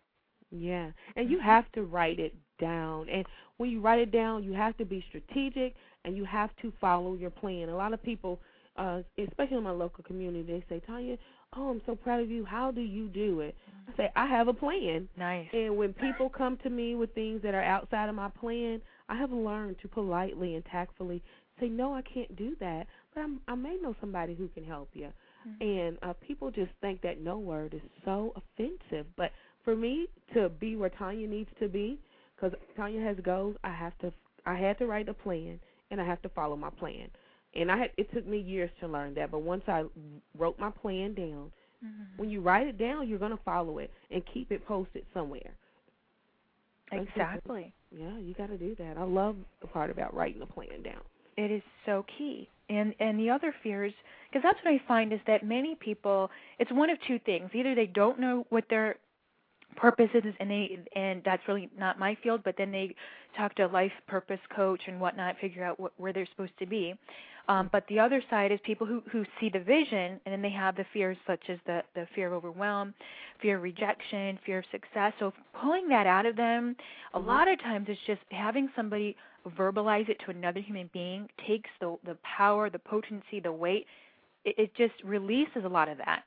Yeah, 0.50 0.92
and 1.16 1.30
you 1.30 1.38
Mhm. 1.38 1.42
have 1.42 1.70
to 1.72 1.82
write 1.82 2.20
it 2.20 2.34
down. 2.58 3.08
And 3.08 3.26
when 3.56 3.70
you 3.70 3.80
write 3.80 3.98
it 3.98 4.10
down, 4.12 4.44
you 4.44 4.52
have 4.52 4.76
to 4.76 4.84
be 4.84 5.00
strategic 5.08 5.74
and 6.04 6.16
you 6.16 6.24
have 6.24 6.54
to 6.56 6.70
follow 6.80 7.14
your 7.14 7.30
plan. 7.30 7.68
A 7.68 7.76
lot 7.76 7.92
of 7.92 8.02
people, 8.02 8.40
uh, 8.76 9.02
especially 9.18 9.56
in 9.56 9.62
my 9.64 9.70
local 9.70 10.04
community, 10.04 10.42
they 10.42 10.64
say, 10.68 10.80
Tanya, 10.86 11.16
oh, 11.56 11.70
I'm 11.70 11.82
so 11.86 11.94
proud 11.94 12.20
of 12.20 12.30
you. 12.30 12.44
How 12.44 12.70
do 12.70 12.80
you 12.80 13.08
do 13.08 13.40
it? 13.40 13.54
I 13.88 13.96
say, 13.96 14.12
I 14.16 14.26
have 14.26 14.48
a 14.48 14.54
plan. 14.54 15.08
Nice. 15.16 15.48
And 15.52 15.76
when 15.76 15.92
people 15.92 16.28
come 16.28 16.56
to 16.62 16.70
me 16.70 16.94
with 16.94 17.14
things 17.14 17.42
that 17.42 17.54
are 17.54 17.62
outside 17.62 18.08
of 18.08 18.14
my 18.14 18.28
plan, 18.28 18.80
I 19.08 19.16
have 19.16 19.30
learned 19.32 19.76
to 19.82 19.88
politely 19.88 20.54
and 20.54 20.64
tactfully 20.64 21.22
say, 21.60 21.68
no, 21.68 21.94
I 21.94 22.02
can't 22.02 22.34
do 22.36 22.56
that, 22.60 22.86
but 23.14 23.20
I'm, 23.20 23.40
I 23.46 23.54
may 23.54 23.76
know 23.80 23.94
somebody 24.00 24.34
who 24.34 24.48
can 24.48 24.64
help 24.64 24.88
you. 24.92 25.08
And 25.60 25.98
uh, 26.02 26.14
people 26.26 26.50
just 26.50 26.70
think 26.80 27.02
that 27.02 27.20
no 27.20 27.38
word 27.38 27.74
is 27.74 27.82
so 28.04 28.32
offensive. 28.34 29.06
But 29.16 29.30
for 29.62 29.76
me 29.76 30.06
to 30.32 30.48
be 30.48 30.74
where 30.74 30.88
Tanya 30.88 31.28
needs 31.28 31.50
to 31.60 31.68
be, 31.68 31.98
because 32.34 32.58
Tanya 32.76 33.02
has 33.02 33.16
goals, 33.22 33.54
I 33.62 33.70
have 33.70 33.96
to. 33.98 34.12
I 34.46 34.56
had 34.56 34.78
to 34.78 34.86
write 34.86 35.08
a 35.08 35.14
plan, 35.14 35.60
and 35.90 36.00
I 36.00 36.06
have 36.06 36.20
to 36.22 36.28
follow 36.30 36.56
my 36.56 36.70
plan. 36.70 37.08
And 37.56 37.70
I 37.70 37.78
had, 37.78 37.90
it 37.96 38.12
took 38.12 38.26
me 38.26 38.38
years 38.38 38.70
to 38.80 38.88
learn 38.88 39.14
that. 39.14 39.30
But 39.30 39.40
once 39.42 39.62
I 39.68 39.84
wrote 40.38 40.58
my 40.58 40.70
plan 40.70 41.14
down, 41.14 41.52
Mm-hmm. 41.84 42.16
when 42.16 42.30
you 42.30 42.40
write 42.40 42.66
it 42.66 42.78
down, 42.78 43.06
you're 43.06 43.18
gonna 43.18 43.38
follow 43.44 43.76
it 43.76 43.90
and 44.10 44.22
keep 44.32 44.50
it 44.50 44.66
posted 44.66 45.04
somewhere. 45.12 45.50
Exactly. 46.92 47.74
Yeah, 47.90 48.18
you 48.18 48.34
got 48.34 48.48
to 48.48 48.56
do 48.56 48.74
that. 48.78 48.96
I 48.96 49.02
love 49.04 49.36
the 49.60 49.66
part 49.66 49.90
about 49.90 50.14
writing 50.14 50.40
the 50.40 50.46
plan 50.46 50.82
down. 50.82 51.00
It 51.36 51.50
is 51.50 51.62
so 51.84 52.04
key. 52.16 52.48
And 52.70 52.94
and 53.00 53.18
the 53.18 53.28
other 53.28 53.54
fears, 53.62 53.92
because 54.30 54.42
that's 54.42 54.58
what 54.64 54.72
I 54.72 54.80
find 54.88 55.12
is 55.12 55.20
that 55.26 55.44
many 55.44 55.74
people, 55.74 56.30
it's 56.58 56.72
one 56.72 56.88
of 56.88 56.98
two 57.06 57.18
things. 57.26 57.50
Either 57.52 57.74
they 57.74 57.86
don't 57.86 58.18
know 58.18 58.46
what 58.48 58.64
their 58.70 58.96
purpose 59.84 60.10
is, 60.14 60.34
and 60.40 60.50
they 60.50 60.78
and 60.96 61.22
that's 61.24 61.42
really 61.46 61.68
not 61.78 61.98
my 61.98 62.16
field. 62.22 62.40
But 62.44 62.54
then 62.56 62.72
they 62.72 62.94
talk 63.36 63.54
to 63.56 63.66
a 63.66 63.68
life 63.68 63.92
purpose 64.06 64.40
coach 64.54 64.80
and 64.86 64.98
whatnot, 65.00 65.36
figure 65.40 65.62
out 65.62 65.78
what, 65.78 65.92
where 65.98 66.12
they're 66.12 66.28
supposed 66.30 66.58
to 66.58 66.66
be. 66.66 66.94
Um, 67.48 67.68
but 67.70 67.84
the 67.90 67.98
other 68.00 68.22
side 68.30 68.50
is 68.50 68.58
people 68.64 68.86
who 68.86 69.02
who 69.12 69.24
see 69.38 69.50
the 69.52 69.60
vision, 69.60 70.18
and 70.24 70.32
then 70.32 70.40
they 70.40 70.50
have 70.50 70.74
the 70.76 70.86
fears 70.94 71.18
such 71.26 71.42
as 71.50 71.58
the 71.66 71.82
the 71.94 72.06
fear 72.14 72.28
of 72.28 72.32
overwhelm, 72.32 72.94
fear 73.42 73.56
of 73.58 73.62
rejection, 73.62 74.38
fear 74.46 74.60
of 74.60 74.64
success. 74.72 75.12
So 75.18 75.34
pulling 75.60 75.86
that 75.88 76.06
out 76.06 76.24
of 76.24 76.36
them, 76.36 76.74
a 77.12 77.20
Mhm. 77.20 77.26
lot 77.26 77.48
of 77.48 77.60
times 77.60 77.86
it's 77.90 78.00
just 78.06 78.22
having 78.30 78.70
somebody 78.74 79.16
verbalize 79.58 80.08
it 80.08 80.18
to 80.20 80.30
another 80.30 80.60
human 80.60 80.88
being 80.94 81.28
takes 81.46 81.70
the 81.80 81.98
the 82.04 82.16
power, 82.22 82.70
the 82.70 82.78
potency, 82.78 83.40
the 83.40 83.52
weight. 83.52 83.86
It, 84.46 84.54
it 84.58 84.74
just 84.74 84.94
releases 85.04 85.64
a 85.64 85.68
lot 85.68 85.88
of 85.90 85.98
that. 85.98 86.24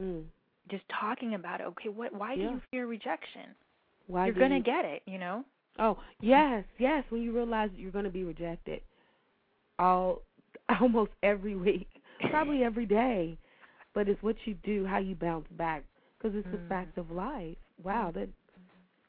Mm. 0.00 0.24
Just 0.70 0.84
talking 1.00 1.34
about 1.34 1.60
it. 1.60 1.64
Okay, 1.64 1.88
what? 1.88 2.12
Why 2.14 2.32
Yeah. 2.34 2.48
do 2.48 2.54
you 2.54 2.60
fear 2.70 2.86
rejection? 2.86 3.54
Why 4.06 4.26
You're 4.26 4.34
gonna 4.34 4.56
you- 4.58 4.62
get 4.62 4.84
it. 4.84 5.02
You 5.06 5.18
know. 5.18 5.44
Oh 5.78 5.98
yes, 6.20 6.64
yes. 6.78 7.04
When 7.10 7.22
you 7.22 7.32
realize 7.32 7.70
that 7.70 7.78
you're 7.80 7.90
going 7.90 8.04
to 8.04 8.10
be 8.10 8.22
rejected, 8.24 8.80
all 9.78 10.22
almost 10.80 11.10
every 11.22 11.56
week, 11.56 11.88
probably 12.30 12.62
every 12.64 12.86
day, 12.86 13.36
but 13.94 14.08
it's 14.08 14.22
what 14.22 14.36
you 14.46 14.54
do, 14.62 14.86
how 14.86 14.98
you 14.98 15.14
bounce 15.14 15.46
back, 15.52 15.84
because 16.18 16.36
it's 16.36 16.48
the 16.50 16.58
Mhm. 16.58 16.68
fact 16.68 16.98
of 16.98 17.10
life. 17.10 17.56
Wow, 17.82 18.12
that 18.14 18.28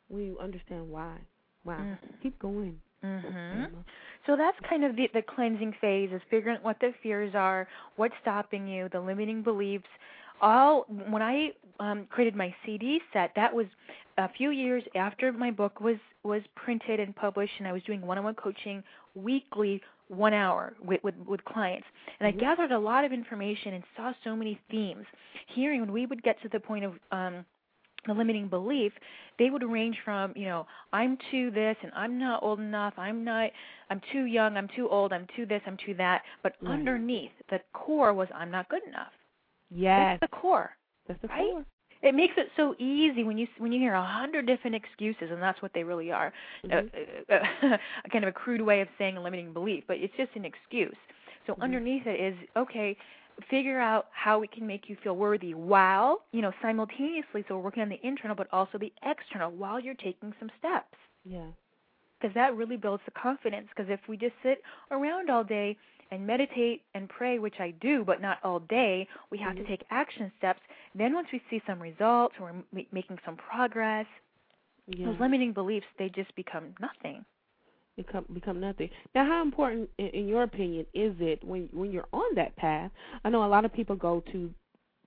we 0.10 0.36
understand 0.41 0.90
why. 0.90 1.18
Wow, 1.64 1.77
Mhm. 1.80 1.98
keep 2.22 2.38
going. 2.40 2.82
Mhm. 3.03 3.72
So 4.26 4.36
that's 4.36 4.60
kind 4.61 4.84
of 4.84 4.95
the 4.95 5.07
the 5.14 5.22
cleansing 5.22 5.73
phase 5.73 6.11
is 6.11 6.22
figuring 6.32 6.57
out 6.57 6.64
what 6.64 6.80
the 6.80 6.91
fears 7.03 7.36
are, 7.36 7.68
what's 7.95 8.15
stopping 8.22 8.68
you, 8.68 8.90
the 8.90 8.99
limiting 8.99 9.44
beliefs. 9.44 9.88
All 10.41 10.86
when 10.88 11.22
I 11.22 11.52
um 11.80 12.07
created 12.10 12.36
my 12.36 12.53
CD 12.66 13.02
set, 13.14 13.32
that 13.36 13.53
was 13.53 13.68
a 14.18 14.30
few 14.34 14.52
years 14.52 14.84
after 14.95 15.32
my 15.34 15.52
book 15.52 15.80
was 15.82 15.98
was 16.24 16.41
printed 16.56 16.99
and 16.99 17.16
published 17.16 17.53
and 17.60 17.68
I 17.68 17.74
was 17.74 17.84
doing 17.84 18.02
one-on-one 18.02 18.36
coaching 18.36 18.84
weekly 19.16 19.82
1 20.10 20.34
hour 20.34 20.74
with 20.84 21.03
with 21.03 21.16
with 21.26 21.44
clients. 21.45 21.88
And. 22.20 22.28
I 22.28 22.32
gathered 22.32 22.72
a 22.72 22.80
lot 22.80 23.06
of 23.06 23.12
information 23.12 23.74
and 23.76 23.84
saw 23.95 24.14
so 24.24 24.36
many 24.36 24.60
themes. 24.72 25.06
Hearing 25.48 25.82
when 25.82 25.91
we 25.91 26.06
would 26.06 26.22
get 26.24 26.41
to 26.44 26.49
the 26.49 26.60
point 26.60 26.86
of 26.86 26.94
um 27.12 27.45
the 28.07 28.14
limiting 28.14 28.48
belief, 28.48 28.94
they 29.40 29.49
would 29.49 29.64
range 29.64 29.98
from, 30.06 30.32
you 30.36 30.45
know, 30.45 30.68
I'm 30.94 31.18
too 31.32 31.49
this 31.52 31.76
and 31.82 31.91
I'm 31.95 32.20
not 32.20 32.44
old 32.44 32.60
enough, 32.60 32.94
I'm 32.98 33.24
not 33.24 33.49
I'm 33.90 34.02
too 34.14 34.26
young, 34.26 34.57
I'm 34.57 34.70
too 34.76 34.88
old, 34.90 35.12
I'm 35.12 35.28
too 35.36 35.45
this, 35.48 35.62
I'm 35.66 35.78
too 35.86 35.95
that. 35.95 36.22
But 36.44 36.53
underneath 36.68 37.32
the 37.49 37.60
core 37.74 38.14
was 38.14 38.28
I'm 38.36 38.52
not 38.52 38.70
good 38.70 38.84
enough. 38.88 39.15
Yes, 39.70 40.20
That's 40.22 40.32
the 40.32 40.38
core. 40.38 40.76
that's 41.08 41.22
the 41.22 41.28
right? 41.28 41.52
core. 41.52 41.66
It 42.02 42.14
makes 42.14 42.34
it 42.38 42.50
so 42.56 42.76
easy 42.78 43.24
when 43.24 43.38
you 43.38 43.48
when 43.58 43.72
you 43.72 43.80
hear 43.80 43.94
a 43.96 44.06
hundred 44.06 44.46
different 44.46 44.76
excuses, 44.76 45.32
and 45.32 45.42
that's 45.42 45.62
what 45.62 45.74
they 45.74 45.84
really 45.84 46.12
are. 46.12 46.32
Mhm. 46.66 46.90
Uh, 47.30 47.34
uh, 47.34 47.78
a 48.06 48.10
kind 48.10 48.24
of 48.24 48.30
a 48.30 48.32
crude 48.32 48.62
way 48.62 48.82
of 48.82 48.88
saying 48.98 49.18
a 49.18 49.22
limiting 49.22 49.54
belief, 49.54 49.84
but 49.88 49.98
it's 49.98 50.16
just 50.16 50.36
an 50.36 50.46
excuse. 50.46 50.96
So 51.48 51.54
Mhm. 51.56 51.62
underneath 51.64 52.06
it 52.06 52.20
is 52.20 52.36
okay. 52.56 52.96
Figure 53.50 53.80
out 53.80 54.08
how 54.12 54.40
we 54.40 54.48
can 54.48 54.66
make 54.68 54.88
you 54.90 54.96
feel 54.98 55.16
worthy 55.16 55.54
while 55.56 56.26
you 56.32 56.42
know 56.42 56.54
simultaneously. 56.62 57.44
So 57.48 57.56
we're 57.58 57.64
working 57.64 57.82
on 57.84 57.90
the 57.90 58.06
internal, 58.06 58.36
but 58.36 58.48
also 58.52 58.78
the 58.78 58.94
external 59.04 59.52
while 59.52 59.80
you're 59.80 59.96
taking 59.96 60.34
some 60.40 60.52
steps 60.60 60.98
Yeah. 61.24 61.48
because 62.20 62.34
that 62.36 62.56
really 62.56 62.78
builds 62.78 63.04
the 63.06 63.12
confidence. 63.12 63.68
Because 63.76 63.90
if 63.90 64.00
we 64.08 64.16
just 64.16 64.36
sit 64.44 64.62
around 64.92 65.30
all 65.30 65.44
day 65.44 65.76
and 66.11 66.26
meditate 66.26 66.84
and 66.94 67.10
pray, 67.10 67.40
which 67.40 67.60
I 67.60 67.72
do, 67.72 68.03
but 68.06 68.22
not 68.22 68.38
all 68.44 68.60
day, 68.60 69.07
we 69.32 69.38
have 69.40 69.56
Mhm. 69.56 69.57
to 69.57 69.64
take 69.68 69.84
action 69.90 70.32
steps. 70.38 70.61
Then 70.94 71.14
once 71.14 71.27
we 71.32 71.41
see 71.49 71.61
some 71.65 71.82
results, 71.82 72.36
or 72.40 72.44
we're 72.45 72.49
m- 72.80 72.88
making 72.91 73.19
some 73.26 73.36
progress, 73.38 74.06
Yeah. 74.88 75.06
those 75.07 75.19
limiting 75.19 75.53
beliefs 75.53 75.88
they 75.98 76.10
just 76.10 76.34
become 76.36 76.76
nothing. 76.80 77.26
become 77.98 78.26
become 78.34 78.60
nothing. 78.60 78.90
Now, 79.14 79.26
how 79.26 79.41
important, 79.41 79.90
in, 79.98 80.07
in 80.07 80.27
your 80.27 80.44
opinion, 80.44 80.86
is 80.94 81.14
it 81.19 81.44
when 81.44 81.69
when 81.72 81.91
you're 81.91 82.07
on 82.14 82.36
that 82.36 82.56
path? 82.57 82.91
I 83.23 83.30
know 83.30 83.45
a 83.45 83.48
lot 83.48 83.65
of 83.65 83.73
people 83.73 83.95
go 83.95 84.22
to 84.32 84.53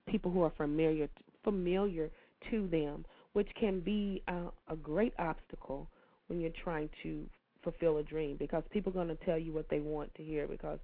people 0.07 0.31
who 0.31 0.41
are 0.43 0.51
familiar 0.57 1.09
familiar 1.43 2.09
to 2.49 2.67
them, 2.67 3.05
which 3.33 3.49
can 3.59 3.79
be 3.79 4.23
uh, 4.27 4.49
a 4.69 4.75
great 4.75 5.13
obstacle 5.19 5.87
when 6.27 6.39
you're 6.39 6.51
trying 6.63 6.89
to 7.03 7.25
fulfill 7.63 7.97
a 7.97 8.03
dream 8.03 8.37
because 8.37 8.63
people 8.71 8.91
are 8.91 9.03
going 9.03 9.07
to 9.15 9.25
tell 9.25 9.37
you 9.37 9.51
what 9.51 9.67
they 9.69 9.79
want 9.81 10.13
to 10.15 10.23
hear 10.23 10.47
because 10.47 10.79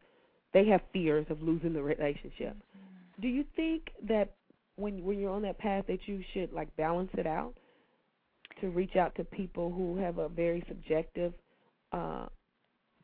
they 0.55 0.65
have 0.67 0.79
fears 0.93 1.25
of 1.29 1.41
losing 1.43 1.73
the 1.73 1.83
relationship. 1.83 2.55
Do 3.21 3.27
you 3.27 3.43
think 3.57 3.91
that 4.07 4.31
when 4.77 5.03
when 5.03 5.19
you're 5.19 5.33
on 5.33 5.41
that 5.41 5.59
path 5.59 5.83
that 5.87 5.99
you 6.07 6.23
should 6.33 6.53
like 6.53 6.73
balance 6.77 7.11
it 7.17 7.27
out 7.27 7.53
to 8.61 8.69
reach 8.69 8.95
out 8.95 9.13
to 9.15 9.25
people 9.25 9.69
who 9.69 9.97
have 9.97 10.17
a 10.17 10.29
very 10.29 10.63
subjective 10.69 11.33
uh, 11.91 12.27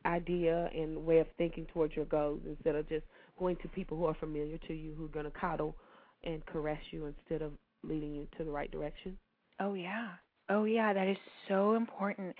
idea 0.06 0.70
and 0.74 1.04
way 1.04 1.18
of 1.18 1.26
thinking 1.36 1.66
towards 1.74 1.94
your 1.94 2.06
goals 2.06 2.40
instead 2.46 2.74
of 2.74 2.88
just 2.88 3.04
going 3.38 3.56
to 3.56 3.68
people 3.68 3.98
who 3.98 4.06
are 4.06 4.14
familiar 4.14 4.56
to 4.66 4.72
you 4.72 4.94
who 4.96 5.04
are 5.04 5.08
going 5.08 5.26
to 5.26 5.38
coddle 5.38 5.76
and 6.24 6.44
caress 6.46 6.80
you 6.90 7.04
instead 7.04 7.42
of 7.42 7.52
leading 7.82 8.14
you 8.14 8.26
to 8.38 8.44
the 8.44 8.50
right 8.50 8.70
direction? 8.70 9.18
Oh 9.60 9.74
yeah. 9.74 10.12
Oh 10.50 10.64
yeah, 10.64 10.92
that 10.92 11.06
is 11.08 11.16
so 11.48 11.74
important. 11.74 12.34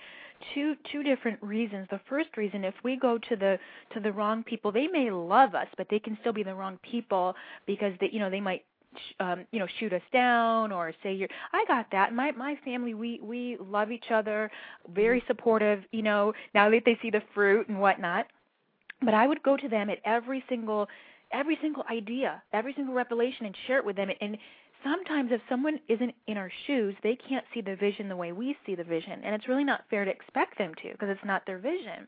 Two 0.53 0.75
two 0.91 1.03
different 1.03 1.41
reasons. 1.41 1.87
The 1.89 2.01
first 2.09 2.35
reason 2.37 2.63
if 2.65 2.75
we 2.83 2.97
go 2.97 3.17
to 3.17 3.35
the 3.35 3.57
to 3.93 3.99
the 3.99 4.11
wrong 4.11 4.43
people, 4.43 4.71
they 4.71 4.87
may 4.87 5.09
love 5.09 5.55
us, 5.55 5.67
but 5.77 5.87
they 5.89 5.99
can 5.99 6.17
still 6.21 6.33
be 6.33 6.43
the 6.43 6.53
wrong 6.53 6.77
people 6.83 7.35
because 7.65 7.93
they 8.01 8.09
you 8.11 8.19
know, 8.19 8.29
they 8.29 8.41
might 8.41 8.65
sh- 8.95 9.13
um 9.21 9.45
you 9.51 9.59
know 9.59 9.67
shoot 9.79 9.93
us 9.93 10.01
down 10.11 10.71
or 10.71 10.91
say 11.01 11.13
you're 11.13 11.29
I 11.53 11.63
got 11.67 11.87
that. 11.91 12.13
My 12.13 12.31
my 12.31 12.57
family 12.65 12.93
we 12.93 13.19
we 13.23 13.57
love 13.59 13.91
each 13.91 14.11
other, 14.11 14.51
very 14.93 15.23
supportive, 15.27 15.83
you 15.91 16.03
know, 16.03 16.33
now 16.53 16.69
that 16.69 16.83
they 16.85 16.99
see 17.01 17.09
the 17.09 17.23
fruit 17.33 17.69
and 17.69 17.79
whatnot. 17.79 18.27
But 19.01 19.13
I 19.13 19.27
would 19.27 19.43
go 19.43 19.57
to 19.57 19.69
them 19.69 19.89
at 19.89 19.99
every 20.05 20.43
single 20.49 20.87
every 21.31 21.57
single 21.61 21.83
idea, 21.89 22.43
every 22.53 22.73
single 22.73 22.93
revelation 22.93 23.45
and 23.45 23.55
share 23.65 23.77
it 23.77 23.85
with 23.85 23.95
them 23.95 24.09
and 24.21 24.37
sometimes 24.83 25.31
if 25.31 25.41
someone 25.49 25.79
isn't 25.87 26.13
in 26.27 26.37
our 26.37 26.51
shoes, 26.67 26.95
they 27.03 27.15
can't 27.15 27.45
see 27.53 27.61
the 27.61 27.75
vision 27.75 28.09
the 28.09 28.15
way 28.15 28.31
we 28.31 28.55
see 28.65 28.75
the 28.75 28.83
vision, 28.83 29.21
and 29.23 29.33
it's 29.35 29.47
really 29.47 29.63
not 29.63 29.85
fair 29.89 30.05
to 30.05 30.11
expect 30.11 30.57
them 30.57 30.73
to 30.81 30.91
because 30.91 31.09
it's 31.09 31.25
not 31.25 31.45
their 31.45 31.57
vision. 31.57 32.07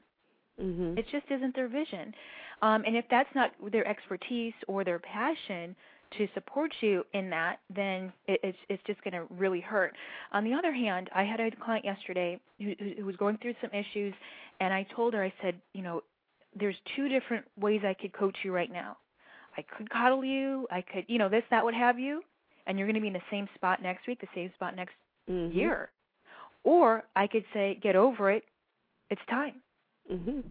Mhm. 0.60 0.98
It 0.98 1.08
just 1.10 1.30
isn't 1.30 1.56
their 1.56 1.68
vision. 1.68 2.16
Um, 2.62 2.84
and 2.86 2.96
if 2.96 3.06
that's 3.10 3.34
not 3.36 3.52
their 3.72 3.86
expertise 3.88 4.54
or 4.68 4.84
their 4.84 5.00
passion 5.00 5.76
to 6.12 6.28
support 6.34 6.72
you 6.82 7.06
in 7.14 7.30
that, 7.32 7.60
then 7.70 8.14
it, 8.28 8.40
it's 8.44 8.58
it's 8.70 8.84
just 8.84 9.02
going 9.04 9.14
to 9.14 9.26
really 9.34 9.60
hurt. 9.60 9.96
On 10.32 10.44
the 10.46 10.54
other 10.54 10.72
hand, 10.72 11.10
I 11.14 11.24
had 11.24 11.40
a 11.42 11.52
client 11.52 11.84
yesterday 11.84 12.40
who, 12.60 12.74
who 12.80 12.92
who 13.00 13.06
was 13.06 13.18
going 13.18 13.38
through 13.40 13.56
some 13.60 13.72
issues, 13.74 14.14
and 14.62 14.74
I 14.74 14.84
told 14.84 15.14
her, 15.14 15.24
I 15.24 15.34
said, 15.42 15.60
you 15.74 15.82
know, 15.82 16.04
there's 16.56 16.78
two 16.96 17.10
different 17.10 17.46
ways 17.58 17.82
I 17.84 17.94
could 17.94 18.14
coach 18.14 18.38
you 18.44 18.54
right 18.54 18.72
now. 18.72 18.98
I 19.58 19.62
could 19.62 19.90
coddle 19.90 20.24
you, 20.24 20.68
I 20.72 20.82
could, 20.82 21.06
you 21.08 21.18
know, 21.18 21.28
this, 21.30 21.44
that, 21.50 21.64
what 21.64 21.74
have 21.74 21.98
you, 22.00 22.24
and 22.68 22.78
you're 22.78 22.88
going 22.88 22.96
to 22.96 23.02
be 23.02 23.08
in 23.08 23.14
the 23.14 23.22
same 23.32 23.48
spot 23.56 23.82
next 23.82 24.08
week, 24.08 24.20
the 24.22 24.28
same 24.36 24.52
spot 24.54 24.76
next 24.76 24.96
Mhm. 25.30 25.54
year. 25.54 25.90
Or 26.64 27.04
I 27.16 27.28
could 27.28 27.46
say, 27.54 27.76
get 27.76 27.96
over 27.96 28.32
it. 28.32 28.44
It's 29.10 29.22
time. 29.30 29.62
Mhm. 30.12 30.44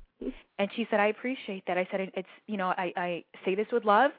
And 0.59 0.73
she 0.73 0.87
said, 0.91 1.01
I 1.01 1.07
appreciate 1.09 1.65
that. 1.67 1.77
I 1.77 1.85
said, 1.91 2.13
it's, 2.15 2.29
you 2.47 2.57
know, 2.57 2.69
I, 2.69 2.93
I 2.97 3.25
say 3.45 3.55
this 3.55 3.67
with 3.73 3.85
love, 3.85 4.13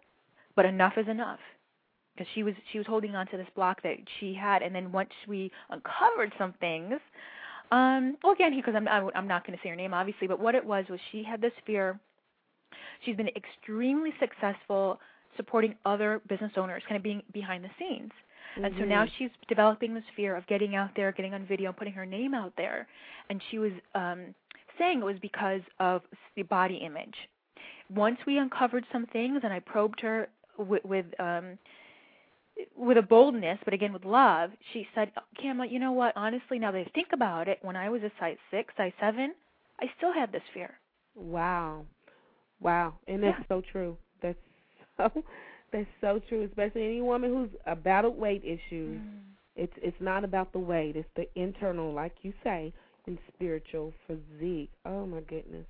but 0.56 0.66
enough 0.66 0.98
is 0.98 1.08
enough. 1.08 1.40
Because 2.14 2.32
she 2.34 2.44
was 2.44 2.54
she 2.72 2.78
was 2.78 2.88
holding 2.88 3.14
on 3.16 3.28
to 3.28 3.36
this 3.38 3.50
block 3.56 3.82
that 3.84 3.98
she 4.20 4.34
had, 4.34 4.62
and 4.62 4.74
then 4.74 4.90
once 4.92 5.12
we 5.28 5.52
uncovered 5.70 6.32
some 6.38 6.54
things, 6.62 6.94
um, 7.72 8.16
well, 8.24 8.32
again, 8.32 8.56
because 8.56 8.74
I'm 8.74 8.88
I- 8.88 9.12
I'm 9.16 9.28
not 9.28 9.46
going 9.46 9.58
to 9.58 9.62
say 9.62 9.68
her 9.70 9.76
name, 9.76 9.94
obviously, 9.94 10.26
but 10.28 10.40
what 10.40 10.56
it 10.56 10.64
was 10.66 10.88
was 10.90 11.00
she 11.12 11.24
had 11.24 11.42
this 11.42 11.52
fear. 11.66 12.00
She's 13.02 13.18
been 13.18 13.28
extremely 13.36 14.14
successful 14.18 15.02
supporting 15.38 15.76
other 15.86 16.22
business 16.28 16.52
owners, 16.58 16.84
kind 16.88 16.98
of 16.98 17.04
being 17.04 17.22
behind 17.34 17.64
the 17.64 17.70
scenes. 17.80 18.12
And 18.64 18.74
so 18.80 18.86
now 18.86 19.06
Mhm. 19.06 19.12
she's 19.18 19.30
developing 19.48 19.94
this 19.94 20.04
fear 20.16 20.36
of 20.36 20.46
getting 20.48 20.76
out 20.76 20.92
there, 20.96 21.12
getting 21.12 21.34
on 21.34 21.46
video, 21.46 21.74
putting 21.74 21.94
her 21.94 22.06
name 22.06 22.34
out 22.34 22.54
there. 22.58 22.88
And 23.30 23.42
she 23.52 23.60
was 23.60 23.72
um, 23.96 24.34
saying 24.78 25.02
it 25.02 25.06
was 25.06 25.20
because 25.22 25.62
of 25.80 26.02
the 26.36 26.44
body 26.44 26.78
image. 26.78 27.16
Once 27.90 28.18
we 28.26 28.38
uncovered 28.38 28.86
some 28.92 29.06
things, 29.08 29.42
and 29.44 29.54
I 29.54 29.60
probed 29.60 30.00
her 30.02 30.30
with, 30.58 30.84
with 30.86 31.06
um, 31.20 31.58
with 32.78 32.98
a 32.98 33.02
boldness, 33.02 33.60
but 33.66 33.74
again 33.74 33.94
with 33.94 34.06
love, 34.06 34.52
she 34.74 34.88
said, 34.96 35.12
"Camilla, 35.40 35.68
you 35.68 35.80
know 35.80 35.92
what? 35.92 36.14
Honestly, 36.16 36.58
now 36.58 36.72
that 36.72 36.80
I 36.88 36.92
think 36.96 37.10
about 37.14 37.48
it, 37.48 37.60
when 37.62 37.76
I 37.76 37.90
was 37.90 38.02
a 38.04 38.12
size 38.20 38.38
six, 38.50 38.74
size 38.78 38.94
seven, 39.00 39.36
I 39.82 39.92
still 39.98 40.14
had 40.14 40.32
this 40.32 40.44
fear." 40.54 40.80
Wow. 41.16 41.86
Wow. 42.60 43.00
And 43.08 43.24
that's 43.24 43.38
Yeah. 43.38 43.44
so 43.48 43.62
true. 43.62 43.98
That's 44.22 44.38
that's 45.72 45.88
so 46.02 46.22
true, 46.30 46.44
especially 46.44 46.86
any 46.86 47.02
woman 47.02 47.32
who's 47.32 47.50
uh, 47.68 47.76
battled 47.76 48.18
weight 48.18 48.44
issues. 48.44 49.02
It's 49.56 49.74
it's 49.78 49.98
not 50.02 50.24
about 50.24 50.52
the 50.52 50.60
weight, 50.60 50.96
it's 50.96 51.10
the 51.16 51.28
internal, 51.40 51.94
like 51.94 52.14
you 52.24 52.34
say, 52.44 52.74
and 53.08 53.18
spiritual 53.34 53.94
physique. 54.08 54.72
Oh 54.86 55.06
my 55.06 55.22
goodness. 55.22 55.66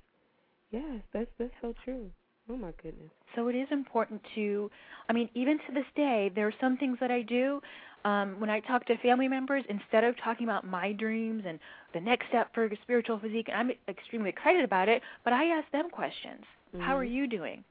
Yes, 0.70 1.00
that's 1.12 1.30
that's 1.38 1.52
so 1.60 1.74
true. 1.84 2.10
Oh 2.50 2.56
my 2.56 2.72
goodness. 2.82 3.10
So 3.34 3.48
it 3.48 3.54
is 3.54 3.68
important 3.70 4.22
to, 4.34 4.70
I 5.08 5.12
mean, 5.12 5.28
even 5.34 5.58
to 5.58 5.72
this 5.74 5.84
day, 5.94 6.30
there 6.34 6.46
are 6.46 6.54
some 6.60 6.76
things 6.76 6.96
that 7.00 7.10
I 7.10 7.22
do. 7.22 7.60
Um, 8.04 8.38
when 8.38 8.48
I 8.50 8.60
talk 8.60 8.86
to 8.86 8.96
family 8.98 9.28
members, 9.28 9.64
instead 9.68 10.04
of 10.04 10.14
talking 10.22 10.46
about 10.46 10.64
my 10.64 10.92
dreams 10.92 11.42
and 11.46 11.58
the 11.92 12.00
next 12.00 12.28
step 12.28 12.54
for 12.54 12.70
spiritual 12.82 13.18
physique, 13.18 13.48
I'm 13.52 13.72
extremely 13.88 14.30
excited 14.30 14.64
about 14.64 14.88
it, 14.88 15.02
but 15.24 15.32
I 15.32 15.46
ask 15.46 15.70
them 15.72 15.90
questions. 15.90 16.44
How 16.78 16.96
are 16.96 17.04
Mhm. 17.04 17.10
you 17.10 17.26
doing? 17.26 17.64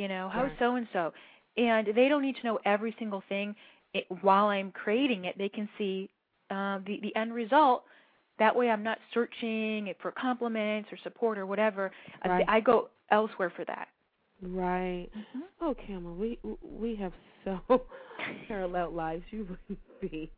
You 0.00 0.08
know, 0.08 0.30
how 0.32 0.42
so 0.58 0.76
and 0.76 0.86
so? 0.92 1.12
And 1.56 1.86
they 1.94 2.08
don't 2.08 2.22
need 2.22 2.36
to 2.40 2.44
know 2.48 2.58
every 2.64 2.94
single 2.98 3.22
thing 3.28 3.54
it, 3.92 4.04
while 4.22 4.46
I'm 4.46 4.70
creating 4.72 5.26
it. 5.26 5.36
They 5.36 5.48
can 5.50 5.68
see 5.76 6.08
uh, 6.50 6.78
the 6.86 7.00
the 7.02 7.14
end 7.16 7.34
result. 7.34 7.84
That 8.38 8.56
way, 8.56 8.70
I'm 8.70 8.82
not 8.82 8.98
searching 9.12 9.92
for 10.00 10.10
compliments 10.12 10.88
or 10.90 10.98
support 11.02 11.36
or 11.36 11.44
whatever. 11.44 11.90
I- 12.22 12.28
Right. 12.28 12.44
I 12.48 12.60
go 12.60 12.88
elsewhere 13.10 13.52
for 13.54 13.64
that. 13.66 13.88
Right. 14.42 15.08
Mhm. 15.14 15.42
Oh, 15.60 15.74
Khama, 15.86 16.12
we 16.14 16.38
we 16.62 16.94
have 16.96 17.12
so 17.44 17.60
parallel 18.48 18.90
lives. 18.92 19.24
You 19.30 19.40
wouldn't 19.50 19.80
be, 20.00 20.30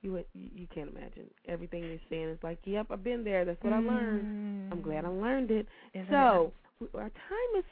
you 0.00 0.12
would, 0.12 0.24
you 0.34 0.66
can't 0.74 0.88
imagine. 0.96 1.26
Everything 1.46 1.84
you're 1.84 1.98
saying 2.08 2.30
is 2.30 2.38
like, 2.42 2.58
yep, 2.64 2.86
I've 2.90 3.04
been 3.04 3.22
there. 3.22 3.44
That's 3.44 3.62
what 3.62 3.74
I 3.74 3.80
learned. 3.80 4.72
I'm 4.72 4.80
glad 4.80 5.04
I 5.04 5.08
learned 5.08 5.50
it. 5.50 5.66
Isn't 5.92 6.08
so 6.08 6.52
w- 6.80 6.94
our 6.94 7.10
time 7.10 7.50
is 7.58 7.64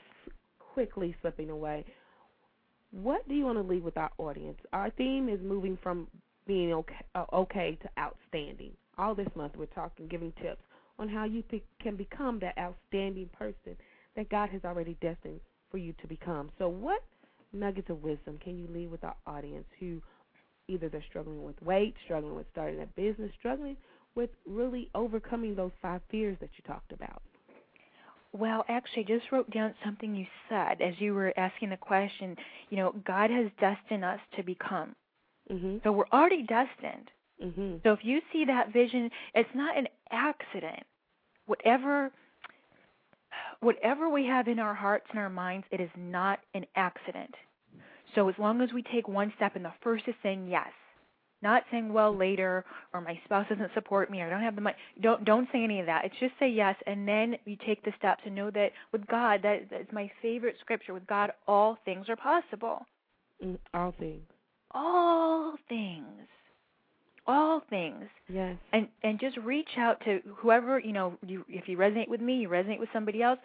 quickly 0.78 1.12
slipping 1.20 1.50
away. 1.50 1.84
What 2.92 3.28
do 3.28 3.34
you 3.34 3.44
want 3.44 3.58
to 3.58 3.64
leave 3.64 3.82
with 3.82 3.96
our 3.96 4.10
audience? 4.18 4.58
Our 4.72 4.90
theme 4.90 5.28
is 5.28 5.40
moving 5.42 5.76
from 5.82 6.06
being 6.46 6.72
okay, 6.72 6.94
uh, 7.16 7.24
okay 7.32 7.76
to 7.82 7.88
outstanding. 7.98 8.70
All 8.96 9.12
this 9.12 9.26
month, 9.34 9.54
we're 9.56 9.66
talking, 9.66 10.06
giving 10.06 10.32
tips 10.40 10.62
on 11.00 11.08
how 11.08 11.24
you 11.24 11.42
pe- 11.42 11.62
can 11.82 11.96
become 11.96 12.38
that 12.38 12.56
outstanding 12.56 13.28
person 13.36 13.76
that 14.14 14.28
God 14.28 14.50
has 14.50 14.60
already 14.64 14.96
destined 15.00 15.40
for 15.68 15.78
you 15.78 15.94
to 16.00 16.06
become. 16.06 16.48
So, 16.60 16.68
what 16.68 17.02
nuggets 17.52 17.90
of 17.90 18.04
wisdom 18.04 18.38
can 18.38 18.56
you 18.56 18.68
leave 18.72 18.92
with 18.92 19.02
our 19.02 19.16
audience 19.26 19.66
who 19.80 20.00
either 20.68 20.88
they're 20.88 21.02
struggling 21.08 21.42
with 21.42 21.60
weight, 21.60 21.96
struggling 22.04 22.36
with 22.36 22.46
starting 22.52 22.82
a 22.82 22.86
business, 22.86 23.32
struggling 23.36 23.76
with 24.14 24.30
really 24.46 24.90
overcoming 24.94 25.56
those 25.56 25.72
five 25.82 26.02
fears 26.08 26.36
that 26.40 26.50
you 26.56 26.62
talked 26.72 26.92
about? 26.92 27.20
Well, 28.32 28.64
actually, 28.68 29.04
I 29.04 29.18
just 29.18 29.32
wrote 29.32 29.50
down 29.50 29.74
something 29.84 30.14
you 30.14 30.26
said 30.48 30.80
as 30.82 31.00
you 31.00 31.14
were 31.14 31.32
asking 31.36 31.70
the 31.70 31.76
question. 31.76 32.36
You 32.70 32.76
know, 32.76 32.94
God 33.04 33.30
has 33.30 33.50
destined 33.58 34.04
us 34.04 34.20
to 34.36 34.42
become. 34.42 34.94
Mhm. 35.50 35.82
So 35.82 35.92
we're 35.92 36.08
already 36.12 36.42
destined. 36.42 37.10
Mhm. 37.42 37.82
So 37.82 37.92
if 37.92 38.04
you 38.04 38.20
see 38.32 38.44
that 38.44 38.68
vision, 38.68 39.10
it's 39.34 39.54
not 39.54 39.76
an 39.76 39.88
accident. 40.10 40.86
Whatever 41.46 42.12
whatever 43.60 44.08
we 44.08 44.24
have 44.26 44.48
in 44.48 44.58
our 44.58 44.74
hearts 44.74 45.06
and 45.10 45.18
our 45.18 45.28
minds, 45.28 45.66
it 45.70 45.80
is 45.80 45.90
not 45.96 46.40
an 46.54 46.64
accident. 46.76 47.34
So 48.14 48.28
as 48.28 48.38
long 48.38 48.60
as 48.60 48.72
we 48.72 48.82
take 48.82 49.08
one 49.08 49.32
step 49.36 49.56
and 49.56 49.64
the 49.64 49.72
first 49.82 50.06
is 50.08 50.14
saying 50.22 50.48
yes, 50.48 50.72
not 51.42 51.62
saying 51.70 51.92
well 51.92 52.14
later 52.16 52.64
or 52.92 53.00
my 53.00 53.18
spouse 53.24 53.46
doesn't 53.48 53.70
support 53.74 54.10
me 54.10 54.20
or 54.20 54.26
I 54.26 54.30
don't 54.30 54.42
have 54.42 54.54
the 54.56 54.60
money. 54.60 54.76
Don't 55.00 55.24
don't 55.24 55.48
say 55.52 55.62
any 55.62 55.80
of 55.80 55.86
that. 55.86 56.04
It's 56.04 56.14
just 56.20 56.32
say 56.38 56.48
yes 56.48 56.76
and 56.86 57.06
then 57.06 57.36
you 57.44 57.56
take 57.66 57.82
the 57.84 57.92
steps 57.98 58.22
and 58.26 58.34
know 58.34 58.50
that 58.50 58.72
with 58.92 59.06
God 59.06 59.40
that 59.42 59.68
that's 59.70 59.92
my 59.92 60.10
favorite 60.20 60.56
scripture. 60.60 60.94
With 60.94 61.06
God 61.06 61.32
all 61.46 61.78
things 61.84 62.08
are 62.08 62.16
possible. 62.16 62.84
Mm, 63.44 63.58
All 63.74 63.94
things. 63.98 64.22
All 64.72 65.54
things. 65.68 66.04
All 67.26 67.60
things 67.68 68.04
Yes. 68.28 68.56
and 68.72 68.88
and 69.02 69.20
just 69.20 69.36
reach 69.38 69.68
out 69.76 70.00
to 70.06 70.20
whoever 70.36 70.78
you 70.78 70.92
know 70.92 71.18
you 71.26 71.44
if 71.48 71.68
you 71.68 71.76
resonate 71.76 72.08
with 72.08 72.22
me 72.22 72.36
you 72.36 72.48
resonate 72.48 72.80
with 72.80 72.88
somebody 72.92 73.22
else 73.22 73.38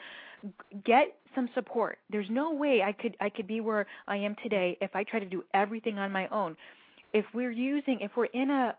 get 0.85 1.07
some 1.35 1.49
support 1.53 1.97
there's 2.09 2.29
no 2.29 2.53
way 2.53 2.81
i 2.81 2.93
could 2.93 3.17
i 3.19 3.29
could 3.29 3.45
be 3.47 3.59
where 3.59 3.85
i 4.07 4.15
am 4.15 4.35
today 4.41 4.77
if 4.79 4.95
i 4.95 5.03
try 5.03 5.19
to 5.19 5.25
do 5.25 5.43
everything 5.53 5.97
on 5.97 6.11
my 6.13 6.27
own 6.29 6.55
if 7.13 7.25
we're 7.33 7.51
using 7.51 7.99
if 8.01 8.11
we're 8.17 8.25
in 8.25 8.49
a 8.49 8.75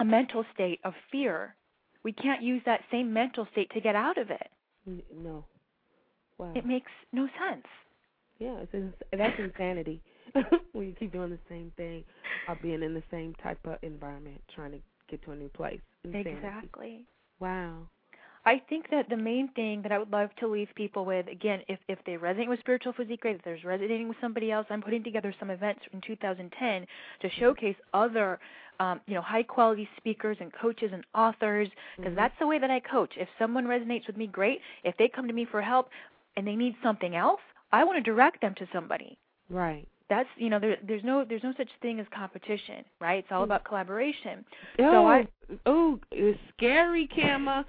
a 0.00 0.04
mental 0.04 0.44
state 0.54 0.80
of 0.84 0.94
fear 1.12 1.54
we 2.02 2.12
can't 2.12 2.42
use 2.42 2.62
that 2.64 2.80
same 2.90 3.12
mental 3.12 3.46
state 3.52 3.70
to 3.74 3.80
get 3.80 3.94
out 3.94 4.18
of 4.18 4.30
it 4.30 4.48
No. 5.14 5.44
Wow. 6.38 6.52
it 6.54 6.64
makes 6.66 6.90
no 7.12 7.28
sense 7.48 7.66
Yeah, 8.38 8.56
it's 8.62 8.72
ins- 8.74 8.94
that's 9.12 9.38
insanity. 9.38 10.00
when 10.72 10.86
you 10.88 10.94
keep 10.98 11.12
doing 11.12 11.30
the 11.30 11.38
same 11.48 11.70
thing 11.76 12.04
or 12.48 12.54
being 12.62 12.82
in 12.82 12.94
the 12.94 13.02
same 13.10 13.34
type 13.42 13.58
of 13.66 13.76
environment, 13.82 14.40
trying 14.54 14.70
to 14.72 14.78
get 15.10 15.22
to 15.24 15.32
a 15.32 15.36
new 15.36 15.48
place. 15.50 15.80
Insanity. 16.04 16.38
exactly 16.38 17.06
Wow. 17.40 17.88
I 18.46 18.60
think 18.68 18.90
that 18.90 19.08
the 19.10 19.16
main 19.16 19.48
thing 19.48 19.82
that 19.82 19.92
I 19.92 19.98
would 19.98 20.10
love 20.10 20.30
to 20.40 20.46
leave 20.46 20.68
people 20.74 21.04
with, 21.04 21.26
again, 21.28 21.60
if 21.68 21.78
if 21.88 21.98
they 22.06 22.12
resonate 22.14 22.48
with 22.48 22.60
spiritual 22.60 22.94
physique, 22.94 23.20
great. 23.20 23.36
If 23.36 23.42
there's 23.42 23.64
resonating 23.64 24.08
with 24.08 24.16
somebody 24.20 24.50
else, 24.50 24.66
I'm 24.70 24.80
putting 24.82 25.04
together 25.04 25.34
some 25.38 25.50
events 25.50 25.82
in 25.92 26.00
2010 26.00 26.86
to 27.20 27.30
showcase 27.38 27.76
other, 27.92 28.38
um, 28.78 29.00
you 29.06 29.14
know, 29.14 29.20
high 29.20 29.42
quality 29.42 29.88
speakers 29.98 30.38
and 30.40 30.50
coaches 30.54 30.90
and 30.92 31.04
authors, 31.14 31.68
because 31.96 32.12
Mhm. 32.12 32.16
that's 32.16 32.38
the 32.38 32.46
way 32.46 32.58
that 32.58 32.70
I 32.70 32.80
coach. 32.80 33.12
If 33.16 33.28
someone 33.38 33.66
resonates 33.66 34.06
with 34.06 34.16
me, 34.16 34.26
great. 34.26 34.62
If 34.84 34.96
they 34.96 35.08
come 35.08 35.26
to 35.26 35.34
me 35.34 35.44
for 35.44 35.60
help 35.60 35.90
and 36.36 36.46
they 36.46 36.56
need 36.56 36.76
something 36.82 37.14
else, 37.14 37.42
I 37.72 37.84
want 37.84 37.96
to 37.98 38.02
direct 38.02 38.40
them 38.40 38.54
to 38.54 38.66
somebody 38.72 39.18
Right. 39.50 39.86
That's 40.10 40.28
you 40.36 40.50
know 40.50 40.58
there 40.58 40.76
there's 40.86 41.02
no 41.04 41.24
there's 41.26 41.42
no 41.42 41.54
such 41.56 41.70
thing 41.80 41.98
as 42.00 42.06
competition 42.14 42.84
right 43.00 43.20
it's 43.20 43.28
all 43.30 43.40
Mm. 43.42 43.44
about 43.44 43.64
collaboration 43.64 44.44
Oh, 44.80 44.90
So 44.92 45.06
I- 45.06 45.28
oh, 45.64 45.98
it's 46.10 46.38
scary, 46.56 47.06
Khama. 47.08 47.64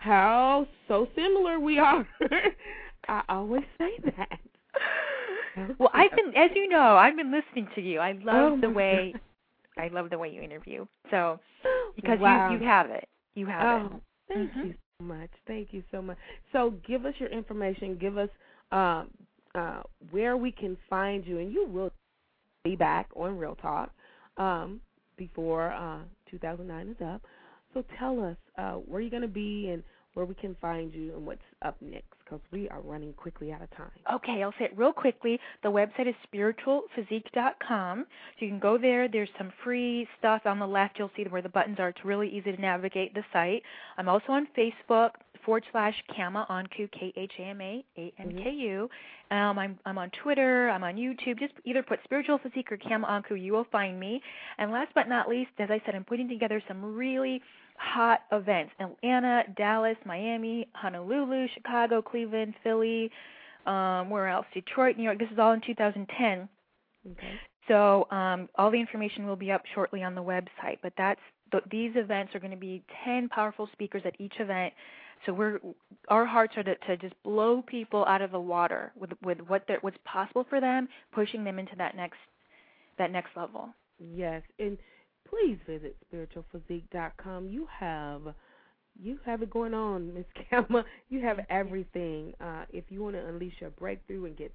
How 0.00 0.68
so 0.86 1.08
similar 1.16 1.58
we 1.58 1.78
are. 1.80 2.06
I 3.08 3.22
always 3.28 3.64
say 3.78 3.92
that. 4.16 4.38
well 5.78 5.90
i've 5.94 6.10
been 6.14 6.34
as 6.36 6.50
you 6.54 6.68
know 6.68 6.96
i've 6.96 7.16
been 7.16 7.32
listening 7.32 7.66
to 7.74 7.80
you 7.80 7.98
i 7.98 8.12
love 8.12 8.52
Oh 8.58 8.60
the 8.60 8.68
way 8.70 9.14
i 9.78 9.88
love 9.88 10.10
the 10.10 10.18
way 10.18 10.28
you 10.28 10.42
interview 10.42 10.84
so 11.10 11.40
because 11.96 12.18
wow. 12.20 12.50
you 12.50 12.58
you 12.58 12.64
have 12.64 12.90
it 12.90 13.08
you 13.34 13.46
have 13.46 13.66
Oh, 13.66 13.96
it 13.96 14.02
thank 14.28 14.52
Mhm. 14.52 14.64
you 14.66 14.74
so 15.00 15.04
much. 15.04 15.30
Thank 15.46 15.72
you 15.72 15.82
so 15.90 16.00
much. 16.02 16.16
So, 16.52 16.70
give 16.86 17.04
us 17.06 17.14
your 17.18 17.28
information. 17.30 17.96
Give 17.98 18.16
us 18.18 18.28
um, 18.72 19.10
uh, 19.56 19.82
where 20.10 20.36
we 20.36 20.52
can 20.52 20.76
find 20.88 21.26
you, 21.26 21.38
and 21.38 21.52
you 21.52 21.66
will 21.66 21.90
be 22.64 22.76
back 22.76 23.08
on 23.16 23.38
Real 23.38 23.54
Talk 23.56 23.90
um, 24.36 24.80
before 25.16 25.72
uh, 25.72 26.00
2009 26.30 26.88
is 26.88 26.96
up. 27.04 27.22
So, 27.74 27.84
tell 27.98 28.22
us 28.22 28.36
uh, 28.58 28.72
where 28.72 29.00
you're 29.00 29.10
going 29.10 29.22
to 29.22 29.28
be 29.28 29.68
and 29.68 29.82
where 30.16 30.24
we 30.24 30.34
can 30.34 30.56
find 30.62 30.94
you 30.94 31.14
and 31.14 31.26
what's 31.26 31.42
up 31.62 31.76
next 31.82 32.16
because 32.24 32.40
we 32.50 32.68
are 32.70 32.80
running 32.80 33.12
quickly 33.12 33.52
out 33.52 33.60
of 33.60 33.70
time. 33.76 33.90
Okay, 34.12 34.42
I'll 34.42 34.54
say 34.58 34.64
it 34.64 34.72
real 34.76 34.92
quickly. 34.92 35.38
The 35.62 35.68
website 35.68 36.08
is 36.08 36.14
spiritualphysique.com. 36.32 38.06
So 38.38 38.44
you 38.44 38.48
can 38.48 38.58
go 38.58 38.78
there. 38.78 39.08
There's 39.08 39.28
some 39.36 39.52
free 39.62 40.08
stuff 40.18 40.42
on 40.46 40.58
the 40.58 40.66
left. 40.66 40.98
You'll 40.98 41.10
see 41.16 41.24
where 41.28 41.42
the 41.42 41.50
buttons 41.50 41.76
are. 41.78 41.90
It's 41.90 42.04
really 42.04 42.28
easy 42.28 42.50
to 42.50 42.60
navigate 42.60 43.12
the 43.12 43.22
site. 43.30 43.62
I'm 43.98 44.08
also 44.08 44.32
on 44.32 44.48
Facebook 44.56 45.10
forward 45.44 45.64
slash 45.70 45.94
Khama 46.16 46.46
Anku 46.50 46.90
K 46.90 47.12
H 47.14 47.32
A 47.38 47.42
M 47.42 47.60
A 47.60 47.84
A 47.98 48.12
N 48.18 48.40
K 48.42 48.50
U. 48.50 48.88
Um, 49.30 49.58
I'm 49.58 49.78
I'm 49.84 49.98
on 49.98 50.10
Twitter. 50.22 50.68
I'm 50.70 50.84
on 50.84 50.94
YouTube. 50.94 51.38
Just 51.38 51.54
either 51.64 51.82
put 51.82 51.98
Spiritual 52.04 52.38
Physique 52.38 52.70
or 52.70 52.76
Khama 52.76 53.06
Anku. 53.06 53.40
You 53.40 53.52
will 53.52 53.66
find 53.72 53.98
me. 53.98 54.22
And 54.58 54.70
last 54.70 54.92
but 54.94 55.08
not 55.08 55.28
least, 55.28 55.50
as 55.58 55.70
I 55.70 55.80
said, 55.84 55.94
I'm 55.94 56.04
putting 56.04 56.28
together 56.28 56.62
some 56.68 56.94
really 56.94 57.42
hot 57.78 58.20
events 58.32 58.72
Atlanta, 58.80 59.42
Dallas, 59.56 59.96
Miami, 60.04 60.68
Honolulu, 60.74 61.46
Chicago, 61.54 62.00
Cleveland, 62.02 62.54
Philly, 62.62 63.10
um, 63.66 64.10
where 64.10 64.28
else? 64.28 64.46
Detroit, 64.54 64.96
New 64.96 65.04
York. 65.04 65.18
This 65.18 65.30
is 65.32 65.38
all 65.38 65.52
in 65.52 65.60
2010. 65.60 66.48
Okay. 67.12 67.40
So 67.68 68.06
um, 68.10 68.48
all 68.56 68.70
the 68.70 68.80
information 68.80 69.26
will 69.26 69.36
be 69.36 69.50
up 69.50 69.62
shortly 69.74 70.02
on 70.02 70.14
the 70.14 70.22
website. 70.22 70.78
But 70.82 70.92
that's 70.96 71.20
th- 71.50 71.64
these 71.70 71.92
events 71.96 72.34
are 72.34 72.40
going 72.40 72.52
to 72.52 72.56
be 72.56 72.82
10 73.04 73.28
powerful 73.28 73.68
speakers 73.72 74.02
at 74.04 74.14
each 74.20 74.34
event. 74.38 74.72
So 75.26 75.32
we're 75.32 75.58
our 76.08 76.24
hearts 76.24 76.56
are 76.56 76.62
to, 76.62 76.76
to 76.76 76.96
just 76.96 77.14
blow 77.24 77.62
people 77.62 78.04
out 78.06 78.22
of 78.22 78.30
the 78.30 78.40
water 78.40 78.92
with 78.96 79.10
with 79.22 79.38
what 79.46 79.64
what's 79.80 79.98
possible 80.04 80.46
for 80.48 80.60
them, 80.60 80.88
pushing 81.12 81.44
them 81.44 81.58
into 81.58 81.74
that 81.76 81.96
next 81.96 82.18
that 82.96 83.10
next 83.10 83.30
level. 83.36 83.68
Yes, 83.98 84.42
and 84.58 84.78
please 85.28 85.58
visit 85.66 85.96
spiritualphysique.com. 86.12 87.48
You 87.48 87.66
have 87.78 88.22
you 88.98 89.18
have 89.26 89.42
it 89.42 89.50
going 89.50 89.74
on, 89.74 90.14
Miss 90.14 90.24
Khama. 90.50 90.84
You 91.08 91.20
have 91.22 91.40
everything. 91.50 92.32
Uh, 92.40 92.64
if 92.70 92.84
you 92.88 93.02
want 93.02 93.16
to 93.16 93.26
unleash 93.26 93.54
your 93.60 93.70
breakthrough 93.70 94.26
and 94.26 94.36
get 94.36 94.52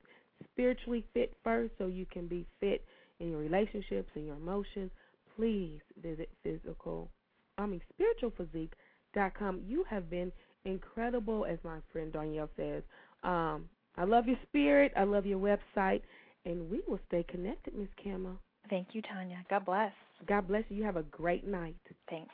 spiritually 0.53 1.03
fit 1.13 1.33
first, 1.43 1.73
so 1.77 1.87
you 1.87 2.05
can 2.11 2.27
be 2.27 2.47
fit 2.59 2.83
in 3.19 3.29
your 3.29 3.39
relationships 3.39 4.09
and 4.15 4.25
your 4.25 4.37
emotions, 4.37 4.89
please 5.35 5.79
visit 6.01 6.29
physical. 6.43 7.09
I 7.57 7.65
mean 7.65 7.81
spiritualphysique.com. 7.99 9.61
You 9.67 9.83
have 9.89 10.09
been 10.09 10.31
incredible, 10.65 11.45
as 11.45 11.57
my 11.63 11.77
friend 11.91 12.11
Danielle 12.11 12.49
says. 12.55 12.83
Um, 13.23 13.69
I 13.97 14.05
love 14.05 14.27
your 14.27 14.37
spirit. 14.47 14.91
I 14.95 15.03
love 15.03 15.25
your 15.25 15.39
website, 15.39 16.01
and 16.45 16.69
we 16.69 16.81
will 16.87 16.99
stay 17.07 17.23
connected, 17.29 17.75
Miss 17.75 17.89
Khama. 18.03 18.37
Thank 18.69 18.89
you, 18.93 19.01
Tanya. 19.01 19.43
God 19.49 19.65
bless. 19.65 19.91
God 20.27 20.47
bless 20.47 20.63
you. 20.69 20.77
You 20.77 20.83
have 20.83 20.97
a 20.97 21.03
great 21.03 21.45
night. 21.45 21.75
Thanks. 22.09 22.31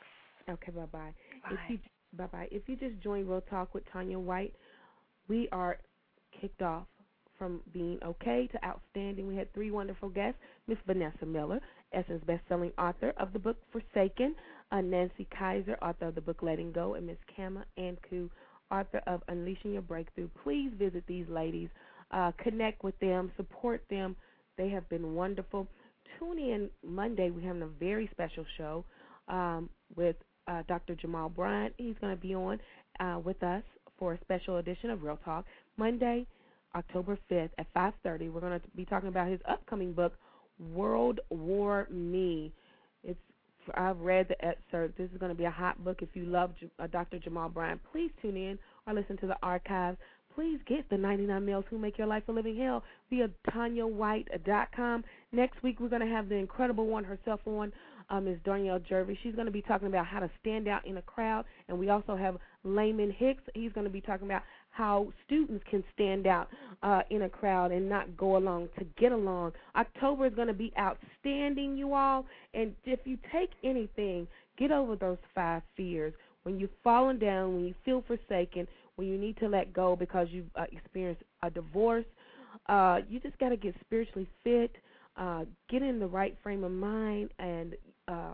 Okay, 0.48 0.70
bye 0.72 0.86
bye. 0.86 1.12
Bye. 1.42 1.50
If 1.50 1.58
you 1.70 1.78
bye 2.16 2.26
bye. 2.26 2.48
If 2.50 2.62
you 2.68 2.76
just 2.76 3.00
joined 3.02 3.28
Real 3.28 3.42
Talk 3.42 3.74
with 3.74 3.84
Tanya 3.92 4.18
White, 4.18 4.54
we 5.28 5.48
are 5.52 5.78
kicked 6.40 6.62
off 6.62 6.86
from 7.38 7.60
being 7.72 7.98
okay 8.04 8.48
to 8.52 8.64
outstanding. 8.64 9.26
We 9.26 9.36
had 9.36 9.52
three 9.52 9.70
wonderful 9.70 10.08
guests: 10.08 10.38
Miss 10.66 10.78
Vanessa 10.86 11.26
Miller, 11.26 11.60
Essence 11.92 12.22
best-selling 12.26 12.72
author 12.78 13.12
of 13.18 13.32
the 13.32 13.38
book 13.38 13.56
Forsaken, 13.72 14.34
uh, 14.72 14.80
Nancy 14.80 15.26
Kaiser, 15.36 15.76
author 15.82 16.06
of 16.06 16.14
the 16.14 16.20
book 16.20 16.42
Letting 16.42 16.72
Go, 16.72 16.94
and 16.94 17.06
Miss 17.06 17.16
Khama 17.34 17.64
Anku, 17.78 18.28
author 18.70 19.00
of 19.06 19.22
Unleashing 19.28 19.72
Your 19.72 19.82
Breakthrough. 19.82 20.28
Please 20.42 20.70
visit 20.78 21.04
these 21.06 21.26
ladies, 21.28 21.68
uh, 22.10 22.32
connect 22.42 22.84
with 22.84 22.98
them, 23.00 23.30
support 23.36 23.82
them. 23.90 24.16
They 24.56 24.68
have 24.70 24.88
been 24.88 25.14
wonderful. 25.14 25.66
Tune 26.18 26.38
in 26.38 26.70
Monday. 26.84 27.30
We're 27.30 27.46
having 27.46 27.62
a 27.62 27.66
very 27.66 28.08
special 28.12 28.44
show 28.56 28.84
um, 29.28 29.68
with 29.96 30.16
uh, 30.46 30.62
Dr. 30.68 30.94
Jamal 30.94 31.28
Bryant. 31.28 31.74
He's 31.76 31.94
going 32.00 32.14
to 32.14 32.20
be 32.20 32.34
on 32.34 32.58
uh, 33.00 33.20
with 33.24 33.42
us 33.42 33.62
for 33.98 34.14
a 34.14 34.20
special 34.20 34.56
edition 34.56 34.90
of 34.90 35.02
Real 35.02 35.18
Talk 35.24 35.44
Monday, 35.76 36.26
October 36.74 37.18
5th 37.30 37.50
at 37.58 37.72
5:30. 37.74 38.32
We're 38.32 38.40
going 38.40 38.58
to 38.58 38.66
be 38.76 38.84
talking 38.84 39.08
about 39.08 39.28
his 39.28 39.40
upcoming 39.48 39.92
book, 39.92 40.14
World 40.72 41.20
War 41.30 41.86
Me. 41.90 42.52
I've 43.74 43.98
read 44.00 44.28
the 44.28 44.44
excerpt. 44.44 44.98
This 44.98 45.10
is 45.10 45.18
going 45.18 45.32
to 45.32 45.38
be 45.38 45.44
a 45.44 45.50
hot 45.50 45.82
book. 45.84 45.98
If 46.02 46.10
you 46.14 46.24
love 46.24 46.52
uh, 46.78 46.86
Dr. 46.86 47.18
Jamal 47.18 47.48
Bryant, 47.48 47.80
please 47.92 48.10
tune 48.20 48.36
in 48.36 48.58
or 48.86 48.94
listen 48.94 49.16
to 49.18 49.26
the 49.26 49.36
archives. 49.42 49.98
Please 50.34 50.60
get 50.66 50.88
the 50.88 50.96
99 50.96 51.44
Males 51.44 51.64
Who 51.68 51.78
Make 51.78 51.98
Your 51.98 52.06
Life 52.06 52.22
a 52.28 52.32
Living 52.32 52.56
Hell 52.56 52.84
via 53.10 53.28
TanyaWhite.com. 53.50 55.04
Next 55.32 55.62
week, 55.62 55.80
we're 55.80 55.88
going 55.88 56.06
to 56.06 56.14
have 56.14 56.28
the 56.28 56.36
incredible 56.36 56.86
one 56.86 57.02
herself 57.02 57.40
on, 57.44 57.72
uh, 58.10 58.20
Ms. 58.20 58.38
Danielle 58.44 58.78
Jervis. 58.78 59.16
She's 59.22 59.34
going 59.34 59.46
to 59.46 59.52
be 59.52 59.62
talking 59.62 59.88
about 59.88 60.06
how 60.06 60.20
to 60.20 60.30
stand 60.40 60.68
out 60.68 60.86
in 60.86 60.98
a 60.98 61.02
crowd. 61.02 61.44
And 61.68 61.78
we 61.78 61.90
also 61.90 62.16
have 62.16 62.36
Layman 62.64 63.10
Hicks. 63.10 63.42
He's 63.54 63.72
going 63.72 63.84
to 63.84 63.92
be 63.92 64.00
talking 64.00 64.26
about 64.26 64.42
how 64.78 65.08
students 65.26 65.64
can 65.68 65.82
stand 65.92 66.28
out 66.28 66.48
uh, 66.84 67.02
in 67.10 67.22
a 67.22 67.28
crowd 67.28 67.72
and 67.72 67.88
not 67.88 68.16
go 68.16 68.36
along 68.36 68.68
to 68.78 68.84
get 68.96 69.10
along. 69.10 69.52
October 69.74 70.26
is 70.26 70.34
going 70.34 70.46
to 70.46 70.54
be 70.54 70.72
outstanding, 70.78 71.76
you 71.76 71.94
all. 71.94 72.24
And 72.54 72.72
if 72.84 73.00
you 73.04 73.18
take 73.32 73.50
anything, 73.64 74.28
get 74.56 74.70
over 74.70 74.94
those 74.94 75.18
five 75.34 75.62
fears. 75.76 76.14
When 76.44 76.60
you've 76.60 76.70
fallen 76.84 77.18
down, 77.18 77.56
when 77.56 77.64
you 77.64 77.74
feel 77.84 78.04
forsaken, 78.06 78.68
when 78.94 79.08
you 79.08 79.18
need 79.18 79.36
to 79.38 79.48
let 79.48 79.72
go 79.72 79.96
because 79.96 80.28
you've 80.30 80.46
uh, 80.54 80.66
experienced 80.70 81.24
a 81.42 81.50
divorce, 81.50 82.06
uh, 82.68 82.98
you 83.10 83.18
just 83.18 83.36
got 83.38 83.48
to 83.48 83.56
get 83.56 83.74
spiritually 83.80 84.28
fit, 84.44 84.70
uh, 85.16 85.42
get 85.68 85.82
in 85.82 85.98
the 85.98 86.06
right 86.06 86.36
frame 86.40 86.62
of 86.62 86.70
mind, 86.70 87.30
and 87.40 87.74
uh, 88.06 88.32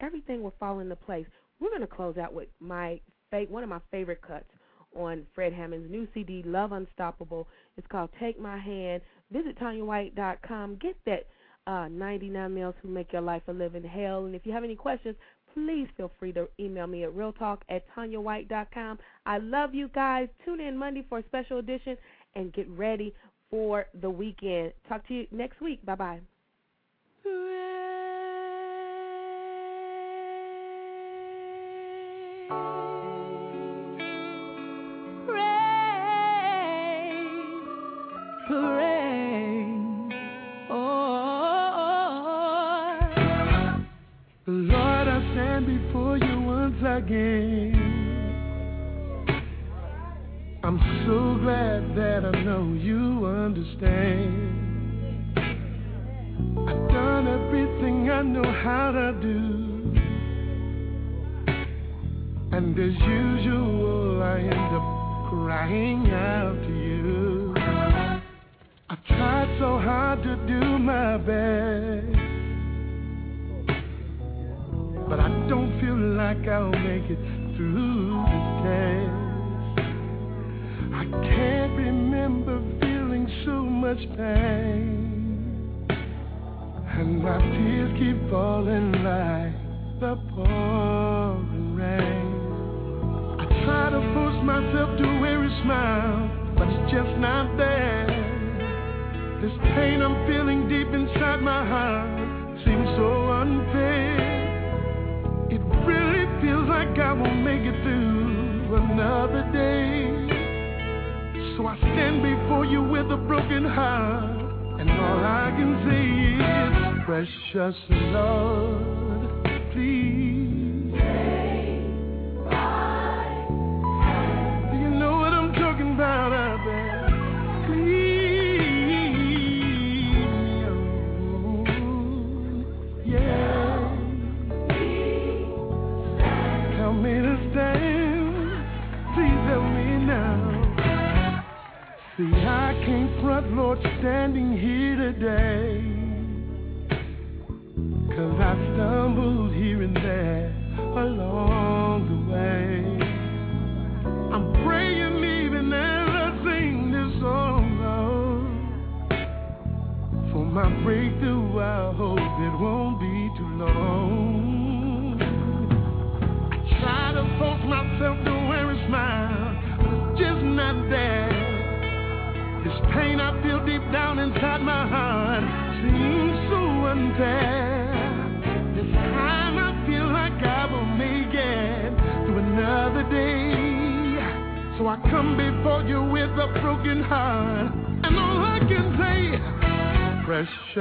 everything 0.00 0.42
will 0.42 0.54
fall 0.58 0.80
into 0.80 0.96
place. 0.96 1.26
We're 1.60 1.70
going 1.70 1.82
to 1.82 1.86
close 1.86 2.16
out 2.18 2.34
with 2.34 2.48
my 2.58 3.00
one 3.50 3.62
of 3.62 3.68
my 3.68 3.80
favorite 3.90 4.22
cuts 4.22 4.46
on 4.96 5.26
Fred 5.34 5.52
Hammond's 5.52 5.90
new 5.90 6.06
CD, 6.14 6.42
Love 6.44 6.72
Unstoppable. 6.72 7.46
It's 7.76 7.86
called 7.88 8.10
Take 8.20 8.40
My 8.40 8.58
Hand. 8.58 9.02
Visit 9.30 9.58
TanyaWhite.com. 9.58 10.76
Get 10.76 10.96
that 11.06 11.26
uh, 11.66 11.88
99 11.88 12.54
Males 12.54 12.74
Who 12.82 12.88
Make 12.88 13.12
Your 13.12 13.22
Life 13.22 13.42
a 13.48 13.52
Living 13.52 13.84
Hell. 13.84 14.24
And 14.24 14.34
if 14.34 14.46
you 14.46 14.52
have 14.52 14.64
any 14.64 14.76
questions, 14.76 15.16
please 15.54 15.88
feel 15.96 16.10
free 16.18 16.32
to 16.32 16.48
email 16.58 16.86
me 16.86 17.04
at 17.04 17.10
realtalk 17.10 17.58
at 17.68 17.84
TanyaWhite.com. 17.94 18.98
I 19.26 19.38
love 19.38 19.74
you 19.74 19.88
guys. 19.88 20.28
Tune 20.44 20.60
in 20.60 20.76
Monday 20.76 21.04
for 21.08 21.18
a 21.18 21.24
special 21.24 21.58
edition 21.58 21.96
and 22.34 22.52
get 22.52 22.68
ready 22.70 23.14
for 23.50 23.86
the 24.00 24.10
weekend. 24.10 24.72
Talk 24.88 25.06
to 25.08 25.14
you 25.14 25.26
next 25.30 25.60
week. 25.60 25.84
Bye 25.84 25.94
bye. 25.94 26.20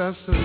Precious 0.07 0.27
Lord. 0.29 0.36